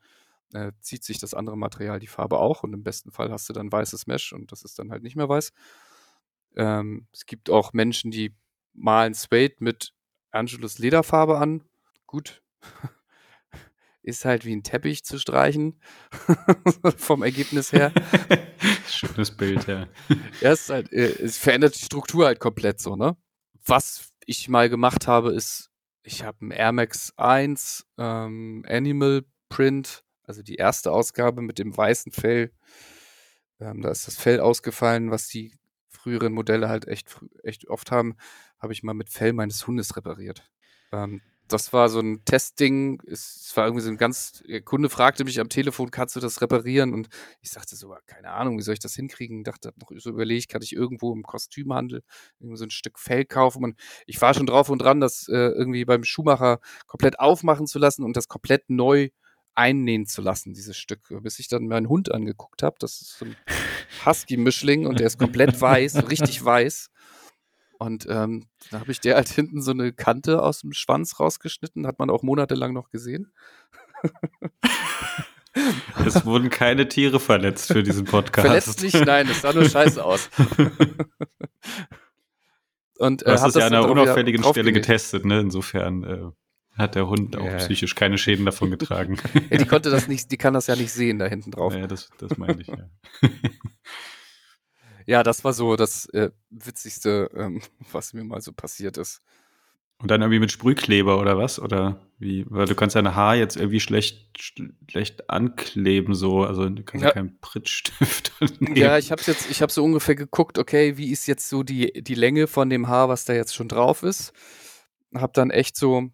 äh, 0.52 0.72
zieht 0.80 1.04
sich 1.04 1.18
das 1.18 1.34
andere 1.34 1.56
Material 1.56 1.98
die 1.98 2.06
Farbe 2.06 2.38
auch. 2.38 2.62
Und 2.62 2.72
im 2.72 2.82
besten 2.82 3.10
Fall 3.10 3.30
hast 3.30 3.48
du 3.48 3.52
dann 3.52 3.70
weißes 3.72 4.06
Mesh 4.06 4.32
und 4.32 4.52
das 4.52 4.62
ist 4.62 4.78
dann 4.78 4.90
halt 4.90 5.02
nicht 5.02 5.16
mehr 5.16 5.28
weiß. 5.28 5.52
Ähm, 6.56 7.06
es 7.12 7.26
gibt 7.26 7.50
auch 7.50 7.72
Menschen, 7.72 8.10
die 8.10 8.34
malen 8.72 9.14
Suede 9.14 9.56
mit 9.60 9.92
Angelus 10.30 10.78
Lederfarbe 10.78 11.38
an. 11.38 11.64
Gut. 12.06 12.42
Ist 14.02 14.24
halt 14.24 14.46
wie 14.46 14.56
ein 14.56 14.62
Teppich 14.62 15.04
zu 15.04 15.18
streichen. 15.18 15.80
Vom 16.96 17.22
Ergebnis 17.22 17.72
her. 17.72 17.92
Schönes 18.88 19.30
Bild, 19.30 19.66
ja. 19.66 19.88
Ja, 20.40 20.52
es, 20.52 20.70
halt, 20.70 20.90
äh, 20.92 21.22
es 21.22 21.36
verändert 21.36 21.76
die 21.78 21.84
Struktur 21.84 22.26
halt 22.26 22.40
komplett 22.40 22.80
so, 22.80 22.96
ne? 22.96 23.16
Was 23.64 24.10
ich 24.24 24.48
mal 24.48 24.70
gemacht 24.70 25.06
habe, 25.06 25.32
ist, 25.32 25.70
ich 26.02 26.24
habe 26.24 26.46
ein 26.46 26.50
Air 26.50 26.72
Max 26.72 27.12
1 27.18 27.86
ähm, 27.98 28.64
Animal 28.66 29.24
Print, 29.50 30.02
also 30.30 30.42
die 30.44 30.54
erste 30.54 30.92
Ausgabe 30.92 31.42
mit 31.42 31.58
dem 31.58 31.76
weißen 31.76 32.12
Fell. 32.12 32.52
Ähm, 33.60 33.82
da 33.82 33.90
ist 33.90 34.06
das 34.06 34.16
Fell 34.16 34.38
ausgefallen, 34.40 35.10
was 35.10 35.26
die 35.26 35.54
früheren 35.88 36.32
Modelle 36.32 36.68
halt 36.68 36.86
echt, 36.86 37.18
echt 37.42 37.68
oft 37.68 37.90
haben, 37.90 38.16
habe 38.60 38.72
ich 38.72 38.84
mal 38.84 38.94
mit 38.94 39.10
Fell 39.10 39.32
meines 39.32 39.66
Hundes 39.66 39.96
repariert. 39.96 40.48
Ähm, 40.92 41.20
das 41.48 41.72
war 41.72 41.88
so 41.88 41.98
ein 41.98 42.24
Testding. 42.24 43.02
Es 43.08 43.50
war 43.56 43.66
irgendwie 43.66 43.82
so 43.82 43.90
ein 43.90 43.96
ganz, 43.96 44.40
der 44.46 44.62
Kunde 44.62 44.88
fragte 44.88 45.24
mich 45.24 45.40
am 45.40 45.48
Telefon, 45.48 45.90
kannst 45.90 46.14
du 46.14 46.20
das 46.20 46.40
reparieren? 46.40 46.94
Und 46.94 47.08
ich 47.40 47.50
sagte 47.50 47.74
so, 47.74 47.92
"Ah, 47.92 47.98
keine 48.06 48.30
Ahnung, 48.30 48.56
wie 48.56 48.62
soll 48.62 48.74
ich 48.74 48.78
das 48.80 48.94
hinkriegen? 48.94 49.42
Dachte, 49.42 49.68
hab 49.68 49.78
noch 49.78 49.90
so 49.98 50.10
überlegt, 50.10 50.48
kann 50.48 50.62
ich 50.62 50.72
irgendwo 50.72 51.12
im 51.12 51.24
Kostümhandel 51.24 52.04
so 52.38 52.64
ein 52.64 52.70
Stück 52.70 53.00
Fell 53.00 53.24
kaufen? 53.24 53.64
Und 53.64 53.76
ich 54.06 54.20
war 54.22 54.32
schon 54.32 54.46
drauf 54.46 54.68
und 54.70 54.78
dran, 54.80 55.00
das 55.00 55.26
äh, 55.28 55.32
irgendwie 55.34 55.84
beim 55.84 56.04
Schuhmacher 56.04 56.60
komplett 56.86 57.18
aufmachen 57.18 57.66
zu 57.66 57.80
lassen 57.80 58.04
und 58.04 58.16
das 58.16 58.28
komplett 58.28 58.70
neu 58.70 59.08
einnähen 59.60 60.06
zu 60.06 60.22
lassen, 60.22 60.54
dieses 60.54 60.76
Stück, 60.76 61.00
bis 61.22 61.38
ich 61.38 61.48
dann 61.48 61.68
meinen 61.68 61.88
Hund 61.88 62.10
angeguckt 62.10 62.62
habe. 62.62 62.76
Das 62.78 63.02
ist 63.02 63.18
so 63.18 63.26
ein 63.26 63.36
Husky-Mischling 64.06 64.86
und 64.86 64.98
der 65.00 65.06
ist 65.06 65.18
komplett 65.18 65.60
weiß, 65.60 65.92
so 65.92 66.00
richtig 66.00 66.42
weiß. 66.42 66.90
Und 67.78 68.06
ähm, 68.08 68.46
da 68.70 68.80
habe 68.80 68.90
ich 68.90 69.00
der 69.00 69.16
halt 69.16 69.28
hinten 69.28 69.60
so 69.62 69.70
eine 69.72 69.92
Kante 69.92 70.42
aus 70.42 70.60
dem 70.60 70.72
Schwanz 70.72 71.20
rausgeschnitten, 71.20 71.86
hat 71.86 71.98
man 71.98 72.10
auch 72.10 72.22
monatelang 72.22 72.72
noch 72.72 72.90
gesehen. 72.90 73.32
Es 76.06 76.24
wurden 76.24 76.48
keine 76.48 76.86
Tiere 76.88 77.18
verletzt 77.18 77.72
für 77.72 77.82
diesen 77.82 78.04
Podcast. 78.04 78.46
Verletzt 78.46 78.80
nicht, 78.82 79.04
nein, 79.04 79.28
es 79.28 79.40
sah 79.40 79.52
nur 79.52 79.68
scheiße 79.68 80.02
aus. 80.02 80.30
Und, 82.98 83.22
äh, 83.22 83.24
du 83.24 83.32
hast 83.32 83.44
es 83.48 83.54
ja 83.56 83.66
an 83.66 83.74
einer 83.74 83.90
unauffälligen 83.90 84.44
Stelle 84.44 84.72
getestet, 84.72 85.24
ne? 85.24 85.40
Insofern 85.40 86.04
äh, 86.04 86.30
hat 86.80 86.94
der 86.94 87.08
Hund 87.08 87.36
auch 87.36 87.44
ja. 87.44 87.56
psychisch 87.56 87.94
keine 87.94 88.18
Schäden 88.18 88.44
davon 88.44 88.70
getragen. 88.70 89.18
ja, 89.50 89.58
die 89.58 89.66
konnte 89.66 89.90
das 89.90 90.08
nicht, 90.08 90.30
die 90.32 90.36
kann 90.36 90.54
das 90.54 90.66
ja 90.66 90.76
nicht 90.76 90.92
sehen 90.92 91.18
da 91.18 91.26
hinten 91.26 91.50
drauf. 91.50 91.74
Ja, 91.74 91.86
das, 91.86 92.10
das 92.18 92.36
meine 92.38 92.60
ich, 92.60 92.68
ja. 92.68 92.88
ja, 95.06 95.22
das 95.22 95.44
war 95.44 95.52
so 95.52 95.76
das 95.76 96.06
äh, 96.06 96.30
Witzigste, 96.50 97.30
ähm, 97.34 97.62
was 97.92 98.12
mir 98.12 98.24
mal 98.24 98.40
so 98.40 98.52
passiert 98.52 98.96
ist. 98.96 99.20
Und 100.00 100.10
dann 100.10 100.22
irgendwie 100.22 100.38
mit 100.38 100.50
Sprühkleber 100.50 101.20
oder 101.20 101.36
was? 101.36 101.60
Oder 101.60 102.00
wie? 102.18 102.46
Weil 102.48 102.66
du 102.66 102.74
kannst 102.74 102.96
deine 102.96 103.14
Haar 103.14 103.36
jetzt 103.36 103.56
irgendwie 103.56 103.80
schlecht, 103.80 104.30
schlecht 104.88 105.28
ankleben, 105.28 106.14
so. 106.14 106.42
Also 106.42 106.66
du 106.70 106.82
kannst 106.82 107.02
ja, 107.02 107.10
ja 107.10 107.14
keinen 107.14 107.38
Prittstift 107.40 108.32
nehmen. 108.60 108.76
Ja, 108.76 108.96
ich 108.96 109.12
habe 109.12 109.20
jetzt, 109.26 109.50
ich 109.50 109.60
habe 109.60 109.70
so 109.70 109.84
ungefähr 109.84 110.14
geguckt, 110.14 110.58
okay, 110.58 110.96
wie 110.96 111.10
ist 111.10 111.26
jetzt 111.26 111.50
so 111.50 111.62
die, 111.62 112.02
die 112.02 112.14
Länge 112.14 112.46
von 112.46 112.70
dem 112.70 112.88
Haar, 112.88 113.10
was 113.10 113.26
da 113.26 113.34
jetzt 113.34 113.54
schon 113.54 113.68
drauf 113.68 114.02
ist. 114.02 114.32
Hab 115.14 115.34
dann 115.34 115.50
echt 115.50 115.76
so 115.76 116.08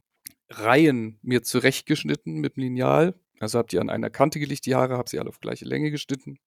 Reihen 0.49 1.19
mir 1.23 1.43
zurechtgeschnitten 1.43 2.35
mit 2.35 2.57
dem 2.57 2.63
Lineal. 2.63 3.15
Also 3.41 3.59
hab 3.59 3.69
die 3.69 3.79
an 3.79 3.91
einer 3.91 4.11
Kante 4.11 4.41
gelegt, 4.41 4.67
die 4.67 4.75
Haare, 4.75 4.97
hab 4.97 5.09
sie 5.09 5.19
alle 5.19 5.29
auf 5.29 5.41
gleiche 5.41 5.65
Länge 5.65 5.91
geschnitten. 5.91 6.39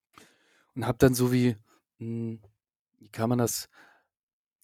Und 0.76 0.88
hab 0.88 1.00
dann 1.00 1.14
so 1.14 1.32
wie, 1.32 1.56
mh, 2.00 2.06
hm, 2.06 2.40
wie 3.00 3.10
kann 3.10 3.30
man 3.30 3.38
das, 3.38 3.70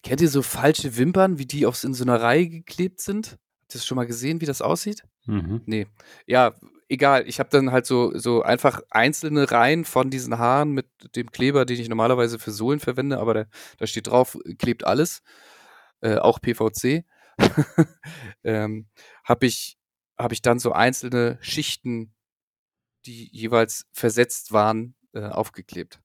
Kennt 0.06 0.20
ihr 0.20 0.28
so 0.28 0.42
falsche 0.42 0.96
Wimpern, 0.96 1.40
wie 1.40 1.46
die 1.46 1.66
aufs 1.66 1.82
in 1.82 1.92
so 1.92 2.04
einer 2.04 2.22
Reihe 2.22 2.48
geklebt 2.48 3.00
sind? 3.00 3.30
Habt 3.62 3.74
ihr 3.74 3.78
das 3.78 3.86
schon 3.86 3.96
mal 3.96 4.06
gesehen, 4.06 4.40
wie 4.40 4.46
das 4.46 4.62
aussieht? 4.62 5.02
Mhm. 5.24 5.62
Nee. 5.66 5.88
Ja, 6.26 6.54
egal. 6.88 7.26
Ich 7.26 7.40
habe 7.40 7.48
dann 7.50 7.72
halt 7.72 7.86
so, 7.86 8.16
so 8.16 8.42
einfach 8.42 8.82
einzelne 8.90 9.50
Reihen 9.50 9.84
von 9.84 10.08
diesen 10.08 10.38
Haaren 10.38 10.70
mit 10.70 10.86
dem 11.16 11.32
Kleber, 11.32 11.64
den 11.64 11.80
ich 11.80 11.88
normalerweise 11.88 12.38
für 12.38 12.52
Sohlen 12.52 12.78
verwende, 12.78 13.18
aber 13.18 13.34
da, 13.34 13.44
da 13.78 13.86
steht 13.88 14.06
drauf, 14.06 14.38
klebt 14.58 14.86
alles. 14.86 15.22
Äh, 16.02 16.18
auch 16.18 16.40
PVC. 16.40 17.04
ähm, 18.44 18.88
habe 19.24 19.46
ich, 19.46 19.78
hab 20.18 20.32
ich 20.32 20.42
dann 20.42 20.58
so 20.58 20.72
einzelne 20.72 21.38
Schichten, 21.40 22.14
die 23.06 23.28
jeweils 23.32 23.86
versetzt 23.92 24.52
waren, 24.52 24.94
äh, 25.12 25.24
aufgeklebt. 25.24 26.00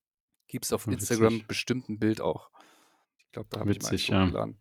Gibt 0.48 0.66
es 0.66 0.74
auf 0.74 0.88
Instagram 0.88 1.46
bestimmt 1.48 1.90
ein 1.90 2.00
Bild 2.00 2.22
auch. 2.22 2.50
Ich 3.18 3.32
glaube, 3.32 3.50
da 3.52 3.62
habe 3.62 3.72
ich 3.72 3.82
mal 3.82 3.92
hochgeladen. 3.92 4.60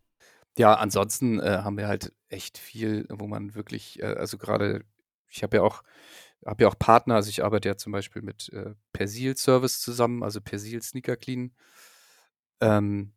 Ja. 0.56 0.70
ja, 0.70 0.74
ansonsten 0.74 1.40
äh, 1.40 1.62
haben 1.62 1.76
wir 1.76 1.88
halt 1.88 2.12
echt 2.28 2.58
viel, 2.58 3.06
wo 3.10 3.26
man 3.26 3.54
wirklich, 3.54 4.00
äh, 4.00 4.06
also 4.06 4.38
gerade, 4.38 4.84
ich 5.28 5.42
habe 5.42 5.56
ja 5.56 5.62
auch, 5.62 5.82
habe 6.46 6.62
ja 6.62 6.68
auch 6.68 6.78
Partner, 6.78 7.16
also 7.16 7.28
ich 7.28 7.44
arbeite 7.44 7.68
ja 7.68 7.76
zum 7.76 7.92
Beispiel 7.92 8.22
mit 8.22 8.48
äh, 8.50 8.74
Persil 8.92 9.36
Service 9.36 9.80
zusammen, 9.80 10.22
also 10.22 10.40
Persil 10.40 10.80
Sneaker 10.82 11.16
Clean. 11.16 11.52
Ähm, 12.60 13.12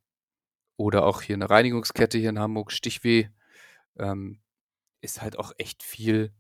oder 0.76 1.06
auch 1.06 1.22
hier 1.22 1.36
eine 1.36 1.50
Reinigungskette 1.50 2.18
hier 2.18 2.30
in 2.30 2.40
Hamburg, 2.40 2.72
Stichweh. 2.72 3.30
Ähm, 3.98 4.42
ist 5.02 5.22
halt 5.22 5.38
auch 5.38 5.52
echt 5.58 5.84
viel, 5.84 6.34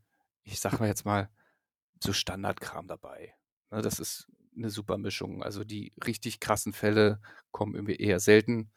ich 0.43 0.59
sag 0.59 0.79
mal 0.79 0.87
jetzt 0.87 1.05
mal, 1.05 1.29
so 2.01 2.13
Standardkram 2.13 2.87
dabei. 2.87 3.35
Ne, 3.71 3.81
das 3.81 3.99
ist 3.99 4.27
eine 4.55 4.69
super 4.69 4.97
Mischung. 4.97 5.43
Also 5.43 5.63
die 5.63 5.93
richtig 6.05 6.39
krassen 6.39 6.73
Fälle 6.73 7.21
kommen 7.51 7.75
irgendwie 7.75 7.95
eher 7.95 8.19
selten. 8.19 8.71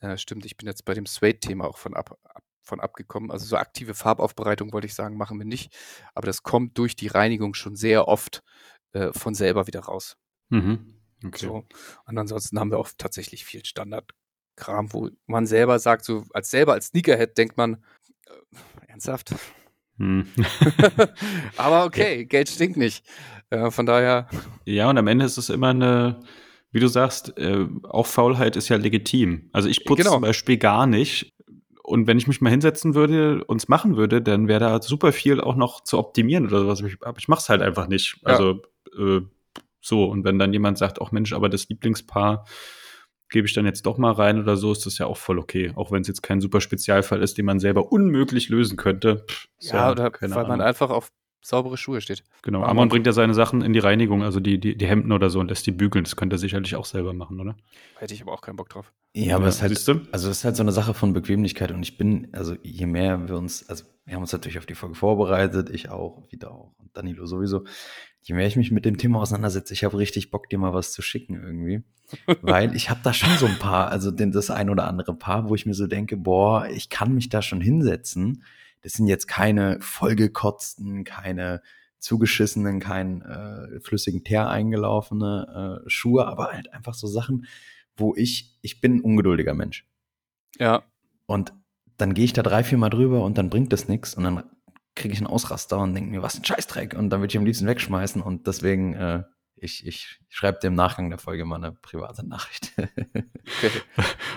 Ja, 0.00 0.16
stimmt. 0.16 0.46
Ich 0.46 0.56
bin 0.56 0.66
jetzt 0.66 0.84
bei 0.84 0.94
dem 0.94 1.06
Suede-Thema 1.06 1.66
auch 1.66 1.76
von, 1.78 1.94
ab, 1.94 2.18
ab, 2.24 2.42
von 2.62 2.80
abgekommen. 2.80 3.30
Also 3.30 3.46
so 3.46 3.56
aktive 3.56 3.94
Farbaufbereitung 3.94 4.72
wollte 4.72 4.86
ich 4.86 4.94
sagen, 4.94 5.16
machen 5.16 5.38
wir 5.38 5.44
nicht. 5.46 5.76
Aber 6.14 6.26
das 6.26 6.42
kommt 6.42 6.78
durch 6.78 6.96
die 6.96 7.08
Reinigung 7.08 7.54
schon 7.54 7.76
sehr 7.76 8.08
oft 8.08 8.42
äh, 8.92 9.12
von 9.12 9.34
selber 9.34 9.66
wieder 9.66 9.80
raus. 9.80 10.16
Mhm. 10.48 11.00
Okay. 11.24 11.46
So. 11.46 11.66
Und 12.06 12.18
ansonsten 12.18 12.58
haben 12.58 12.70
wir 12.70 12.78
auch 12.78 12.88
tatsächlich 12.96 13.44
viel 13.44 13.64
Standardkram, 13.64 14.92
wo 14.92 15.10
man 15.26 15.46
selber 15.46 15.78
sagt, 15.78 16.04
so 16.04 16.24
als 16.32 16.50
selber 16.50 16.72
als 16.72 16.86
Sneakerhead 16.86 17.36
denkt 17.36 17.58
man, 17.58 17.74
äh, 17.74 17.78
ernsthaft? 18.88 19.34
Hm. 19.98 20.26
Aber 21.56 21.84
okay, 21.84 22.20
ja. 22.20 22.24
Geld 22.24 22.48
stinkt 22.48 22.76
nicht. 22.76 23.04
Äh, 23.50 23.70
von 23.70 23.86
daher. 23.86 24.28
Ja, 24.64 24.88
und 24.90 24.98
am 24.98 25.06
Ende 25.06 25.24
ist 25.24 25.36
es 25.36 25.50
immer 25.50 25.70
eine 25.70 26.20
wie 26.72 26.80
du 26.80 26.88
sagst, 26.88 27.36
äh, 27.36 27.66
auch 27.84 28.06
Faulheit 28.06 28.56
ist 28.56 28.68
ja 28.68 28.76
legitim. 28.76 29.50
Also 29.52 29.68
ich 29.68 29.84
putze 29.84 30.02
genau. 30.02 30.14
zum 30.14 30.22
Beispiel 30.22 30.56
gar 30.56 30.86
nicht. 30.86 31.32
Und 31.82 32.06
wenn 32.06 32.18
ich 32.18 32.28
mich 32.28 32.40
mal 32.40 32.50
hinsetzen 32.50 32.94
würde 32.94 33.44
und 33.44 33.60
es 33.60 33.68
machen 33.68 33.96
würde, 33.96 34.22
dann 34.22 34.46
wäre 34.46 34.60
da 34.60 34.80
super 34.80 35.12
viel 35.12 35.40
auch 35.40 35.56
noch 35.56 35.82
zu 35.82 35.98
optimieren 35.98 36.46
oder 36.46 36.60
sowas. 36.60 36.82
Aber 37.00 37.18
ich 37.18 37.26
mache 37.26 37.40
es 37.40 37.48
halt 37.48 37.62
einfach 37.62 37.88
nicht. 37.88 38.18
Ja. 38.22 38.28
Also 38.28 38.62
äh, 38.96 39.20
so. 39.80 40.04
Und 40.04 40.24
wenn 40.24 40.38
dann 40.38 40.52
jemand 40.52 40.78
sagt, 40.78 41.00
auch 41.00 41.10
Mensch, 41.10 41.32
aber 41.32 41.48
das 41.48 41.68
Lieblingspaar 41.68 42.46
gebe 43.30 43.46
ich 43.46 43.54
dann 43.54 43.64
jetzt 43.64 43.86
doch 43.86 43.96
mal 43.96 44.12
rein 44.12 44.40
oder 44.40 44.56
so, 44.56 44.72
ist 44.72 44.86
das 44.86 44.98
ja 44.98 45.06
auch 45.06 45.16
voll 45.16 45.38
okay. 45.38 45.72
Auch 45.76 45.90
wenn 45.92 46.02
es 46.02 46.08
jetzt 46.08 46.22
kein 46.22 46.40
super 46.40 46.60
Spezialfall 46.60 47.22
ist, 47.22 47.38
den 47.38 47.46
man 47.46 47.60
selber 47.60 47.92
unmöglich 47.92 48.48
lösen 48.48 48.76
könnte. 48.76 49.24
Pff, 49.28 49.46
ja, 49.60 49.74
ja, 49.74 49.90
oder 49.92 50.12
weil 50.20 50.32
Ahnung. 50.32 50.48
man 50.48 50.60
einfach 50.60 50.90
auf 50.90 51.10
saubere 51.42 51.76
Schuhe 51.76 52.00
steht. 52.00 52.22
Genau, 52.42 52.62
Amon 52.62 52.88
bringt 52.88 53.06
ja 53.06 53.12
seine 53.12 53.34
Sachen 53.34 53.62
in 53.62 53.72
die 53.72 53.78
Reinigung, 53.78 54.22
also 54.22 54.40
die, 54.40 54.58
die, 54.58 54.76
die 54.76 54.86
Hemden 54.86 55.12
oder 55.12 55.30
so 55.30 55.40
und 55.40 55.48
lässt 55.48 55.66
die 55.66 55.72
bügeln. 55.72 56.04
Das 56.04 56.16
könnte 56.16 56.36
er 56.36 56.38
sicherlich 56.38 56.76
auch 56.76 56.84
selber 56.84 57.12
machen, 57.12 57.40
oder? 57.40 57.56
Hätte 57.96 58.14
ich 58.14 58.22
aber 58.22 58.32
auch 58.32 58.42
keinen 58.42 58.56
Bock 58.56 58.68
drauf. 58.68 58.92
Ja, 59.14 59.36
aber 59.36 59.44
ja, 59.44 59.48
es 59.48 59.62
ist 59.62 59.88
halt, 59.88 60.08
also 60.12 60.30
es 60.30 60.38
ist 60.38 60.44
halt 60.44 60.56
so 60.56 60.62
eine 60.62 60.72
Sache 60.72 60.94
von 60.94 61.12
Bequemlichkeit 61.12 61.72
und 61.72 61.82
ich 61.82 61.98
bin, 61.98 62.28
also 62.32 62.54
je 62.62 62.86
mehr 62.86 63.28
wir 63.28 63.36
uns, 63.36 63.68
also 63.68 63.84
wir 64.04 64.14
haben 64.14 64.22
uns 64.22 64.32
natürlich 64.32 64.58
auf 64.58 64.66
die 64.66 64.74
Folge 64.74 64.94
vorbereitet, 64.94 65.70
ich 65.70 65.88
auch, 65.88 66.22
wieder 66.30 66.52
auch 66.52 66.72
und 66.78 66.96
Danilo 66.96 67.26
sowieso. 67.26 67.64
Je 68.22 68.34
mehr 68.34 68.46
ich 68.46 68.56
mich 68.56 68.70
mit 68.70 68.84
dem 68.84 68.98
Thema 68.98 69.20
auseinandersetze, 69.20 69.72
ich 69.72 69.82
habe 69.82 69.96
richtig 69.96 70.30
Bock, 70.30 70.50
dir 70.50 70.58
mal 70.58 70.74
was 70.74 70.92
zu 70.92 71.00
schicken 71.00 71.42
irgendwie. 71.42 71.82
Weil 72.42 72.76
ich 72.76 72.90
habe 72.90 73.00
da 73.02 73.12
schon 73.12 73.36
so 73.38 73.46
ein 73.46 73.58
paar, 73.58 73.88
also 73.88 74.10
das 74.10 74.50
ein 74.50 74.68
oder 74.68 74.86
andere 74.86 75.14
Paar, 75.14 75.48
wo 75.48 75.54
ich 75.54 75.64
mir 75.64 75.74
so 75.74 75.86
denke, 75.86 76.16
boah, 76.16 76.68
ich 76.68 76.90
kann 76.90 77.14
mich 77.14 77.28
da 77.28 77.40
schon 77.40 77.60
hinsetzen 77.60 78.42
das 78.82 78.94
sind 78.94 79.06
jetzt 79.06 79.28
keine 79.28 79.78
vollgekotzten, 79.80 81.04
keine 81.04 81.62
zugeschissenen, 81.98 82.80
kein 82.80 83.22
äh, 83.22 83.80
flüssigen 83.80 84.24
Teer 84.24 84.48
eingelaufene 84.48 85.82
äh, 85.84 85.90
Schuhe, 85.90 86.26
aber 86.26 86.52
halt 86.52 86.72
einfach 86.72 86.94
so 86.94 87.06
Sachen, 87.06 87.46
wo 87.96 88.14
ich, 88.16 88.56
ich 88.62 88.80
bin 88.80 88.96
ein 88.96 89.00
ungeduldiger 89.02 89.54
Mensch. 89.54 89.86
Ja. 90.58 90.82
Und 91.26 91.52
dann 91.98 92.14
gehe 92.14 92.24
ich 92.24 92.32
da 92.32 92.42
drei, 92.42 92.64
vier 92.64 92.78
Mal 92.78 92.88
drüber 92.88 93.22
und 93.22 93.36
dann 93.36 93.50
bringt 93.50 93.72
das 93.72 93.88
nichts 93.88 94.14
und 94.14 94.24
dann 94.24 94.44
kriege 94.94 95.12
ich 95.12 95.20
einen 95.20 95.26
Ausraster 95.26 95.78
und 95.78 95.94
denke 95.94 96.10
mir, 96.10 96.22
was 96.22 96.36
ein 96.36 96.44
Scheißdreck 96.44 96.94
und 96.94 97.10
dann 97.10 97.20
würde 97.20 97.30
ich 97.30 97.38
am 97.38 97.44
liebsten 97.44 97.66
wegschmeißen 97.66 98.22
und 98.22 98.46
deswegen 98.46 98.94
äh, 98.94 99.22
ich, 99.62 99.86
ich 99.86 100.18
schreibe 100.28 100.58
dir 100.60 100.68
im 100.68 100.74
Nachgang 100.74 101.10
der 101.10 101.18
Folge 101.18 101.44
mal 101.44 101.56
eine 101.56 101.72
private 101.72 102.26
Nachricht. 102.26 102.72
okay. 102.78 103.70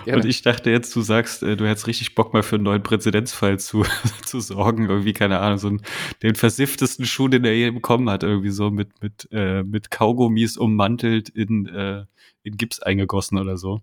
Und 0.14 0.24
ich 0.24 0.42
dachte 0.42 0.70
jetzt, 0.70 0.94
du 0.94 1.00
sagst, 1.00 1.42
äh, 1.42 1.56
du 1.56 1.66
hättest 1.66 1.86
richtig 1.86 2.14
Bock 2.14 2.34
mal 2.34 2.42
für 2.42 2.56
einen 2.56 2.64
neuen 2.64 2.82
Präzedenzfall 2.82 3.58
zu, 3.58 3.84
zu 4.24 4.40
sorgen. 4.40 4.88
Irgendwie, 4.88 5.14
keine 5.14 5.40
Ahnung, 5.40 5.58
so 5.58 5.68
einen, 5.68 5.82
den 6.22 6.34
versifftesten 6.34 7.06
Schuh, 7.06 7.28
den 7.28 7.44
er 7.44 7.54
je 7.54 7.70
bekommen 7.70 8.10
hat, 8.10 8.22
irgendwie 8.22 8.50
so 8.50 8.70
mit, 8.70 9.02
mit, 9.02 9.28
äh, 9.32 9.62
mit 9.62 9.90
Kaugummis 9.90 10.56
ummantelt 10.56 11.30
in, 11.30 11.66
äh, 11.66 12.04
in 12.42 12.56
Gips 12.56 12.80
eingegossen 12.80 13.38
oder 13.38 13.56
so. 13.56 13.80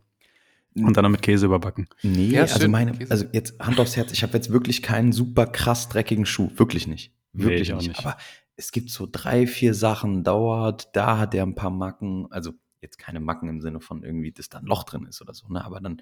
Und 0.74 0.96
dann 0.96 1.04
noch 1.04 1.12
mit 1.12 1.22
Käse 1.22 1.48
überbacken. 1.48 1.90
Nee, 2.02 2.28
ja, 2.28 2.44
also 2.44 2.66
meine, 2.70 2.94
also 3.10 3.26
jetzt 3.34 3.60
Hand 3.60 3.78
aufs 3.82 3.98
Herz, 3.98 4.14
ich 4.14 4.24
habe 4.24 4.34
jetzt 4.36 4.54
wirklich 4.54 4.82
keinen 4.82 5.12
super 5.12 5.46
krass 5.46 5.90
dreckigen 5.90 6.26
Schuh. 6.26 6.50
Wirklich 6.56 6.88
nicht. 6.88 7.12
Wirklich 7.34 7.70
nee, 7.70 7.76
nicht. 7.76 7.88
nicht. 7.90 8.00
Aber 8.00 8.16
es 8.62 8.72
gibt 8.72 8.92
so 8.92 9.08
drei, 9.12 9.48
vier 9.48 9.74
Sachen, 9.74 10.24
dauert, 10.24 10.96
da 10.96 11.18
hat 11.18 11.34
er 11.34 11.44
ein 11.44 11.56
paar 11.56 11.72
Macken, 11.72 12.32
also 12.32 12.52
jetzt 12.80 13.00
keine 13.00 13.20
Macken 13.20 13.50
im 13.50 13.60
Sinne 13.60 13.82
von 13.82 14.04
irgendwie, 14.04 14.32
dass 14.32 14.50
da 14.50 14.60
ein 14.60 14.66
Loch 14.66 14.84
drin 14.84 15.08
ist 15.08 15.20
oder 15.20 15.34
so, 15.34 15.48
ne? 15.48 15.66
Aber 15.66 15.80
dann, 15.80 16.00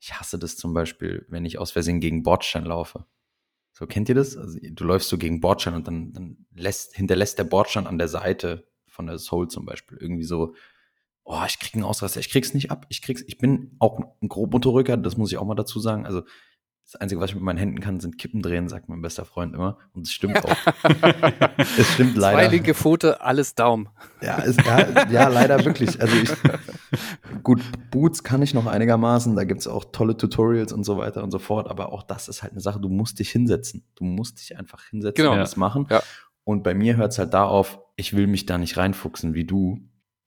ich 0.00 0.18
hasse 0.18 0.36
das 0.36 0.56
zum 0.56 0.74
Beispiel, 0.74 1.24
wenn 1.28 1.44
ich 1.44 1.58
aus 1.58 1.70
Versehen 1.70 2.00
gegen 2.00 2.24
Bordstein 2.24 2.64
laufe. 2.64 3.06
So, 3.72 3.86
kennt 3.86 4.08
ihr 4.08 4.16
das? 4.16 4.36
Also, 4.36 4.58
du 4.60 4.84
läufst 4.84 5.08
so 5.08 5.18
gegen 5.18 5.40
Bordstein 5.40 5.74
und 5.74 5.86
dann, 5.86 6.12
dann 6.12 6.46
lässt, 6.52 6.96
hinterlässt 6.96 7.38
der 7.38 7.44
Bordstein 7.44 7.86
an 7.86 7.98
der 7.98 8.08
Seite 8.08 8.68
von 8.88 9.06
der 9.06 9.18
Soul 9.18 9.46
zum 9.48 9.64
Beispiel 9.64 9.96
irgendwie 9.98 10.24
so, 10.24 10.54
oh, 11.22 11.42
ich 11.46 11.60
krieg 11.60 11.74
einen 11.74 11.84
Ausraster, 11.84 12.18
ich 12.18 12.28
krieg's 12.28 12.54
nicht 12.54 12.72
ab, 12.72 12.86
ich 12.88 13.02
krieg's, 13.02 13.22
ich 13.26 13.38
bin 13.38 13.76
auch 13.78 14.00
ein 14.20 14.28
Grobmotorrücker, 14.28 14.96
das 14.96 15.16
muss 15.16 15.30
ich 15.30 15.38
auch 15.38 15.46
mal 15.46 15.54
dazu 15.54 15.78
sagen. 15.78 16.06
Also 16.06 16.22
das 16.84 17.00
Einzige, 17.00 17.20
was 17.20 17.30
ich 17.30 17.34
mit 17.34 17.44
meinen 17.44 17.56
Händen 17.56 17.80
kann, 17.80 17.98
sind 17.98 18.18
Kippen 18.18 18.42
drehen, 18.42 18.68
sagt 18.68 18.88
mein 18.88 19.00
bester 19.00 19.24
Freund 19.24 19.54
immer. 19.54 19.78
Und 19.94 20.06
es 20.06 20.12
stimmt 20.12 20.44
auch. 20.44 20.56
es 21.78 21.94
stimmt 21.94 22.16
leider. 22.16 22.38
Zwei 22.38 22.48
linke 22.48 22.74
Pfote, 22.74 23.22
alles 23.22 23.54
Daumen. 23.54 23.88
Ja, 24.20 24.36
ist, 24.36 24.60
ja, 24.64 25.08
ja, 25.10 25.28
leider 25.28 25.64
wirklich. 25.64 26.00
Also 26.00 26.14
ich, 26.14 26.30
gut, 27.42 27.62
Boots 27.90 28.22
kann 28.22 28.42
ich 28.42 28.52
noch 28.52 28.66
einigermaßen. 28.66 29.34
Da 29.34 29.44
gibt 29.44 29.60
es 29.60 29.66
auch 29.66 29.86
tolle 29.92 30.16
Tutorials 30.16 30.72
und 30.72 30.84
so 30.84 30.98
weiter 30.98 31.24
und 31.24 31.30
so 31.30 31.38
fort. 31.38 31.70
Aber 31.70 31.90
auch 31.90 32.02
das 32.02 32.28
ist 32.28 32.42
halt 32.42 32.52
eine 32.52 32.60
Sache, 32.60 32.80
du 32.80 32.90
musst 32.90 33.18
dich 33.18 33.30
hinsetzen. 33.30 33.84
Du 33.94 34.04
musst 34.04 34.40
dich 34.40 34.58
einfach 34.58 34.84
hinsetzen 34.84 35.22
genau. 35.22 35.32
und 35.32 35.38
das 35.38 35.56
machen. 35.56 35.86
Ja. 35.90 36.02
Und 36.44 36.62
bei 36.62 36.74
mir 36.74 36.96
hört 36.96 37.12
es 37.12 37.18
halt 37.18 37.32
da 37.32 37.44
auf, 37.44 37.80
ich 37.96 38.14
will 38.14 38.26
mich 38.26 38.44
da 38.44 38.58
nicht 38.58 38.76
reinfuchsen 38.76 39.32
wie 39.32 39.44
du. 39.44 39.80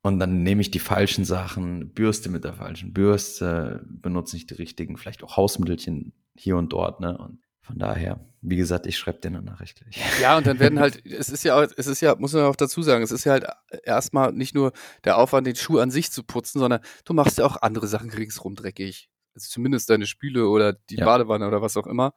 Und 0.07 0.19
dann 0.19 0.43
nehme 0.43 0.61
ich 0.61 0.71
die 0.71 0.79
falschen 0.79 1.25
Sachen, 1.25 1.93
Bürste 1.93 2.29
mit 2.29 2.43
der 2.43 2.53
falschen 2.53 2.93
Bürste, 2.93 3.85
benutze 3.87 4.35
nicht 4.35 4.49
die 4.49 4.55
richtigen, 4.55 4.97
vielleicht 4.97 5.23
auch 5.23 5.37
Hausmittelchen 5.37 6.13
hier 6.35 6.57
und 6.57 6.73
dort, 6.73 6.99
ne? 6.99 7.17
Und 7.17 7.39
von 7.61 7.77
daher, 7.77 8.21
wie 8.41 8.55
gesagt, 8.55 8.85
ich 8.87 8.97
schreibe 8.97 9.19
dir 9.19 9.27
eine 9.27 9.41
Nachricht 9.41 9.81
gleich. 9.81 9.99
Ja, 10.21 10.37
und 10.37 10.47
dann 10.47 10.59
werden 10.59 10.79
halt, 10.79 11.05
es 11.05 11.27
ist 11.27 11.43
ja, 11.43 11.61
es 11.61 11.87
ist 11.87 11.99
ja, 11.99 12.15
muss 12.15 12.31
man 12.31 12.43
auch 12.43 12.55
dazu 12.55 12.81
sagen, 12.81 13.03
es 13.03 13.11
ist 13.11 13.25
ja 13.25 13.33
halt 13.33 13.45
erstmal 13.83 14.31
nicht 14.31 14.55
nur 14.55 14.71
der 15.03 15.17
Aufwand, 15.17 15.45
den 15.45 15.57
Schuh 15.57 15.79
an 15.79 15.91
sich 15.91 16.09
zu 16.11 16.23
putzen, 16.23 16.59
sondern 16.59 16.79
du 17.03 17.13
machst 17.13 17.37
ja 17.39 17.45
auch 17.45 17.61
andere 17.61 17.87
Sachen 17.87 18.09
ringsrum 18.09 18.55
dreckig. 18.55 19.09
Also 19.35 19.49
zumindest 19.49 19.89
deine 19.89 20.07
Spüle 20.07 20.47
oder 20.47 20.73
die 20.89 20.95
Ja. 20.95 21.05
Badewanne 21.05 21.45
oder 21.45 21.61
was 21.61 21.75
auch 21.75 21.87
immer. 21.87 22.13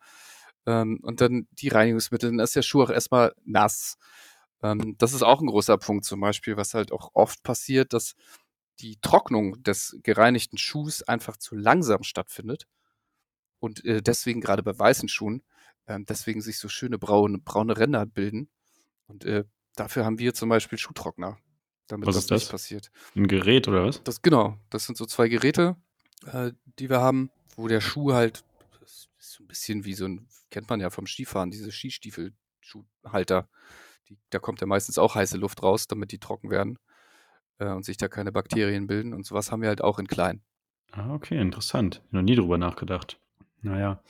Ähm, 0.67 1.01
und 1.03 1.21
dann 1.21 1.49
die 1.51 1.69
Reinigungsmittel, 1.69 2.31
dann 2.31 2.39
ist 2.39 2.55
der 2.55 2.63
Schuh 2.63 2.83
auch 2.85 2.91
erstmal 2.91 3.33
nass. 3.45 3.97
Ähm, 4.63 4.97
das 4.99 5.13
ist 5.13 5.23
auch 5.23 5.41
ein 5.41 5.47
großer 5.47 5.79
Punkt 5.79 6.05
zum 6.05 6.21
Beispiel, 6.21 6.57
was 6.57 6.75
halt 6.75 6.93
auch 6.93 7.11
oft 7.15 7.43
passiert, 7.43 7.93
dass 7.93 8.15
die 8.81 8.99
Trocknung 9.01 9.63
des 9.63 9.99
gereinigten 10.03 10.59
Schuhs 10.59 11.03
einfach 11.03 11.37
zu 11.37 11.55
langsam 11.55 12.03
stattfindet. 12.03 12.67
Und 13.59 13.85
äh, 13.85 14.03
deswegen 14.03 14.41
gerade 14.41 14.63
bei 14.63 14.79
weißen 14.79 15.09
Schuhen, 15.09 15.43
ähm, 15.87 16.07
deswegen 16.07 16.41
sich 16.41 16.59
so 16.59 16.69
schöne 16.69 16.99
braune, 16.99 17.39
braune 17.39 17.77
Ränder 17.77 18.07
bilden. 18.07 18.49
Und 19.07 19.25
äh, 19.25 19.45
dafür 19.77 20.05
haben 20.05 20.19
wir 20.19 20.35
zum 20.35 20.49
Beispiel 20.49 20.79
Schuhtrockner, 20.79 21.39
damit 21.89 22.07
Was 22.07 22.15
das, 22.15 22.25
ist 22.25 22.31
das? 22.31 22.41
nicht 22.43 22.51
passiert. 22.51 22.91
Ein 23.15 23.29
Gerät 23.29 23.69
oder 23.69 23.85
was? 23.85 24.03
Das 24.03 24.23
genau, 24.23 24.57
das 24.71 24.87
sind 24.87 24.97
so 24.97 25.05
zwei 25.05 25.29
Geräte, 25.29 25.77
äh, 26.27 26.53
die 26.79 26.89
wir 26.89 27.01
haben, 27.01 27.31
wo 27.57 27.69
der 27.69 27.81
Schuh 27.81 28.13
halt 28.13 28.45
das 28.81 29.09
ist 29.19 29.33
so 29.35 29.45
ein 29.45 29.49
bisschen 29.49 29.85
wie 29.85 29.95
so 29.95 30.07
ein 30.07 30.27
kennt 30.51 30.69
man 30.69 30.81
ja 30.81 30.91
vom 30.91 31.07
Skifahren, 31.07 31.51
diese 31.51 31.71
Skistiefel-Schuhhalter. 31.71 33.49
Die, 34.11 34.19
da 34.31 34.39
kommt 34.39 34.61
ja 34.61 34.67
meistens 34.67 34.99
auch 34.99 35.15
heiße 35.15 35.39
Luft 35.39 35.63
raus, 35.63 35.87
damit 35.87 36.13
die 36.13 36.19
trocken 36.19 36.51
werden 36.51 36.79
äh, 37.59 37.71
und 37.71 37.85
sich 37.85 37.97
da 37.97 38.09
keine 38.09 38.33
Bakterien 38.33 38.87
bilden. 38.87 39.15
Und 39.15 39.25
sowas 39.25 39.51
haben 39.51 39.63
wir 39.63 39.69
halt 39.69 39.83
auch 39.83 39.99
in 39.99 40.07
klein. 40.07 40.43
Ah, 40.93 41.15
okay, 41.15 41.41
interessant. 41.41 42.03
Noch 42.11 42.23
nie 42.23 42.35
drüber 42.35 42.59
nachgedacht. 42.59 43.19
Naja. 43.63 44.03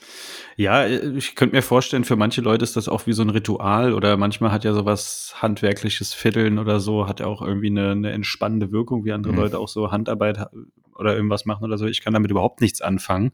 Ja, 0.55 0.83
äh, 0.85 1.11
ich 1.17 1.35
könnte 1.35 1.55
mir 1.55 1.61
vorstellen, 1.61 2.03
für 2.05 2.15
manche 2.15 2.41
Leute 2.41 2.63
ist 2.63 2.75
das 2.75 2.87
auch 2.89 3.05
wie 3.05 3.13
so 3.13 3.21
ein 3.21 3.29
Ritual 3.29 3.93
oder 3.93 4.17
manchmal 4.17 4.51
hat 4.51 4.63
ja 4.63 4.73
sowas 4.73 5.35
handwerkliches 5.41 6.13
Fiddeln 6.13 6.57
oder 6.57 6.79
so, 6.79 7.07
hat 7.07 7.19
ja 7.19 7.27
auch 7.27 7.41
irgendwie 7.41 7.67
eine, 7.67 7.91
eine 7.91 8.11
entspannende 8.11 8.71
Wirkung, 8.71 9.05
wie 9.05 9.11
andere 9.11 9.33
Mhm. 9.33 9.39
Leute 9.39 9.59
auch 9.59 9.67
so 9.67 9.91
Handarbeit 9.91 10.39
ha- 10.39 10.51
oder 10.95 11.15
irgendwas 11.15 11.45
machen 11.45 11.63
oder 11.65 11.77
so. 11.77 11.85
Ich 11.85 12.01
kann 12.01 12.13
damit 12.13 12.31
überhaupt 12.31 12.61
nichts 12.61 12.81
anfangen. 12.81 13.31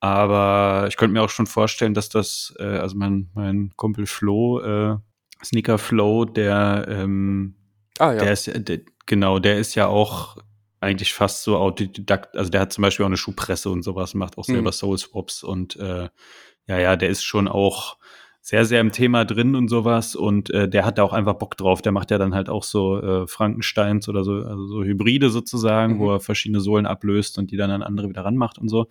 Aber 0.00 0.86
ich 0.88 0.96
könnte 0.96 1.12
mir 1.12 1.22
auch 1.22 1.28
schon 1.28 1.46
vorstellen, 1.46 1.94
dass 1.94 2.08
das, 2.08 2.54
äh, 2.58 2.64
also 2.64 2.96
mein, 2.96 3.30
mein 3.34 3.72
Kumpel 3.76 4.06
Flo, 4.06 4.60
äh, 4.60 4.96
Sneaker 5.44 5.78
Flow, 5.78 6.24
der, 6.24 6.86
ähm, 6.88 7.54
Ah 7.98 8.12
ja. 8.12 8.20
der 8.20 8.32
ist, 8.32 8.50
der, 8.68 8.80
genau, 9.06 9.38
der 9.38 9.58
ist 9.58 9.74
ja 9.74 9.86
auch 9.86 10.36
eigentlich 10.80 11.12
fast 11.14 11.42
so 11.44 11.56
Autodidakt. 11.56 12.36
Also 12.36 12.50
der 12.50 12.60
hat 12.62 12.72
zum 12.72 12.82
Beispiel 12.82 13.04
auch 13.04 13.08
eine 13.08 13.16
Schuhpresse 13.16 13.70
und 13.70 13.82
sowas, 13.82 14.14
macht 14.14 14.38
auch 14.38 14.44
selber 14.44 14.70
Mhm. 14.70 14.72
Soul 14.72 14.98
Swaps 14.98 15.42
und 15.42 15.76
äh, 15.76 16.08
ja, 16.66 16.78
ja, 16.78 16.96
der 16.96 17.08
ist 17.08 17.22
schon 17.24 17.48
auch 17.48 17.98
sehr, 18.44 18.64
sehr 18.64 18.80
im 18.80 18.90
Thema 18.90 19.24
drin 19.24 19.54
und 19.54 19.68
sowas 19.68 20.16
und 20.16 20.50
äh, 20.50 20.68
der 20.68 20.84
hat 20.84 20.98
da 20.98 21.04
auch 21.04 21.12
einfach 21.12 21.34
Bock 21.34 21.56
drauf. 21.56 21.80
Der 21.80 21.92
macht 21.92 22.10
ja 22.10 22.18
dann 22.18 22.34
halt 22.34 22.48
auch 22.48 22.64
so 22.64 23.00
äh, 23.00 23.26
Frankensteins 23.28 24.08
oder 24.08 24.24
so, 24.24 24.32
also 24.32 24.66
so 24.66 24.82
Hybride 24.82 25.30
sozusagen, 25.30 25.94
Mhm. 25.94 25.98
wo 26.00 26.10
er 26.10 26.18
verschiedene 26.20 26.60
Sohlen 26.60 26.84
ablöst 26.84 27.38
und 27.38 27.52
die 27.52 27.56
dann 27.56 27.70
an 27.70 27.84
andere 27.84 28.08
wieder 28.08 28.24
ranmacht 28.24 28.58
und 28.58 28.68
so. 28.68 28.88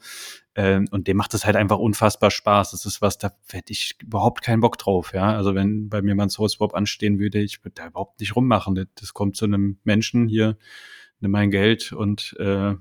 Ähm, 0.55 0.87
und 0.91 1.07
dem 1.09 1.17
macht 1.17 1.33
das 1.33 1.45
halt 1.45 1.57
einfach 1.57 1.79
unfassbar 1.79 2.31
Spaß. 2.31 2.71
Das 2.71 2.85
ist 2.85 3.01
was, 3.01 3.17
da 3.17 3.33
hätte 3.51 3.73
ich 3.73 3.95
überhaupt 4.01 4.41
keinen 4.41 4.61
Bock 4.61 4.77
drauf, 4.77 5.11
ja. 5.13 5.35
Also 5.35 5.53
wenn 5.53 5.89
bei 5.89 6.01
mir 6.01 6.15
mal 6.15 6.23
ein 6.23 6.29
Swap 6.29 6.73
anstehen 6.73 7.19
würde, 7.19 7.41
ich 7.41 7.61
würde 7.65 7.73
da 7.75 7.87
überhaupt 7.87 8.21
nicht 8.21 8.37
rummachen. 8.37 8.75
Das, 8.75 8.85
das 8.95 9.13
kommt 9.13 9.35
zu 9.35 9.43
einem 9.43 9.79
Menschen 9.83 10.29
hier, 10.29 10.57
nimm 11.19 11.31
mein 11.31 11.51
Geld 11.51 11.91
und 11.91 12.37
äh, 12.39 12.75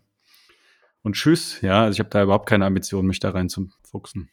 und 1.03 1.15
tschüss, 1.17 1.61
ja. 1.63 1.83
Also 1.83 1.97
ich 1.97 1.99
habe 1.99 2.11
da 2.11 2.23
überhaupt 2.23 2.49
keine 2.49 2.65
Ambition, 2.67 3.07
mich 3.07 3.19
da 3.19 3.31
rein 3.31 3.49
zu 3.49 3.71
fuchsen. 3.83 4.31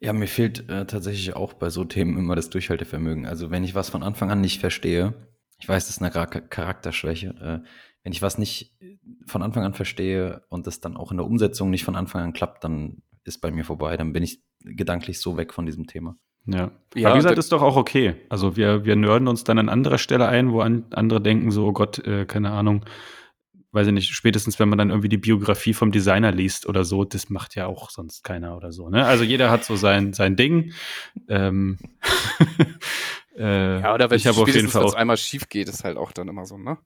Ja, 0.00 0.12
mir 0.12 0.28
fehlt 0.28 0.68
äh, 0.68 0.86
tatsächlich 0.86 1.34
auch 1.34 1.54
bei 1.54 1.70
so 1.70 1.84
Themen 1.84 2.16
immer 2.16 2.36
das 2.36 2.50
Durchhaltevermögen. 2.50 3.26
Also 3.26 3.50
wenn 3.50 3.64
ich 3.64 3.74
was 3.74 3.90
von 3.90 4.02
Anfang 4.02 4.30
an 4.30 4.40
nicht 4.40 4.60
verstehe, 4.60 5.14
ich 5.60 5.68
weiß, 5.68 5.86
das 5.86 5.96
ist 5.96 6.02
eine 6.02 6.10
Charakterschwäche, 6.10 7.28
äh, 7.28 7.68
wenn 8.04 8.12
ich 8.12 8.22
was 8.22 8.38
nicht 8.38 8.76
von 9.26 9.42
Anfang 9.42 9.64
an 9.64 9.74
verstehe 9.74 10.42
und 10.48 10.66
das 10.66 10.80
dann 10.80 10.96
auch 10.96 11.10
in 11.10 11.16
der 11.16 11.26
Umsetzung 11.26 11.70
nicht 11.70 11.84
von 11.84 11.96
Anfang 11.96 12.22
an 12.22 12.32
klappt, 12.32 12.62
dann 12.62 13.02
ist 13.24 13.40
bei 13.40 13.50
mir 13.50 13.64
vorbei. 13.64 13.96
Dann 13.96 14.12
bin 14.12 14.22
ich 14.22 14.40
gedanklich 14.60 15.20
so 15.20 15.36
weg 15.36 15.52
von 15.52 15.66
diesem 15.66 15.86
Thema. 15.86 16.16
Ja. 16.46 16.70
Ja, 16.94 17.08
Aber 17.08 17.16
wie 17.16 17.18
gesagt, 17.18 17.38
ist 17.38 17.52
doch 17.52 17.62
auch 17.62 17.76
okay. 17.76 18.14
Also 18.28 18.56
wir, 18.56 18.84
wir 18.84 18.96
nörden 18.96 19.28
uns 19.28 19.44
dann 19.44 19.58
an 19.58 19.68
anderer 19.68 19.98
Stelle 19.98 20.28
ein, 20.28 20.52
wo 20.52 20.60
an, 20.60 20.86
andere 20.90 21.20
denken 21.20 21.50
so, 21.50 21.66
oh 21.66 21.72
Gott, 21.72 21.98
äh, 22.06 22.24
keine 22.24 22.52
Ahnung, 22.52 22.84
weiß 23.72 23.86
ich 23.88 23.92
nicht, 23.92 24.14
spätestens 24.14 24.58
wenn 24.58 24.68
man 24.68 24.78
dann 24.78 24.90
irgendwie 24.90 25.08
die 25.08 25.18
Biografie 25.18 25.74
vom 25.74 25.92
Designer 25.92 26.32
liest 26.32 26.66
oder 26.66 26.84
so, 26.84 27.04
das 27.04 27.28
macht 27.28 27.54
ja 27.54 27.66
auch 27.66 27.90
sonst 27.90 28.24
keiner 28.24 28.56
oder 28.56 28.72
so. 28.72 28.88
Ne? 28.88 29.04
Also 29.04 29.24
jeder 29.24 29.50
hat 29.50 29.64
so 29.64 29.76
sein, 29.76 30.12
sein 30.12 30.36
Ding. 30.36 30.72
Ähm, 31.28 31.78
äh, 33.38 33.80
Ja, 33.80 33.94
oder 33.94 34.10
wenn 34.10 34.18
habe 34.20 34.30
auf 34.30 34.46
jeden 34.46 34.50
spätestens 34.50 34.72
Fall 34.72 34.84
auch 34.84 34.94
einmal 34.94 35.16
schief 35.16 35.48
geht, 35.48 35.68
ist 35.68 35.84
halt 35.84 35.96
auch 35.96 36.12
dann 36.12 36.28
immer 36.28 36.46
so, 36.46 36.56
ne? 36.56 36.78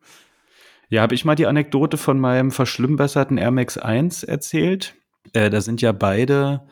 Ja, 0.89 1.01
habe 1.01 1.15
ich 1.15 1.25
mal 1.25 1.37
die 1.37 1.47
Anekdote 1.47 1.97
von 1.97 2.21
meinem 2.21 2.51
verschlimmbesserten 2.51 3.39
Air 3.39 3.51
Max 3.51 3.79
1 3.79 4.25
erzählt. 4.25 4.95
Äh, 5.33 5.49
da 5.49 5.63
sind 5.63 5.81
ja 5.81 5.93
beide 5.93 6.63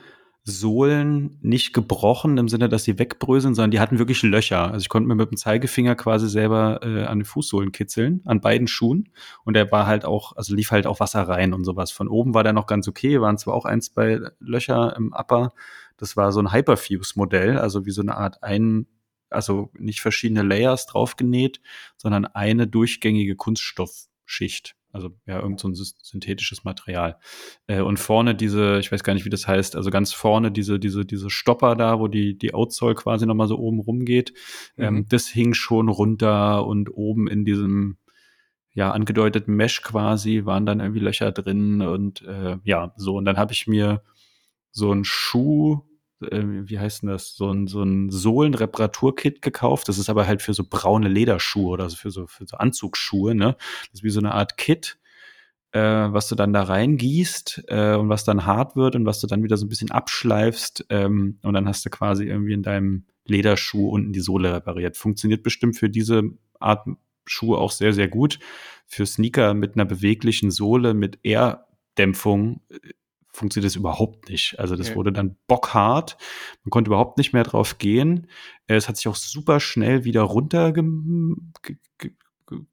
Sohlen 0.45 1.39
nicht 1.43 1.75
gebrochen 1.75 2.39
im 2.39 2.49
Sinne, 2.49 2.69
dass 2.69 2.85
sie 2.85 2.99
wegbröseln, 2.99 3.55
sondern 3.55 3.71
die 3.71 3.81
hatten 3.81 3.99
wirklich 3.99 4.23
Löcher. 4.23 4.73
Also 4.73 4.79
ich 4.79 4.89
konnte 4.89 5.07
mir 5.07 5.15
mit 5.15 5.31
dem 5.31 5.37
Zeigefinger 5.37 5.95
quasi 5.97 6.29
selber 6.29 6.81
äh, 6.83 7.05
an 7.05 7.19
den 7.19 7.25
Fußsohlen 7.27 7.73
kitzeln, 7.73 8.23
an 8.25 8.41
beiden 8.41 8.67
Schuhen. 8.67 9.11
Und 9.45 9.55
der 9.55 9.71
war 9.71 9.87
halt 9.87 10.05
auch, 10.05 10.37
also 10.37 10.55
lief 10.55 10.71
halt 10.71 10.87
auch 10.87 10.99
Wasser 10.99 11.23
rein 11.23 11.53
und 11.53 11.65
sowas. 11.65 11.91
Von 11.91 12.09
oben 12.09 12.33
war 12.33 12.43
der 12.43 12.55
noch 12.55 12.67
ganz 12.67 12.89
okay, 12.89 13.21
waren 13.21 13.37
zwar 13.37 13.55
auch 13.55 13.67
ein, 13.67 13.83
zwei 13.83 14.21
Löcher 14.39 14.97
im 14.97 15.13
Upper. 15.13 15.53
Das 15.99 16.17
war 16.17 16.33
so 16.33 16.41
ein 16.41 16.53
Hyperfuse-Modell, 16.53 17.59
also 17.59 17.85
wie 17.85 17.91
so 17.91 18.01
eine 18.01 18.17
Art 18.17 18.43
ein, 18.43 18.87
also 19.29 19.71
nicht 19.79 20.01
verschiedene 20.01 20.43
Layers 20.43 20.87
draufgenäht, 20.87 21.61
sondern 21.99 22.25
eine 22.25 22.67
durchgängige 22.67 23.37
Kunststoffschicht. 23.37 24.75
Also 24.93 25.11
ja, 25.27 25.41
irgend 25.41 25.61
so 25.61 25.69
ein 25.69 25.75
synthetisches 25.75 26.65
Material. 26.65 27.19
Äh, 27.67 27.81
und 27.81 27.99
vorne 27.99 28.35
diese, 28.35 28.79
ich 28.79 28.91
weiß 28.91 29.05
gar 29.05 29.15
nicht, 29.15 29.25
wie 29.25 29.31
das 29.31 29.47
heißt, 29.47 29.77
also 29.77 29.91
ganz 29.91 30.13
vorne 30.13 30.51
diese, 30.51 30.79
diese, 30.79 31.05
diese 31.05 31.31
Stopper 31.31 31.77
da, 31.77 32.01
wo 32.01 32.09
die, 32.09 32.37
die 32.37 32.55
Outsole 32.55 32.95
quasi 32.95 33.27
nochmal 33.27 33.49
so 33.49 33.59
oben 33.59 33.81
rumgeht, 33.81 34.33
ähm, 34.77 34.95
Mhm. 34.95 35.07
das 35.09 35.29
hing 35.29 35.55
schon 35.55 35.89
runter 35.89 36.67
und 36.67 36.91
oben 36.95 37.29
in 37.29 37.45
diesem 37.45 37.97
ja, 38.73 38.93
angedeuteten 38.93 39.55
Mesh 39.57 39.83
quasi 39.83 40.45
waren 40.45 40.65
dann 40.65 40.81
irgendwie 40.81 41.01
Löcher 41.01 41.33
drin 41.33 41.83
und 41.83 42.23
äh, 42.23 42.59
ja, 42.65 42.93
so. 42.97 43.17
Und 43.17 43.25
dann 43.25 43.37
habe 43.37 43.53
ich 43.53 43.67
mir 43.67 44.03
so 44.71 44.93
ein 44.93 45.05
Schuh, 45.05 45.81
äh, 46.23 46.43
wie 46.43 46.79
heißt 46.79 47.03
denn 47.03 47.09
das, 47.09 47.35
so 47.37 47.51
ein, 47.51 47.67
so 47.67 47.83
ein 47.83 48.11
Sohlenreparaturkit 48.11 49.43
gekauft. 49.43 49.89
Das 49.89 49.99
ist 49.99 50.11
aber 50.11 50.27
halt 50.27 50.43
für 50.43 50.55
so 50.55 50.65
braune 50.69 51.09
Lederschuhe 51.09 51.71
oder 51.71 51.91
für 51.91 52.11
so, 52.11 52.27
für 52.27 52.47
so 52.47 52.57
Anzugsschuhe, 52.57 53.35
ne? 53.35 53.57
Das 53.59 54.01
ist 54.01 54.03
wie 54.05 54.11
so 54.11 54.21
eine 54.21 54.35
Art 54.35 54.57
Kit, 54.57 54.99
äh, 55.73 55.81
was 55.81 56.29
du 56.29 56.35
dann 56.35 56.53
da 56.53 56.63
reingießt 56.63 57.65
äh, 57.69 57.95
und 57.95 58.09
was 58.09 58.25
dann 58.25 58.47
hart 58.47 58.77
wird 58.77 58.97
und 58.97 59.07
was 59.07 59.21
du 59.21 59.27
dann 59.27 59.43
wieder 59.43 59.57
so 59.57 59.67
ein 59.67 59.69
bisschen 59.69 59.91
abschleifst 59.91 60.87
ähm, 60.91 61.39
und 61.43 61.55
dann 61.55 61.69
hast 61.69 61.85
du 61.87 61.91
quasi 61.91 62.25
irgendwie 62.25 62.55
in 62.55 62.63
deinem 62.63 63.05
Lederschuh 63.27 63.89
unten 63.89 64.13
die 64.13 64.21
Sohle 64.21 64.53
repariert. 64.53 64.97
Funktioniert 64.97 65.43
bestimmt 65.43 65.77
für 65.77 65.89
diese 65.89 66.23
Art 66.59 66.87
Schuhe 67.27 67.59
auch 67.59 67.71
sehr, 67.71 67.93
sehr 67.93 68.09
gut. 68.09 68.39
Für 68.87 69.07
Sneaker 69.07 69.55
mit 69.55 69.75
einer 69.75 69.85
beweglichen 69.85 70.51
Sohle, 70.51 70.95
mit 70.95 71.21
Air-Dämpfung 71.23 72.61
äh, 72.71 72.79
funktioniert 73.33 73.67
das 73.71 73.77
überhaupt 73.77 74.29
nicht. 74.29 74.59
Also 74.59 74.77
das 74.77 74.89
Okay. 74.89 74.97
wurde 74.97 75.13
dann 75.13 75.37
bockhart. 75.47 76.17
Man 76.65 76.71
konnte 76.71 76.89
überhaupt 76.91 77.19
nicht 77.19 77.33
mehr 77.33 77.45
drauf 77.45 77.79
gehen. 77.79 78.27
Äh, 78.67 78.75
Es 78.77 78.89
hat 78.89 78.97
sich 78.97 79.09
auch 79.09 79.17
super 79.17 79.61
schnell 79.61 80.05
wieder 80.05 80.23
runter 80.23 80.73
ge 80.73 80.85
ge 81.63 81.77
ge 82.01 82.11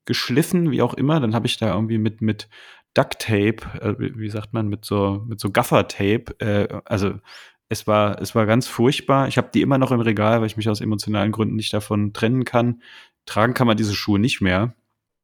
geschliffen, 0.06 0.72
wie 0.72 0.82
auch 0.82 0.94
immer. 0.96 1.20
Dann 1.20 1.36
habe 1.36 1.46
ich 1.48 1.58
da 1.58 1.74
irgendwie 1.74 2.00
mit, 2.00 2.22
mit 2.22 2.50
Duct 2.96 3.20
Tape, 3.20 3.58
äh, 3.82 3.96
wie 4.00 4.30
sagt 4.30 4.54
man, 4.54 4.68
mit 4.68 4.86
so, 4.86 5.24
mit 5.28 5.40
so 5.40 5.52
Gaffer-Tape, 5.52 6.40
äh, 6.40 6.82
also 6.86 7.14
es 7.70 7.86
war, 7.86 8.20
es 8.22 8.34
war 8.34 8.46
ganz 8.46 8.66
furchtbar. 8.68 9.28
Ich 9.28 9.38
habe 9.38 9.50
die 9.54 9.62
immer 9.62 9.78
noch 9.78 9.92
im 9.92 10.00
Regal, 10.00 10.40
weil 10.40 10.48
ich 10.48 10.58
mich 10.58 10.70
aus 10.70 10.82
emotionalen 10.82 11.32
Gründen 11.32 11.56
nicht 11.58 11.74
davon 11.74 12.14
trennen 12.14 12.46
kann. 12.46 12.82
Tragen 13.26 13.54
kann 13.54 13.68
man 13.68 13.78
diese 13.78 13.94
Schuhe 13.94 14.20
nicht 14.20 14.42
mehr. 14.42 14.74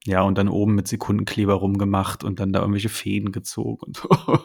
Ja, 0.06 0.22
und 0.24 0.38
dann 0.38 0.50
oben 0.50 0.76
mit 0.76 0.88
Sekundenkleber 0.88 1.54
rumgemacht 1.54 2.24
und 2.26 2.40
dann 2.40 2.52
da 2.52 2.60
irgendwelche 2.60 2.90
Fäden 2.90 3.32
gezogen. 3.32 3.94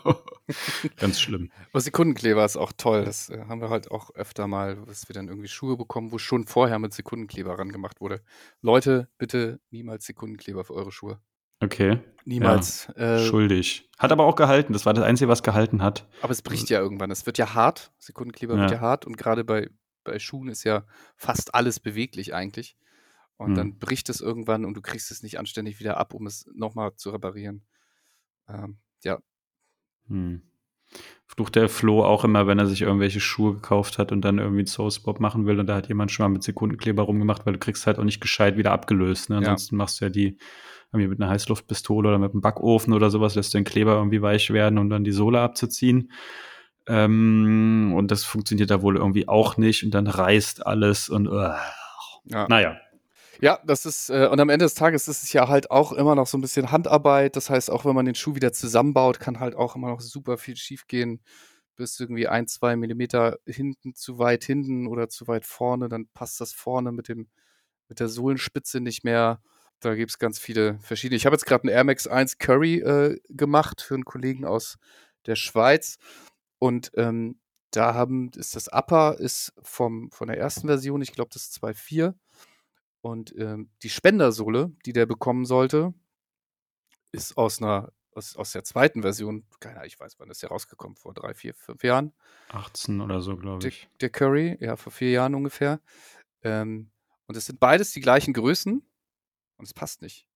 Ganz 0.97 1.21
schlimm. 1.21 1.51
Aber 1.73 1.81
Sekundenkleber 1.81 2.45
ist 2.45 2.57
auch 2.57 2.73
toll. 2.77 3.05
Das 3.05 3.29
äh, 3.29 3.45
haben 3.49 3.61
wir 3.61 3.69
halt 3.69 3.91
auch 3.91 4.15
öfter 4.15 4.47
mal, 4.47 4.77
dass 4.87 5.09
wir 5.09 5.15
dann 5.15 5.29
irgendwie 5.29 5.49
Schuhe 5.49 5.77
bekommen, 5.77 6.13
wo 6.13 6.19
schon 6.19 6.47
vorher 6.47 6.79
mit 6.79 6.93
Sekundenkleber 6.95 7.59
ran 7.59 7.73
gemacht 7.73 8.01
wurde. 8.01 8.23
Leute, 8.63 9.09
bitte 9.19 9.61
niemals 9.71 10.07
Sekundenkleber 10.07 10.65
für 10.65 10.75
eure 10.75 10.93
Schuhe. 10.93 11.19
Okay. 11.61 11.99
Niemals. 12.25 12.89
Äh, 12.91 13.19
Schuldig. 13.27 13.89
Hat 13.99 14.13
aber 14.13 14.25
auch 14.27 14.37
gehalten. 14.37 14.73
Das 14.73 14.87
war 14.87 14.95
das 14.95 15.05
Einzige, 15.05 15.29
was 15.29 15.43
gehalten 15.43 15.83
hat. 15.83 16.07
aber 16.23 16.31
es 16.31 16.41
bricht 16.43 16.71
ja 16.71 16.79
irgendwann. 16.79 17.11
Es 17.11 17.27
wird 17.27 17.37
ja 17.37 17.55
hart. 17.55 17.91
Sekundenkleber 17.99 18.57
wird 18.57 18.71
Ja. 18.71 18.77
ja 18.77 18.81
hart. 18.81 19.07
Und 19.07 19.17
gerade 19.19 19.45
bei, 19.45 19.69
bei 20.05 20.19
Schuhen 20.21 20.49
ist 20.49 20.63
ja 20.65 20.85
fast 21.17 21.55
alles 21.55 21.81
beweglich 21.81 22.33
eigentlich. 22.33 22.77
Und 23.39 23.49
Hm. 23.49 23.55
dann 23.55 23.79
bricht 23.79 24.09
es 24.11 24.21
irgendwann 24.21 24.65
und 24.65 24.75
du 24.75 24.83
kriegst 24.83 25.11
es 25.11 25.23
nicht 25.23 25.39
anständig 25.39 25.81
wieder 25.81 25.97
ab, 25.97 26.13
um 26.13 26.27
es 26.27 26.51
nochmal 26.55 26.95
zu 26.97 27.11
reparieren. 27.11 27.65
Ähm, 28.49 28.79
ja, 29.03 29.19
Hm. 30.09 30.43
Flucht 31.27 31.57
der 31.57 31.69
Flo 31.69 32.03
auch 32.03 32.25
immer, 32.25 32.47
wenn 32.47 32.59
er 32.59 32.67
sich 32.67 32.81
irgendwelche 32.83 33.21
Schuhe 33.21 33.55
gekauft 33.55 33.99
hat 33.99 34.11
und 34.11 34.23
dann 34.23 34.39
irgendwie 34.39 34.61
einen 34.61 34.67
Soulspot 34.67 35.21
machen 35.21 35.45
will 35.47 35.61
und 35.61 35.67
da 35.67 35.77
hat 35.77 35.89
jemand 35.89 36.11
schon 36.11 36.25
mal 36.25 36.31
mit 36.31 36.43
Sekundenkleber 36.43 37.03
rumgemacht, 37.03 37.45
weil 37.45 37.53
du 37.53 37.59
kriegst 37.59 37.87
halt 37.87 37.99
auch 37.99 38.05
nicht 38.05 38.21
gescheit 38.21 38.57
wieder 38.57 38.73
abgelöst. 38.73 39.29
Ne? 39.29 39.37
Ja. 39.37 39.41
Ansonsten 39.41 39.77
machst 39.77 40.01
du 40.01 40.07
ja 40.07 40.11
die 40.11 40.39
irgendwie 40.91 41.09
mit 41.09 41.21
einer 41.21 41.31
Heißluftpistole 41.31 42.09
oder 42.09 42.19
mit 42.19 42.33
einem 42.33 42.41
Backofen 42.41 42.95
oder 42.95 43.11
sowas, 43.11 43.35
lässt 43.35 43.53
du 43.53 43.59
den 43.59 43.65
Kleber 43.65 43.97
irgendwie 43.97 44.23
weich 44.23 44.51
werden, 44.51 44.79
um 44.79 44.89
dann 44.89 45.05
die 45.05 45.13
Sohle 45.13 45.41
abzuziehen. 45.41 46.11
Ähm, 46.87 47.93
und 47.95 48.11
das 48.11 48.25
funktioniert 48.25 48.71
da 48.71 48.81
wohl 48.81 48.97
irgendwie 48.97 49.29
auch 49.29 49.59
nicht 49.59 49.85
und 49.85 49.93
dann 49.93 50.07
reißt 50.07 50.67
alles 50.67 51.11
und 51.11 51.29
uh, 51.29 51.53
ja. 52.25 52.47
naja. 52.49 52.79
Ja, 53.41 53.61
das 53.65 53.87
ist, 53.87 54.11
äh, 54.11 54.29
und 54.31 54.41
am 54.41 54.49
Ende 54.49 54.65
des 54.65 54.75
Tages 54.75 55.07
ist 55.07 55.23
es 55.23 55.33
ja 55.33 55.47
halt 55.49 55.71
auch 55.71 55.93
immer 55.93 56.17
noch 56.17 56.27
so 56.27 56.37
ein 56.37 56.41
bisschen 56.41 56.73
Handarbeit. 56.73 57.37
Das 57.37 57.51
heißt, 57.51 57.71
auch 57.71 57.85
wenn 57.85 57.95
man 57.95 58.05
den 58.05 58.17
Schuh 58.17 58.35
wieder 58.35 58.53
zusammenbaut, 58.53 59.21
kann 59.21 59.39
halt 59.39 59.55
auch 59.55 59.77
immer 59.77 59.89
noch 59.89 60.01
super 60.01 60.39
viel 60.39 60.57
schiefgehen. 60.57 61.23
Bist 61.77 62.01
irgendwie 62.01 62.27
ein, 62.27 62.49
zwei 62.49 62.75
Millimeter 62.75 63.39
hinten 63.47 63.95
zu 63.95 64.19
weit 64.19 64.43
hinten 64.43 64.89
oder 64.89 65.09
zu 65.09 65.29
weit 65.29 65.47
vorne, 65.47 65.89
dann 65.89 66.09
passt 66.09 66.41
das 66.41 66.53
vorne 66.53 66.91
mit 66.91 67.09
dem, 67.09 67.29
mit 67.89 68.01
der 68.01 68.09
Sohlenspitze 68.09 68.81
nicht 68.81 69.05
mehr. 69.05 69.41
Da 69.81 69.95
gibt 69.95 70.11
es 70.11 70.19
ganz 70.19 70.41
viele 70.41 70.79
verschiedene. 70.81 71.17
Ich 71.17 71.27
habe 71.27 71.35
jetzt 71.35 71.47
gerade 71.47 71.65
einen 71.65 71.73
Air 71.73 71.85
Max 71.85 72.09
1 72.09 72.39
Curry 72.39 72.81
äh, 72.81 73.21
gemacht 73.29 73.81
für 73.83 73.95
einen 73.95 74.05
Kollegen 74.05 74.45
aus 74.45 74.79
der 75.27 75.37
Schweiz. 75.37 75.99
Und 76.59 76.91
ähm, 76.97 77.39
da 77.71 77.95
haben, 77.95 78.31
ist 78.37 78.57
das 78.57 78.69
Upper 78.73 79.19
ist 79.21 79.53
vom, 79.63 80.11
von 80.11 80.27
der 80.27 80.39
ersten 80.39 80.67
Version, 80.67 81.03
ich 81.03 81.13
glaube, 81.13 81.31
das 81.33 81.45
ist 81.45 81.63
2.4. 81.63 82.15
Und 83.01 83.35
ähm, 83.39 83.71
die 83.83 83.91
Spendersohle, 83.91 84.73
die 84.85 84.93
der 84.93 85.07
bekommen 85.07 85.45
sollte, 85.47 85.95
ist 87.13 87.37
aus 87.37 87.63
einer 87.63 87.93
aus, 88.15 88.35
aus 88.37 88.51
der 88.53 88.65
zweiten 88.65 89.03
Version, 89.03 89.47
keine 89.61 89.77
Ahnung, 89.77 89.87
ich 89.87 90.01
weiß, 90.01 90.19
wann 90.19 90.29
ist 90.31 90.43
der 90.43 90.49
rausgekommen, 90.51 90.97
vor 90.97 91.15
drei, 91.15 91.35
vier, 91.35 91.55
fünf 91.55 91.85
Jahren. 91.85 92.13
18 92.49 93.01
oder 93.01 93.21
so, 93.21 93.37
glaube 93.37 93.61
Der, 93.61 93.69
ich. 93.69 93.89
der 94.01 94.11
Curry, 94.11 94.57
ja, 94.61 94.75
vor 94.77 94.91
vier 94.91 95.11
Jahren 95.13 95.37
ungefähr. 95.37 95.81
Ähm, 96.43 96.91
und 97.27 97.37
es 97.37 97.47
sind 97.47 97.61
beides 97.61 97.93
die 97.93 98.01
gleichen 98.01 98.35
Größen 98.35 98.83
und 99.57 99.65
es 99.65 99.73
passt 99.73 100.03
nicht. 100.03 100.27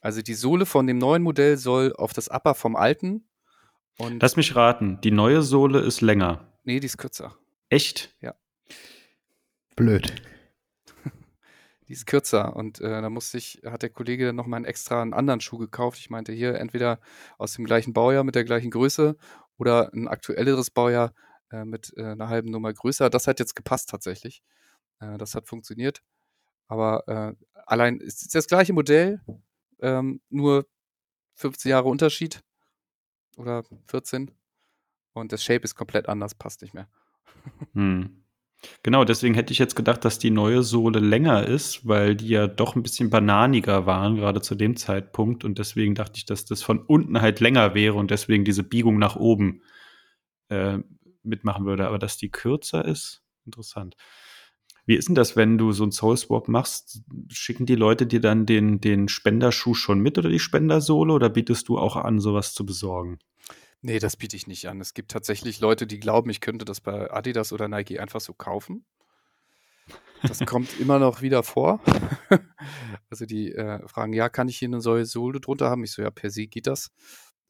Also 0.00 0.22
die 0.22 0.34
Sohle 0.34 0.64
von 0.64 0.86
dem 0.86 0.98
neuen 0.98 1.22
Modell 1.24 1.56
soll 1.56 1.92
auf 1.94 2.12
das 2.12 2.28
Upper 2.28 2.54
vom 2.54 2.76
alten 2.76 3.28
und 3.98 4.22
Lass 4.22 4.36
mich 4.36 4.54
raten, 4.54 5.00
die 5.00 5.10
neue 5.10 5.42
Sohle 5.42 5.80
ist 5.80 6.00
länger. 6.00 6.46
nee, 6.62 6.78
die 6.78 6.86
ist 6.86 6.96
kürzer. 6.98 7.36
Echt? 7.70 8.14
Blöd. 9.74 10.22
Die 11.92 11.94
ist 11.94 12.06
kürzer 12.06 12.56
und 12.56 12.80
äh, 12.80 13.02
da 13.02 13.10
musste 13.10 13.36
ich, 13.36 13.60
hat 13.66 13.82
der 13.82 13.90
Kollege 13.90 14.24
dann 14.24 14.34
nochmal 14.34 14.56
einen 14.56 14.64
extra 14.64 15.02
einen 15.02 15.12
anderen 15.12 15.42
Schuh 15.42 15.58
gekauft. 15.58 15.98
Ich 15.98 16.08
meinte 16.08 16.32
hier 16.32 16.54
entweder 16.54 16.98
aus 17.36 17.52
dem 17.52 17.66
gleichen 17.66 17.92
Baujahr 17.92 18.24
mit 18.24 18.34
der 18.34 18.44
gleichen 18.44 18.70
Größe 18.70 19.14
oder 19.58 19.92
ein 19.92 20.08
aktuelleres 20.08 20.70
Baujahr 20.70 21.12
äh, 21.50 21.66
mit 21.66 21.92
äh, 21.98 22.04
einer 22.04 22.30
halben 22.30 22.50
Nummer 22.50 22.72
größer. 22.72 23.10
Das 23.10 23.26
hat 23.26 23.40
jetzt 23.40 23.54
gepasst 23.54 23.90
tatsächlich. 23.90 24.42
Äh, 25.00 25.18
das 25.18 25.34
hat 25.34 25.46
funktioniert. 25.46 26.02
Aber 26.66 27.06
äh, 27.08 27.34
allein 27.66 28.00
ist 28.00 28.34
das 28.34 28.46
gleiche 28.46 28.72
Modell, 28.72 29.20
ähm, 29.82 30.22
nur 30.30 30.64
15 31.34 31.68
Jahre 31.72 31.90
Unterschied 31.90 32.42
oder 33.36 33.64
14 33.88 34.30
und 35.12 35.30
das 35.30 35.44
Shape 35.44 35.64
ist 35.64 35.74
komplett 35.74 36.08
anders, 36.08 36.34
passt 36.34 36.62
nicht 36.62 36.72
mehr. 36.72 36.88
Hm. 37.74 38.21
Genau, 38.82 39.04
deswegen 39.04 39.34
hätte 39.34 39.52
ich 39.52 39.58
jetzt 39.58 39.76
gedacht, 39.76 40.04
dass 40.04 40.18
die 40.18 40.30
neue 40.30 40.62
Sohle 40.62 41.00
länger 41.00 41.46
ist, 41.46 41.86
weil 41.86 42.14
die 42.16 42.28
ja 42.28 42.46
doch 42.46 42.76
ein 42.76 42.82
bisschen 42.82 43.10
bananiger 43.10 43.86
waren, 43.86 44.16
gerade 44.16 44.40
zu 44.40 44.54
dem 44.54 44.76
Zeitpunkt. 44.76 45.44
Und 45.44 45.58
deswegen 45.58 45.94
dachte 45.94 46.14
ich, 46.16 46.26
dass 46.26 46.44
das 46.44 46.62
von 46.62 46.80
unten 46.80 47.20
halt 47.20 47.40
länger 47.40 47.74
wäre 47.74 47.94
und 47.94 48.10
deswegen 48.10 48.44
diese 48.44 48.62
Biegung 48.62 48.98
nach 48.98 49.16
oben 49.16 49.62
äh, 50.48 50.78
mitmachen 51.22 51.64
würde. 51.66 51.86
Aber 51.86 51.98
dass 51.98 52.16
die 52.16 52.30
kürzer 52.30 52.84
ist, 52.84 53.22
interessant. 53.44 53.96
Wie 54.84 54.96
ist 54.96 55.08
denn 55.08 55.14
das, 55.14 55.36
wenn 55.36 55.58
du 55.58 55.72
so 55.72 55.84
einen 55.84 55.92
Soul 55.92 56.16
Swap 56.16 56.48
machst? 56.48 57.02
Schicken 57.28 57.66
die 57.66 57.76
Leute 57.76 58.06
dir 58.06 58.20
dann 58.20 58.46
den, 58.46 58.80
den 58.80 59.08
Spenderschuh 59.08 59.74
schon 59.74 60.00
mit 60.00 60.18
oder 60.18 60.28
die 60.28 60.40
Spendersohle 60.40 61.12
oder 61.12 61.28
bietest 61.28 61.68
du 61.68 61.78
auch 61.78 61.96
an, 61.96 62.18
sowas 62.18 62.52
zu 62.52 62.66
besorgen? 62.66 63.18
Nee, 63.84 63.98
das 63.98 64.16
biete 64.16 64.36
ich 64.36 64.46
nicht 64.46 64.68
an. 64.68 64.80
Es 64.80 64.94
gibt 64.94 65.10
tatsächlich 65.10 65.58
Leute, 65.58 65.88
die 65.88 65.98
glauben, 65.98 66.30
ich 66.30 66.40
könnte 66.40 66.64
das 66.64 66.80
bei 66.80 67.10
Adidas 67.10 67.52
oder 67.52 67.66
Nike 67.66 67.98
einfach 67.98 68.20
so 68.20 68.32
kaufen. 68.32 68.86
Das 70.22 70.38
kommt 70.46 70.78
immer 70.78 71.00
noch 71.00 71.20
wieder 71.20 71.42
vor. 71.42 71.80
also 73.10 73.26
die 73.26 73.52
äh, 73.52 73.86
fragen, 73.88 74.12
ja, 74.12 74.28
kann 74.28 74.48
ich 74.48 74.56
hier 74.58 74.68
eine 74.68 74.78
neue 74.78 75.04
Sohle 75.04 75.40
drunter 75.40 75.68
haben? 75.68 75.82
Ich 75.82 75.90
so, 75.90 76.00
ja, 76.00 76.12
per 76.12 76.30
se 76.30 76.46
geht 76.46 76.68
das. 76.68 76.92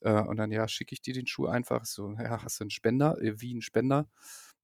Äh, 0.01 0.23
und 0.23 0.39
dann, 0.39 0.51
ja, 0.51 0.67
schicke 0.69 0.95
ich 0.95 1.03
dir 1.03 1.13
den 1.13 1.27
Schuh 1.27 1.47
einfach. 1.47 1.85
So, 1.85 2.13
ja, 2.13 2.43
hast 2.43 2.61
du 2.61 2.65
einen 2.65 2.71
Spender? 2.71 3.21
Äh, 3.21 3.39
wie 3.43 3.53
einen 3.53 3.61
Spender? 3.61 4.09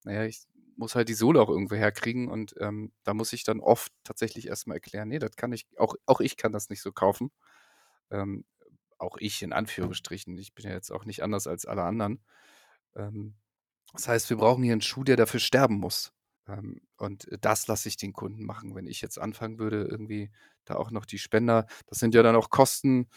Naja, 0.05 0.24
ich 0.24 0.47
muss 0.77 0.95
halt 0.95 1.11
die 1.11 1.15
Sohle 1.15 1.43
auch 1.43 1.51
irgendwo 1.51 1.74
herkriegen 1.74 2.28
und 2.28 2.55
ähm, 2.61 2.93
da 3.03 3.12
muss 3.12 3.32
ich 3.35 3.45
dann 3.45 3.61
oft 3.61 3.93
tatsächlich 4.05 4.47
erstmal 4.47 4.77
erklären, 4.77 5.09
nee, 5.09 5.19
das 5.19 5.35
kann 5.36 5.53
ich, 5.53 5.66
auch, 5.77 5.97
auch 6.07 6.20
ich 6.20 6.36
kann 6.36 6.53
das 6.53 6.70
nicht 6.70 6.81
so 6.81 6.93
kaufen. 6.93 7.31
Ähm, 8.11 8.45
auch 8.99 9.16
ich 9.19 9.43
in 9.43 9.53
Anführungsstrichen. 9.53 10.37
Ich 10.39 10.55
bin 10.55 10.66
ja 10.66 10.73
jetzt 10.73 10.91
auch 10.91 11.05
nicht 11.05 11.23
anders 11.23 11.47
als 11.47 11.66
alle 11.66 11.83
anderen. 11.83 12.23
Ähm, 12.97 13.37
das 13.93 14.09
heißt, 14.09 14.31
wir 14.31 14.37
brauchen 14.37 14.62
hier 14.62 14.73
einen 14.73 14.81
Schuh, 14.83 15.05
der 15.05 15.16
dafür 15.16 15.41
sterben 15.41 15.77
muss. 15.77 16.12
Ähm, 16.47 16.81
und 16.97 17.29
das 17.41 17.66
lasse 17.69 17.89
ich 17.89 17.97
den 17.97 18.12
Kunden 18.12 18.45
machen. 18.45 18.75
Wenn 18.75 18.87
ich 18.87 19.01
jetzt 19.01 19.19
anfangen 19.19 19.59
würde, 19.59 19.85
irgendwie 19.85 20.31
da 20.65 20.77
auch 20.77 20.91
noch 20.91 21.07
die 21.07 21.19
Spender, 21.19 21.66
das 21.87 21.99
sind 21.99 22.15
ja 22.15 22.23
dann 22.23 22.37
auch 22.37 22.51
Kosten, 22.51 23.09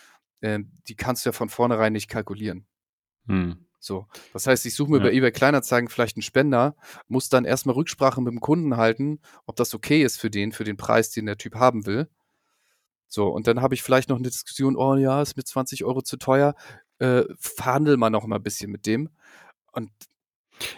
äh, 0.42 0.60
die 0.88 0.96
kannst 0.96 1.26
du 1.26 1.30
ja 1.30 1.34
von 1.34 1.50
vornherein 1.50 1.94
nicht 1.94 2.10
kalkulieren. 2.10 2.68
Hm. 3.28 3.66
So, 3.80 4.08
das 4.32 4.46
heißt, 4.46 4.66
ich 4.68 4.76
suche 4.76 4.92
mir 4.92 4.98
Ja. 4.98 5.04
bei 5.06 5.12
eBay 5.12 5.32
Kleinanzeigen 5.32 5.90
vielleicht 5.90 6.16
einen 6.16 6.22
Spender, 6.22 6.76
muss 7.08 7.30
dann 7.30 7.46
erstmal 7.46 7.74
Rücksprache 7.74 8.22
mit 8.22 8.32
dem 8.32 8.40
Kunden 8.40 8.78
halten, 8.78 9.20
ob 9.48 9.56
das 9.56 9.74
okay 9.74 10.04
ist 10.04 10.20
für 10.20 10.30
den, 10.30 10.52
für 10.52 10.64
den 10.64 10.78
Preis, 10.78 11.10
den 11.10 11.26
der 11.26 11.38
Typ 11.38 11.56
haben 11.56 11.88
will. 11.88 12.08
So, 13.14 13.28
und 13.28 13.46
dann 13.48 13.62
habe 13.62 13.76
ich 13.76 13.84
vielleicht 13.84 14.08
noch 14.08 14.16
eine 14.16 14.30
Diskussion, 14.30 14.78
oh 14.78 14.96
ja, 14.96 15.22
ist 15.22 15.36
mir 15.36 15.44
20 15.44 15.84
Euro 15.84 16.02
zu 16.02 16.16
teuer, 16.16 16.56
äh, 17.00 17.24
verhandel 17.38 17.98
mal 17.98 18.10
noch 18.10 18.26
mal 18.26 18.38
ein 18.38 18.44
bisschen 18.44 18.72
mit 18.72 18.86
dem. 18.86 19.10
Und 19.74 19.92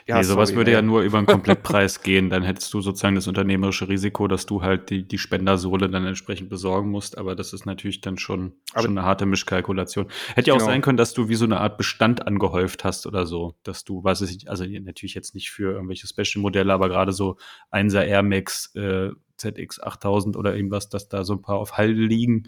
ja, 0.06 0.18
nee, 0.18 0.24
sowas 0.24 0.50
sorry, 0.50 0.58
würde 0.60 0.72
ne? 0.72 0.76
ja 0.78 0.82
nur 0.82 1.02
über 1.02 1.18
einen 1.18 1.28
Komplettpreis 1.28 2.02
gehen. 2.04 2.30
Dann 2.30 2.44
hättest 2.44 2.74
du 2.74 2.82
sozusagen 2.82 3.16
das 3.16 3.28
unternehmerische 3.28 3.88
Risiko, 3.90 4.28
dass 4.28 4.46
du 4.46 4.62
halt 4.62 4.90
die, 4.90 5.08
die 5.08 5.18
Spendersohle 5.18 5.90
dann 5.90 6.06
entsprechend 6.06 6.50
besorgen 6.50 6.90
musst. 6.90 7.18
Aber 7.18 7.36
das 7.36 7.54
ist 7.54 7.66
natürlich 7.66 8.02
dann 8.02 8.18
schon, 8.18 8.54
Aber- 8.74 8.84
schon 8.84 8.98
eine 8.98 9.06
harte 9.06 9.26
Mischkalkulation. 9.26 10.08
Hätte 10.36 10.50
ja 10.50 10.54
auch 10.54 10.58
Genau. 10.60 10.70
sein 10.72 10.82
können, 10.82 10.98
dass 10.98 11.14
du 11.14 11.30
wie 11.30 11.36
so 11.36 11.46
eine 11.46 11.60
Art 11.60 11.78
Bestand 11.78 12.28
angehäuft 12.28 12.84
hast 12.84 13.06
oder 13.06 13.26
so. 13.26 13.56
Dass 13.64 13.84
du, 13.84 14.04
weiß 14.04 14.22
ich 14.22 14.50
also 14.50 14.66
natürlich 14.66 15.14
jetzt 15.14 15.36
nicht 15.36 15.52
für 15.52 15.74
irgendwelche 15.74 16.08
Special-Modelle, 16.08 16.72
aber 16.74 16.90
gerade 16.90 17.12
so 17.12 17.38
1er 17.72 18.04
Air 18.06 18.24
Max 18.24 18.74
äh, 18.76 19.10
ZX 19.38 19.80
8000 19.82 20.38
oder 20.38 20.56
irgendwas, 20.56 20.90
dass 20.90 21.10
da 21.10 21.24
so 21.24 21.34
ein 21.34 21.42
paar 21.42 21.58
auf 21.58 21.78
Halde 21.78 22.02
liegen. 22.02 22.44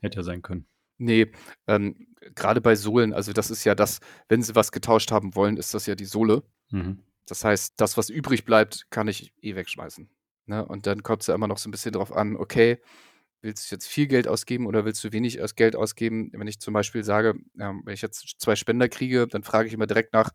Hätte 0.00 0.16
ja 0.18 0.22
sein 0.22 0.42
können. 0.42 0.66
Nee, 0.98 1.30
ähm, 1.66 2.08
gerade 2.34 2.60
bei 2.60 2.74
Sohlen, 2.74 3.12
also 3.12 3.32
das 3.32 3.50
ist 3.50 3.64
ja 3.64 3.74
das, 3.74 4.00
wenn 4.28 4.42
sie 4.42 4.54
was 4.54 4.72
getauscht 4.72 5.12
haben 5.12 5.34
wollen, 5.34 5.56
ist 5.56 5.74
das 5.74 5.86
ja 5.86 5.94
die 5.94 6.04
Sohle. 6.04 6.42
Mhm. 6.70 7.00
Das 7.26 7.44
heißt, 7.44 7.74
das, 7.76 7.96
was 7.96 8.08
übrig 8.08 8.44
bleibt, 8.44 8.86
kann 8.90 9.08
ich 9.08 9.32
eh 9.42 9.56
wegschmeißen. 9.56 10.08
Ne? 10.46 10.64
Und 10.64 10.86
dann 10.86 11.02
kommt 11.02 11.22
es 11.22 11.26
ja 11.26 11.34
immer 11.34 11.48
noch 11.48 11.58
so 11.58 11.68
ein 11.68 11.72
bisschen 11.72 11.92
drauf 11.92 12.12
an, 12.12 12.36
okay, 12.36 12.80
willst 13.42 13.70
du 13.70 13.74
jetzt 13.74 13.88
viel 13.88 14.06
Geld 14.06 14.28
ausgeben 14.28 14.66
oder 14.66 14.84
willst 14.84 15.02
du 15.04 15.12
wenig 15.12 15.38
Geld 15.56 15.76
ausgeben? 15.76 16.30
Wenn 16.32 16.46
ich 16.46 16.60
zum 16.60 16.72
Beispiel 16.72 17.04
sage, 17.04 17.34
ähm, 17.58 17.82
wenn 17.84 17.94
ich 17.94 18.02
jetzt 18.02 18.36
zwei 18.38 18.56
Spender 18.56 18.88
kriege, 18.88 19.26
dann 19.26 19.42
frage 19.42 19.68
ich 19.68 19.74
immer 19.74 19.86
direkt 19.86 20.12
nach, 20.12 20.30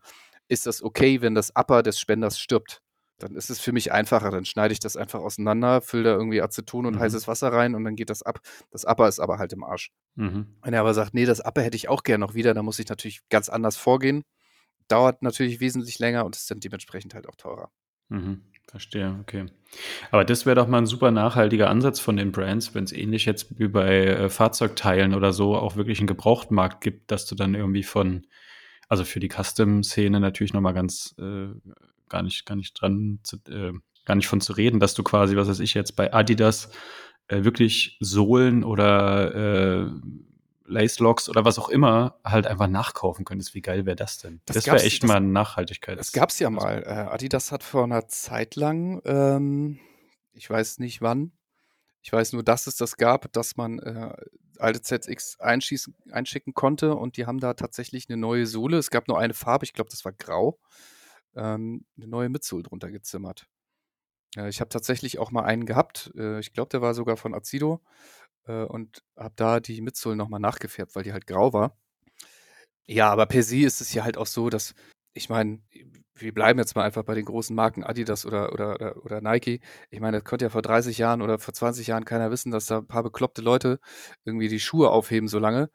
ist 0.48 0.66
das 0.66 0.82
okay, 0.82 1.20
wenn 1.20 1.34
das 1.34 1.54
Upper 1.56 1.82
des 1.82 1.98
Spenders 1.98 2.38
stirbt? 2.38 2.82
Dann 3.18 3.36
ist 3.36 3.50
es 3.50 3.60
für 3.60 3.72
mich 3.72 3.92
einfacher. 3.92 4.30
Dann 4.30 4.44
schneide 4.44 4.72
ich 4.72 4.80
das 4.80 4.96
einfach 4.96 5.20
auseinander, 5.20 5.80
fülle 5.80 6.04
da 6.04 6.10
irgendwie 6.12 6.42
Aceton 6.42 6.86
und 6.86 6.94
Mhm. 6.96 7.00
heißes 7.00 7.28
Wasser 7.28 7.52
rein 7.52 7.74
und 7.74 7.84
dann 7.84 7.94
geht 7.96 8.10
das 8.10 8.22
ab. 8.22 8.40
Das 8.70 8.84
Upper 8.84 9.08
ist 9.08 9.20
aber 9.20 9.38
halt 9.38 9.52
im 9.52 9.62
Arsch. 9.64 9.90
Mhm. 10.16 10.46
Wenn 10.62 10.74
er 10.74 10.80
aber 10.80 10.94
sagt, 10.94 11.14
nee, 11.14 11.24
das 11.24 11.40
Upper 11.44 11.62
hätte 11.62 11.76
ich 11.76 11.88
auch 11.88 12.02
gerne 12.02 12.24
noch 12.24 12.34
wieder, 12.34 12.54
dann 12.54 12.64
muss 12.64 12.78
ich 12.78 12.88
natürlich 12.88 13.20
ganz 13.28 13.48
anders 13.48 13.76
vorgehen. 13.76 14.24
Dauert 14.88 15.22
natürlich 15.22 15.60
wesentlich 15.60 15.98
länger 16.00 16.24
und 16.24 16.36
ist 16.36 16.50
dann 16.50 16.60
dementsprechend 16.60 17.14
halt 17.14 17.28
auch 17.28 17.36
teurer. 17.36 17.70
Mhm, 18.08 18.42
verstehe, 18.68 19.16
okay. 19.22 19.46
Aber 20.10 20.24
das 20.24 20.44
wäre 20.44 20.56
doch 20.56 20.66
mal 20.66 20.78
ein 20.78 20.86
super 20.86 21.10
nachhaltiger 21.12 21.70
Ansatz 21.70 22.00
von 22.00 22.16
den 22.16 22.32
Brands, 22.32 22.74
wenn 22.74 22.84
es 22.84 22.92
ähnlich 22.92 23.24
jetzt 23.24 23.58
wie 23.58 23.68
bei 23.68 24.04
äh, 24.06 24.28
Fahrzeugteilen 24.28 25.14
oder 25.14 25.32
so 25.32 25.56
auch 25.56 25.76
wirklich 25.76 26.00
einen 26.00 26.08
Gebrauchtmarkt 26.08 26.82
gibt, 26.82 27.10
dass 27.10 27.24
du 27.24 27.34
dann 27.34 27.54
irgendwie 27.54 27.84
von, 27.84 28.26
also 28.88 29.04
für 29.04 29.20
die 29.20 29.30
Custom-Szene 29.30 30.20
natürlich 30.20 30.52
nochmal 30.52 30.74
ganz 30.74 31.14
äh, 31.18 31.46
gar 32.12 32.22
nicht, 32.22 32.46
gar 32.46 32.54
nicht 32.54 32.74
dran, 32.80 33.18
zu, 33.24 33.38
äh, 33.48 33.72
gar 34.04 34.14
nicht 34.14 34.28
von 34.28 34.40
zu 34.40 34.52
reden, 34.52 34.78
dass 34.78 34.94
du 34.94 35.02
quasi, 35.02 35.34
was 35.36 35.48
weiß 35.48 35.58
ich 35.60 35.74
jetzt 35.74 35.96
bei 35.96 36.12
Adidas 36.14 36.70
äh, 37.28 37.42
wirklich 37.42 37.96
Sohlen 38.00 38.62
oder 38.62 39.34
äh, 39.34 39.90
Lace 40.64 41.00
Locks 41.00 41.28
oder 41.28 41.44
was 41.44 41.58
auch 41.58 41.68
immer 41.68 42.18
halt 42.24 42.46
einfach 42.46 42.68
nachkaufen 42.68 43.24
könntest. 43.24 43.54
Wie 43.54 43.60
geil 43.60 43.84
wäre 43.84 43.96
das 43.96 44.18
denn? 44.18 44.40
Das 44.46 44.54
Das, 44.54 44.66
wäre 44.66 44.82
echt 44.82 45.02
das- 45.02 45.08
mal 45.08 45.20
Nachhaltigkeit. 45.20 45.98
Das 45.98 46.12
gab 46.12 46.30
es 46.30 46.38
ja 46.38 46.48
mal. 46.50 46.82
Äh, 46.84 46.88
Adidas 47.12 47.50
hat 47.52 47.62
vor 47.64 47.84
einer 47.84 48.06
Zeit 48.08 48.54
lang, 48.56 49.02
ähm, 49.04 49.78
ich 50.34 50.48
weiß 50.48 50.78
nicht 50.78 51.02
wann, 51.02 51.32
Ich 52.04 52.12
weiß 52.12 52.32
nur, 52.32 52.42
dass 52.42 52.66
es 52.66 52.76
das 52.76 52.96
gab, 52.96 53.32
dass 53.32 53.56
man 53.56 53.78
äh, 53.80 54.12
alte 54.58 54.80
ZX 54.82 55.38
einschießen, 55.40 55.94
einschicken 56.10 56.52
konnte 56.54 56.94
und 56.96 57.16
die 57.16 57.26
haben 57.26 57.38
da 57.38 57.54
tatsächlich 57.54 58.08
eine 58.08 58.16
neue 58.16 58.46
Sohle. 58.46 58.78
Es 58.78 58.90
gab 58.90 59.06
nur 59.08 59.18
eine 59.20 59.34
Farbe, 59.34 59.64
ich 59.64 59.72
glaube, 59.72 59.90
das 59.90 60.04
war 60.04 60.12
grau. 60.12 60.58
Ähm, 61.36 61.84
eine 61.96 62.06
neue 62.08 62.28
Mitsohle 62.28 62.64
drunter 62.64 62.90
gezimmert. 62.90 63.46
Äh, 64.36 64.48
ich 64.48 64.60
habe 64.60 64.68
tatsächlich 64.70 65.18
auch 65.18 65.30
mal 65.30 65.44
einen 65.44 65.66
gehabt. 65.66 66.12
Äh, 66.16 66.40
ich 66.40 66.52
glaube, 66.52 66.70
der 66.70 66.82
war 66.82 66.94
sogar 66.94 67.16
von 67.16 67.34
Azido 67.34 67.82
äh, 68.46 68.64
und 68.64 69.02
habe 69.16 69.34
da 69.36 69.60
die 69.60 69.80
Mitsohle 69.82 70.16
nochmal 70.16 70.40
nachgefärbt, 70.40 70.94
weil 70.96 71.04
die 71.04 71.12
halt 71.12 71.26
grau 71.26 71.52
war. 71.52 71.76
Ja, 72.86 73.10
aber 73.10 73.26
per 73.26 73.42
se 73.42 73.58
ist 73.58 73.80
es 73.80 73.94
ja 73.94 74.04
halt 74.04 74.16
auch 74.18 74.26
so, 74.26 74.50
dass, 74.50 74.74
ich 75.14 75.28
meine, 75.28 75.60
wir 76.14 76.34
bleiben 76.34 76.58
jetzt 76.58 76.74
mal 76.76 76.84
einfach 76.84 77.04
bei 77.04 77.14
den 77.14 77.24
großen 77.24 77.54
Marken 77.54 77.84
Adidas 77.84 78.26
oder, 78.26 78.52
oder, 78.52 78.74
oder, 78.74 79.04
oder 79.04 79.20
Nike. 79.20 79.60
Ich 79.90 80.00
meine, 80.00 80.18
das 80.18 80.24
konnte 80.24 80.44
ja 80.46 80.50
vor 80.50 80.62
30 80.62 80.98
Jahren 80.98 81.22
oder 81.22 81.38
vor 81.38 81.54
20 81.54 81.86
Jahren 81.86 82.04
keiner 82.04 82.30
wissen, 82.30 82.50
dass 82.52 82.66
da 82.66 82.78
ein 82.78 82.86
paar 82.86 83.02
bekloppte 83.02 83.42
Leute 83.42 83.78
irgendwie 84.24 84.48
die 84.48 84.60
Schuhe 84.60 84.90
aufheben 84.90 85.28
so 85.28 85.38
lange 85.38 85.70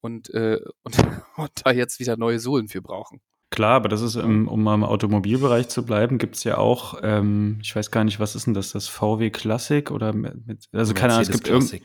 und, 0.00 0.30
äh, 0.34 0.60
und, 0.84 0.96
und 1.36 1.50
da 1.64 1.72
jetzt 1.72 2.00
wieder 2.00 2.16
neue 2.16 2.40
Sohlen 2.40 2.68
für 2.68 2.82
brauchen. 2.82 3.20
Klar, 3.50 3.74
aber 3.74 3.88
das 3.88 4.00
ist, 4.00 4.14
im, 4.14 4.46
um 4.46 4.62
mal 4.62 4.74
im 4.74 4.84
Automobilbereich 4.84 5.68
zu 5.68 5.84
bleiben, 5.84 6.18
gibt's 6.18 6.44
ja 6.44 6.56
auch, 6.56 7.00
ähm, 7.02 7.58
ich 7.62 7.74
weiß 7.74 7.90
gar 7.90 8.04
nicht, 8.04 8.20
was 8.20 8.36
ist 8.36 8.46
denn 8.46 8.54
das, 8.54 8.70
das 8.70 8.86
VW 8.86 9.30
Classic 9.30 9.90
oder 9.90 10.12
mit, 10.12 10.68
also 10.72 10.94
keine 10.94 11.14
Ahnung, 11.14 11.22
es 11.22 11.32
gibt 11.32 11.48
irgendein 11.48 11.80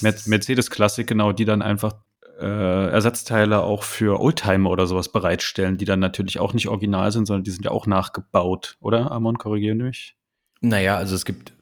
Mercedes 0.00 0.70
Classic, 0.70 1.06
genau, 1.06 1.32
die 1.32 1.44
dann 1.44 1.60
einfach 1.60 1.92
äh, 2.40 2.88
Ersatzteile 2.90 3.60
auch 3.60 3.82
für 3.82 4.18
Oldtimer 4.18 4.70
oder 4.70 4.86
sowas 4.86 5.12
bereitstellen, 5.12 5.76
die 5.76 5.84
dann 5.84 6.00
natürlich 6.00 6.38
auch 6.38 6.54
nicht 6.54 6.68
original 6.68 7.12
sind, 7.12 7.26
sondern 7.26 7.44
die 7.44 7.50
sind 7.50 7.66
ja 7.66 7.70
auch 7.70 7.86
nachgebaut, 7.86 8.78
oder? 8.80 9.10
Amon, 9.10 9.36
korrigiere 9.36 9.74
mich. 9.74 10.16
Naja, 10.62 10.96
also 10.96 11.14
es 11.14 11.26
gibt, 11.26 11.52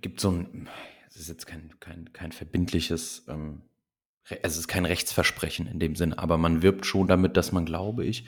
gibt 0.00 0.20
so 0.20 0.30
ein, 0.30 0.68
es 1.08 1.16
ist 1.16 1.28
jetzt 1.28 1.46
kein, 1.46 1.70
kein, 1.78 2.12
kein 2.12 2.32
verbindliches, 2.32 3.24
ähm, 3.28 3.62
es 4.42 4.56
ist 4.56 4.66
kein 4.66 4.84
Rechtsversprechen 4.84 5.68
in 5.68 5.78
dem 5.78 5.94
Sinne, 5.94 6.18
aber 6.18 6.38
man 6.38 6.62
wirbt 6.62 6.86
schon 6.86 7.06
damit, 7.06 7.36
dass 7.36 7.52
man, 7.52 7.64
glaube 7.64 8.04
ich, 8.04 8.24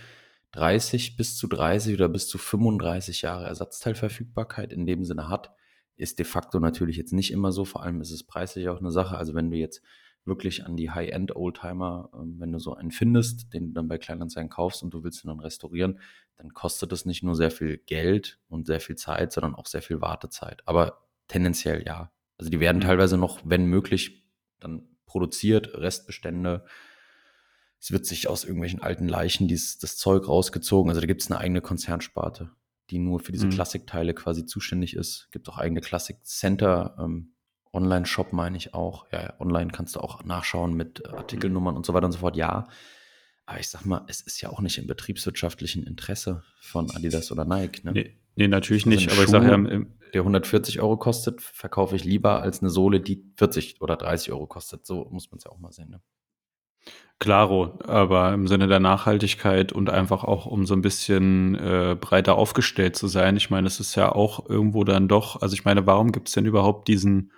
30 0.53 1.17
bis 1.17 1.37
zu 1.37 1.47
30 1.49 1.95
oder 1.95 2.09
bis 2.09 2.29
zu 2.29 2.39
35 2.39 3.23
Jahre 3.23 3.47
Ersatzteilverfügbarkeit 3.47 4.73
in 4.73 4.87
dem 4.87 5.05
Sinne 5.05 5.29
hat, 5.29 5.55
ist 5.97 6.19
de 6.19 6.27
facto 6.27 6.61
natürlich 6.61 6.97
jetzt 6.97 7.13
nicht 7.13 7.31
immer 7.31 7.53
so. 7.53 7.65
Vor 7.65 7.83
allem 7.83 8.01
ist 8.01 8.11
es 8.11 8.25
preislich 8.25 8.69
auch 8.69 8.79
eine 8.79 8.91
Sache. 8.91 9.17
Also 9.17 9.35
wenn 9.35 9.51
du 9.51 9.57
jetzt 9.57 9.83
wirklich 10.25 10.65
an 10.65 10.77
die 10.77 10.91
High-End-Oldtimer, 10.91 12.11
ähm, 12.15 12.37
wenn 12.39 12.53
du 12.53 12.59
so 12.59 12.75
einen 12.75 12.91
findest, 12.91 13.53
den 13.53 13.69
du 13.69 13.73
dann 13.73 13.89
bei 13.89 13.99
Kleinanzeigen 13.99 14.51
kaufst 14.51 14.83
und 14.83 14.95
du 14.95 15.03
willst 15.03 15.25
ihn 15.25 15.29
dann 15.29 15.41
restaurieren, 15.41 16.01
dann 16.37 16.53
kostet 16.53 16.93
das 16.93 17.05
nicht 17.05 17.23
nur 17.23 17.35
sehr 17.35 17.51
viel 17.51 17.79
Geld 17.79 18.39
und 18.49 18.67
sehr 18.67 18.81
viel 18.81 18.97
Zeit, 18.97 19.33
sondern 19.33 19.55
auch 19.55 19.67
sehr 19.67 19.83
viel 19.83 20.01
Wartezeit. 20.01 20.63
Aber 20.67 21.07
tendenziell 21.29 21.85
ja. 21.87 22.13
Also 22.39 22.51
die 22.51 22.61
werden 22.61 22.79
mhm. 22.79 22.83
teilweise 22.83 23.17
noch, 23.17 23.41
wenn 23.45 23.67
möglich, 23.67 24.25
dann 24.61 24.89
produziert, 25.07 25.75
Restbestände. 25.75 26.65
Es 27.83 27.91
wird 27.91 28.07
sich 28.07 28.29
aus 28.29 28.45
irgendwelchen 28.45 28.81
alten 28.81 29.09
Leichen 29.09 29.49
dies, 29.49 29.77
das 29.79 29.97
Zeug 29.97 30.29
rausgezogen. 30.29 30.89
Also 30.89 31.01
da 31.01 31.07
gibt 31.09 31.21
es 31.21 31.31
eine 31.33 31.41
eigene 31.41 31.61
Konzernsparte, 31.61 32.53
die 32.91 33.01
nur 33.01 33.19
für 33.19 33.33
diese 33.33 33.47
mhm. 33.47 33.51
Klassikteile 33.51 34.15
quasi 34.15 34.47
zuständig 34.47 34.95
ist. 34.95 35.27
Gibt 35.33 35.49
auch 35.49 35.59
eigene 35.59 35.81
Classic 35.81 36.17
Center, 36.25 36.95
ähm, 37.01 37.35
Online-Shop 37.73 38.33
meine 38.33 38.57
ich 38.57 38.73
auch. 38.73 39.07
Ja, 39.11 39.35
online 39.41 39.73
kannst 39.73 39.97
du 39.97 40.01
auch 40.01 40.23
nachschauen 40.23 40.75
mit 40.75 41.09
Artikelnummern 41.09 41.75
und 41.75 41.85
so 41.85 41.93
weiter 41.93 42.07
und 42.07 42.13
so 42.13 42.21
fort. 42.21 42.37
Ja. 42.37 42.69
Aber 43.47 43.59
ich 43.59 43.69
sag 43.69 43.85
mal, 43.85 44.05
es 44.07 44.21
ist 44.21 44.41
ja 44.41 44.51
auch 44.51 44.61
nicht 44.61 44.79
im 44.79 44.87
betriebswirtschaftlichen 44.87 45.83
Interesse 45.83 46.45
von 46.61 46.89
Adidas 46.93 47.33
oder 47.33 47.45
Nike. 47.45 47.83
Ne? 47.83 47.93
Nee, 47.93 48.17
nee 48.37 48.47
natürlich 48.47 48.87
also 48.87 48.95
nicht. 48.95 49.09
Aber 49.09 49.17
Schuh, 49.17 49.25
ich 49.25 49.31
sage 49.31 49.47
ja, 49.51 49.85
der 50.15 50.21
140 50.21 50.81
Euro 50.81 50.99
kostet, 50.99 51.41
verkaufe 51.41 51.97
ich 51.97 52.05
lieber 52.05 52.43
als 52.43 52.61
eine 52.61 52.71
Sohle, 52.71 53.01
die 53.01 53.25
40 53.39 53.81
oder 53.81 53.97
30 53.97 54.31
Euro 54.33 54.47
kostet. 54.47 54.87
So 54.87 55.09
muss 55.11 55.33
man 55.33 55.39
es 55.39 55.45
ja 55.45 55.51
auch 55.51 55.59
mal 55.59 55.73
sehen. 55.73 55.91
Ne? 55.91 56.01
Klaro, 57.23 57.79
aber 57.87 58.35
im 58.35 58.49
Sinne 58.49 58.67
der 58.67 58.81
Nachhaltigkeit 58.81 59.73
und 59.73 59.89
einfach 59.89 60.25
auch 60.25 60.45
um 60.45 60.67
so 60.67 60.75
ein 60.75 60.83
bisschen 60.83 61.55
äh, 61.55 61.97
breiter 61.99 62.35
aufgestellt 62.35 62.97
zu 62.97 63.07
sein. 63.07 63.37
Ich 63.37 63.49
meine, 63.49 63.69
es 63.69 63.79
ist 63.79 63.95
ja 63.95 64.11
auch 64.11 64.51
irgendwo 64.51 64.83
dann 64.83 65.07
doch, 65.07 65.41
also 65.41 65.55
ich 65.55 65.65
meine, 65.65 65.87
warum 65.87 66.11
gibt 66.11 66.27
es 66.27 66.35
denn 66.35 66.47
überhaupt 66.47 66.89
diesen 66.89 67.31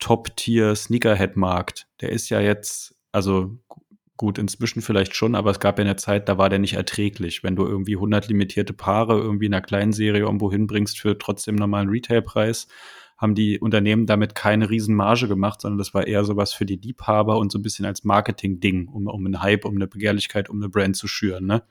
Top-Tier-Sneakerhead-Markt. 0.00 1.86
Der 2.00 2.10
ist 2.10 2.30
ja 2.30 2.40
jetzt, 2.40 2.96
also 3.12 3.56
gut, 4.16 4.38
inzwischen 4.38 4.82
vielleicht 4.82 5.14
schon, 5.14 5.36
aber 5.36 5.52
es 5.52 5.60
gab 5.60 5.78
ja 5.78 5.84
eine 5.84 5.94
Zeit, 5.94 6.28
da 6.28 6.36
war 6.36 6.48
der 6.48 6.58
nicht 6.58 6.74
erträglich. 6.74 7.44
Wenn 7.44 7.54
du 7.54 7.64
irgendwie 7.64 7.94
100 7.94 8.26
limitierte 8.26 8.72
Paare 8.72 9.20
irgendwie 9.20 9.46
in 9.46 9.54
einer 9.54 9.62
kleinen 9.62 9.92
Serie 9.92 10.22
irgendwo 10.22 10.50
hinbringst 10.50 10.98
für 10.98 11.16
trotzdem 11.16 11.54
normalen 11.54 11.90
Retailpreis, 11.90 12.66
haben 13.22 13.36
die 13.36 13.60
Unternehmen 13.60 14.06
damit 14.06 14.34
keine 14.34 14.68
Riesenmarge 14.68 15.28
gemacht, 15.28 15.60
sondern 15.60 15.78
das 15.78 15.94
war 15.94 16.06
eher 16.06 16.24
sowas 16.24 16.52
für 16.52 16.66
die 16.66 16.76
Liebhaber 16.76 17.38
und 17.38 17.52
so 17.52 17.58
ein 17.58 17.62
bisschen 17.62 17.86
als 17.86 18.02
Marketing-Ding, 18.02 18.88
um, 18.88 19.06
um 19.06 19.24
einen 19.24 19.40
Hype, 19.40 19.64
um 19.64 19.76
eine 19.76 19.86
Begehrlichkeit, 19.86 20.50
um 20.50 20.56
eine 20.56 20.68
Brand 20.68 20.96
zu 20.96 21.06
schüren, 21.06 21.46
ne? 21.46 21.62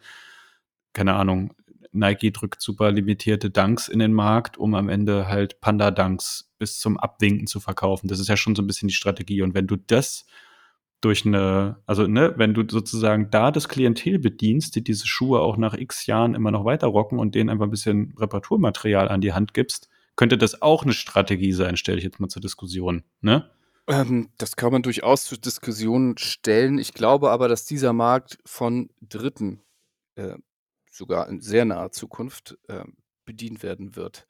Keine 0.94 1.14
Ahnung. 1.14 1.54
Nike 1.92 2.32
drückt 2.32 2.62
super 2.62 2.92
limitierte 2.92 3.50
Dunks 3.50 3.90
in 3.90 4.00
den 4.00 4.14
Markt, 4.14 4.58
um 4.58 4.76
am 4.76 4.88
Ende 4.88 5.28
halt 5.28 5.60
Panda-Dunks 5.60 6.54
bis 6.58 6.80
zum 6.80 6.98
Abwinken 6.98 7.48
zu 7.48 7.60
verkaufen. 7.60 8.08
Das 8.08 8.20
ist 8.20 8.30
ja 8.30 8.38
schon 8.38 8.56
so 8.56 8.64
ein 8.64 8.68
bisschen 8.68 8.88
die 8.88 8.94
Strategie. 8.94 9.42
Und 9.42 9.54
wenn 9.54 9.68
du 9.68 9.76
das 9.76 10.26
durch 11.02 11.26
eine, 11.26 11.80
also 11.86 12.08
ne, 12.08 12.34
wenn 12.38 12.54
du 12.54 12.64
sozusagen 12.66 13.30
da 13.30 13.52
das 13.52 13.68
Klientel 13.68 14.20
bedienst, 14.20 14.76
die 14.76 14.84
diese 14.84 15.08
Schuhe 15.08 15.42
auch 15.42 15.58
nach 15.58 15.74
x 15.74 16.06
Jahren 16.06 16.34
immer 16.34 16.52
noch 16.52 16.64
weiter 16.64 16.88
rocken 16.88 17.20
und 17.20 17.36
denen 17.36 17.50
einfach 17.50 17.66
ein 17.66 17.72
bisschen 17.72 18.14
Reparaturmaterial 18.18 19.10
an 19.10 19.20
die 19.20 19.34
Hand 19.34 19.54
gibst, 19.54 19.90
könnte 20.16 20.38
das 20.38 20.62
auch 20.62 20.84
eine 20.84 20.94
Strategie 20.94 21.54
sein, 21.54 21.78
stelle 21.78 21.98
ich 21.98 22.04
jetzt 22.04 22.20
mal 22.20 22.30
zur 22.30 22.42
Diskussion, 22.42 23.04
ne? 23.22 23.50
Ähm, 23.88 24.30
das 24.38 24.56
kann 24.56 24.72
man 24.72 24.84
durchaus 24.84 25.26
zur 25.26 25.38
Diskussion 25.38 26.18
stellen. 26.18 26.78
Ich 26.78 26.94
glaube 26.94 27.32
aber, 27.32 27.48
dass 27.48 27.66
dieser 27.66 27.94
Markt 27.94 28.38
von 28.46 28.90
Dritten 29.02 29.62
äh, 30.16 30.36
sogar 30.90 31.28
in 31.30 31.42
sehr 31.42 31.66
naher 31.66 31.92
Zukunft 31.92 32.58
äh, 32.68 32.84
bedient 33.26 33.64
werden 33.64 33.96
wird. 33.96 34.28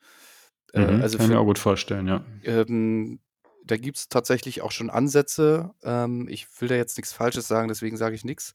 Äh, 0.73 0.79
mhm, 0.79 1.01
also 1.01 1.17
kann 1.17 1.25
ich 1.25 1.33
mir 1.33 1.39
auch 1.39 1.45
gut 1.45 1.59
vorstellen, 1.59 2.07
ja. 2.07 2.23
Ähm, 2.43 3.19
da 3.65 3.77
gibt 3.77 3.97
es 3.97 4.09
tatsächlich 4.09 4.61
auch 4.61 4.71
schon 4.71 4.89
Ansätze. 4.89 5.73
Ähm, 5.83 6.27
ich 6.29 6.47
will 6.59 6.69
da 6.69 6.75
jetzt 6.75 6.97
nichts 6.97 7.13
Falsches 7.13 7.47
sagen, 7.47 7.67
deswegen 7.67 7.97
sage 7.97 8.15
ich 8.15 8.25
nichts. 8.25 8.53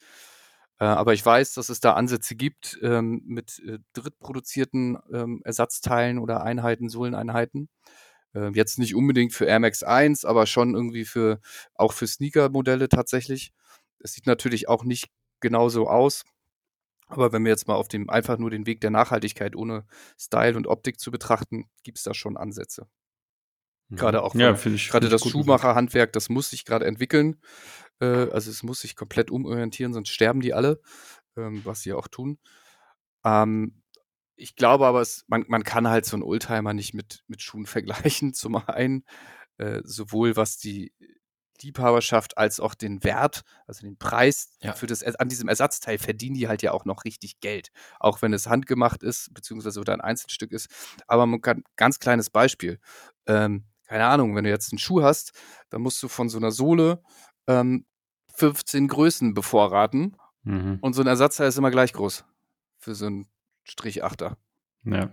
Äh, 0.78 0.85
aber 0.85 1.15
ich 1.15 1.24
weiß, 1.24 1.55
dass 1.55 1.69
es 1.69 1.81
da 1.81 1.93
Ansätze 1.94 2.35
gibt 2.35 2.78
ähm, 2.82 3.23
mit 3.24 3.62
äh, 3.66 3.78
drittproduzierten 3.94 4.98
ähm, 5.12 5.40
Ersatzteilen 5.44 6.19
oder 6.19 6.43
Einheiten, 6.43 6.89
Sohleneinheiten. 6.89 7.69
Äh, 8.35 8.51
jetzt 8.51 8.78
nicht 8.78 8.94
unbedingt 8.94 9.32
für 9.32 9.47
Air 9.47 9.61
Max 9.61 9.82
1, 9.82 10.24
aber 10.24 10.47
schon 10.47 10.74
irgendwie 10.74 11.05
für 11.05 11.40
auch 11.74 11.93
für 11.93 12.07
Sneaker-Modelle 12.07 12.89
tatsächlich. 12.89 13.53
Es 13.98 14.12
sieht 14.12 14.27
natürlich 14.27 14.69
auch 14.69 14.85
nicht 14.85 15.09
genauso 15.40 15.89
aus. 15.89 16.24
Aber 17.09 17.32
wenn 17.32 17.44
wir 17.44 17.51
jetzt 17.51 17.69
mal 17.69 17.74
auf 17.77 17.89
dem 17.89 18.11
einfach 18.11 18.36
nur 18.36 18.51
den 18.51 18.66
Weg 18.66 18.81
der 18.81 18.90
Nachhaltigkeit 18.90 19.55
ohne 19.55 19.86
Style 20.19 20.57
und 20.57 20.66
Optik 20.66 20.98
zu 20.98 21.11
betrachten, 21.11 21.70
gibt 21.85 21.98
es 21.98 22.05
da 22.05 22.15
schon 22.15 22.36
Ansätze. 22.36 22.89
Mhm. 23.89 23.97
Gerade 23.97 24.23
auch 24.23 24.35
ja, 24.35 24.53
gerade 24.53 25.09
das 25.09 25.27
Schuhmacherhandwerk, 25.27 26.12
das 26.12 26.28
muss 26.28 26.51
sich 26.51 26.65
gerade 26.65 26.85
entwickeln. 26.85 27.40
Äh, 28.01 28.31
also 28.31 28.51
es 28.51 28.62
muss 28.62 28.81
sich 28.81 28.97
komplett 28.97 29.31
umorientieren, 29.31 29.93
sonst 29.93 30.10
sterben 30.10 30.40
die 30.40 30.55
alle, 30.55 30.81
ähm, 31.36 31.60
was 31.64 31.82
sie 31.82 31.93
auch 31.93 32.09
tun. 32.09 32.39
Ähm, 33.24 33.82
ich 34.36 34.55
glaube 34.55 34.86
aber, 34.86 35.01
es, 35.01 35.24
man, 35.28 35.44
man 35.48 35.64
kann 35.64 35.89
halt 35.89 36.05
so 36.05 36.16
einen 36.16 36.23
Oldtimer 36.23 36.74
nicht 36.74 36.94
mit, 36.94 37.24
mit 37.27 37.43
Schuhen 37.43 37.66
vergleichen. 37.66 38.35
Zum 38.35 38.56
einen, 38.56 39.05
äh, 39.59 39.81
sowohl 39.85 40.36
was 40.36 40.59
die 40.59 40.93
Liebhaberschaft 41.62 42.36
als 42.36 42.60
auch 42.60 42.74
den 42.74 43.02
Wert, 43.02 43.43
also 43.66 43.81
den 43.81 43.97
Preis 43.97 44.51
ja. 44.60 44.74
für 44.74 44.86
das 44.86 45.02
an 45.02 45.28
diesem 45.31 45.48
Ersatzteil 45.48 45.97
verdienen 45.97 46.35
die 46.35 46.48
halt 46.48 46.62
ja 46.62 46.73
auch 46.73 46.85
noch 46.85 47.05
richtig 47.05 47.40
Geld, 47.40 47.70
auch 47.98 48.20
wenn 48.20 48.35
es 48.35 48.47
handgemacht 48.47 49.02
ist 49.02 49.32
beziehungsweise 49.32 49.81
oder 49.81 49.94
ein 49.94 50.02
Einzelstück 50.02 50.52
ist. 50.52 50.68
Aber 51.06 51.24
man 51.24 51.40
kann 51.40 51.64
ganz 51.77 51.98
kleines 51.98 52.28
Beispiel. 52.28 52.78
Ähm, 53.27 53.64
keine 53.86 54.06
Ahnung, 54.06 54.35
wenn 54.35 54.44
du 54.44 54.51
jetzt 54.51 54.73
einen 54.73 54.78
Schuh 54.78 55.02
hast, 55.02 55.32
dann 55.70 55.81
musst 55.81 56.02
du 56.02 56.09
von 56.09 56.28
so 56.28 56.39
einer 56.39 56.51
Sohle 56.51 57.02
ähm, 57.47 57.85
15 58.35 58.89
Größen 58.89 59.35
bevorraten 59.35 60.16
mhm. 60.43 60.78
und 60.81 60.94
so 60.94 61.02
ein 61.02 61.06
Ersatzteil 61.06 61.48
ist 61.48 61.59
immer 61.59 61.70
gleich 61.70 61.93
groß 61.93 62.24
für 62.78 62.94
so 62.94 63.06
einen 63.06 63.27
Strich 63.64 64.05
Achter. 64.05 64.36
Ja. 64.85 65.10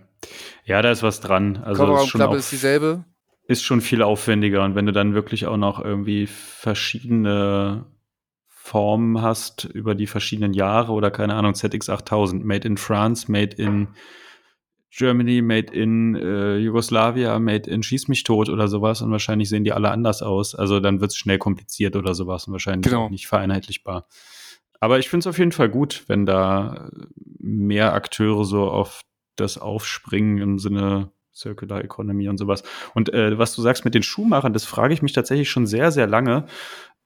ja, 0.64 0.82
da 0.82 0.90
ist 0.92 1.02
was 1.02 1.20
dran. 1.20 1.56
Also 1.56 1.84
Kofferraumklappe 1.84 2.36
ist, 2.36 2.44
ist 2.44 2.52
dieselbe 2.52 3.04
ist 3.46 3.62
schon 3.62 3.80
viel 3.80 4.02
aufwendiger. 4.02 4.64
Und 4.64 4.74
wenn 4.74 4.86
du 4.86 4.92
dann 4.92 5.14
wirklich 5.14 5.46
auch 5.46 5.56
noch 5.56 5.82
irgendwie 5.82 6.26
verschiedene 6.26 7.86
Formen 8.48 9.20
hast 9.20 9.64
über 9.64 9.94
die 9.94 10.06
verschiedenen 10.06 10.54
Jahre 10.54 10.92
oder 10.92 11.10
keine 11.10 11.34
Ahnung, 11.34 11.52
ZX8000, 11.52 12.44
made 12.44 12.66
in 12.66 12.78
France, 12.78 13.30
made 13.30 13.54
in 13.56 13.88
Germany, 14.96 15.42
made 15.42 15.72
in 15.72 16.14
äh, 16.14 16.56
Jugoslavia, 16.56 17.38
made 17.38 17.68
in 17.68 17.82
Schieß 17.82 18.08
mich 18.08 18.22
tot 18.22 18.48
oder 18.48 18.68
sowas 18.68 19.02
und 19.02 19.10
wahrscheinlich 19.10 19.48
sehen 19.48 19.64
die 19.64 19.72
alle 19.72 19.90
anders 19.90 20.22
aus. 20.22 20.54
Also 20.54 20.80
dann 20.80 21.00
wird 21.00 21.10
es 21.10 21.16
schnell 21.16 21.38
kompliziert 21.38 21.96
oder 21.96 22.14
sowas 22.14 22.46
und 22.46 22.52
wahrscheinlich 22.52 22.90
genau. 22.90 23.08
nicht 23.08 23.26
vereinheitlichbar. 23.26 24.06
Aber 24.80 24.98
ich 24.98 25.08
finde 25.08 25.20
es 25.20 25.26
auf 25.26 25.38
jeden 25.38 25.52
Fall 25.52 25.68
gut, 25.68 26.04
wenn 26.08 26.26
da 26.26 26.90
mehr 27.38 27.94
Akteure 27.94 28.44
so 28.44 28.68
auf 28.68 29.00
das 29.36 29.58
aufspringen 29.58 30.38
im 30.38 30.58
Sinne 30.58 31.10
Circular 31.34 31.82
Economy 31.82 32.28
und 32.28 32.38
sowas. 32.38 32.62
Und 32.94 33.12
äh, 33.12 33.36
was 33.38 33.54
du 33.54 33.62
sagst 33.62 33.84
mit 33.84 33.94
den 33.94 34.02
Schuhmachern, 34.02 34.52
das 34.52 34.64
frage 34.64 34.94
ich 34.94 35.02
mich 35.02 35.12
tatsächlich 35.12 35.50
schon 35.50 35.66
sehr, 35.66 35.90
sehr 35.90 36.06
lange, 36.06 36.46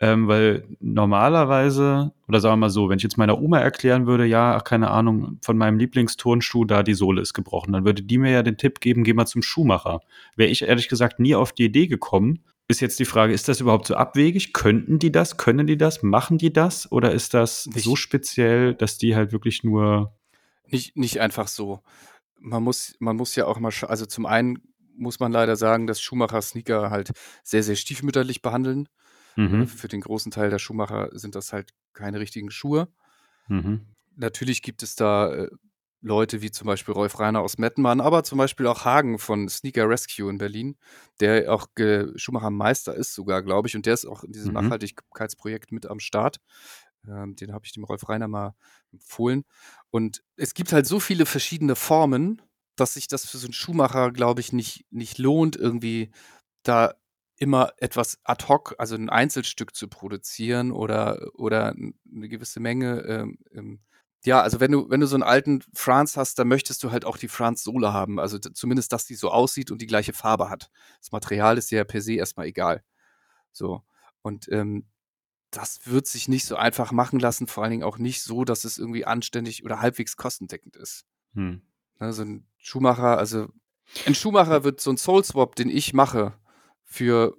ähm, 0.01 0.29
weil 0.29 0.65
normalerweise, 0.81 2.13
oder 2.29 2.41
sagen 2.41 2.53
wir 2.53 2.67
mal 2.67 2.71
so, 2.71 2.89
wenn 2.89 2.99
ich 2.99 3.03
jetzt 3.03 3.19
meiner 3.19 3.41
Oma 3.41 3.59
erklären 3.59 4.07
würde, 4.07 4.27
ja, 4.27 4.57
ach, 4.57 4.65
keine 4.65 4.91
Ahnung, 4.91 5.39
von 5.43 5.59
meinem 5.59 5.79
Lieblingsturnschuh, 5.79 6.65
da 6.65 6.83
die 6.83 6.95
Sohle 6.95 7.21
ist 7.21 7.35
gebrochen, 7.35 7.73
dann 7.73 7.85
würde 7.85 8.03
die 8.03 8.19
mir 8.19 8.31
ja 8.31 8.43
den 8.43 8.57
Tipp 8.57 8.81
geben, 8.81 9.03
geh 9.03 9.13
mal 9.13 9.27
zum 9.27 9.43
Schuhmacher. 9.43 10.01
Wäre 10.37 10.51
ich 10.51 10.63
ehrlich 10.63 10.89
gesagt 10.89 11.19
nie 11.19 11.35
auf 11.35 11.53
die 11.53 11.65
Idee 11.65 11.89
gekommen. 11.89 12.45
Ist 12.69 12.81
jetzt 12.81 13.01
die 13.01 13.07
Frage, 13.07 13.33
ist 13.33 13.49
das 13.49 13.61
überhaupt 13.61 13.87
so 13.87 13.97
abwegig? 13.97 14.53
Könnten 14.53 14.99
die 14.99 15.11
das? 15.11 15.37
Können 15.37 15.67
die 15.67 15.79
das? 15.79 16.03
Machen 16.03 16.39
die 16.39 16.53
das? 16.53 16.93
Oder 16.93 17.13
ist 17.13 17.35
das 17.35 17.67
Nicht. 17.67 17.83
so 17.83 17.97
speziell, 17.97 18.75
dass 18.75 18.99
die 18.99 19.17
halt 19.17 19.33
wirklich 19.33 19.65
nur. 19.65 20.13
Nicht, 20.67 20.97
nicht 20.97 21.21
einfach 21.21 21.49
so. 21.49 21.81
Man 22.39 22.63
muss, 22.63 22.95
man 23.01 23.17
muss 23.17 23.35
ja 23.35 23.47
auch 23.47 23.59
mal, 23.59 23.73
also 23.89 24.05
zum 24.05 24.27
einen 24.27 24.63
muss 24.97 25.19
man 25.19 25.33
leider 25.33 25.57
sagen, 25.57 25.87
dass 25.87 26.01
Schumacher 26.01 26.43
Sneaker 26.43 26.91
halt 26.91 27.13
sehr, 27.43 27.63
sehr 27.63 27.77
stiefmütterlich 27.77 28.43
behandeln. 28.43 28.89
Mhm. 29.39 29.69
Für 29.69 29.89
den 29.89 30.01
großen 30.01 30.33
Teil 30.33 30.51
der 30.51 30.59
Schuhmacher 30.59 31.11
sind 31.13 31.35
das 31.35 31.53
halt 31.53 31.71
keine 31.93 32.19
richtigen 32.21 32.51
Schuhe. 32.51 32.89
Mhm. 33.49 33.87
Natürlich 34.17 34.63
gibt 34.63 34.83
es 34.83 34.97
da 34.97 35.33
äh, 35.33 35.49
Leute 36.01 36.43
wie 36.43 36.51
zum 36.51 36.67
Beispiel 36.67 36.95
Rolf 36.95 37.19
Reiner 37.19 37.41
aus 37.41 37.59
Mettenmann, 37.59 38.01
aber 38.01 38.25
zum 38.25 38.39
Beispiel 38.39 38.67
auch 38.67 38.85
Hagen 38.85 39.19
von 39.19 39.49
Sneaker 39.49 39.89
Rescue 39.89 40.31
in 40.31 40.39
Berlin, 40.39 40.77
der 41.21 41.53
auch 41.53 41.67
äh, 41.79 42.07
Schumacher 42.17 42.51
Meister 42.51 42.95
ist 42.95 43.15
sogar, 43.15 43.43
glaube 43.43 43.69
ich, 43.69 43.77
und 43.77 43.87
der 43.87 43.95
ist 43.95 44.07
auch 44.07 44.25
in 44.25 44.33
diesem 44.33 44.55
Mhm. 44.55 44.55
Nachhaltigkeitsprojekt 44.55 45.73
mit 45.73 45.87
am 45.87 46.01
Start. 46.01 46.39
Ähm, 47.07 47.37
den 47.37 47.53
habe 47.53 47.65
ich 47.65 47.73
dem 47.73 47.85
Rolf 47.85 48.09
Reiner 48.09 48.29
mal 48.29 48.55
empfohlen. 48.93 49.45
Und 49.91 50.23
es 50.37 50.55
gibt 50.55 50.73
halt 50.73 50.87
so 50.87 51.01
viele 51.01 51.27
verschiedene 51.27 51.77
Formen, 51.77 52.43
dass 52.77 52.95
sich 52.95 53.09
das 53.09 53.25
für 53.29 53.39
so 53.39 53.47
einen 53.47 53.53
Schuhmacher, 53.55 54.13
glaube 54.13 54.41
ich, 54.41 54.53
nicht, 54.53 54.85
nicht 54.91 55.19
lohnt, 55.19 55.57
irgendwie 55.57 56.11
da 56.63 56.95
immer 57.39 57.73
etwas 57.79 58.19
ad 58.25 58.47
hoc, 58.49 58.75
also 58.79 58.95
ein 58.97 59.09
Einzelstück 59.09 59.75
zu 59.75 59.89
produzieren 59.89 60.73
oder, 60.73 61.31
oder 61.35 61.75
eine 61.75 62.29
gewisse 62.29 62.61
Menge. 62.61 63.01
Ähm, 63.03 63.39
ähm, 63.53 63.81
ja, 64.25 64.43
also 64.43 64.59
wenn 64.59 64.73
du, 64.73 64.91
wenn 64.91 65.01
du 65.01 65.07
so 65.07 65.15
einen 65.15 65.23
alten 65.23 65.63
France 65.73 66.19
hast, 66.19 66.39
dann 66.39 66.49
möchtest 66.49 66.83
du 66.83 66.91
halt 66.91 67.05
auch 67.05 67.17
die 67.17 67.29
France-Sohle 67.29 67.93
haben. 67.93 68.19
Also 68.19 68.39
zumindest, 68.39 68.93
dass 68.93 69.07
die 69.07 69.15
so 69.15 69.31
aussieht 69.31 69.71
und 69.71 69.81
die 69.81 69.87
gleiche 69.87 70.13
Farbe 70.13 70.51
hat. 70.51 70.71
Das 71.01 71.13
Material 71.13 71.57
ist 71.57 71.71
dir 71.71 71.79
ja 71.79 71.85
per 71.85 72.03
se 72.03 72.15
erstmal 72.15 72.47
egal. 72.47 72.83
So. 73.53 73.83
Und 74.23 74.49
ähm, 74.51 74.87
das 75.51 75.81
wird 75.87 76.07
sich 76.07 76.29
nicht 76.29 76.45
so 76.45 76.57
einfach 76.57 76.93
machen 76.93 77.21
lassen, 77.21 77.47
vor 77.47 77.63
allen 77.63 77.71
Dingen 77.71 77.83
auch 77.85 77.99
nicht 77.99 78.23
so, 78.23 78.45
dass 78.45 78.65
es 78.65 78.79
irgendwie 78.79 79.05
anständig 79.05 79.65
oder 79.65 79.81
halbwegs 79.81 80.17
kostendeckend 80.17 80.77
ist. 80.77 81.07
Hm. 81.35 81.63
Ne, 82.01 82.13
so 82.13 82.23
ein 82.23 82.47
Schuhmacher, 82.59 83.17
also 83.17 83.49
ein 84.05 84.15
Schuhmacher 84.15 84.65
wird 84.65 84.81
so 84.81 84.91
ein 84.91 84.99
Soul 84.99 85.25
Swap, 85.25 85.55
den 85.57 85.71
ich 85.71 85.95
mache, 85.95 86.35
für 86.89 87.37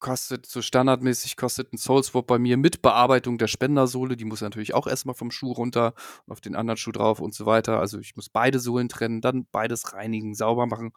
kostet 0.00 0.46
so 0.46 0.60
standardmäßig 0.60 1.36
kostet 1.36 1.72
ein 1.72 1.78
Soul 1.78 2.02
Swap 2.02 2.26
bei 2.26 2.38
mir 2.38 2.56
mit 2.56 2.82
Bearbeitung 2.82 3.38
der 3.38 3.46
Spendersohle, 3.46 4.16
die 4.16 4.24
muss 4.24 4.40
natürlich 4.40 4.74
auch 4.74 4.88
erstmal 4.88 5.14
vom 5.14 5.30
Schuh 5.30 5.52
runter 5.52 5.94
und 6.26 6.32
auf 6.32 6.40
den 6.40 6.56
anderen 6.56 6.76
Schuh 6.76 6.90
drauf 6.90 7.20
und 7.20 7.32
so 7.34 7.46
weiter. 7.46 7.78
Also 7.78 8.00
ich 8.00 8.16
muss 8.16 8.28
beide 8.28 8.58
Sohlen 8.58 8.88
trennen, 8.88 9.20
dann 9.20 9.46
beides 9.52 9.94
reinigen, 9.94 10.34
sauber 10.34 10.66
machen, 10.66 10.92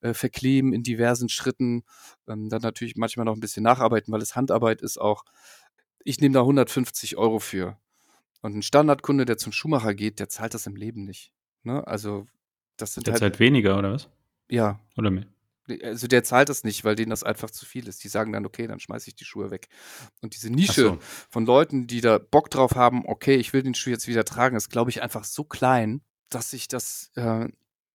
äh, 0.00 0.14
verkleben 0.14 0.72
in 0.72 0.84
diversen 0.84 1.28
Schritten, 1.28 1.82
ähm, 2.28 2.48
dann 2.48 2.62
natürlich 2.62 2.94
manchmal 2.94 3.26
noch 3.26 3.34
ein 3.34 3.40
bisschen 3.40 3.64
nacharbeiten, 3.64 4.14
weil 4.14 4.22
es 4.22 4.36
Handarbeit 4.36 4.82
ist 4.82 5.00
auch. 5.00 5.24
Ich 6.04 6.20
nehme 6.20 6.34
da 6.34 6.40
150 6.40 7.16
Euro 7.16 7.40
für. 7.40 7.76
Und 8.40 8.54
ein 8.54 8.62
Standardkunde, 8.62 9.24
der 9.24 9.36
zum 9.36 9.50
Schuhmacher 9.52 9.94
geht, 9.94 10.20
der 10.20 10.28
zahlt 10.28 10.54
das 10.54 10.66
im 10.68 10.76
Leben 10.76 11.04
nicht. 11.04 11.32
Ne? 11.64 11.84
Also 11.86 12.26
das 12.76 12.94
sind 12.94 13.08
Jetzt 13.08 13.14
halt, 13.14 13.32
halt 13.32 13.40
weniger, 13.40 13.78
oder 13.78 13.92
was? 13.92 14.08
ja, 14.48 14.78
Oder 14.96 15.10
mehr? 15.10 15.26
Also 15.82 16.06
der 16.06 16.24
zahlt 16.24 16.48
das 16.48 16.64
nicht, 16.64 16.84
weil 16.84 16.94
denen 16.94 17.10
das 17.10 17.22
einfach 17.22 17.50
zu 17.50 17.64
viel 17.64 17.88
ist. 17.88 18.04
Die 18.04 18.08
sagen 18.08 18.32
dann, 18.32 18.46
okay, 18.46 18.66
dann 18.66 18.80
schmeiße 18.80 19.08
ich 19.08 19.16
die 19.16 19.24
Schuhe 19.24 19.50
weg. 19.50 19.68
Und 20.20 20.34
diese 20.34 20.50
Nische 20.50 20.82
so. 20.82 20.98
von 21.30 21.46
Leuten, 21.46 21.86
die 21.86 22.00
da 22.00 22.18
Bock 22.18 22.50
drauf 22.50 22.74
haben, 22.74 23.04
okay, 23.06 23.36
ich 23.36 23.52
will 23.52 23.62
den 23.62 23.74
Schuh 23.74 23.90
jetzt 23.90 24.08
wieder 24.08 24.24
tragen, 24.24 24.56
ist, 24.56 24.70
glaube 24.70 24.90
ich, 24.90 25.02
einfach 25.02 25.24
so 25.24 25.44
klein, 25.44 26.02
dass 26.28 26.50
sich 26.50 26.68
das 26.68 27.10
äh, 27.14 27.48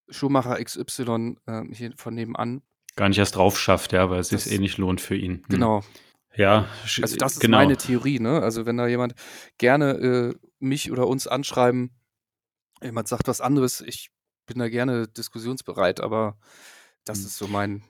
Schuhmacher 0.10 0.64
XY 0.64 1.38
äh, 1.46 1.64
hier 1.72 1.94
von 1.98 2.16
nebenan, 2.16 2.64
Gar 2.96 3.08
nicht 3.08 3.18
erst 3.20 3.38
drauf 3.38 3.58
schafft, 3.58 3.94
ja, 3.94 4.10
weil 4.10 4.20
es 4.20 4.28
sich 4.28 4.52
eh 4.52 4.58
nicht 4.58 4.78
lohnt 4.78 5.00
für 5.00 5.16
ihn. 5.16 5.36
Hm. 5.36 5.46
genau. 5.48 5.84
Ja, 6.36 6.68
Also 7.02 7.16
das 7.16 7.34
ist 7.34 7.40
genau. 7.40 7.58
meine 7.58 7.76
Theorie, 7.76 8.20
ne? 8.20 8.42
Also 8.42 8.66
wenn 8.66 8.76
da 8.76 8.88
jemand 8.88 9.14
gerne 9.58 9.92
äh, 9.92 10.36
mich 10.60 10.92
oder 10.92 11.08
uns 11.08 11.26
anschreiben, 11.26 11.92
jemand 12.84 13.08
sagt 13.08 13.28
was 13.28 13.40
anderes, 13.40 13.82
ich 13.82 14.10
bin 14.46 14.60
da 14.60 14.70
gerne 14.70 15.08
diskussionsbereit, 15.08 16.02
aber 16.02 16.38
das 17.06 17.20
Hm. 17.20 17.26
ist 17.26 17.38
so 17.38 17.48
mein, 17.48 17.84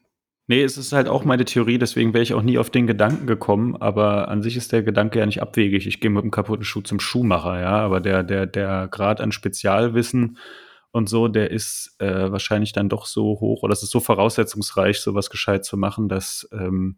Nee, 0.49 0.63
es 0.63 0.79
ist 0.79 0.93
halt 0.93 1.07
auch 1.07 1.25
meine 1.25 1.45
Theorie, 1.45 1.77
deswegen 1.77 2.15
wäre 2.15 2.23
ich 2.23 2.33
auch 2.33 2.41
nie 2.41 2.57
auf 2.57 2.71
den 2.71 2.87
Gedanken 2.87 3.27
gekommen, 3.27 3.75
aber 3.75 4.29
an 4.29 4.41
sich 4.41 4.57
ist 4.57 4.71
der 4.71 4.81
Gedanke 4.81 5.19
ja 5.19 5.27
nicht 5.27 5.43
abwegig. 5.43 5.85
Ich 5.85 5.99
gehe 5.99 6.09
mit 6.09 6.23
einem 6.23 6.31
kaputten 6.31 6.65
Schuh 6.65 6.81
zum 6.81 6.99
Schuhmacher, 6.99 7.61
ja, 7.61 7.77
aber 7.77 7.99
der, 7.99 8.23
der, 8.23 8.47
der 8.47 8.87
Grad 8.87 9.21
an 9.21 9.31
Spezialwissen 9.31 10.39
und 10.89 11.07
so, 11.07 11.27
der 11.27 11.51
ist 11.51 11.95
äh, 11.99 12.31
wahrscheinlich 12.31 12.71
dann 12.71 12.89
doch 12.89 13.05
so 13.05 13.39
hoch 13.39 13.61
oder 13.61 13.73
es 13.73 13.83
ist 13.83 13.91
so 13.91 13.99
voraussetzungsreich, 13.99 14.99
sowas 14.99 15.29
gescheit 15.29 15.65
zu 15.65 15.77
machen, 15.77 16.09
dass, 16.09 16.49
ähm, 16.51 16.97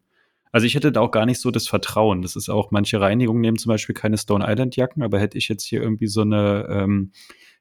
also 0.53 0.65
ich 0.65 0.75
hätte 0.75 0.93
da 0.93 1.01
auch 1.01 1.11
gar 1.11 1.25
nicht 1.25 1.41
so 1.41 1.51
das 1.51 1.67
Vertrauen. 1.67 2.21
Das 2.21 2.37
ist 2.37 2.47
auch, 2.47 2.71
manche 2.71 3.01
Reinigungen 3.01 3.41
nehmen 3.41 3.57
zum 3.57 3.67
Beispiel 3.67 3.95
keine 3.95 4.17
Stone 4.17 4.45
Island 4.47 4.77
Jacken, 4.77 5.03
aber 5.03 5.19
hätte 5.19 5.37
ich 5.37 5.49
jetzt 5.49 5.65
hier 5.65 5.81
irgendwie 5.81 6.07
so 6.07 6.21
eine 6.21 6.67
ähm, 6.69 7.11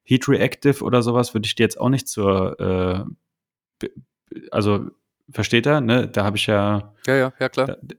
Heat 0.04 0.28
Reactive 0.28 0.84
oder 0.84 1.02
sowas, 1.02 1.34
würde 1.34 1.46
ich 1.46 1.56
die 1.56 1.64
jetzt 1.64 1.80
auch 1.80 1.88
nicht 1.88 2.06
zur, 2.06 2.60
äh, 3.80 3.88
also 4.50 4.90
versteht 5.30 5.66
er, 5.66 5.80
ne? 5.80 6.08
Da 6.08 6.24
habe 6.24 6.36
ich 6.36 6.46
ja, 6.46 6.94
ja, 7.06 7.16
ja, 7.16 7.32
ja 7.38 7.48
klar. 7.48 7.66
da, 7.66 7.96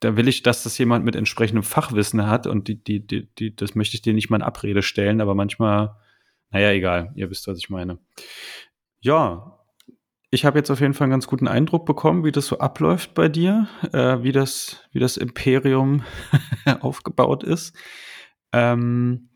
da 0.00 0.16
will 0.16 0.28
ich, 0.28 0.42
dass 0.42 0.64
das 0.64 0.76
jemand 0.78 1.04
mit 1.04 1.14
entsprechendem 1.16 1.62
Fachwissen 1.62 2.26
hat 2.26 2.46
und 2.46 2.68
die, 2.68 2.82
die, 2.82 3.06
die, 3.06 3.28
die, 3.34 3.54
das 3.54 3.74
möchte 3.74 3.94
ich 3.94 4.02
dir 4.02 4.14
nicht 4.14 4.30
mal 4.30 4.36
in 4.36 4.42
Abrede 4.42 4.82
stellen, 4.82 5.20
aber 5.20 5.34
manchmal, 5.34 5.96
naja, 6.50 6.72
egal, 6.72 7.12
ihr 7.14 7.30
wisst, 7.30 7.46
was 7.46 7.58
ich 7.58 7.70
meine. 7.70 7.98
Ja, 9.00 9.58
ich 10.30 10.44
habe 10.44 10.58
jetzt 10.58 10.70
auf 10.70 10.80
jeden 10.80 10.94
Fall 10.94 11.04
einen 11.04 11.12
ganz 11.12 11.26
guten 11.26 11.46
Eindruck 11.46 11.86
bekommen, 11.86 12.24
wie 12.24 12.32
das 12.32 12.46
so 12.46 12.58
abläuft 12.58 13.14
bei 13.14 13.28
dir, 13.28 13.68
äh, 13.92 14.22
wie, 14.22 14.32
das, 14.32 14.80
wie 14.90 14.98
das 14.98 15.16
Imperium 15.16 16.02
aufgebaut 16.80 17.44
ist. 17.44 17.76
Ähm, 18.52 19.28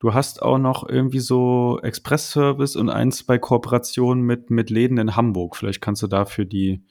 du 0.00 0.14
hast 0.14 0.42
auch 0.42 0.58
noch 0.58 0.88
irgendwie 0.88 1.20
so 1.20 1.78
Express-Service 1.82 2.74
und 2.74 2.88
ein, 2.90 3.12
zwei 3.12 3.38
Kooperationen 3.38 4.24
mit, 4.24 4.50
mit 4.50 4.70
Läden 4.70 4.98
in 4.98 5.14
Hamburg. 5.14 5.56
Vielleicht 5.56 5.80
kannst 5.80 6.02
du 6.02 6.08
da 6.08 6.24
für 6.24 6.46
die, 6.46 6.84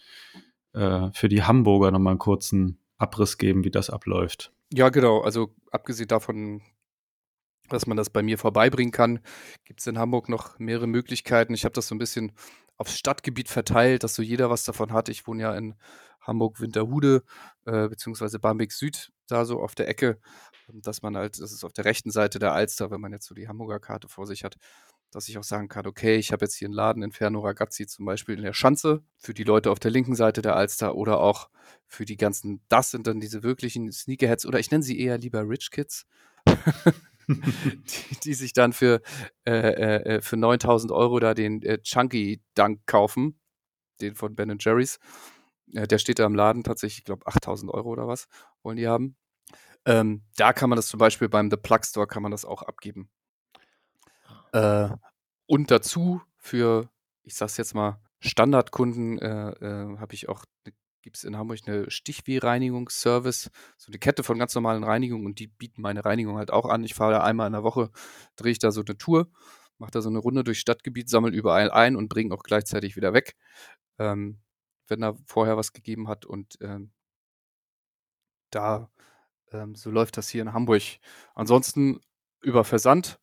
äh, 0.73 1.09
für 1.11 1.27
die 1.27 1.43
Hamburger 1.43 1.91
nochmal 1.91 2.11
einen 2.11 2.19
kurzen 2.19 2.79
Abriss 2.97 3.37
geben, 3.37 3.65
wie 3.65 3.71
das 3.71 3.89
abläuft. 3.89 4.53
Ja, 4.71 4.89
genau. 4.89 5.21
Also 5.21 5.53
abgesehen 5.71 6.07
davon, 6.07 6.61
dass 7.69 7.87
man 7.87 7.97
das 7.97 8.09
bei 8.09 8.21
mir 8.21 8.37
vorbeibringen 8.37 8.91
kann, 8.91 9.19
gibt 9.65 9.79
es 9.81 9.87
in 9.87 9.97
Hamburg 9.97 10.29
noch 10.29 10.57
mehrere 10.59 10.87
Möglichkeiten. 10.87 11.53
Ich 11.53 11.65
habe 11.65 11.73
das 11.73 11.87
so 11.87 11.95
ein 11.95 11.99
bisschen 11.99 12.31
aufs 12.77 12.97
Stadtgebiet 12.97 13.49
verteilt, 13.49 14.03
dass 14.03 14.15
so 14.15 14.21
jeder 14.21 14.49
was 14.49 14.63
davon 14.63 14.93
hat. 14.93 15.09
Ich 15.09 15.27
wohne 15.27 15.41
ja 15.43 15.55
in 15.55 15.75
Hamburg-Winterhude, 16.21 17.23
äh, 17.65 17.89
beziehungsweise 17.89 18.39
Barmbek 18.39 18.71
Süd, 18.71 19.11
da 19.27 19.45
so 19.45 19.59
auf 19.59 19.75
der 19.75 19.87
Ecke, 19.87 20.19
dass 20.73 21.01
man 21.01 21.17
halt, 21.17 21.39
das 21.39 21.51
ist 21.51 21.63
auf 21.63 21.73
der 21.73 21.85
rechten 21.85 22.11
Seite 22.11 22.39
der 22.39 22.53
Alster, 22.53 22.91
wenn 22.91 23.01
man 23.01 23.11
jetzt 23.11 23.25
so 23.25 23.35
die 23.35 23.47
Hamburger 23.47 23.79
Karte 23.79 24.07
vor 24.07 24.27
sich 24.27 24.43
hat, 24.43 24.55
dass 25.11 25.27
ich 25.27 25.37
auch 25.37 25.43
sagen 25.43 25.67
kann, 25.67 25.87
okay, 25.87 26.17
ich 26.17 26.31
habe 26.31 26.45
jetzt 26.45 26.55
hier 26.55 26.67
einen 26.67 26.75
Laden 26.75 27.03
in 27.03 27.11
Ferno 27.11 27.39
Ragazzi 27.39 27.87
zum 27.87 28.05
Beispiel 28.05 28.37
in 28.37 28.43
der 28.43 28.53
Schanze 28.53 29.03
für 29.17 29.33
die 29.33 29.43
Leute 29.43 29.71
auf 29.71 29.79
der 29.79 29.91
linken 29.91 30.15
Seite 30.15 30.41
der 30.41 30.55
Alster 30.55 30.95
oder 30.95 31.19
auch 31.19 31.49
für 31.87 32.05
die 32.05 32.17
ganzen, 32.17 32.61
das 32.69 32.91
sind 32.91 33.07
dann 33.07 33.19
diese 33.19 33.43
wirklichen 33.43 33.91
Sneakerheads 33.91 34.45
oder 34.45 34.59
ich 34.59 34.69
nenne 34.71 34.83
sie 34.83 34.99
eher 34.99 35.17
lieber 35.17 35.47
Rich 35.47 35.71
Kids, 35.71 36.05
die, 37.27 38.19
die 38.23 38.33
sich 38.33 38.53
dann 38.53 38.73
für, 38.73 39.01
äh, 39.45 39.51
äh, 39.51 40.15
äh, 40.15 40.21
für 40.21 40.37
9000 40.37 40.91
Euro 40.91 41.19
da 41.19 41.33
den 41.33 41.61
äh, 41.63 41.79
Chunky 41.81 42.41
Dunk 42.55 42.81
kaufen, 42.85 43.39
den 44.01 44.15
von 44.15 44.35
Ben 44.35 44.57
Jerry's. 44.59 44.99
Äh, 45.73 45.87
der 45.87 45.97
steht 45.97 46.19
da 46.19 46.25
im 46.25 46.35
Laden 46.35 46.63
tatsächlich, 46.63 46.99
ich 46.99 47.05
glaube 47.05 47.25
8000 47.27 47.71
Euro 47.71 47.89
oder 47.89 48.07
was 48.07 48.27
wollen 48.63 48.77
die 48.77 48.87
haben. 48.87 49.15
Ähm, 49.85 50.23
da 50.35 50.53
kann 50.53 50.69
man 50.69 50.77
das 50.77 50.87
zum 50.87 50.99
Beispiel 50.99 51.29
beim 51.29 51.49
The 51.49 51.57
Plug 51.57 51.79
Store 51.83 52.07
kann 52.07 52.23
man 52.23 52.31
das 52.31 52.45
auch 52.45 52.61
abgeben. 52.61 53.09
Äh, 54.51 54.89
und 55.45 55.71
dazu 55.71 56.21
für, 56.37 56.89
ich 57.23 57.35
sag's 57.35 57.57
jetzt 57.57 57.73
mal, 57.73 58.01
Standardkunden 58.19 59.19
äh, 59.19 59.49
äh, 59.51 59.97
habe 59.97 60.13
ich 60.13 60.27
auch, 60.27 60.43
gibt 61.01 61.17
es 61.17 61.23
in 61.23 61.37
Hamburg 61.37 61.59
eine 61.65 61.89
Stichweh-Reinigungsservice, 61.89 63.49
so 63.77 63.91
eine 63.91 63.99
Kette 63.99 64.23
von 64.23 64.37
ganz 64.37 64.53
normalen 64.55 64.83
Reinigungen 64.83 65.25
und 65.25 65.39
die 65.39 65.47
bieten 65.47 65.81
meine 65.81 66.03
Reinigung 66.03 66.37
halt 66.37 66.51
auch 66.51 66.65
an. 66.65 66.83
Ich 66.83 66.93
fahre 66.93 67.13
da 67.13 67.23
einmal 67.23 67.47
in 67.47 67.53
der 67.53 67.63
Woche, 67.63 67.91
drehe 68.35 68.51
ich 68.51 68.59
da 68.59 68.71
so 68.71 68.81
eine 68.81 68.97
Tour, 68.97 69.31
mache 69.77 69.91
da 69.91 70.01
so 70.01 70.09
eine 70.09 70.19
Runde 70.19 70.43
durchs 70.43 70.59
Stadtgebiet, 70.59 71.09
sammle 71.09 71.31
überall 71.31 71.71
ein 71.71 71.95
und 71.95 72.09
bringe 72.09 72.33
auch 72.35 72.43
gleichzeitig 72.43 72.95
wieder 72.97 73.13
weg, 73.13 73.35
ähm, 73.97 74.39
wenn 74.87 75.01
da 75.01 75.15
vorher 75.25 75.55
was 75.55 75.71
gegeben 75.71 76.09
hat 76.09 76.25
und 76.25 76.57
ähm, 76.61 76.91
da, 78.51 78.91
ähm, 79.51 79.75
so 79.75 79.89
läuft 79.91 80.17
das 80.17 80.29
hier 80.29 80.41
in 80.41 80.53
Hamburg. 80.53 80.83
Ansonsten 81.35 81.99
über 82.41 82.63
Versand 82.63 83.19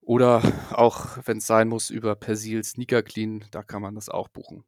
Oder 0.00 0.40
auch, 0.72 1.18
wenn 1.24 1.38
es 1.38 1.46
sein 1.46 1.68
muss, 1.68 1.90
über 1.90 2.14
Persil 2.14 2.62
Sneaker 2.64 3.02
Clean, 3.02 3.44
da 3.50 3.62
kann 3.62 3.82
man 3.82 3.94
das 3.94 4.08
auch 4.08 4.28
buchen. 4.28 4.64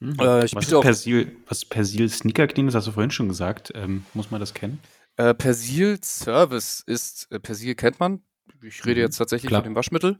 Mhm. 0.00 0.16
Äh, 0.20 0.44
ich 0.46 0.54
was, 0.54 0.66
ist 0.66 0.80
Persil, 0.80 1.36
was 1.46 1.64
Persil 1.64 2.08
Sneaker 2.08 2.46
Clean, 2.46 2.66
das 2.66 2.74
hast 2.74 2.86
du 2.86 2.92
vorhin 2.92 3.10
schon 3.10 3.28
gesagt. 3.28 3.72
Ähm, 3.74 4.04
muss 4.14 4.30
man 4.30 4.40
das 4.40 4.54
kennen? 4.54 4.80
Äh, 5.16 5.34
Persil 5.34 5.98
Service 6.02 6.82
ist, 6.86 7.30
äh, 7.30 7.38
Persil 7.38 7.74
kennt 7.74 8.00
man. 8.00 8.22
Ich 8.62 8.84
rede 8.84 9.00
Mhm, 9.00 9.06
jetzt 9.06 9.16
tatsächlich 9.16 9.50
klar. 9.50 9.62
von 9.62 9.70
dem 9.70 9.76
Waschmittel. 9.76 10.18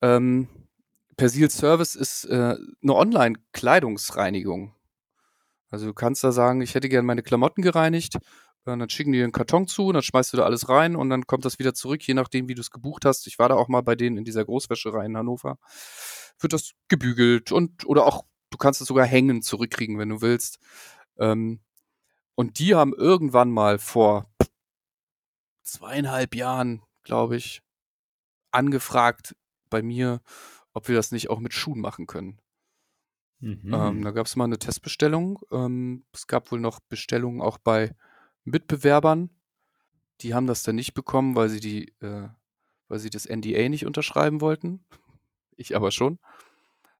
Ähm, 0.00 0.48
Persil 1.16 1.50
Service 1.50 1.94
ist 1.96 2.24
äh, 2.26 2.56
eine 2.82 2.94
Online-Kleidungsreinigung. 2.94 4.74
Also 5.70 5.86
du 5.86 5.94
kannst 5.94 6.24
da 6.24 6.32
sagen, 6.32 6.60
ich 6.60 6.74
hätte 6.74 6.88
gerne 6.88 7.06
meine 7.06 7.22
Klamotten 7.22 7.62
gereinigt. 7.62 8.16
äh, 8.16 8.20
dann 8.64 8.90
schicken 8.90 9.12
die 9.12 9.18
dir 9.18 9.24
einen 9.24 9.32
Karton 9.32 9.66
zu 9.66 9.92
dann 9.92 10.02
schmeißt 10.02 10.32
du 10.32 10.36
da 10.36 10.44
alles 10.44 10.68
rein 10.68 10.96
und 10.96 11.10
dann 11.10 11.26
kommt 11.26 11.44
das 11.44 11.58
wieder 11.58 11.74
zurück, 11.74 12.02
je 12.06 12.14
nachdem, 12.14 12.48
wie 12.48 12.54
du 12.54 12.60
es 12.60 12.70
gebucht 12.70 13.04
hast. 13.04 13.26
Ich 13.26 13.38
war 13.38 13.48
da 13.48 13.54
auch 13.56 13.68
mal 13.68 13.82
bei 13.82 13.94
denen 13.96 14.18
in 14.18 14.24
dieser 14.24 14.44
Großwäscherei 14.44 15.06
in 15.06 15.16
Hannover. 15.16 15.58
Wird 16.40 16.52
das 16.52 16.72
gebügelt 16.88 17.52
und 17.52 17.86
oder 17.86 18.06
auch, 18.06 18.24
du 18.50 18.58
kannst 18.58 18.80
es 18.80 18.88
sogar 18.88 19.06
hängen 19.06 19.42
zurückkriegen, 19.42 19.98
wenn 19.98 20.08
du 20.08 20.20
willst. 20.22 20.58
Ähm, 21.18 21.60
und 22.34 22.58
die 22.58 22.74
haben 22.74 22.94
irgendwann 22.94 23.50
mal 23.50 23.78
vor 23.78 24.30
zweieinhalb 25.62 26.34
Jahren, 26.34 26.82
glaube 27.04 27.36
ich, 27.36 27.62
angefragt 28.50 29.36
bei 29.68 29.82
mir, 29.82 30.20
ob 30.72 30.88
wir 30.88 30.96
das 30.96 31.12
nicht 31.12 31.30
auch 31.30 31.38
mit 31.38 31.52
Schuhen 31.54 31.80
machen 31.80 32.06
können. 32.06 32.40
Mhm. 33.40 33.72
Ähm, 33.72 34.04
da 34.04 34.10
gab 34.10 34.26
es 34.26 34.36
mal 34.36 34.44
eine 34.44 34.58
Testbestellung. 34.58 35.40
Ähm, 35.50 36.04
es 36.12 36.26
gab 36.26 36.52
wohl 36.52 36.60
noch 36.60 36.80
Bestellungen 36.80 37.40
auch 37.40 37.58
bei 37.58 37.94
Mitbewerbern. 38.44 39.30
Die 40.20 40.34
haben 40.34 40.46
das 40.46 40.62
dann 40.62 40.76
nicht 40.76 40.94
bekommen, 40.94 41.34
weil 41.34 41.48
sie 41.48 41.60
die, 41.60 41.88
äh, 42.00 42.28
weil 42.88 42.98
sie 42.98 43.10
das 43.10 43.26
NDA 43.26 43.68
nicht 43.68 43.86
unterschreiben 43.86 44.40
wollten. 44.40 44.84
Ich 45.56 45.76
aber 45.76 45.90
schon. 45.90 46.18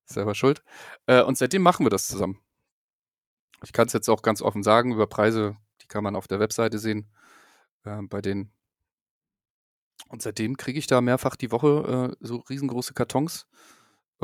Selber 0.05 0.35
schuld. 0.35 0.63
Äh, 1.07 1.23
und 1.23 1.39
seitdem 1.39 1.63
machen 1.63 1.87
wir 1.87 1.89
das 1.89 2.09
zusammen. 2.09 2.39
Ich 3.65 3.73
kann 3.73 3.87
es 3.87 3.95
jetzt 3.95 4.11
auch 4.11 4.21
ganz 4.21 4.43
offen 4.43 4.63
sagen, 4.63 4.93
über 4.93 5.07
Preise, 5.07 5.57
die 5.81 5.87
kann 5.87 6.05
man 6.05 6.15
auf 6.15 6.29
der 6.29 6.41
Webseite 6.41 6.79
sehen, 6.79 7.09
äh, 7.85 8.03
bei 8.03 8.21
den. 8.21 8.53
Und 10.09 10.21
seitdem 10.21 10.59
kriege 10.59 10.79
ich 10.79 10.87
da 10.87 11.01
mehrfach 11.01 11.37
die 11.37 11.51
Woche 11.51 12.13
äh, 12.13 12.17
so 12.21 12.37
riesengroße 12.51 12.93
Kartons 12.93 13.47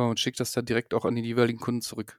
und 0.04 0.20
schicke 0.20 0.38
das 0.38 0.52
dann 0.52 0.64
direkt 0.66 0.94
auch 0.94 1.04
an 1.04 1.14
die 1.14 1.22
jeweiligen 1.22 1.58
Kunden 1.58 1.80
zurück. 1.82 2.18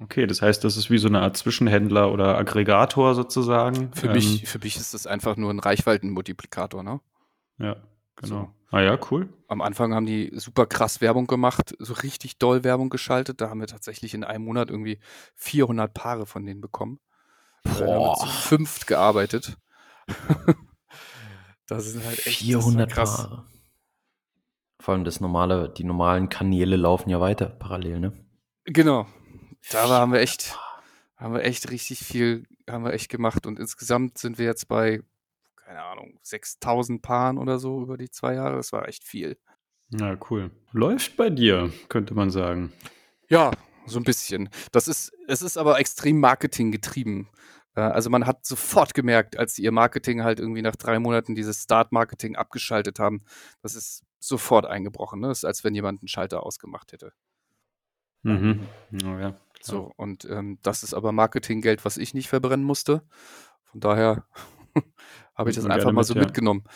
Okay, 0.00 0.26
das 0.26 0.42
heißt, 0.42 0.62
das 0.62 0.76
ist 0.76 0.90
wie 0.90 0.98
so 0.98 1.08
eine 1.08 1.20
Art 1.22 1.36
Zwischenhändler 1.38 2.12
oder 2.12 2.36
Aggregator 2.36 3.14
sozusagen. 3.14 3.92
Für, 3.94 4.08
Ähm, 4.08 4.12
mich, 4.12 4.46
für 4.46 4.58
mich 4.58 4.76
ist 4.76 4.92
das 4.92 5.06
einfach 5.06 5.36
nur 5.36 5.50
ein 5.50 5.58
Reichweitenmultiplikator. 5.58 6.82
Ne? 6.82 7.00
Ja, 7.58 7.76
genau. 8.16 8.44
So. 8.44 8.52
Ah 8.76 8.80
ja, 8.82 8.98
cool. 9.10 9.32
Am 9.48 9.62
Anfang 9.62 9.94
haben 9.94 10.04
die 10.06 10.32
super 10.34 10.66
krass 10.66 11.00
Werbung 11.00 11.26
gemacht, 11.26 11.74
so 11.78 11.94
richtig 11.94 12.36
doll 12.36 12.62
Werbung 12.64 12.90
geschaltet. 12.90 13.40
Da 13.40 13.48
haben 13.48 13.60
wir 13.60 13.68
tatsächlich 13.68 14.12
in 14.12 14.24
einem 14.24 14.44
Monat 14.44 14.70
irgendwie 14.70 14.98
400 15.36 15.94
Paare 15.94 16.26
von 16.26 16.44
denen 16.44 16.60
bekommen. 16.60 16.98
Äh, 17.64 17.68
Wir 17.68 17.86
haben 17.86 17.86
Boah. 17.86 18.16
zu 18.18 18.26
fünft 18.26 18.86
gearbeitet. 18.86 19.56
das 21.68 21.84
sind 21.86 22.04
halt 22.04 22.26
echt 22.26 22.42
das 22.42 22.54
war 22.54 22.60
400 22.62 22.90
krass. 22.92 23.16
Paare. 23.16 23.46
Vor 24.86 24.94
allem 24.94 25.02
das 25.02 25.20
normale, 25.20 25.68
die 25.68 25.82
normalen 25.82 26.28
Kanäle 26.28 26.76
laufen 26.76 27.10
ja 27.10 27.18
weiter 27.18 27.46
parallel, 27.46 27.98
ne? 27.98 28.12
Genau. 28.66 29.08
Da 29.72 29.88
haben 29.88 30.12
wir 30.12 30.20
echt, 30.20 30.56
haben 31.16 31.34
wir 31.34 31.42
echt 31.42 31.72
richtig 31.72 32.04
viel, 32.04 32.44
haben 32.70 32.84
wir 32.84 32.92
echt 32.92 33.08
gemacht. 33.08 33.48
Und 33.48 33.58
insgesamt 33.58 34.16
sind 34.16 34.38
wir 34.38 34.44
jetzt 34.46 34.68
bei, 34.68 35.02
keine 35.56 35.82
Ahnung, 35.82 36.20
6000 36.22 37.02
Paaren 37.02 37.38
oder 37.38 37.58
so 37.58 37.82
über 37.82 37.96
die 37.96 38.10
zwei 38.10 38.34
Jahre. 38.34 38.54
Das 38.54 38.70
war 38.72 38.86
echt 38.86 39.02
viel. 39.02 39.36
Ja, 39.90 40.16
cool. 40.30 40.52
Läuft 40.70 41.16
bei 41.16 41.30
dir, 41.30 41.72
könnte 41.88 42.14
man 42.14 42.30
sagen. 42.30 42.72
Ja, 43.28 43.50
so 43.86 43.98
ein 43.98 44.04
bisschen. 44.04 44.50
Das 44.70 44.86
ist, 44.86 45.12
es 45.26 45.42
ist 45.42 45.56
aber 45.58 45.80
extrem 45.80 46.20
Marketing 46.20 46.70
getrieben. 46.70 47.28
Äh, 47.76 47.82
Also 47.82 48.10
man 48.10 48.26
hat 48.26 48.44
sofort 48.44 48.94
gemerkt, 48.94 49.38
als 49.38 49.54
sie 49.54 49.62
ihr 49.62 49.72
Marketing 49.72 50.24
halt 50.24 50.40
irgendwie 50.40 50.62
nach 50.62 50.76
drei 50.76 50.98
Monaten 50.98 51.34
dieses 51.34 51.62
Start-Marketing 51.62 52.34
abgeschaltet 52.34 52.98
haben, 52.98 53.22
das 53.62 53.76
ist 53.76 54.04
sofort 54.18 54.66
eingebrochen. 54.66 55.20
Ne? 55.20 55.28
Das 55.28 55.38
ist, 55.38 55.44
als 55.44 55.62
wenn 55.62 55.74
jemand 55.74 56.00
einen 56.00 56.08
Schalter 56.08 56.42
ausgemacht 56.42 56.92
hätte. 56.92 57.12
Mhm. 58.22 58.66
Ja, 58.90 59.20
ja. 59.20 59.40
So, 59.60 59.92
und 59.96 60.24
ähm, 60.26 60.58
das 60.62 60.82
ist 60.82 60.94
aber 60.94 61.12
Marketinggeld, 61.12 61.84
was 61.84 61.96
ich 61.96 62.14
nicht 62.14 62.28
verbrennen 62.28 62.64
musste. 62.64 63.02
Von 63.64 63.80
daher 63.80 64.26
habe 65.34 65.50
ich 65.50 65.56
das 65.56 65.66
einfach 65.66 65.92
mal 65.92 66.00
mit, 66.00 66.06
so 66.06 66.14
ja. 66.14 66.20
mitgenommen. 66.20 66.64
Ja, 66.64 66.72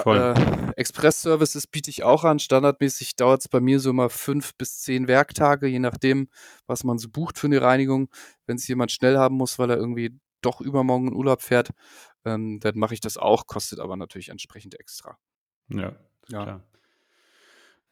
Voll. 0.00 0.16
äh, 0.18 0.72
Express-Services 0.76 1.66
biete 1.66 1.90
ich 1.90 2.02
auch 2.02 2.24
an. 2.24 2.38
Standardmäßig 2.38 3.16
dauert 3.16 3.40
es 3.40 3.48
bei 3.48 3.60
mir 3.60 3.80
so 3.80 3.92
mal 3.92 4.08
fünf 4.08 4.54
bis 4.56 4.80
zehn 4.80 5.08
Werktage, 5.08 5.66
je 5.66 5.78
nachdem, 5.78 6.28
was 6.66 6.84
man 6.84 6.98
so 6.98 7.08
bucht 7.08 7.38
für 7.38 7.46
eine 7.48 7.60
Reinigung. 7.60 8.08
Wenn 8.46 8.56
es 8.56 8.68
jemand 8.68 8.92
schnell 8.92 9.18
haben 9.18 9.36
muss, 9.36 9.58
weil 9.58 9.70
er 9.70 9.76
irgendwie 9.76 10.18
doch 10.40 10.60
übermorgen 10.60 11.08
in 11.08 11.14
Urlaub 11.14 11.42
fährt, 11.42 11.70
ähm, 12.24 12.60
dann 12.60 12.78
mache 12.78 12.94
ich 12.94 13.00
das 13.00 13.16
auch, 13.16 13.46
kostet 13.46 13.80
aber 13.80 13.96
natürlich 13.96 14.28
entsprechend 14.28 14.78
extra. 14.78 15.16
Ja, 15.68 15.92
Ja. 16.28 16.42
klar. 16.44 16.62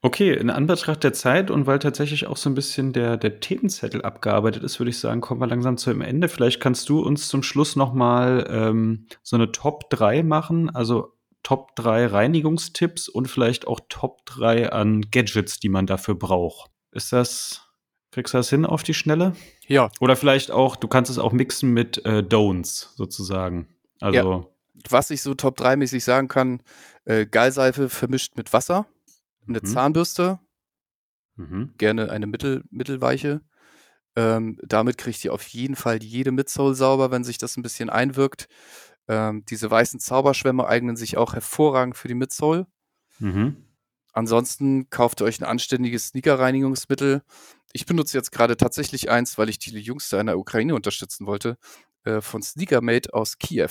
Okay, 0.03 0.33
in 0.33 0.49
Anbetracht 0.49 1.05
der 1.05 1.13
Zeit 1.13 1.51
und 1.51 1.67
weil 1.67 1.79
tatsächlich 1.79 2.27
auch 2.27 2.39
so 2.39 2.49
ein 2.49 2.55
bisschen 2.55 2.95
der, 2.95 3.19
der 3.19 3.39
Themenzettel 3.41 4.01
abgearbeitet 4.01 4.63
ist, 4.63 4.81
würde 4.81 4.89
ich 4.89 4.99
sagen, 4.99 5.21
kommen 5.21 5.43
wir 5.43 5.47
langsam 5.47 5.77
zu 5.77 5.91
dem 5.91 6.01
Ende. 6.01 6.29
Vielleicht 6.31 6.59
kannst 6.59 6.89
du 6.89 7.01
uns 7.01 7.29
zum 7.29 7.43
Schluss 7.43 7.77
nochmal 7.77 8.47
ähm, 8.49 9.07
so 9.23 9.37
eine 9.37 9.53
Top 9.53 9.91
3 9.91 10.23
machen, 10.23 10.75
also 10.75 11.19
Top 11.43 11.75
3 11.77 12.07
Reinigungstipps 12.07 13.09
und 13.09 13.27
vielleicht 13.27 13.67
auch 13.67 13.81
Top 13.89 14.25
3 14.27 14.73
an 14.73 15.03
Gadgets, 15.11 15.59
die 15.59 15.69
man 15.69 15.87
dafür 15.87 16.15
braucht. 16.15 16.71
Ist 16.93 17.13
das, 17.13 17.69
kriegst 18.11 18.35
du 18.35 18.39
das 18.39 18.51
hin 18.51 18.67
auf 18.67 18.83
die 18.83 18.95
Schnelle? 18.95 19.35
Ja, 19.67 19.91
Oder 20.01 20.17
vielleicht 20.17 20.51
auch, 20.51 20.77
du 20.77 20.89
kannst 20.89 21.11
es 21.11 21.19
auch 21.19 21.33
mixen 21.33 21.73
mit 21.73 22.05
äh, 22.05 22.19
Don'ts 22.23 22.89
sozusagen. 22.97 23.69
Also, 24.01 24.53
was 24.89 25.11
ich 25.11 25.23
so 25.23 25.35
Top 25.35 25.57
3 25.57 25.77
mäßig 25.77 26.05
sagen 26.05 26.29
kann, 26.29 26.63
äh, 27.05 27.27
Gallseife 27.27 27.89
vermischt 27.89 28.37
mit 28.37 28.53
Wasser, 28.53 28.87
eine 29.47 29.59
Mhm. 29.59 29.67
Zahnbürste, 29.67 30.39
mhm. 31.37 31.75
gerne 31.79 32.11
eine 32.11 32.27
mittel, 32.27 32.65
mittelweiche. 32.71 33.41
Ähm, 34.17 34.59
damit 34.63 34.99
kriegt 34.99 35.25
ihr 35.25 35.33
auf 35.33 35.47
jeden 35.49 35.77
Fall 35.77 36.03
jede 36.03 36.33
Midsole 36.33 36.75
sauber, 36.75 37.11
wenn 37.13 37.23
sich 37.25 37.39
das 37.39 37.57
ein 37.57 37.63
bisschen 37.63 37.91
einwirkt. 37.91 38.49
Ähm, 39.11 39.45
diese 39.47 39.69
weißen 39.69 39.99
Zauberschwämme 39.99 40.65
eignen 40.69 40.95
sich 40.95 41.17
auch 41.17 41.35
hervorragend 41.35 41.97
für 41.97 42.07
die 42.07 42.15
Midsole. 42.15 42.69
Mhm. 43.19 43.57
Ansonsten 44.13 44.89
kauft 44.89 45.21
ihr 45.21 45.25
euch 45.25 45.41
ein 45.41 45.45
anständiges 45.45 46.09
Sneaker-Reinigungsmittel. 46.09 47.23
Ich 47.73 47.87
benutze 47.87 48.17
jetzt 48.17 48.31
gerade 48.31 48.57
tatsächlich 48.57 49.11
eins, 49.11 49.37
weil 49.37 49.49
ich 49.49 49.59
die 49.59 49.77
Jungs 49.81 50.09
da 50.11 50.21
in 50.21 50.27
der 50.27 50.39
Ukraine 50.39 50.77
unterstützen 50.77 51.27
wollte, 51.27 51.59
äh, 52.05 52.21
von 52.21 52.41
Sneakermate 52.41 53.13
aus 53.13 53.39
Kiew. 53.39 53.71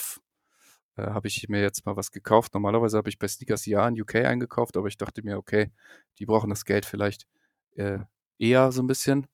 Äh, 0.97 1.03
habe 1.03 1.29
ich 1.29 1.47
mir 1.47 1.61
jetzt 1.61 1.85
mal 1.85 1.95
was 1.95 2.11
gekauft. 2.11 2.53
Normalerweise 2.53 2.97
habe 2.97 3.07
ich 3.07 3.17
bei 3.17 3.27
Sneakers 3.29 3.65
ja 3.65 3.87
in 3.87 3.99
UK 4.01 4.15
eingekauft, 4.25 4.75
aber 4.75 4.87
ich 4.89 4.97
dachte 4.97 5.23
mir, 5.23 5.37
okay, 5.37 5.71
die 6.19 6.25
brauchen 6.25 6.49
das 6.49 6.65
Geld 6.65 6.85
vielleicht 6.85 7.27
äh, 7.75 7.99
eher 8.37 8.73
so 8.73 8.83
ein 8.83 8.87
bisschen. 8.87 9.27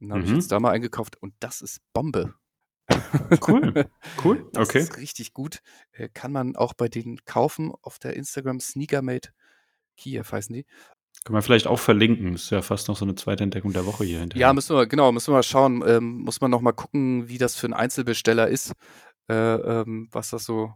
Dann 0.00 0.12
habe 0.12 0.24
ich 0.24 0.30
Mhm. 0.30 0.34
jetzt 0.36 0.50
da 0.50 0.58
mal 0.58 0.72
eingekauft 0.72 1.20
und 1.22 1.34
das 1.38 1.60
ist 1.60 1.80
Bombe. 1.92 2.34
Cool. 3.46 3.86
Cool. 4.24 4.48
Das 4.52 4.68
okay. 4.68 4.78
ist 4.78 4.96
richtig 4.98 5.32
gut. 5.32 5.60
Äh, 5.92 6.08
kann 6.08 6.32
man 6.32 6.54
auch 6.56 6.74
bei 6.74 6.88
denen 6.88 7.24
kaufen 7.24 7.72
auf 7.82 7.98
der 7.98 8.14
Instagram 8.14 8.60
Sneakermate 8.60 9.30
Kiew 9.96 10.24
heißen 10.30 10.54
die. 10.54 10.66
Können 11.24 11.36
wir 11.36 11.42
vielleicht 11.42 11.66
auch 11.66 11.78
verlinken. 11.80 12.34
Ist 12.34 12.50
ja 12.50 12.62
fast 12.62 12.88
noch 12.88 12.96
so 12.96 13.04
eine 13.04 13.14
zweite 13.14 13.42
Entdeckung 13.42 13.72
der 13.72 13.86
Woche 13.86 14.04
hier 14.04 14.20
hinterher. 14.20 14.48
Ja, 14.48 14.52
müssen 14.52 14.76
wir, 14.76 14.86
genau, 14.86 15.10
müssen 15.10 15.28
wir 15.28 15.38
mal 15.38 15.42
schauen. 15.42 15.82
Ähm, 15.86 16.18
muss 16.18 16.40
man 16.40 16.50
noch 16.50 16.60
mal 16.60 16.72
gucken, 16.72 17.28
wie 17.28 17.38
das 17.38 17.56
für 17.56 17.66
einen 17.66 17.74
Einzelbesteller 17.74 18.48
ist, 18.48 18.72
äh, 19.28 19.34
ähm, 19.34 20.08
was 20.12 20.30
das 20.30 20.44
so 20.44 20.72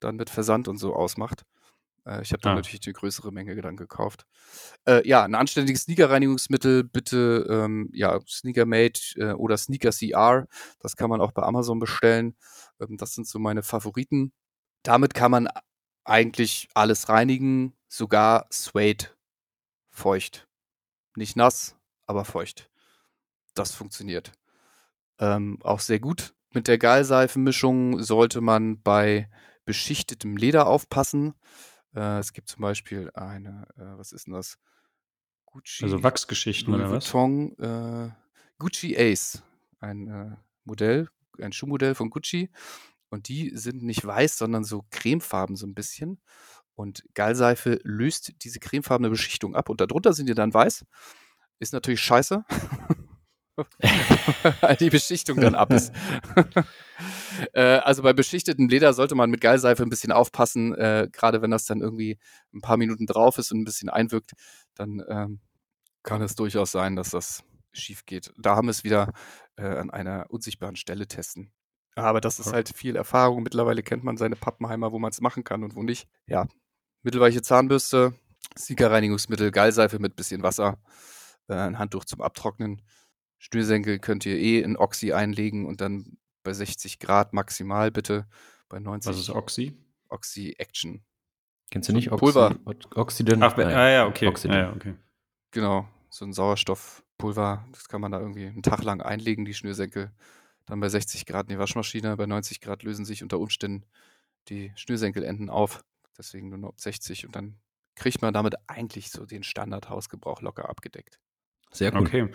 dann 0.00 0.16
mit 0.16 0.30
Versand 0.30 0.68
und 0.68 0.76
so 0.76 0.94
ausmacht. 0.94 1.42
Äh, 2.06 2.22
ich 2.22 2.32
habe 2.32 2.40
dann 2.42 2.52
Ah. 2.52 2.56
natürlich 2.56 2.80
die 2.80 2.92
größere 2.92 3.32
Menge 3.32 3.60
dann 3.60 3.76
gekauft. 3.76 4.26
Äh, 4.86 5.06
ja, 5.08 5.24
ein 5.24 5.34
anständiges 5.34 5.82
Sneaker-Reinigungsmittel, 5.82 6.84
bitte, 6.84 7.46
ähm, 7.50 7.90
ja, 7.92 8.18
Sneakermate 8.26 9.00
äh, 9.16 9.32
oder 9.32 9.56
Sneaker 9.56 9.90
CR. 9.92 10.46
Das 10.80 10.96
kann 10.96 11.10
man 11.10 11.20
auch 11.20 11.32
bei 11.32 11.42
Amazon 11.42 11.78
bestellen. 11.78 12.36
Ähm, 12.80 12.96
das 12.96 13.14
sind 13.14 13.26
so 13.26 13.38
meine 13.38 13.62
Favoriten. 13.62 14.32
Damit 14.82 15.14
kann 15.14 15.30
man 15.30 15.48
eigentlich 16.04 16.68
alles 16.74 17.08
reinigen, 17.08 17.74
sogar 17.88 18.46
Suede 18.50 19.06
feucht. 19.90 20.48
Nicht 21.16 21.36
nass, 21.36 21.76
aber 22.06 22.24
feucht. 22.24 22.70
Das 23.54 23.74
funktioniert. 23.74 24.32
Ähm, 25.18 25.58
auch 25.62 25.80
sehr 25.80 26.00
gut. 26.00 26.34
Mit 26.54 26.68
der 26.68 26.78
Gallseifenmischung 26.78 28.02
sollte 28.02 28.40
man 28.40 28.80
bei 28.82 29.28
beschichtetem 29.64 30.36
Leder 30.36 30.66
aufpassen. 30.66 31.34
Äh, 31.94 32.18
es 32.18 32.32
gibt 32.32 32.48
zum 32.48 32.62
Beispiel 32.62 33.10
eine, 33.14 33.66
äh, 33.76 33.98
was 33.98 34.12
ist 34.12 34.26
denn 34.26 34.34
das? 34.34 34.58
Gucci. 35.46 35.84
Also 35.84 36.02
Wachsgeschichten 36.02 36.72
Louis 36.72 36.84
oder 36.84 36.96
was? 36.96 37.14
Vuitton, 37.14 37.58
äh, 37.58 38.10
Gucci 38.58 38.96
Ace, 38.98 39.42
ein 39.80 40.08
äh, 40.08 40.36
Modell, 40.64 41.08
ein 41.40 41.52
Schuhmodell 41.52 41.94
von 41.94 42.10
Gucci. 42.10 42.50
Und 43.10 43.28
die 43.28 43.52
sind 43.54 43.82
nicht 43.82 44.04
weiß, 44.04 44.36
sondern 44.36 44.64
so 44.64 44.84
cremefarben 44.90 45.56
so 45.56 45.66
ein 45.66 45.74
bisschen. 45.74 46.20
Und 46.74 47.02
Gallseife 47.14 47.80
löst 47.82 48.44
diese 48.44 48.60
cremefarbene 48.60 49.10
Beschichtung 49.10 49.56
ab 49.56 49.70
und 49.70 49.80
darunter 49.80 50.12
sind 50.12 50.28
die 50.28 50.34
dann 50.34 50.52
weiß. 50.52 50.84
Ist 51.58 51.72
natürlich 51.72 52.00
scheiße. 52.00 52.44
weil 54.60 54.76
die 54.76 54.90
Beschichtung 54.90 55.40
dann 55.40 55.54
ab 55.54 55.72
ist. 55.72 55.92
äh, 57.52 57.78
also 57.78 58.02
bei 58.02 58.12
beschichtetem 58.12 58.68
Leder 58.68 58.92
sollte 58.92 59.14
man 59.14 59.30
mit 59.30 59.40
Gallseife 59.40 59.82
ein 59.82 59.90
bisschen 59.90 60.12
aufpassen, 60.12 60.74
äh, 60.74 61.08
gerade 61.12 61.42
wenn 61.42 61.50
das 61.50 61.64
dann 61.64 61.80
irgendwie 61.80 62.18
ein 62.54 62.60
paar 62.60 62.76
Minuten 62.76 63.06
drauf 63.06 63.38
ist 63.38 63.52
und 63.52 63.60
ein 63.60 63.64
bisschen 63.64 63.88
einwirkt, 63.88 64.32
dann 64.74 65.02
ähm, 65.08 65.40
kann 66.02 66.22
es 66.22 66.34
durchaus 66.34 66.72
sein, 66.72 66.96
dass 66.96 67.10
das 67.10 67.44
schief 67.72 68.06
geht. 68.06 68.32
Da 68.38 68.56
haben 68.56 68.66
wir 68.66 68.72
es 68.72 68.84
wieder 68.84 69.12
äh, 69.56 69.66
an 69.66 69.90
einer 69.90 70.26
unsichtbaren 70.30 70.76
Stelle 70.76 71.06
testen. 71.06 71.52
Aber 71.94 72.20
das 72.20 72.38
ist 72.38 72.52
halt 72.52 72.68
viel 72.76 72.94
Erfahrung. 72.94 73.42
Mittlerweile 73.42 73.82
kennt 73.82 74.04
man 74.04 74.16
seine 74.16 74.36
Pappenheimer, 74.36 74.92
wo 74.92 74.98
man 74.98 75.10
es 75.10 75.20
machen 75.20 75.42
kann 75.42 75.64
und 75.64 75.74
wo 75.74 75.82
nicht. 75.82 76.08
Ja, 76.26 76.46
mittelweiche 77.02 77.42
Zahnbürste, 77.42 78.14
Siegerreinigungsmittel, 78.56 79.50
Gallseife 79.50 79.98
mit 79.98 80.16
bisschen 80.16 80.42
Wasser, 80.42 80.78
äh, 81.48 81.54
ein 81.54 81.78
Handtuch 81.78 82.04
zum 82.04 82.20
Abtrocknen. 82.20 82.82
Schnürsenkel 83.38 83.98
könnt 83.98 84.26
ihr 84.26 84.36
eh 84.36 84.60
in 84.60 84.76
Oxy 84.76 85.12
einlegen 85.12 85.66
und 85.66 85.80
dann 85.80 86.18
bei 86.42 86.52
60 86.52 86.98
Grad 86.98 87.32
maximal 87.32 87.90
bitte. 87.90 88.26
Bei 88.68 88.78
90. 88.80 89.10
Was 89.10 89.18
ist 89.18 89.30
Oxy? 89.30 89.76
Oxy 90.08 90.54
Action. 90.58 91.02
Kennst 91.70 91.88
du 91.88 91.92
nicht 91.92 92.10
Oxy 92.10 92.24
Pulver. 92.24 92.56
Oxidant? 92.94 93.42
Ach, 93.42 93.56
Nein, 93.56 93.74
ah, 93.74 93.90
ja, 93.90 94.06
okay. 94.06 94.26
Oxidant. 94.26 94.58
Ah, 94.58 94.62
ja, 94.62 94.72
okay. 94.74 94.94
Genau, 95.50 95.88
so 96.10 96.24
ein 96.24 96.32
Sauerstoffpulver. 96.32 97.66
Das 97.72 97.88
kann 97.88 98.00
man 98.00 98.12
da 98.12 98.20
irgendwie 98.20 98.46
einen 98.46 98.62
Tag 98.62 98.82
lang 98.82 99.00
einlegen, 99.00 99.44
die 99.44 99.54
Schnürsenkel. 99.54 100.10
Dann 100.66 100.80
bei 100.80 100.88
60 100.88 101.26
Grad 101.26 101.46
in 101.46 101.54
die 101.54 101.58
Waschmaschine. 101.58 102.16
Bei 102.16 102.26
90 102.26 102.60
Grad 102.60 102.82
lösen 102.82 103.04
sich 103.04 103.22
unter 103.22 103.38
Umständen 103.38 103.84
die 104.48 104.72
Schnürsenkelenden 104.76 105.50
auf. 105.50 105.84
Deswegen 106.16 106.48
nur 106.48 106.58
noch 106.58 106.74
60 106.76 107.26
und 107.26 107.36
dann 107.36 107.58
kriegt 107.94 108.22
man 108.22 108.34
damit 108.34 108.54
eigentlich 108.66 109.10
so 109.10 109.26
den 109.26 109.42
Standardhausgebrauch 109.42 110.40
locker 110.40 110.68
abgedeckt. 110.68 111.20
Sehr 111.70 111.92
gut. 111.92 112.08
Okay. 112.08 112.28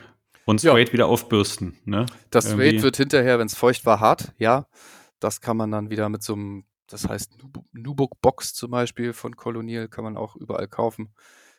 Und 0.46 0.62
Ja. 0.64 0.72
straight 0.72 0.92
wieder 0.94 1.08
aufbürsten, 1.08 1.78
ne? 1.86 2.06
Das 2.30 2.46
Irgendwie- 2.46 2.70
Suede 2.72 2.84
wird 2.84 2.98
hinterher, 2.98 3.40
wenn 3.40 3.48
es 3.48 3.56
feucht 3.56 3.86
war, 3.86 4.00
hart, 4.00 4.34
ja. 4.38 4.68
Das 5.20 5.40
kann 5.42 5.56
man 5.58 5.72
dann 5.72 5.90
wieder 5.90 6.10
mit 6.10 6.22
so 6.24 6.34
einem, 6.34 6.66
das 6.88 7.08
heißt 7.08 7.38
Nubu- 7.42 7.66
Nubuck 7.72 8.20
Box 8.22 8.54
zum 8.54 8.72
Beispiel 8.72 9.14
von 9.14 9.36
Colonial, 9.38 9.88
kann 9.88 10.04
man 10.04 10.18
auch 10.18 10.36
überall 10.36 10.68
kaufen. 10.68 11.14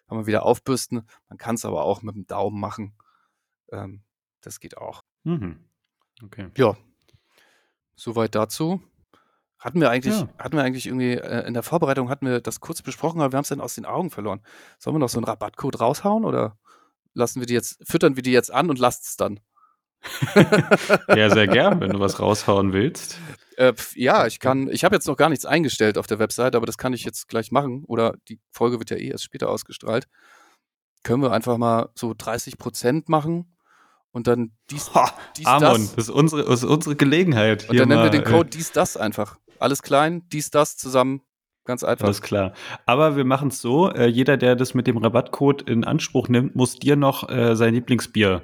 Kann 0.06 0.18
man 0.18 0.26
wieder 0.26 0.44
aufbürsten. 0.44 1.08
Man 1.30 1.38
kann 1.38 1.54
es 1.54 1.64
aber 1.64 1.82
auch 1.84 2.02
mit 2.02 2.14
dem 2.14 2.26
Daumen 2.26 2.60
machen. 2.60 2.94
Ähm, 3.72 4.02
das 4.42 4.60
geht 4.60 4.76
auch. 4.76 5.02
Mhm. 5.22 5.64
Okay. 6.22 6.50
Ja. 6.58 6.76
Soweit 7.96 8.34
dazu. 8.34 8.82
Hatten 9.58 9.80
wir 9.80 9.88
eigentlich, 9.90 10.14
Ja. 10.20 10.28
hatten 10.38 10.56
wir 10.56 10.62
eigentlich 10.62 10.86
irgendwie, 10.86 11.12
äh, 11.14 11.46
in 11.46 11.54
der 11.54 11.62
Vorbereitung 11.62 12.10
hatten 12.10 12.26
wir 12.26 12.40
das 12.42 12.60
kurz 12.60 12.82
besprochen, 12.82 13.22
aber 13.22 13.32
wir 13.32 13.38
haben 13.38 13.44
es 13.44 13.48
dann 13.48 13.62
aus 13.62 13.76
den 13.76 13.86
Augen 13.86 14.10
verloren. 14.10 14.42
Sollen 14.78 14.94
wir 14.94 14.98
noch 15.00 15.08
so 15.08 15.16
einen 15.18 15.24
Rabattcode 15.24 15.80
raushauen 15.80 16.26
oder 16.26 16.58
lassen 17.14 17.40
wir 17.40 17.46
die 17.46 17.54
jetzt, 17.54 17.78
füttern 17.88 18.16
wir 18.16 18.22
die 18.22 18.32
jetzt 18.32 18.52
an 18.52 18.68
und 18.68 18.78
lasst 18.78 19.04
es 19.04 19.16
dann? 19.16 19.40
Ja, 21.08 21.30
sehr 21.30 21.46
gern, 21.46 21.80
wenn 21.80 21.90
du 21.90 22.00
was 22.00 22.20
raushauen 22.20 22.72
willst. 22.72 23.18
Äh, 23.56 23.72
ja, 23.94 24.26
ich 24.26 24.40
kann, 24.40 24.68
ich 24.68 24.84
habe 24.84 24.94
jetzt 24.94 25.06
noch 25.06 25.16
gar 25.16 25.28
nichts 25.28 25.46
eingestellt 25.46 25.96
auf 25.96 26.06
der 26.06 26.18
Website, 26.18 26.56
aber 26.56 26.66
das 26.66 26.76
kann 26.76 26.92
ich 26.92 27.04
jetzt 27.04 27.28
gleich 27.28 27.52
machen. 27.52 27.84
Oder 27.86 28.14
die 28.28 28.40
Folge 28.50 28.78
wird 28.78 28.90
ja 28.90 28.96
eh 28.96 29.08
erst 29.08 29.24
später 29.24 29.48
ausgestrahlt. 29.48 30.06
Können 31.02 31.22
wir 31.22 31.32
einfach 31.32 31.56
mal 31.56 31.90
so 31.94 32.14
30 32.16 32.58
Prozent 32.58 33.08
machen 33.08 33.56
und 34.10 34.26
dann 34.26 34.52
dies, 34.70 34.90
dies 35.36 35.46
Amon, 35.46 35.82
das. 35.82 35.94
das 35.94 36.04
ist 36.04 36.10
unsere, 36.10 36.44
das 36.44 36.62
ist 36.62 36.68
unsere 36.68 36.96
Gelegenheit. 36.96 37.68
Und 37.68 37.78
dann 37.78 37.88
nennen 37.88 38.04
wir 38.04 38.10
den 38.10 38.24
Code 38.24 38.50
dies, 38.50 38.72
das 38.72 38.96
einfach. 38.96 39.38
Alles 39.58 39.82
klein, 39.82 40.28
dies, 40.30 40.50
das 40.50 40.76
zusammen. 40.76 41.22
Ganz 41.64 41.82
einfach. 41.82 42.04
alles 42.06 42.20
klar. 42.20 42.52
Aber 42.86 43.16
wir 43.16 43.24
machen 43.24 43.48
es 43.48 43.60
so: 43.60 43.90
äh, 43.90 44.06
jeder, 44.06 44.36
der 44.36 44.56
das 44.56 44.74
mit 44.74 44.86
dem 44.86 44.98
Rabattcode 44.98 45.62
in 45.62 45.84
Anspruch 45.84 46.28
nimmt, 46.28 46.54
muss 46.54 46.78
dir 46.78 46.96
noch 46.96 47.28
äh, 47.28 47.56
sein 47.56 47.74
Lieblingsbier 47.74 48.42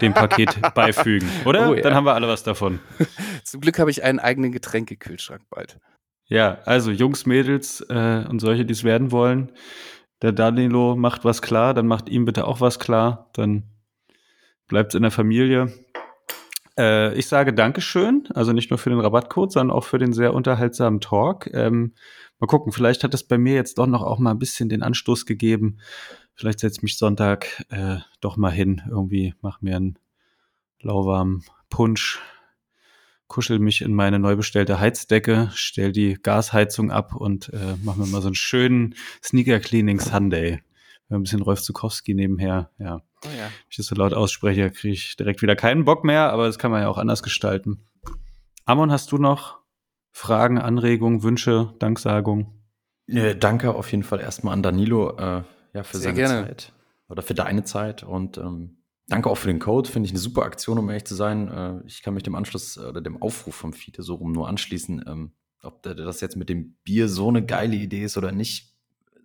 dem 0.00 0.14
Paket 0.14 0.58
beifügen, 0.74 1.28
oder? 1.44 1.70
Oh, 1.70 1.74
ja. 1.74 1.82
Dann 1.82 1.94
haben 1.94 2.04
wir 2.04 2.14
alle 2.14 2.28
was 2.28 2.42
davon. 2.42 2.78
Zum 3.44 3.60
Glück 3.60 3.78
habe 3.78 3.90
ich 3.90 4.02
einen 4.04 4.18
eigenen 4.18 4.52
Getränkekühlschrank 4.52 5.42
bald. 5.50 5.78
Ja, 6.26 6.58
also 6.64 6.90
Jungs, 6.90 7.26
Mädels 7.26 7.80
äh, 7.88 8.24
und 8.28 8.40
solche, 8.40 8.64
die 8.64 8.72
es 8.72 8.84
werden 8.84 9.12
wollen. 9.12 9.52
Der 10.20 10.32
Danilo 10.32 10.96
macht 10.96 11.24
was 11.24 11.42
klar, 11.42 11.74
dann 11.74 11.86
macht 11.86 12.08
ihm 12.08 12.24
bitte 12.24 12.46
auch 12.46 12.60
was 12.60 12.78
klar. 12.78 13.30
Dann 13.32 13.64
bleibt 14.66 14.92
es 14.92 14.94
in 14.94 15.02
der 15.02 15.10
Familie. 15.10 15.72
Äh, 16.78 17.14
ich 17.14 17.26
sage 17.28 17.54
Dankeschön, 17.54 18.28
also 18.34 18.52
nicht 18.52 18.70
nur 18.70 18.78
für 18.78 18.90
den 18.90 19.00
Rabattcode, 19.00 19.52
sondern 19.52 19.76
auch 19.76 19.84
für 19.84 19.98
den 19.98 20.12
sehr 20.12 20.34
unterhaltsamen 20.34 21.00
Talk. 21.00 21.48
Ähm, 21.54 21.94
mal 22.38 22.46
gucken, 22.46 22.72
vielleicht 22.72 23.04
hat 23.04 23.14
es 23.14 23.24
bei 23.24 23.38
mir 23.38 23.54
jetzt 23.54 23.78
doch 23.78 23.86
noch 23.86 24.02
auch 24.02 24.18
mal 24.18 24.30
ein 24.30 24.38
bisschen 24.38 24.68
den 24.68 24.82
Anstoß 24.82 25.26
gegeben. 25.26 25.78
Vielleicht 26.34 26.60
setze 26.60 26.78
ich 26.78 26.82
mich 26.82 26.98
Sonntag 26.98 27.64
äh, 27.70 27.98
doch 28.20 28.36
mal 28.36 28.52
hin, 28.52 28.82
irgendwie 28.88 29.34
mach 29.40 29.60
mir 29.60 29.76
einen 29.76 29.98
lauwarmen 30.80 31.44
Punsch, 31.68 32.20
kuschel 33.26 33.58
mich 33.58 33.82
in 33.82 33.92
meine 33.92 34.18
neu 34.18 34.36
bestellte 34.36 34.80
Heizdecke, 34.80 35.50
stell 35.52 35.92
die 35.92 36.14
Gasheizung 36.14 36.90
ab 36.90 37.14
und 37.14 37.52
äh, 37.52 37.74
mach 37.82 37.96
mir 37.96 38.06
mal 38.06 38.22
so 38.22 38.28
einen 38.28 38.34
schönen 38.34 38.94
Sneaker 39.22 39.60
Cleaning 39.60 40.00
Sunday. 40.00 40.62
Ein 41.10 41.22
bisschen 41.22 41.40
Rolf 41.40 41.62
Zukowski 41.62 42.14
nebenher, 42.14 42.70
ja. 42.78 43.02
Oh 43.24 43.28
ja. 43.28 43.44
Wenn 43.46 43.70
ich 43.70 43.76
das 43.78 43.86
so 43.86 43.94
laut 43.94 44.12
ausspreche, 44.12 44.70
kriege 44.70 44.92
ich 44.92 45.16
direkt 45.16 45.40
wieder 45.40 45.56
keinen 45.56 45.84
Bock 45.84 46.04
mehr, 46.04 46.30
aber 46.32 46.46
das 46.46 46.58
kann 46.58 46.70
man 46.70 46.82
ja 46.82 46.88
auch 46.88 46.98
anders 46.98 47.22
gestalten. 47.22 47.86
Amon, 48.66 48.92
hast 48.92 49.10
du 49.10 49.18
noch 49.18 49.57
Fragen, 50.18 50.58
Anregungen, 50.58 51.22
Wünsche, 51.22 51.74
Danksagungen? 51.78 52.48
Ja, 53.06 53.34
danke 53.34 53.72
auf 53.72 53.92
jeden 53.92 54.02
Fall 54.02 54.18
erstmal 54.18 54.52
an 54.52 54.64
Danilo 54.64 55.16
äh, 55.16 55.44
ja, 55.72 55.84
für 55.84 55.96
Sehr 55.96 56.10
seine 56.10 56.14
gerne. 56.14 56.46
Zeit 56.48 56.72
oder 57.08 57.22
für 57.22 57.34
deine 57.34 57.62
Zeit 57.62 58.02
und 58.02 58.36
ähm, 58.36 58.82
danke 59.06 59.30
auch 59.30 59.36
für 59.36 59.46
den 59.46 59.60
Code. 59.60 59.88
Finde 59.88 60.06
ich 60.06 60.12
eine 60.12 60.18
super 60.18 60.42
Aktion, 60.42 60.76
um 60.76 60.88
ehrlich 60.88 61.04
zu 61.04 61.14
sein. 61.14 61.48
Äh, 61.48 61.86
ich 61.86 62.02
kann 62.02 62.14
mich 62.14 62.24
dem 62.24 62.34
Anschluss 62.34 62.76
äh, 62.76 62.80
oder 62.80 63.00
dem 63.00 63.22
Aufruf 63.22 63.54
vom 63.54 63.72
Fiete 63.72 64.02
so 64.02 64.16
rum 64.16 64.32
nur 64.32 64.48
anschließen. 64.48 65.04
Ähm, 65.06 65.32
ob 65.62 65.84
das 65.84 66.20
jetzt 66.20 66.36
mit 66.36 66.48
dem 66.48 66.76
Bier 66.82 67.08
so 67.08 67.28
eine 67.28 67.46
geile 67.46 67.76
Idee 67.76 68.02
ist 68.02 68.18
oder 68.18 68.32
nicht, 68.32 68.76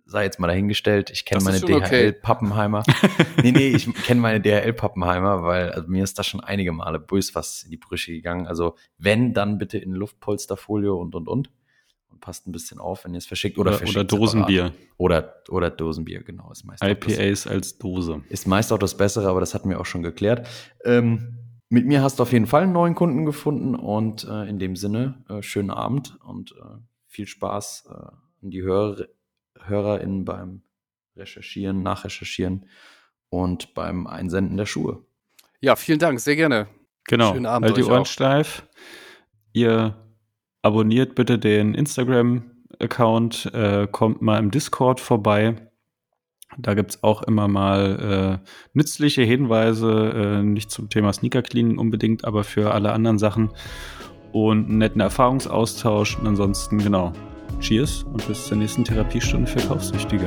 sei 0.06 0.24
jetzt 0.24 0.38
mal 0.38 0.46
dahingestellt. 0.46 1.10
Ich 1.10 1.24
kenne 1.24 1.42
meine 1.42 1.58
schon 1.58 1.72
okay. 1.72 2.12
DHL-Pappenheimer. 2.12 2.82
nee, 3.42 3.52
nee, 3.52 3.68
ich 3.68 3.92
kenne 4.04 4.20
meine 4.20 4.40
DHL-Pappenheimer, 4.40 5.42
weil 5.42 5.70
also 5.70 5.88
mir 5.88 6.04
ist 6.04 6.18
da 6.18 6.22
schon 6.22 6.40
einige 6.40 6.72
Male 6.72 6.98
bös 6.98 7.34
was 7.34 7.62
in 7.62 7.70
die 7.70 7.76
Brüche 7.76 8.12
gegangen. 8.12 8.46
Also 8.46 8.76
wenn, 8.98 9.32
dann 9.32 9.58
bitte 9.58 9.78
in 9.78 9.92
Luftpolsterfolie 9.92 10.92
und, 10.92 11.14
und, 11.14 11.28
und. 11.28 11.50
Und 12.08 12.20
passt 12.20 12.46
ein 12.46 12.52
bisschen 12.52 12.78
auf, 12.78 13.04
wenn 13.04 13.14
ihr 13.14 13.18
es 13.18 13.26
verschickt. 13.26 13.58
Oder, 13.58 13.70
Oder, 13.70 13.78
verschickt 13.78 13.98
oder 13.98 14.04
Dosenbier. 14.04 14.64
separat. 14.66 14.88
Oder, 14.98 15.34
oder 15.48 15.70
Dosenbier, 15.70 16.22
genau. 16.22 16.52
Ist 16.52 16.64
meist, 16.64 16.82
auch 16.82 16.88
das, 16.88 17.18
IPAs 17.18 17.46
als 17.46 17.78
Dose. 17.78 18.22
ist 18.28 18.46
meist 18.46 18.72
auch 18.72 18.78
das 18.78 18.96
Bessere, 18.96 19.28
aber 19.28 19.40
das 19.40 19.54
hatten 19.54 19.68
wir 19.70 19.80
auch 19.80 19.86
schon 19.86 20.02
geklärt. 20.02 20.46
Ähm, 20.84 21.38
mit 21.70 21.86
mir 21.86 22.02
hast 22.02 22.18
du 22.18 22.22
auf 22.22 22.32
jeden 22.32 22.46
Fall 22.46 22.64
einen 22.64 22.72
neuen 22.72 22.94
Kunden 22.94 23.24
gefunden 23.24 23.74
und 23.74 24.24
äh, 24.24 24.48
in 24.48 24.58
dem 24.58 24.76
Sinne, 24.76 25.24
äh, 25.28 25.42
schönen 25.42 25.70
Abend 25.70 26.16
und 26.22 26.52
äh, 26.52 26.78
viel 27.08 27.26
Spaß 27.26 27.88
äh, 27.88 28.44
an 28.44 28.50
die 28.50 28.62
Hörer, 28.62 29.06
HörerInnen 29.66 30.24
beim 30.24 30.62
Recherchieren, 31.16 31.82
Nachrecherchieren 31.82 32.66
und 33.28 33.74
beim 33.74 34.06
Einsenden 34.06 34.56
der 34.56 34.66
Schuhe. 34.66 35.04
ja, 35.60 35.76
vielen 35.76 35.98
Dank, 35.98 36.20
sehr 36.20 36.36
gerne. 36.36 36.68
Genau. 37.04 37.32
Schönen 37.32 37.46
Abend 37.46 37.68
halt 37.68 37.76
die 37.76 37.84
Ohren 37.84 38.02
auch. 38.02 38.06
steif. 38.06 38.66
Ihr 39.52 39.96
abonniert 40.62 41.14
bitte 41.14 41.38
den 41.38 41.74
Instagram-Account, 41.74 43.50
äh, 43.54 43.86
kommt 43.90 44.22
mal 44.22 44.38
im 44.38 44.50
Discord 44.50 45.00
vorbei. 45.00 45.56
Da 46.56 46.74
gibt's 46.74 47.02
auch 47.02 47.22
immer 47.22 47.48
mal 47.48 48.40
äh, 48.42 48.48
nützliche 48.72 49.22
Hinweise, 49.22 50.12
äh, 50.14 50.42
nicht 50.42 50.70
zum 50.70 50.88
Thema 50.88 51.12
Sneaker 51.12 51.42
Cleaning 51.42 51.78
unbedingt, 51.78 52.24
aber 52.24 52.44
für 52.44 52.72
alle 52.72 52.92
anderen 52.92 53.18
Sachen 53.18 53.50
und 54.32 54.68
einen 54.68 54.78
netten 54.78 55.00
Erfahrungsaustausch. 55.00 56.18
Und 56.18 56.26
ansonsten, 56.26 56.78
genau, 56.78 57.12
Cheers 57.60 58.04
und 58.04 58.26
bis 58.26 58.46
zur 58.46 58.56
nächsten 58.56 58.84
Therapiestunde 58.84 59.50
für 59.50 59.66
Kaufsüchtige. 59.66 60.26